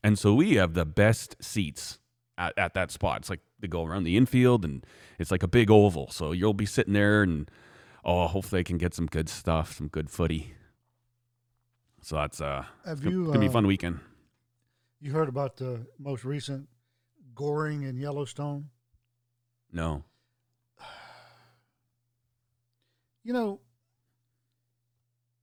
And 0.02 0.18
so 0.18 0.34
we 0.34 0.54
have 0.54 0.74
the 0.74 0.86
best 0.86 1.36
seats 1.42 1.98
at, 2.38 2.52
at 2.58 2.74
that 2.74 2.90
spot. 2.90 3.18
It's 3.20 3.30
like 3.30 3.40
they 3.60 3.68
go 3.68 3.84
around 3.84 4.04
the 4.04 4.16
infield, 4.16 4.64
and 4.64 4.84
it's 5.18 5.30
like 5.30 5.42
a 5.42 5.48
big 5.48 5.70
oval. 5.70 6.10
So 6.10 6.32
you'll 6.32 6.54
be 6.54 6.66
sitting 6.66 6.94
there, 6.94 7.22
and 7.22 7.50
oh, 8.04 8.26
hopefully 8.26 8.60
I 8.60 8.64
can 8.64 8.78
get 8.78 8.94
some 8.94 9.06
good 9.06 9.28
stuff, 9.28 9.76
some 9.76 9.88
good 9.88 10.10
footy. 10.10 10.54
So 12.02 12.16
that's 12.16 12.40
uh, 12.40 12.64
Have 12.84 13.04
you 13.04 13.26
gonna 13.26 13.38
be 13.38 13.46
a 13.46 13.50
uh, 13.50 13.52
fun 13.52 13.66
weekend. 13.66 14.00
You 15.00 15.12
heard 15.12 15.28
about 15.28 15.56
the 15.56 15.86
most 15.98 16.24
recent 16.24 16.68
goring 17.34 17.82
in 17.82 17.96
Yellowstone? 17.96 18.70
No, 19.72 20.04
You 23.22 23.32
know, 23.32 23.60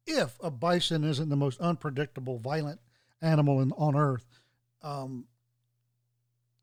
if 0.05 0.37
a 0.41 0.49
bison 0.49 1.03
isn't 1.03 1.29
the 1.29 1.35
most 1.35 1.59
unpredictable, 1.59 2.39
violent 2.39 2.79
animal 3.21 3.61
in, 3.61 3.71
on 3.73 3.95
Earth, 3.95 4.39
um, 4.81 5.25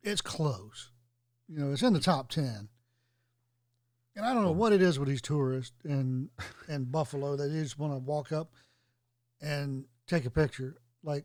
it's 0.02 0.20
close. 0.20 0.90
You 1.48 1.58
know, 1.58 1.72
it's 1.72 1.82
in 1.82 1.92
the 1.92 2.00
top 2.00 2.30
ten. 2.30 2.68
And 4.16 4.24
I 4.24 4.32
don't 4.32 4.44
know 4.44 4.52
what 4.52 4.72
it 4.72 4.80
is 4.80 4.98
with 4.98 5.08
these 5.08 5.22
tourists 5.22 5.76
in 5.84 6.30
in 6.68 6.84
Buffalo 6.84 7.36
that 7.36 7.48
they 7.48 7.62
just 7.62 7.78
want 7.78 7.92
to 7.92 7.98
walk 7.98 8.32
up 8.32 8.52
and 9.44 9.84
take 10.06 10.24
a 10.24 10.30
picture, 10.30 10.76
like 11.02 11.24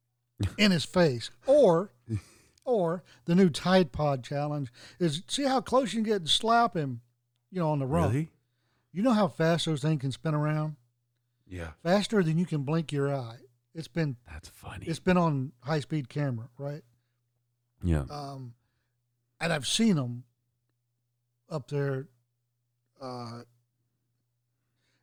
in 0.58 0.70
his 0.72 0.84
face, 0.84 1.30
or 1.46 1.92
or 2.64 3.02
the 3.24 3.34
new 3.34 3.48
Tide 3.48 3.92
Pod 3.92 4.22
challenge 4.24 4.72
is 4.98 5.22
see 5.28 5.44
how 5.44 5.60
close 5.60 5.92
you 5.92 5.98
can 6.02 6.10
get 6.10 6.16
and 6.22 6.28
slap 6.28 6.76
him, 6.76 7.00
you 7.50 7.60
know, 7.60 7.70
on 7.70 7.78
the 7.78 7.86
rump. 7.86 8.12
Really? 8.12 8.28
You 8.92 9.02
know 9.02 9.12
how 9.12 9.28
fast 9.28 9.66
those 9.66 9.80
things 9.82 10.00
can 10.00 10.12
spin 10.12 10.34
around? 10.34 10.76
Yeah. 11.48 11.70
Faster 11.82 12.22
than 12.22 12.38
you 12.38 12.46
can 12.46 12.62
blink 12.62 12.92
your 12.92 13.14
eye. 13.14 13.36
It's 13.74 13.88
been 13.88 14.16
That's 14.30 14.48
funny. 14.50 14.86
it's 14.86 14.98
been 14.98 15.16
on 15.16 15.52
high 15.60 15.80
speed 15.80 16.08
camera, 16.08 16.48
right? 16.58 16.82
yeah. 17.82 18.04
Um, 18.10 18.54
and 19.40 19.52
I've 19.52 19.66
seen 19.66 19.96
them 19.96 20.24
up 21.50 21.68
there. 21.68 22.06
Uh, 23.00 23.42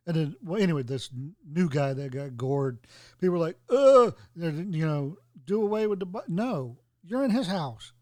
and 0.06 0.16
then, 0.16 0.36
well, 0.42 0.60
anyway, 0.60 0.82
this 0.82 1.10
new 1.46 1.68
guy 1.68 1.92
that 1.92 2.10
got 2.12 2.36
gored, 2.36 2.78
people 3.18 3.32
were 3.34 3.38
like, 3.38 3.58
"Uh, 3.68 4.10
you 4.34 4.86
know, 4.86 5.18
do 5.44 5.62
away 5.62 5.86
with 5.86 6.00
the." 6.00 6.06
bu-" 6.06 6.20
No, 6.28 6.78
you're 7.02 7.24
in 7.24 7.30
his 7.30 7.46
house. 7.46 7.92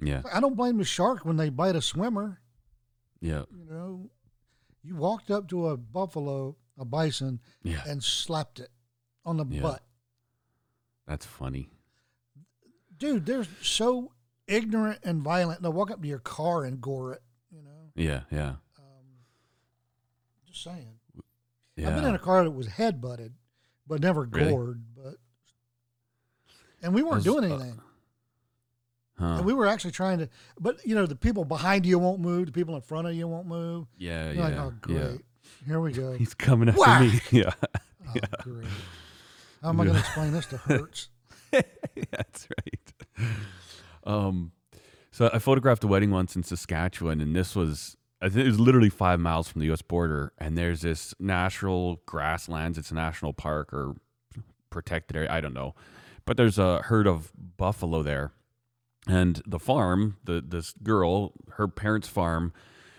Yeah. 0.00 0.22
I 0.32 0.40
don't 0.40 0.56
blame 0.56 0.76
the 0.78 0.84
shark 0.84 1.24
when 1.24 1.36
they 1.36 1.48
bite 1.48 1.76
a 1.76 1.82
swimmer. 1.82 2.40
Yeah. 3.20 3.44
You 3.50 3.64
know, 3.64 4.10
you 4.82 4.96
walked 4.96 5.30
up 5.30 5.48
to 5.48 5.68
a 5.68 5.76
buffalo, 5.76 6.56
a 6.78 6.84
bison, 6.84 7.40
Yeah. 7.62 7.82
and 7.86 8.02
slapped 8.04 8.60
it 8.60 8.70
on 9.24 9.36
the 9.38 9.46
Yeah. 9.46 9.62
butt. 9.62 9.82
That's 11.06 11.24
funny. 11.24 11.70
Dude, 12.98 13.26
they're 13.26 13.46
so 13.62 14.12
ignorant 14.46 15.00
and 15.02 15.22
violent. 15.22 15.62
They'll 15.62 15.72
walk 15.72 15.90
up 15.90 16.02
to 16.02 16.08
your 16.08 16.18
car 16.18 16.64
and 16.64 16.80
gore 16.80 17.12
it. 17.14 17.22
You 17.50 17.62
know, 17.62 17.92
Yeah. 17.94 18.24
Yeah. 18.30 18.56
um, 18.78 19.24
just 20.46 20.62
saying. 20.62 20.95
Yeah. 21.76 21.88
I've 21.88 21.94
been 21.96 22.04
in 22.06 22.14
a 22.14 22.18
car 22.18 22.42
that 22.44 22.50
was 22.50 22.66
head 22.68 23.00
butted, 23.00 23.34
but 23.86 24.00
never 24.00 24.22
Really? 24.22 24.50
gored. 24.50 24.82
But 24.96 25.14
and 26.82 26.94
we 26.94 27.02
weren't 27.02 27.24
Those, 27.24 27.34
doing 27.40 27.50
uh, 27.52 27.54
anything. 27.56 27.80
huh. 29.18 29.24
and 29.36 29.44
we 29.46 29.52
were 29.52 29.66
actually 29.66 29.90
trying 29.92 30.18
to. 30.18 30.28
But 30.58 30.78
you 30.86 30.94
know, 30.94 31.06
the 31.06 31.16
people 31.16 31.44
behind 31.44 31.84
you 31.86 31.98
won't 31.98 32.20
move. 32.20 32.46
The 32.46 32.52
people 32.52 32.74
in 32.76 32.80
front 32.82 33.06
of 33.06 33.14
you 33.14 33.28
won't 33.28 33.46
move. 33.46 33.86
yeah. 33.98 34.26
You're 34.26 34.34
Yeah. 34.34 34.42
like, 34.44 34.54
oh, 34.58 34.72
great. 34.80 34.96
Yeah. 34.96 35.12
Here 35.66 35.80
we 35.80 35.92
go. 35.92 36.12
He's 36.18 36.34
coming 36.34 36.68
after 36.68 36.80
Whack! 36.80 37.00
me. 37.02 37.20
Yeah. 37.40 37.52
Oh, 38.08 38.12
great. 38.42 38.66
How 39.62 39.70
am 39.70 39.80
I 39.80 39.84
going 39.84 39.94
to 39.96 40.00
explain 40.00 40.32
this 40.32 40.46
to 40.46 40.56
Hertz? 40.58 41.08
That's 42.10 42.46
right. 42.58 43.28
Um, 44.04 44.52
so 45.10 45.30
I 45.32 45.38
photographed 45.38 45.82
a 45.84 45.86
wedding 45.88 46.10
once 46.10 46.36
in 46.36 46.42
Saskatchewan, 46.42 47.20
and 47.20 47.34
this 47.34 47.56
was 47.56 47.95
it 48.22 48.34
was 48.34 48.58
literally 48.60 48.90
five 48.90 49.20
miles 49.20 49.48
from 49.48 49.60
the 49.60 49.66
U.S. 49.66 49.82
border. 49.82 50.32
And 50.38 50.56
there's 50.56 50.80
this 50.82 51.14
natural 51.18 52.00
grasslands. 52.06 52.78
It's 52.78 52.90
a 52.90 52.94
national 52.94 53.32
park 53.32 53.72
or 53.72 53.96
protected 54.70 55.16
area. 55.16 55.32
I 55.32 55.40
don't 55.40 55.54
know, 55.54 55.74
but 56.24 56.36
there's 56.36 56.58
a 56.58 56.82
herd 56.82 57.06
of 57.06 57.32
buffalo 57.56 58.02
there, 58.02 58.32
and 59.06 59.40
the 59.46 59.58
farm, 59.58 60.16
the 60.24 60.42
this 60.46 60.72
girl, 60.82 61.32
her 61.52 61.68
parents' 61.68 62.08
farm, 62.08 62.52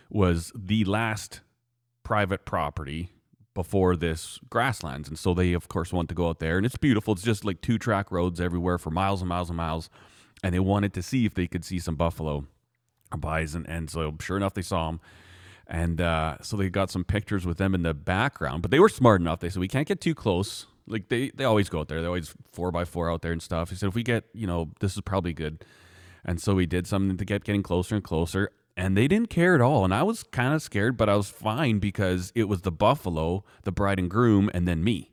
was 0.10 0.52
the 0.56 0.86
last 0.86 1.42
private 2.04 2.46
property 2.46 3.10
before 3.54 3.96
this 3.96 4.40
grasslands. 4.50 5.10
And 5.10 5.18
so 5.20 5.34
they, 5.34 5.54
of 5.54 5.68
course, 5.68 5.92
want 5.92 6.10
to 6.10 6.16
go 6.16 6.30
out 6.30 6.40
there. 6.40 6.58
And 6.58 6.66
it's 6.66 6.78
beautiful. 6.78 7.14
It's 7.14 7.24
just 7.24 7.44
like 7.44 7.60
two 7.60 7.78
track 7.78 8.12
roads 8.12 8.40
everywhere 8.40 8.78
for 8.78 8.92
miles 8.92 9.22
and 9.22 9.28
miles 9.28 9.50
and 9.50 9.58
miles. 9.58 9.90
And 10.44 10.54
they 10.54 10.60
wanted 10.60 10.94
to 10.94 11.02
see 11.02 11.26
if 11.26 11.34
they 11.34 11.48
could 11.48 11.66
see 11.66 11.80
some 11.80 11.96
buffalo 11.96 12.46
bison. 13.16 13.66
And 13.68 13.90
so, 13.90 14.16
sure 14.20 14.36
enough, 14.36 14.54
they 14.54 14.62
saw 14.62 14.88
them. 14.88 15.00
And 15.68 16.02
uh, 16.02 16.38
so 16.42 16.58
they 16.58 16.70
got 16.70 16.90
some 16.90 17.04
pictures 17.04 17.46
with 17.46 17.58
them 17.58 17.76
in 17.76 17.84
the 17.84 17.94
background. 17.94 18.62
But 18.62 18.72
they 18.72 18.80
were 18.80 18.90
smart 18.90 19.22
enough. 19.22 19.40
They 19.40 19.50
said, 19.50 19.60
we 19.60 19.68
can't 19.68 19.88
get 19.88 20.02
too 20.02 20.16
close. 20.16 20.66
Like 20.88 21.10
they, 21.10 21.30
they 21.30 21.44
always 21.44 21.70
go 21.70 21.82
out 21.82 21.90
there. 21.90 22.00
They're 22.02 22.10
always 22.10 22.34
four 22.52 22.72
by 22.72 22.86
four 22.86 23.12
out 23.12 23.22
there 23.22 23.34
and 23.34 23.42
stuff. 23.42 23.70
He 23.70 23.76
said, 23.76 23.90
if 23.90 23.96
we 23.96 24.04
get, 24.04 24.26
you 24.34 24.48
know, 24.48 24.72
this 24.80 24.96
is 24.96 25.02
probably 25.02 25.34
good. 25.34 25.64
And 26.26 26.42
so 26.42 26.56
we 26.56 26.66
did 26.66 26.88
something 26.88 27.18
to 27.18 27.26
get 27.26 27.44
getting 27.44 27.64
closer 27.64 27.96
and 27.96 28.04
closer. 28.04 28.52
And 28.78 28.96
they 28.96 29.08
didn't 29.08 29.30
care 29.30 29.56
at 29.56 29.62
all. 29.62 29.84
And 29.84 29.94
I 29.94 30.04
was 30.04 30.24
kind 30.24 30.54
of 30.54 30.62
scared, 30.62 30.98
but 30.98 31.10
I 31.10 31.16
was 31.16 31.30
fine 31.30 31.80
because 31.80 32.32
it 32.36 32.46
was 32.46 32.62
the 32.62 32.72
buffalo, 32.72 33.44
the 33.64 33.72
bride 33.72 34.00
and 34.00 34.10
groom, 34.10 34.52
and 34.54 34.68
then 34.68 34.84
me. 34.84 35.12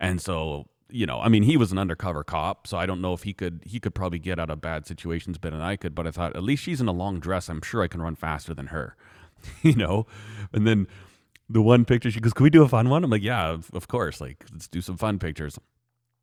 And 0.00 0.20
so, 0.20 0.66
you 0.90 1.06
know, 1.06 1.20
I 1.20 1.28
mean, 1.28 1.42
he 1.42 1.56
was 1.56 1.72
an 1.72 1.78
undercover 1.78 2.22
cop, 2.22 2.66
so 2.66 2.78
I 2.78 2.86
don't 2.86 3.00
know 3.00 3.12
if 3.12 3.24
he 3.24 3.32
could 3.32 3.62
he 3.64 3.80
could 3.80 3.94
probably 3.94 4.18
get 4.18 4.38
out 4.38 4.50
of 4.50 4.60
bad 4.60 4.86
situations 4.86 5.38
better 5.38 5.56
than 5.56 5.64
I 5.64 5.76
could. 5.76 5.94
But 5.94 6.06
I 6.06 6.10
thought 6.10 6.36
at 6.36 6.42
least 6.42 6.62
she's 6.62 6.80
in 6.80 6.88
a 6.88 6.92
long 6.92 7.18
dress. 7.18 7.48
I'm 7.48 7.62
sure 7.62 7.82
I 7.82 7.88
can 7.88 8.00
run 8.00 8.14
faster 8.14 8.54
than 8.54 8.68
her, 8.68 8.96
you 9.62 9.74
know. 9.74 10.06
And 10.52 10.66
then 10.66 10.86
the 11.48 11.62
one 11.62 11.84
picture, 11.84 12.10
she 12.10 12.20
goes, 12.20 12.32
"Can 12.32 12.44
we 12.44 12.50
do 12.50 12.62
a 12.62 12.68
fun 12.68 12.88
one?" 12.88 13.04
I'm 13.04 13.10
like, 13.10 13.22
"Yeah, 13.22 13.56
of, 13.72 13.88
course. 13.88 14.20
Like, 14.20 14.44
let's 14.52 14.68
do 14.68 14.80
some 14.80 14.96
fun 14.96 15.18
pictures." 15.18 15.58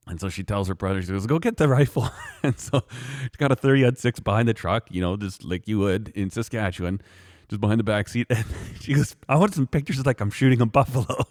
And 0.05 0.19
so 0.19 0.27
she 0.27 0.43
tells 0.43 0.67
her 0.67 0.75
brother, 0.75 1.01
she 1.01 1.09
goes, 1.09 1.27
"Go 1.27 1.39
get 1.39 1.57
the 1.57 1.67
rifle." 1.79 2.09
and 2.43 2.57
so 2.59 2.83
she 3.23 3.37
got 3.37 3.51
a 3.51 3.55
30 3.55 3.85
on 3.85 3.95
six 3.95 4.19
behind 4.19 4.47
the 4.47 4.53
truck, 4.53 4.87
you 4.89 5.01
know, 5.01 5.17
just 5.17 5.43
like 5.43 5.67
you 5.67 5.79
would 5.79 6.09
in 6.09 6.29
Saskatchewan, 6.29 7.01
just 7.49 7.59
behind 7.59 7.79
the 7.79 7.85
back 7.85 8.07
seat. 8.07 8.27
And 8.31 8.45
she 8.79 8.93
goes, 8.93 9.15
"I 9.27 9.35
want 9.35 9.53
some 9.55 9.67
pictures 9.67 10.05
like 10.05 10.21
I'm 10.21 10.31
shooting 10.31 10.61
a 10.61 10.65
buffalo." 10.65 11.25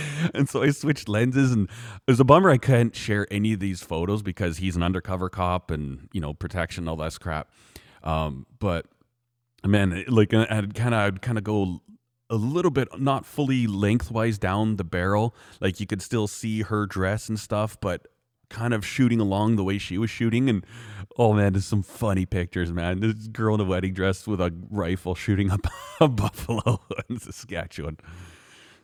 and 0.34 0.48
so 0.48 0.62
I 0.62 0.70
switched 0.70 1.08
lenses, 1.08 1.52
and 1.52 1.68
it 2.06 2.10
was 2.10 2.20
a 2.20 2.24
bummer 2.24 2.50
I 2.50 2.58
couldn't 2.58 2.96
share 2.96 3.26
any 3.30 3.52
of 3.52 3.60
these 3.60 3.82
photos 3.82 4.22
because 4.22 4.58
he's 4.58 4.76
an 4.76 4.82
undercover 4.82 5.28
cop 5.28 5.70
and 5.70 6.08
you 6.12 6.20
know 6.20 6.34
protection, 6.34 6.88
all 6.88 6.96
that 6.96 7.18
crap. 7.20 7.50
Um, 8.02 8.46
but 8.58 8.86
man, 9.64 10.04
like 10.08 10.34
I'd 10.34 10.74
kind 10.74 10.94
of 10.94 11.00
I'd 11.00 11.22
kind 11.22 11.38
of 11.38 11.44
go 11.44 11.80
a 12.30 12.36
little 12.36 12.70
bit 12.70 12.88
not 12.98 13.26
fully 13.26 13.66
lengthwise 13.66 14.38
down 14.38 14.76
the 14.76 14.84
barrel, 14.84 15.34
like 15.60 15.80
you 15.80 15.86
could 15.86 16.02
still 16.02 16.26
see 16.26 16.62
her 16.62 16.86
dress 16.86 17.28
and 17.28 17.38
stuff, 17.38 17.78
but 17.80 18.06
kind 18.48 18.74
of 18.74 18.86
shooting 18.86 19.18
along 19.20 19.56
the 19.56 19.64
way 19.64 19.78
she 19.78 19.98
was 19.98 20.10
shooting. 20.10 20.48
And 20.48 20.64
oh 21.18 21.32
man, 21.32 21.52
there's 21.52 21.66
some 21.66 21.82
funny 21.82 22.26
pictures, 22.26 22.72
man. 22.72 23.00
This 23.00 23.28
girl 23.28 23.54
in 23.56 23.60
a 23.60 23.64
wedding 23.64 23.94
dress 23.94 24.26
with 24.26 24.40
a 24.40 24.52
rifle 24.70 25.14
shooting 25.14 25.50
up 25.50 25.66
a 26.00 26.08
buffalo 26.08 26.80
in 27.08 27.18
Saskatchewan. 27.18 27.98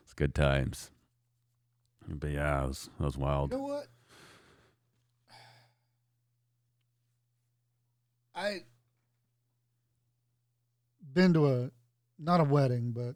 It's 0.03 0.13
good 0.13 0.35
times. 0.35 0.91
But 2.17 2.31
yeah, 2.31 2.63
it 2.63 2.67
was, 2.67 2.89
it 2.99 3.03
was 3.03 3.17
wild. 3.17 3.51
You 3.51 3.57
know 3.57 3.63
what? 3.63 3.87
I 8.35 8.63
been 11.13 11.33
to 11.33 11.47
a 11.47 11.71
not 12.17 12.39
a 12.39 12.43
wedding, 12.43 12.91
but 12.91 13.15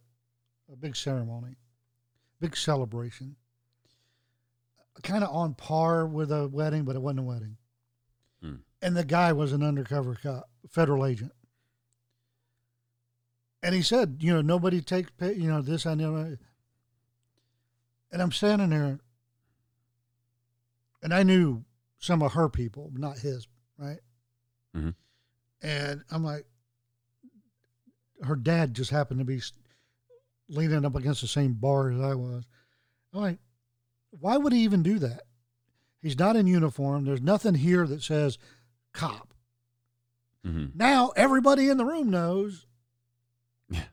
a 0.71 0.75
big 0.75 0.95
ceremony, 0.95 1.55
big 2.39 2.55
celebration. 2.57 3.35
Kind 5.01 5.23
of 5.23 5.33
on 5.33 5.55
par 5.55 6.05
with 6.05 6.31
a 6.31 6.47
wedding, 6.47 6.83
but 6.83 6.95
it 6.95 7.01
wasn't 7.01 7.21
a 7.21 7.23
wedding. 7.23 7.57
Hmm. 8.41 8.55
And 8.81 8.95
the 8.95 9.03
guy 9.03 9.33
was 9.33 9.53
an 9.53 9.63
undercover 9.63 10.15
cop, 10.21 10.49
federal 10.69 11.05
agent. 11.05 11.31
And 13.63 13.73
he 13.73 13.81
said, 13.81 14.17
you 14.19 14.33
know, 14.33 14.41
nobody 14.41 14.81
takes, 14.81 15.09
you 15.21 15.47
know, 15.47 15.61
this, 15.61 15.85
I 15.85 15.95
know. 15.95 16.37
And 18.13 18.21
I'm 18.21 18.31
standing 18.31 18.69
there, 18.69 18.99
and 21.01 21.11
I 21.13 21.23
knew 21.23 21.65
some 21.97 22.21
of 22.21 22.33
her 22.33 22.47
people, 22.47 22.91
not 22.93 23.17
his, 23.17 23.47
right? 23.77 23.99
Mhm. 24.75 24.93
And 25.63 26.03
I'm 26.11 26.23
like, 26.23 26.45
her 28.21 28.35
dad 28.35 28.75
just 28.75 28.91
happened 28.91 29.19
to 29.19 29.25
be 29.25 29.41
leaning 30.47 30.85
up 30.85 30.95
against 30.95 31.21
the 31.21 31.27
same 31.27 31.53
bar 31.53 31.89
as 31.91 31.99
I 31.99 32.13
was. 32.13 32.45
I'm 33.13 33.21
like, 33.21 33.39
why 34.11 34.37
would 34.37 34.53
he 34.53 34.59
even 34.59 34.83
do 34.83 34.99
that? 34.99 35.23
He's 35.99 36.19
not 36.19 36.35
in 36.35 36.45
uniform. 36.45 37.05
There's 37.05 37.21
nothing 37.21 37.55
here 37.55 37.87
that 37.87 38.03
says 38.03 38.37
cop. 38.93 39.33
hmm 40.45 40.67
Now 40.75 41.09
everybody 41.15 41.67
in 41.67 41.77
the 41.77 41.85
room 41.85 42.11
knows. 42.11 42.67
Yeah. 43.69 43.85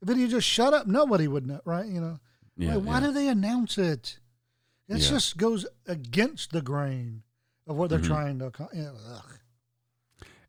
If 0.00 0.16
he 0.16 0.28
just 0.28 0.46
shut 0.46 0.74
up, 0.74 0.86
nobody 0.86 1.26
would 1.26 1.46
know, 1.46 1.60
right? 1.64 1.86
You 1.86 2.00
know. 2.00 2.20
Yeah, 2.56 2.76
Like, 2.76 2.84
why 2.84 3.00
yeah. 3.00 3.06
do 3.06 3.12
they 3.12 3.28
announce 3.28 3.78
it? 3.78 4.18
It 4.88 4.98
Yeah. 4.98 5.08
just 5.08 5.36
goes 5.36 5.66
against 5.86 6.52
the 6.52 6.62
grain 6.62 7.22
of 7.66 7.76
what 7.76 7.90
they're 7.90 7.98
Mhm. 7.98 8.06
trying 8.06 8.38
to. 8.38 8.52
Yeah, 8.72 8.92
ugh. 9.08 9.38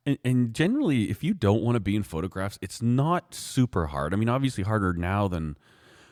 And, 0.05 0.17
and 0.23 0.53
generally, 0.53 1.09
if 1.09 1.23
you 1.23 1.33
don't 1.33 1.61
want 1.63 1.75
to 1.75 1.79
be 1.81 1.95
in 1.95 2.03
photographs, 2.03 2.57
it's 2.61 2.81
not 2.81 3.33
super 3.33 3.87
hard. 3.87 4.13
I 4.13 4.17
mean, 4.17 4.29
obviously 4.29 4.63
harder 4.63 4.93
now 4.93 5.27
than 5.27 5.57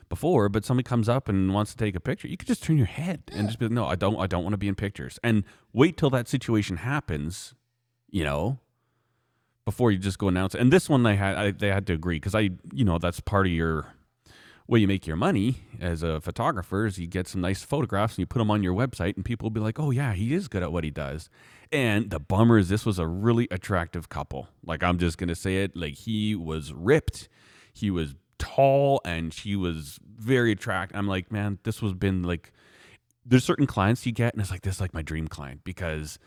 before. 0.09 0.49
But 0.49 0.65
somebody 0.65 0.84
comes 0.84 1.07
up 1.07 1.30
and 1.30 1.53
wants 1.53 1.72
to 1.72 1.77
take 1.77 1.95
a 1.95 1.99
picture, 2.01 2.27
you 2.27 2.35
could 2.38 2.47
just 2.47 2.61
turn 2.63 2.77
your 2.77 2.85
head 2.88 3.23
and 3.31 3.47
just 3.47 3.57
be 3.57 3.65
like, 3.65 3.72
"No, 3.72 3.85
I 3.85 3.95
don't. 3.95 4.17
I 4.19 4.27
don't 4.27 4.43
want 4.43 4.53
to 4.53 4.57
be 4.57 4.67
in 4.67 4.76
pictures." 4.76 5.17
And 5.23 5.43
wait 5.73 5.97
till 5.97 6.09
that 6.11 6.27
situation 6.27 6.77
happens. 6.77 7.55
You 8.09 8.23
know, 8.23 8.59
before 9.65 9.91
you 9.91 9.97
just 9.97 10.19
go 10.19 10.27
announce 10.27 10.55
it. 10.55 10.61
And 10.61 10.72
this 10.73 10.89
one, 10.89 11.03
they 11.03 11.15
had 11.15 11.38
I, 11.38 11.51
they 11.51 11.69
had 11.69 11.88
to 11.88 11.93
agree 11.93 12.17
because 12.17 12.35
I, 12.35 12.51
you 12.73 12.84
know, 12.85 12.97
that's 12.99 13.19
part 13.19 13.45
of 13.47 13.51
your 13.53 13.94
way 14.67 14.79
you 14.79 14.87
make 14.87 15.05
your 15.05 15.15
money 15.15 15.57
as 15.79 16.01
a 16.03 16.19
photographer 16.19 16.85
is 16.85 16.97
you 16.97 17.07
get 17.07 17.27
some 17.27 17.41
nice 17.41 17.63
photographs 17.63 18.13
and 18.13 18.19
you 18.19 18.25
put 18.25 18.39
them 18.39 18.49
on 18.49 18.63
your 18.63 18.73
website, 18.73 19.15
and 19.15 19.23
people 19.23 19.45
will 19.45 19.51
be 19.51 19.59
like, 19.59 19.79
"Oh 19.79 19.91
yeah, 19.91 20.13
he 20.13 20.33
is 20.33 20.47
good 20.47 20.63
at 20.63 20.71
what 20.71 20.83
he 20.83 20.91
does." 20.91 21.29
And 21.71 22.09
the 22.09 22.19
bummer 22.19 22.57
is 22.57 22.69
this 22.69 22.85
was 22.85 22.99
a 22.99 23.07
really 23.07 23.47
attractive 23.51 24.09
couple. 24.09 24.49
Like 24.65 24.83
I'm 24.83 24.97
just 24.97 25.17
gonna 25.17 25.35
say 25.35 25.63
it. 25.63 25.75
Like 25.75 25.93
he 25.93 26.35
was 26.35 26.73
ripped, 26.73 27.29
he 27.73 27.91
was 27.91 28.15
tall, 28.37 29.01
and 29.05 29.33
she 29.33 29.55
was 29.55 29.99
very 30.03 30.51
attractive. 30.51 30.97
I'm 30.97 31.07
like, 31.07 31.31
man, 31.31 31.59
this 31.63 31.81
was 31.81 31.93
been 31.93 32.23
like. 32.23 32.51
There's 33.27 33.43
certain 33.43 33.65
clients 33.65 34.05
you 34.05 34.11
get, 34.11 34.35
and 34.35 34.41
it's 34.41 34.51
like 34.51 34.61
this 34.61 34.75
is 34.75 34.81
like 34.81 34.93
my 34.93 35.01
dream 35.01 35.27
client 35.27 35.63
because, 35.63 36.19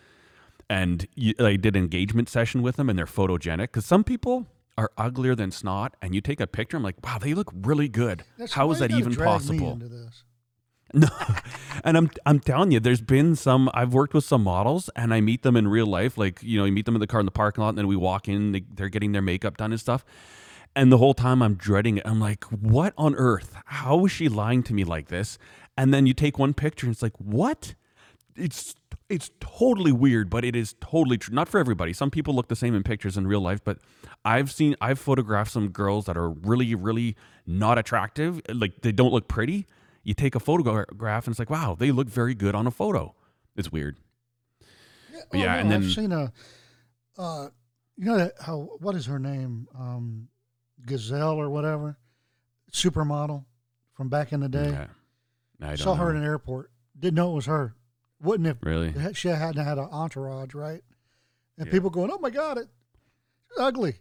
and 0.69 1.07
you, 1.15 1.33
I 1.39 1.55
did 1.55 1.77
an 1.77 1.85
engagement 1.85 2.29
session 2.29 2.61
with 2.61 2.75
them, 2.75 2.91
and 2.91 2.99
they're 2.99 3.07
photogenic. 3.07 3.67
Because 3.69 3.87
some 3.87 4.03
people 4.03 4.49
are 4.79 4.93
uglier 4.97 5.35
than 5.35 5.51
snot, 5.51 5.95
and 6.01 6.15
you 6.15 6.21
take 6.21 6.41
a 6.41 6.47
picture, 6.47 6.77
I'm 6.77 6.85
like, 6.85 7.05
wow, 7.05 7.19
they 7.19 7.35
look 7.35 7.51
really 7.53 7.89
good. 7.89 8.25
That's 8.39 8.53
How 8.53 8.71
is 8.71 8.79
that 8.79 8.93
even 8.93 9.15
possible? 9.15 9.79
No, 10.95 11.09
and 11.85 11.99
I'm 11.99 12.11
I'm 12.25 12.41
telling 12.41 12.71
you, 12.71 12.81
there's 12.81 13.03
been 13.03 13.37
some. 13.37 13.69
I've 13.75 13.93
worked 13.93 14.15
with 14.15 14.25
some 14.25 14.43
models, 14.43 14.89
and 14.97 15.13
I 15.13 15.21
meet 15.21 15.43
them 15.43 15.55
in 15.55 15.69
real 15.69 15.85
life. 15.85 16.17
Like 16.17 16.43
you 16.43 16.59
know, 16.59 16.65
you 16.65 16.73
meet 16.73 16.87
them 16.87 16.97
in 16.97 17.01
the 17.01 17.07
car 17.07 17.21
in 17.21 17.27
the 17.27 17.31
parking 17.31 17.61
lot, 17.61 17.69
and 17.69 17.77
then 17.77 17.87
we 17.87 17.95
walk 17.97 18.27
in. 18.27 18.53
They, 18.53 18.63
they're 18.73 18.89
getting 18.89 19.13
their 19.13 19.21
makeup 19.21 19.59
done 19.59 19.71
and 19.71 19.79
stuff. 19.79 20.03
And 20.75 20.91
the 20.91 20.97
whole 20.97 21.13
time 21.13 21.43
I'm 21.43 21.57
dreading 21.57 21.99
it. 21.99 22.07
I'm 22.07 22.21
like, 22.21 22.45
what 22.45 22.95
on 22.97 23.15
earth? 23.17 23.55
How 23.67 24.07
is 24.07 24.13
she 24.13 24.31
lying 24.31 24.63
to 24.63 24.73
me 24.73 24.85
like 24.85 25.09
this? 25.09 25.37
And 25.77 25.93
then 25.93 26.07
you 26.07 26.15
take 26.15 26.39
one 26.39 26.55
picture, 26.55 26.87
and 26.87 26.95
it's 26.95 27.03
like, 27.03 27.19
what? 27.19 27.75
It's 28.35 28.75
it's 29.09 29.31
totally 29.41 29.93
weird, 29.93 30.29
but 30.29 30.45
it 30.45 30.55
is 30.55 30.75
totally 30.81 31.17
true. 31.19 31.35
Not 31.35 31.49
for 31.49 31.59
everybody. 31.59 31.93
Some 31.93 32.11
people 32.11 32.35
look 32.35 32.49
the 32.49 32.57
same 32.57 32.75
in 32.75 32.83
pictures 32.83 33.17
in 33.17 33.27
real 33.27 33.41
life, 33.41 33.63
but 33.65 33.79
I've 34.25 34.53
seen 34.53 34.77
I've 34.81 34.99
photographed 34.99 35.51
some 35.51 35.69
girls 35.69 36.05
that 36.07 36.17
are 36.17 36.31
really, 36.31 36.75
really 36.75 37.17
not 37.47 37.79
attractive. 37.79 38.41
Like 38.53 38.83
they 38.83 38.93
don't 38.93 39.13
look 39.13 39.27
pretty. 39.29 39.67
You 40.03 40.15
take 40.15 40.35
a 40.35 40.41
photograph 40.41 41.27
and 41.27 41.33
it's 41.33 41.39
like, 41.39 41.51
wow, 41.51 41.75
they 41.79 41.91
look 41.91 42.09
very 42.09 42.35
good 42.35 42.55
on 42.55 42.67
a 42.67 42.71
photo. 42.71 43.15
It's 43.57 43.73
weird. 43.73 43.99
Yeah, 45.13 45.21
But 45.31 45.41
yeah, 45.41 45.55
no, 45.55 45.59
and 45.61 45.71
then- 45.73 45.83
I've 45.85 45.93
seen 45.93 46.13
a, 46.13 46.33
uh, 47.17 47.49
you 47.97 48.05
know 48.05 48.17
that 48.19 48.35
how 48.41 48.77
what 48.79 48.95
is 48.95 49.07
her 49.07 49.19
name? 49.19 49.67
Um, 49.77 50.29
Gazelle 50.87 51.41
or 51.41 51.51
whatever, 51.51 51.99
supermodel 52.73 53.45
from 53.95 54.09
back 54.09 54.33
in 54.33 54.41
the 54.41 54.49
day. 54.49 54.71
Yeah. 54.71 54.87
I 55.61 55.67
don't 55.71 55.79
Saw 55.79 55.95
her 55.97 56.11
in 56.11 56.17
an 56.17 56.25
airport. 56.25 56.71
Didn't 56.97 57.17
know 57.17 57.33
it 57.33 57.35
was 57.35 57.47
her. 57.47 57.75
Wouldn't 58.23 58.47
have. 58.47 58.59
really. 58.63 58.93
She 59.15 59.29
hadn't 59.29 59.65
had 59.65 59.79
an 59.79 59.89
entourage, 59.91 60.55
right? 60.55 60.83
And 61.57 61.67
Yeah. 61.67 61.73
people 61.73 61.91
going, 61.91 62.11
"Oh 62.13 62.19
my 62.19 62.31
God, 62.31 62.59
it 62.59 62.69
she's 63.49 63.59
ugly." 63.59 63.97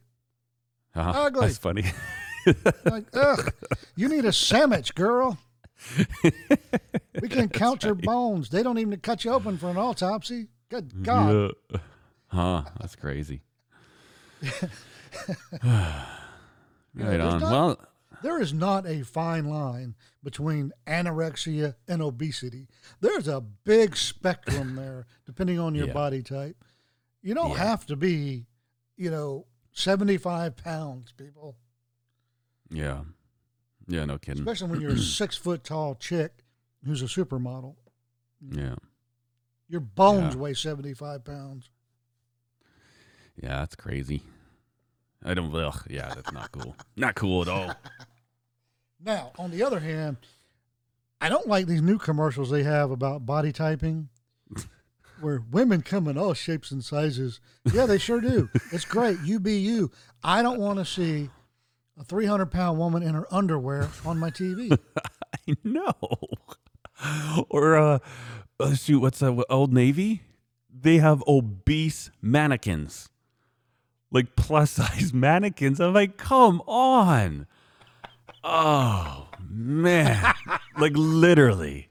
Uh-huh. 0.96 1.12
ugly. 1.26 1.42
That's 1.48 1.58
funny. 1.58 1.84
Like, 2.86 3.04
ugh, 3.14 3.54
you 3.98 4.08
need 4.08 4.24
a 4.24 4.32
sandwich, 4.32 4.96
girl. 4.96 5.38
We 7.22 7.28
can 7.30 7.50
count 7.50 7.84
your 7.84 7.96
bones. 7.96 8.50
They 8.50 8.64
don't 8.64 8.78
even 8.78 9.00
cut 9.00 9.26
you 9.26 9.32
open 9.34 9.58
for 9.58 9.70
an 9.70 9.76
autopsy. 9.78 10.48
Good 10.70 11.04
God. 11.04 11.52
Yeah. 11.72 11.80
Huh. 12.28 12.64
That's 12.80 12.96
crazy. 12.96 13.42
Right 15.64 17.18
there's 17.18 17.22
on. 17.34 17.40
not- 17.42 17.52
well, 17.52 17.80
There 18.28 18.42
is 18.42 18.52
not 18.54 18.86
a 18.86 19.06
fine 19.06 19.46
line 19.46 19.96
between 20.22 20.74
anorexia 20.86 21.76
and 21.88 22.02
obesity. 22.02 22.68
There's 23.00 23.30
a 23.30 23.40
big 23.40 23.96
spectrum 23.96 24.76
there, 24.76 25.06
depending 25.26 25.60
on 25.60 25.74
your 25.76 25.88
Yeah. 25.88 25.94
body 25.94 26.22
type. 26.22 26.62
You 27.22 27.34
don't 27.34 27.52
Yeah. 27.52 27.60
have 27.60 27.86
to 27.86 27.96
be, 27.96 28.46
you 28.98 29.10
know, 29.10 29.46
75 29.72 30.58
pounds, 30.58 31.14
people, 31.14 31.56
yeah. 32.70 33.06
Yeah, 33.88 34.04
no 34.04 34.18
kidding. 34.18 34.42
especially 34.42 34.72
when 34.72 34.82
you're 34.82 34.92
a 34.92 34.98
six 35.22 35.38
foot 35.38 35.64
tall 35.64 35.96
chick 35.96 36.44
who's 36.84 37.02
a 37.02 37.06
supermodel. 37.06 37.78
Yeah. 38.42 38.76
Your 39.70 39.80
bones 39.80 40.34
Yeah. 40.36 40.42
weigh 40.42 40.54
75 40.54 41.24
pounds. 41.24 41.70
Yeah, 43.42 43.60
that's 43.60 43.78
crazy. 43.78 44.22
I 45.24 45.34
don't 45.34 45.56
ugh, 45.56 45.86
yeah, 45.90 46.14
that's 46.14 46.34
not 46.34 46.52
cool. 46.52 46.76
Not 46.98 47.16
cool 47.16 47.42
at 47.44 47.48
all. 47.48 47.74
Now, 49.04 49.32
on 49.38 49.52
the 49.52 49.64
other 49.64 49.80
hand, 49.80 50.18
I 51.22 51.30
don't 51.30 51.48
like 51.48 51.68
these 51.68 51.82
new 51.82 51.98
commercials 51.98 52.50
they 52.50 52.64
have 52.64 52.92
about 52.92 53.26
body 53.26 53.52
typing 53.52 54.10
where 55.22 55.44
women 55.52 55.82
come 55.82 56.08
in 56.08 56.18
all 56.18 56.34
shapes 56.34 56.72
and 56.72 56.84
sizes. 56.84 57.40
Yeah, 57.72 57.86
they 57.86 57.98
sure 57.98 58.22
do. 58.22 58.50
It's 58.72 58.86
great. 58.86 59.20
You 59.24 59.40
be 59.40 59.58
you. 59.58 59.92
I 60.24 60.42
don't 60.42 60.60
want 60.60 60.80
to 60.80 60.86
see 60.86 61.30
a 62.00 62.04
300 62.04 62.48
pound 62.48 62.78
woman 62.78 63.04
in 63.04 63.14
her 63.14 63.28
underwear 63.32 63.90
on 64.06 64.18
my 64.20 64.30
TV. 64.30 64.78
I 65.48 65.56
know. 65.64 65.94
Or 67.50 67.78
uh, 67.78 68.00
uh 68.60 68.74
shoot, 68.76 69.00
what's 69.00 69.20
that? 69.20 69.46
Old 69.50 69.74
Navy? 69.74 70.22
They 70.70 70.98
have 70.98 71.24
obese 71.28 72.12
mannequins, 72.22 73.10
like 74.12 74.36
plus 74.36 74.72
size 74.72 75.14
mannequins. 75.14 75.80
I'm 75.80 75.94
like, 75.94 76.18
come 76.18 76.62
on. 76.68 77.48
Oh 78.44 79.28
man, 79.50 80.34
like 80.78 80.94
literally. 80.96 81.90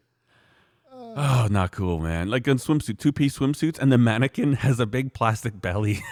Oh, 1.19 1.49
not 1.51 1.73
cool, 1.73 1.99
man. 1.99 2.29
Like 2.29 2.47
in 2.47 2.59
swimsuit, 2.59 2.99
two 2.99 3.13
piece 3.13 3.39
swimsuits, 3.39 3.79
and 3.79 3.91
the 3.91 3.97
mannequin 3.97 4.53
has 4.55 4.79
a 4.79 4.87
big 4.87 5.15
plastic 5.15 5.61
belly. 5.63 6.03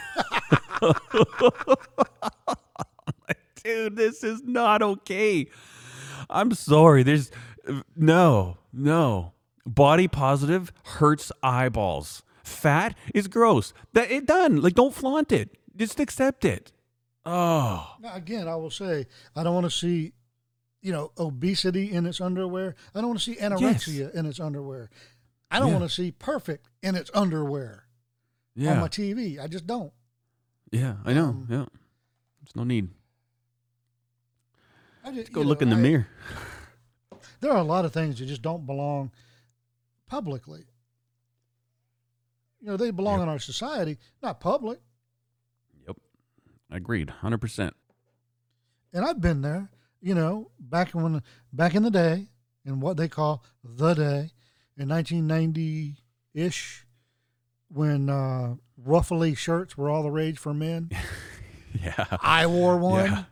like, 3.29 3.39
dude, 3.63 3.97
this 3.97 4.25
is 4.25 4.43
not 4.45 4.81
okay. 4.81 5.47
I'm 6.31 6.53
sorry. 6.53 7.03
There's 7.03 7.31
no, 7.95 8.57
no. 8.73 9.33
Body 9.67 10.09
positive 10.09 10.73
hurts 10.85 11.31
eyeballs. 11.43 12.23
Fat 12.43 12.97
is 13.15 13.29
gross. 13.29 13.75
That 13.93 14.11
it 14.11 14.27
done. 14.27 14.63
Like 14.63 14.75
don't 14.75 14.95
flaunt 14.95 15.33
it. 15.33 15.57
Just 15.77 16.01
accept 16.01 16.47
it. 16.47 16.73
Oh, 17.27 17.95
now, 18.01 18.15
again, 18.15 18.49
I 18.49 18.57
will 18.57 18.71
say, 18.71 19.07
I 19.35 19.43
don't 19.43 19.55
want 19.55 19.65
to 19.65 19.71
see, 19.71 20.13
you 20.85 20.93
know, 20.93 21.11
obesity 21.19 21.91
in 21.91 22.05
its 22.07 22.21
underwear. 22.21 22.77
I 22.95 23.01
don't 23.01 23.09
want 23.09 23.19
to 23.21 23.25
see 23.25 23.37
anorexia 23.41 24.15
in 24.15 24.27
its 24.27 24.39
underwear. 24.39 24.91
I 25.51 25.59
don't 25.59 25.69
Yeah. 25.71 25.79
want 25.79 25.89
to 25.91 25.95
see 25.95 26.13
perfect 26.13 26.69
in 26.83 26.95
its 26.95 27.11
underwear 27.15 27.87
on 28.59 28.79
my 28.81 28.89
TV. 28.89 29.39
I 29.41 29.47
just 29.49 29.67
don't. 29.67 29.93
yeah. 30.71 30.97
I 31.05 31.13
know. 31.15 31.29
um, 31.31 31.47
yeah, 31.51 31.65
there's 32.41 32.55
no 32.55 32.65
need. 32.65 32.91
I 35.05 35.11
just, 35.13 35.33
Go 35.33 35.43
look 35.43 35.61
know, 35.61 35.65
in 35.65 35.71
the 35.71 35.77
I- 35.77 35.81
mirror. 35.81 36.07
there 37.41 37.51
are 37.51 37.59
a 37.59 37.63
lot 37.65 37.85
of 37.85 37.93
things 37.93 38.19
that 38.19 38.27
just 38.27 38.43
don't 38.43 38.67
belong 38.67 39.11
publicly. 40.07 40.65
You 42.61 42.69
know, 42.69 42.77
they 42.77 42.91
belong 42.91 43.19
Yep. 43.21 43.23
in 43.25 43.29
our 43.31 43.39
society, 43.39 43.99
not 44.23 44.41
public. 44.41 44.81
Yep, 45.87 45.97
agreed. 46.71 47.11
Hundred 47.11 47.39
percent. 47.41 47.75
And 48.93 49.05
I've 49.05 49.21
been 49.21 49.43
there. 49.43 49.71
You 50.05 50.15
know, 50.15 50.51
back 50.61 50.91
when 50.91 51.23
back 51.51 51.75
in 51.75 51.83
the 51.83 51.91
day, 51.91 52.27
in 52.67 52.79
what 52.81 52.99
they 52.99 53.09
call 53.09 53.43
the 53.65 53.95
day, 53.95 54.33
in 54.77 54.91
1990 54.91 55.97
ish, 56.35 56.85
when 57.69 58.11
uh, 58.11 58.57
ruffly 58.77 59.35
shirts 59.35 59.79
were 59.79 59.89
all 59.89 60.03
the 60.03 60.11
rage 60.11 60.39
for 60.39 60.53
men. 60.55 60.91
Yeah, 61.83 62.05
I 62.23 62.47
wore 62.47 62.77
one, 62.77 63.11
yeah, 63.11 63.25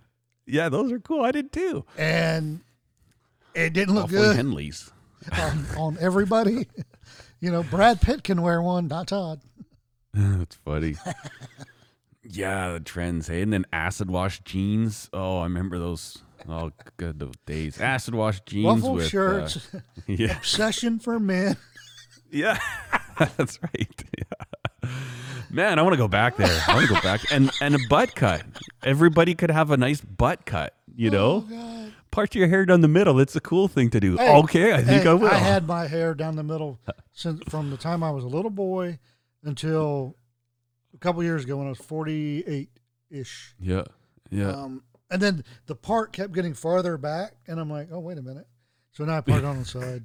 yeah. 0.47 0.69
Those 0.69 0.91
are 0.91 0.99
cool. 0.99 1.25
I 1.25 1.31
did 1.31 1.53
too. 1.53 1.85
and 1.97 2.61
it 3.55 3.73
didn't 3.73 3.95
look 3.95 4.07
Awfully 4.07 4.19
good 4.19 4.37
Henleys. 4.37 4.91
on, 5.39 5.67
on 5.79 5.99
everybody. 6.01 6.67
you 7.39 7.53
know, 7.53 7.63
Brad 7.63 8.01
Pitt 8.01 8.25
can 8.25 8.43
wear 8.43 8.61
one, 8.61 8.89
not 8.89 9.07
Todd. 9.07 9.43
That's 10.13 10.57
funny. 10.57 10.97
yeah, 12.25 12.73
the 12.73 12.81
trends. 12.81 13.29
Hey, 13.29 13.43
and 13.43 13.53
then 13.53 13.65
acid 13.73 14.11
wash 14.11 14.41
jeans. 14.41 15.09
Oh, 15.13 15.39
I 15.39 15.45
remember 15.45 15.79
those. 15.79 16.19
Oh, 16.49 16.71
good 16.97 17.19
those 17.19 17.35
days. 17.47 17.81
Acid 17.81 18.15
wash 18.15 18.41
jeans 18.47 18.67
Ruffle 18.67 18.95
with 18.95 19.07
uh, 19.07 19.09
shirts, 19.09 19.69
yeah, 20.07 20.37
obsession 20.39 20.99
for 20.99 21.19
men. 21.21 21.57
yeah. 22.31 22.59
That's 23.37 23.59
right. 23.63 24.05
Yeah. 24.19 24.91
Man, 25.51 25.79
I 25.79 25.83
want 25.83 25.93
to 25.93 25.99
go 25.99 26.09
back 26.09 26.37
there. 26.37 26.63
I 26.67 26.75
want 26.75 26.89
to 26.89 26.95
go 26.95 27.01
back 27.03 27.21
and 27.31 27.51
and 27.61 27.75
a 27.75 27.79
butt 27.89 28.15
cut. 28.15 28.43
Everybody 28.83 29.35
could 29.35 29.51
have 29.51 29.71
a 29.71 29.77
nice 29.77 30.01
butt 30.01 30.47
cut. 30.47 30.75
You 30.95 31.11
know, 31.11 31.47
Oh, 31.49 31.51
God. 31.51 31.93
part 32.11 32.35
your 32.35 32.49
hair 32.49 32.67
down 32.67 32.81
the 32.81 32.89
middle. 32.89 33.21
It's 33.21 33.37
a 33.37 33.41
cool 33.41 33.69
thing 33.69 33.91
to 33.91 34.01
do. 34.01 34.17
Hey, 34.17 34.35
okay, 34.39 34.73
I 34.73 34.83
think 34.83 35.03
hey, 35.05 35.09
I 35.11 35.15
will. 35.15 35.29
I 35.29 35.35
had 35.35 35.67
my 35.67 35.87
hair 35.87 36.15
down 36.15 36.37
the 36.37 36.43
middle 36.43 36.81
since 37.13 37.41
from 37.49 37.71
the 37.71 37.77
time 37.77 38.03
I 38.03 38.11
was 38.11 38.25
a 38.25 38.29
little 38.29 38.51
boy 38.51 38.99
until 39.45 40.17
a 40.95 40.99
couple 40.99 41.23
years 41.23 41.45
ago 41.45 41.57
when 41.59 41.67
I 41.67 41.71
was 41.71 41.79
48 41.79 42.71
ish. 43.11 43.55
yeah, 43.61 43.85
yeah. 44.31 44.51
Um, 44.51 44.83
and 45.13 45.21
then 45.23 45.45
the 45.67 45.75
part 45.77 46.13
kept 46.13 46.33
getting 46.33 46.55
farther 46.55 46.97
back, 46.97 47.35
and 47.47 47.61
I'm 47.61 47.71
like, 47.71 47.89
oh, 47.93 48.01
wait 48.01 48.19
a 48.19 48.23
minute. 48.23 48.47
So 48.93 49.05
now 49.05 49.19
I 49.19 49.21
part 49.21 49.41
it 49.41 49.45
on 49.45 49.59
the 49.61 49.65
side. 49.79 50.05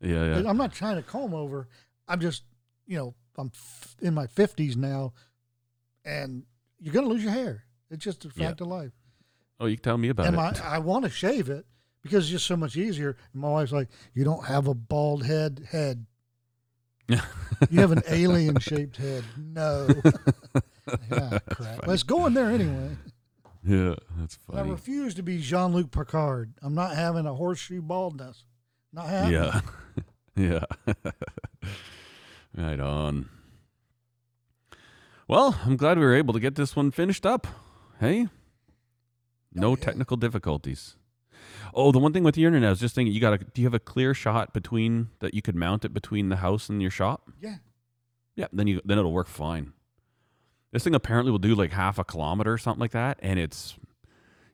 yeah, 0.00 0.40
yeah. 0.40 0.48
I'm 0.50 0.56
not 0.56 0.72
trying 0.72 0.96
to 0.96 1.02
comb 1.02 1.34
over. 1.34 1.68
I'm 2.08 2.20
just, 2.20 2.42
you 2.86 2.96
know, 2.98 3.14
I'm 3.38 3.50
f- 3.54 3.96
in 4.00 4.14
my 4.14 4.26
50s 4.26 4.76
now, 4.76 5.12
and 6.04 6.42
you're 6.80 6.92
going 6.94 7.06
to 7.06 7.12
lose 7.12 7.22
your 7.22 7.32
hair. 7.32 7.64
It's 7.90 8.04
just 8.04 8.24
a 8.24 8.30
Yeah. 8.34 8.48
fact 8.48 8.60
of 8.60 8.66
life. 8.66 8.92
Oh, 9.60 9.66
you 9.66 9.76
can 9.76 9.84
tell 9.84 9.98
me 9.98 10.08
about 10.08 10.26
and 10.26 10.34
it. 10.34 10.38
my, 10.38 10.52
I 10.64 10.78
want 10.78 11.04
to 11.04 11.10
shave 11.10 11.48
it, 11.50 11.66
because 12.02 12.24
it's 12.24 12.30
just 12.30 12.46
so 12.46 12.56
much 12.56 12.76
easier. 12.76 13.16
And 13.32 13.42
my 13.42 13.50
wife's 13.50 13.72
like, 13.72 13.88
"You 14.14 14.24
don't 14.24 14.46
have 14.46 14.66
a 14.68 14.74
bald 14.74 15.24
head 15.24 15.66
head. 15.70 16.06
You 17.68 17.80
have 17.80 17.92
an 17.92 18.02
alien 18.08 18.58
shaped 18.58 18.96
head." 18.96 19.22
No. 19.36 19.86
yeah, 21.12 21.38
crap. 21.50 21.86
Let's 21.86 22.02
go 22.04 22.24
in 22.26 22.32
there 22.32 22.50
anyway. 22.50 22.96
Yeah, 23.62 23.94
that's 24.18 24.36
funny. 24.36 24.60
I 24.60 24.72
refuse 24.72 25.14
to 25.14 25.22
be 25.22 25.38
Jean 25.38 25.72
Luc 25.72 25.90
Picard. 25.90 26.54
I'm 26.62 26.74
not 26.74 26.96
having 26.96 27.26
a 27.26 27.34
horseshoe 27.34 27.82
baldness. 27.82 28.44
Not 28.92 29.06
happening. 29.06 29.34
Yeah. 29.34 29.60
yeah. 30.86 30.92
right 32.56 32.80
on. 32.80 33.28
Well, 35.28 35.60
I'm 35.64 35.76
glad 35.76 35.98
we 35.98 36.04
were 36.04 36.14
able 36.14 36.34
to 36.34 36.40
get 36.40 36.56
this 36.56 36.74
one 36.74 36.90
finished 36.90 37.24
up. 37.24 37.46
Hey? 38.00 38.28
No 39.52 39.68
oh, 39.68 39.76
yeah. 39.76 39.84
technical 39.84 40.16
difficulties. 40.16 40.96
Oh, 41.74 41.92
the 41.92 41.98
one 41.98 42.12
thing 42.12 42.24
with 42.24 42.34
the 42.34 42.44
internet, 42.44 42.66
I 42.66 42.70
was 42.70 42.80
just 42.80 42.94
thinking, 42.94 43.12
you 43.12 43.20
got 43.20 43.34
a, 43.34 43.38
do 43.38 43.60
you 43.60 43.66
have 43.66 43.74
a 43.74 43.78
clear 43.78 44.14
shot 44.14 44.52
between 44.52 45.10
that 45.20 45.34
you 45.34 45.42
could 45.42 45.54
mount 45.54 45.84
it 45.84 45.92
between 45.92 46.30
the 46.30 46.36
house 46.36 46.68
and 46.68 46.80
your 46.80 46.90
shop? 46.90 47.30
Yeah. 47.40 47.56
Yeah, 48.34 48.46
then 48.52 48.66
you 48.66 48.80
then 48.84 48.98
it'll 48.98 49.12
work 49.12 49.28
fine. 49.28 49.72
This 50.72 50.84
thing 50.84 50.94
apparently 50.94 51.32
will 51.32 51.38
do 51.38 51.54
like 51.54 51.72
half 51.72 51.98
a 51.98 52.04
kilometer 52.04 52.52
or 52.52 52.58
something 52.58 52.80
like 52.80 52.92
that, 52.92 53.18
and 53.20 53.38
it's 53.38 53.76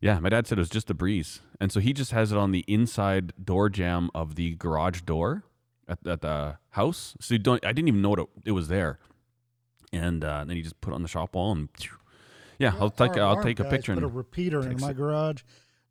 yeah. 0.00 0.18
My 0.18 0.30
dad 0.30 0.46
said 0.46 0.58
it 0.58 0.62
was 0.62 0.70
just 0.70 0.90
a 0.90 0.94
breeze, 0.94 1.40
and 1.60 1.70
so 1.70 1.80
he 1.80 1.92
just 1.92 2.12
has 2.12 2.32
it 2.32 2.38
on 2.38 2.52
the 2.52 2.64
inside 2.66 3.32
door 3.42 3.68
jamb 3.68 4.10
of 4.14 4.34
the 4.34 4.54
garage 4.54 5.02
door 5.02 5.44
at, 5.86 5.98
at 6.06 6.22
the 6.22 6.58
house. 6.70 7.16
So 7.20 7.34
you 7.34 7.38
don't. 7.38 7.64
I 7.64 7.72
didn't 7.72 7.88
even 7.88 8.02
know 8.02 8.14
it, 8.14 8.28
it 8.46 8.52
was 8.52 8.68
there, 8.68 8.98
and 9.92 10.24
uh, 10.24 10.44
then 10.44 10.56
you 10.56 10.62
just 10.62 10.80
put 10.80 10.92
it 10.92 10.94
on 10.94 11.02
the 11.02 11.08
shop 11.08 11.34
wall, 11.34 11.52
and 11.52 11.68
yeah, 12.58 12.72
I'll 12.80 12.90
take 12.90 13.16
I'll 13.18 13.42
take 13.42 13.60
a 13.60 13.64
picture. 13.64 13.94
Put 13.94 14.02
a 14.02 14.08
repeater 14.08 14.66
in 14.68 14.80
my 14.80 14.90
it. 14.90 14.96
garage 14.96 15.42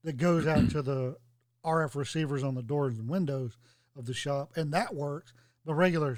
that 0.03 0.17
goes 0.17 0.47
out 0.47 0.69
to 0.71 0.81
the 0.81 1.17
RF 1.63 1.95
receivers 1.95 2.43
on 2.43 2.55
the 2.55 2.63
doors 2.63 2.97
and 2.97 3.09
windows 3.09 3.57
of 3.95 4.05
the 4.05 4.13
shop, 4.13 4.53
and 4.55 4.73
that 4.73 4.95
works. 4.95 5.33
The 5.65 5.73
regular 5.73 6.17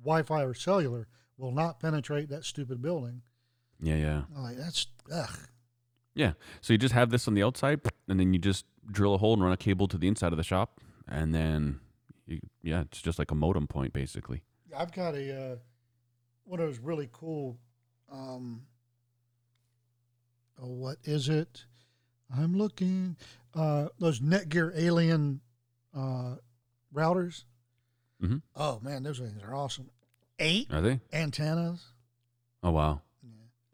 Wi-Fi 0.00 0.42
or 0.42 0.54
cellular 0.54 1.08
will 1.36 1.52
not 1.52 1.80
penetrate 1.80 2.28
that 2.28 2.44
stupid 2.44 2.80
building. 2.80 3.22
Yeah, 3.80 3.96
yeah, 3.96 4.22
I'm 4.36 4.42
like 4.42 4.56
that's 4.56 4.86
ugh. 5.12 5.38
yeah. 6.14 6.32
So 6.60 6.72
you 6.72 6.78
just 6.78 6.94
have 6.94 7.10
this 7.10 7.26
on 7.28 7.34
the 7.34 7.42
outside, 7.42 7.80
and 8.08 8.18
then 8.20 8.32
you 8.32 8.38
just 8.38 8.64
drill 8.90 9.14
a 9.14 9.18
hole 9.18 9.34
and 9.34 9.42
run 9.42 9.52
a 9.52 9.56
cable 9.56 9.88
to 9.88 9.98
the 9.98 10.08
inside 10.08 10.32
of 10.32 10.36
the 10.38 10.44
shop, 10.44 10.80
and 11.08 11.34
then 11.34 11.80
you, 12.26 12.40
yeah, 12.62 12.82
it's 12.82 13.02
just 13.02 13.18
like 13.18 13.30
a 13.30 13.34
modem 13.34 13.66
point 13.66 13.92
basically. 13.92 14.42
I've 14.76 14.92
got 14.92 15.14
a 15.14 15.52
uh, 15.52 15.56
one 16.44 16.60
of 16.60 16.66
those 16.66 16.78
really 16.78 17.08
cool. 17.12 17.58
Um, 18.10 18.62
oh, 20.62 20.68
what 20.68 20.98
is 21.04 21.28
it? 21.28 21.64
I'm 22.36 22.56
looking. 22.56 23.16
Uh, 23.54 23.88
those 23.98 24.20
Netgear 24.20 24.72
Alien 24.76 25.40
uh, 25.96 26.36
routers. 26.94 27.44
Mhm. 28.22 28.42
Oh 28.54 28.80
man, 28.82 29.02
those 29.02 29.18
things 29.18 29.42
are 29.42 29.54
awesome. 29.54 29.90
Eight 30.38 30.70
Are 30.72 30.80
they? 30.82 31.00
antennas. 31.12 31.84
Oh 32.62 32.70
wow. 32.72 33.00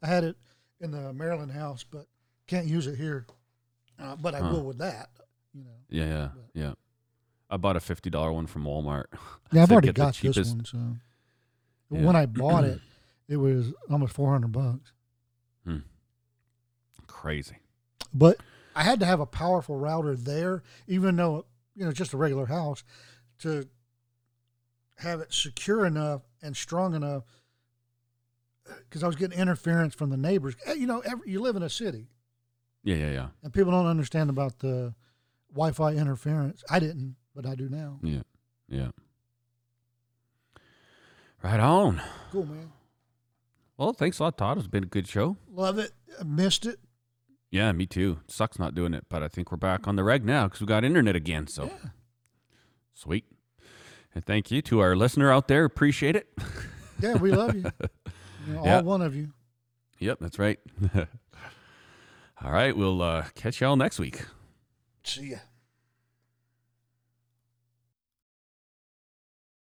I 0.02 0.06
had 0.06 0.24
it 0.24 0.36
in 0.80 0.90
the 0.90 1.12
Maryland 1.12 1.52
house, 1.52 1.84
but 1.84 2.06
can't 2.46 2.66
use 2.66 2.86
it 2.86 2.96
here. 2.96 3.26
Uh, 3.98 4.16
but 4.16 4.34
I 4.34 4.40
Huh. 4.40 4.50
will 4.50 4.64
with 4.64 4.78
that. 4.78 5.10
You 5.54 5.64
know. 5.64 5.70
Yeah, 5.88 6.04
yeah, 6.06 6.28
But- 6.34 6.50
yeah. 6.54 6.74
I 7.50 7.56
bought 7.58 7.76
a 7.76 7.80
fifty 7.80 8.08
dollar 8.10 8.32
one 8.32 8.46
from 8.46 8.64
Walmart. 8.64 9.04
Yeah, 9.52 9.62
I've 9.62 9.70
already 9.72 9.92
got 9.92 10.14
this 10.16 10.36
one. 10.36 10.64
So 10.64 10.78
Yeah. 11.90 12.02
when 12.04 12.16
I 12.16 12.24
bought 12.26 12.64
it, 12.64 12.80
it 13.28 13.36
was 13.36 13.72
almost 13.90 14.14
four 14.14 14.32
hundred 14.32 14.52
bucks. 14.52 14.92
Crazy. 17.06 17.56
But 18.12 18.38
I 18.74 18.82
had 18.82 19.00
to 19.00 19.06
have 19.06 19.20
a 19.20 19.26
powerful 19.26 19.76
router 19.76 20.16
there, 20.16 20.62
even 20.86 21.16
though 21.16 21.44
you 21.76 21.84
know 21.84 21.92
just 21.92 22.12
a 22.12 22.16
regular 22.16 22.46
house, 22.46 22.82
to 23.40 23.68
have 24.98 25.20
it 25.20 25.32
secure 25.32 25.84
enough 25.86 26.22
and 26.42 26.56
strong 26.56 26.94
enough. 26.94 27.24
Because 28.64 29.02
I 29.02 29.06
was 29.06 29.16
getting 29.16 29.38
interference 29.38 29.94
from 29.94 30.10
the 30.10 30.16
neighbors. 30.16 30.54
You 30.76 30.86
know, 30.86 31.00
every, 31.00 31.30
you 31.30 31.40
live 31.40 31.56
in 31.56 31.62
a 31.62 31.68
city, 31.70 32.08
Yeah, 32.84 32.96
yeah, 32.96 33.10
yeah, 33.10 33.26
and 33.42 33.52
people 33.52 33.72
don't 33.72 33.86
understand 33.86 34.30
about 34.30 34.58
the 34.60 34.94
Wi-Fi 35.52 35.92
interference. 35.94 36.62
I 36.70 36.78
didn't, 36.78 37.16
but 37.34 37.44
I 37.46 37.54
do 37.54 37.68
now. 37.68 37.98
yeah, 38.02 38.22
yeah. 38.68 38.88
Right 41.42 41.60
on. 41.60 42.00
Cool, 42.30 42.46
man. 42.46 42.70
Well, 43.76 43.92
thanks 43.92 44.18
a 44.20 44.22
lot, 44.24 44.38
Todd. 44.38 44.58
It's 44.58 44.68
been 44.68 44.84
a 44.84 44.86
good 44.86 45.08
show. 45.08 45.36
Love 45.50 45.78
it. 45.78 45.90
I 46.20 46.22
missed 46.22 46.66
it. 46.66 46.78
Yeah, 47.50 47.72
me 47.72 47.84
too. 47.84 48.20
Sucks 48.28 48.58
not 48.58 48.74
doing 48.74 48.94
it, 48.94 49.06
but 49.08 49.22
I 49.24 49.28
think 49.28 49.50
we're 49.50 49.56
back 49.58 49.88
on 49.88 49.96
the 49.96 50.04
reg 50.04 50.24
now 50.24 50.44
because 50.44 50.60
we 50.60 50.66
got 50.66 50.84
internet 50.84 51.16
again. 51.16 51.48
So 51.48 51.64
Yeah. 51.64 51.88
sweet. 52.94 53.24
And 54.14 54.24
thank 54.24 54.50
you 54.50 54.62
to 54.62 54.78
our 54.80 54.94
listener 54.94 55.32
out 55.32 55.48
there. 55.48 55.64
Appreciate 55.64 56.14
it. 56.16 56.28
Yeah, 57.00 57.16
we 57.16 57.32
love 57.32 57.56
you. 57.56 57.64
You 58.46 58.54
know, 58.54 58.64
Yeah. 58.64 58.76
All 58.78 58.82
one 58.84 59.02
of 59.02 59.14
you. 59.14 59.32
yep, 59.98 60.18
that's 60.20 60.38
right. 60.38 60.58
all 62.42 62.50
right, 62.52 62.76
we'll 62.76 63.00
uh, 63.02 63.26
catch 63.34 63.60
y'all 63.60 63.76
next 63.76 63.98
week. 63.98 64.22
See 65.04 65.30
ya. 65.30 65.38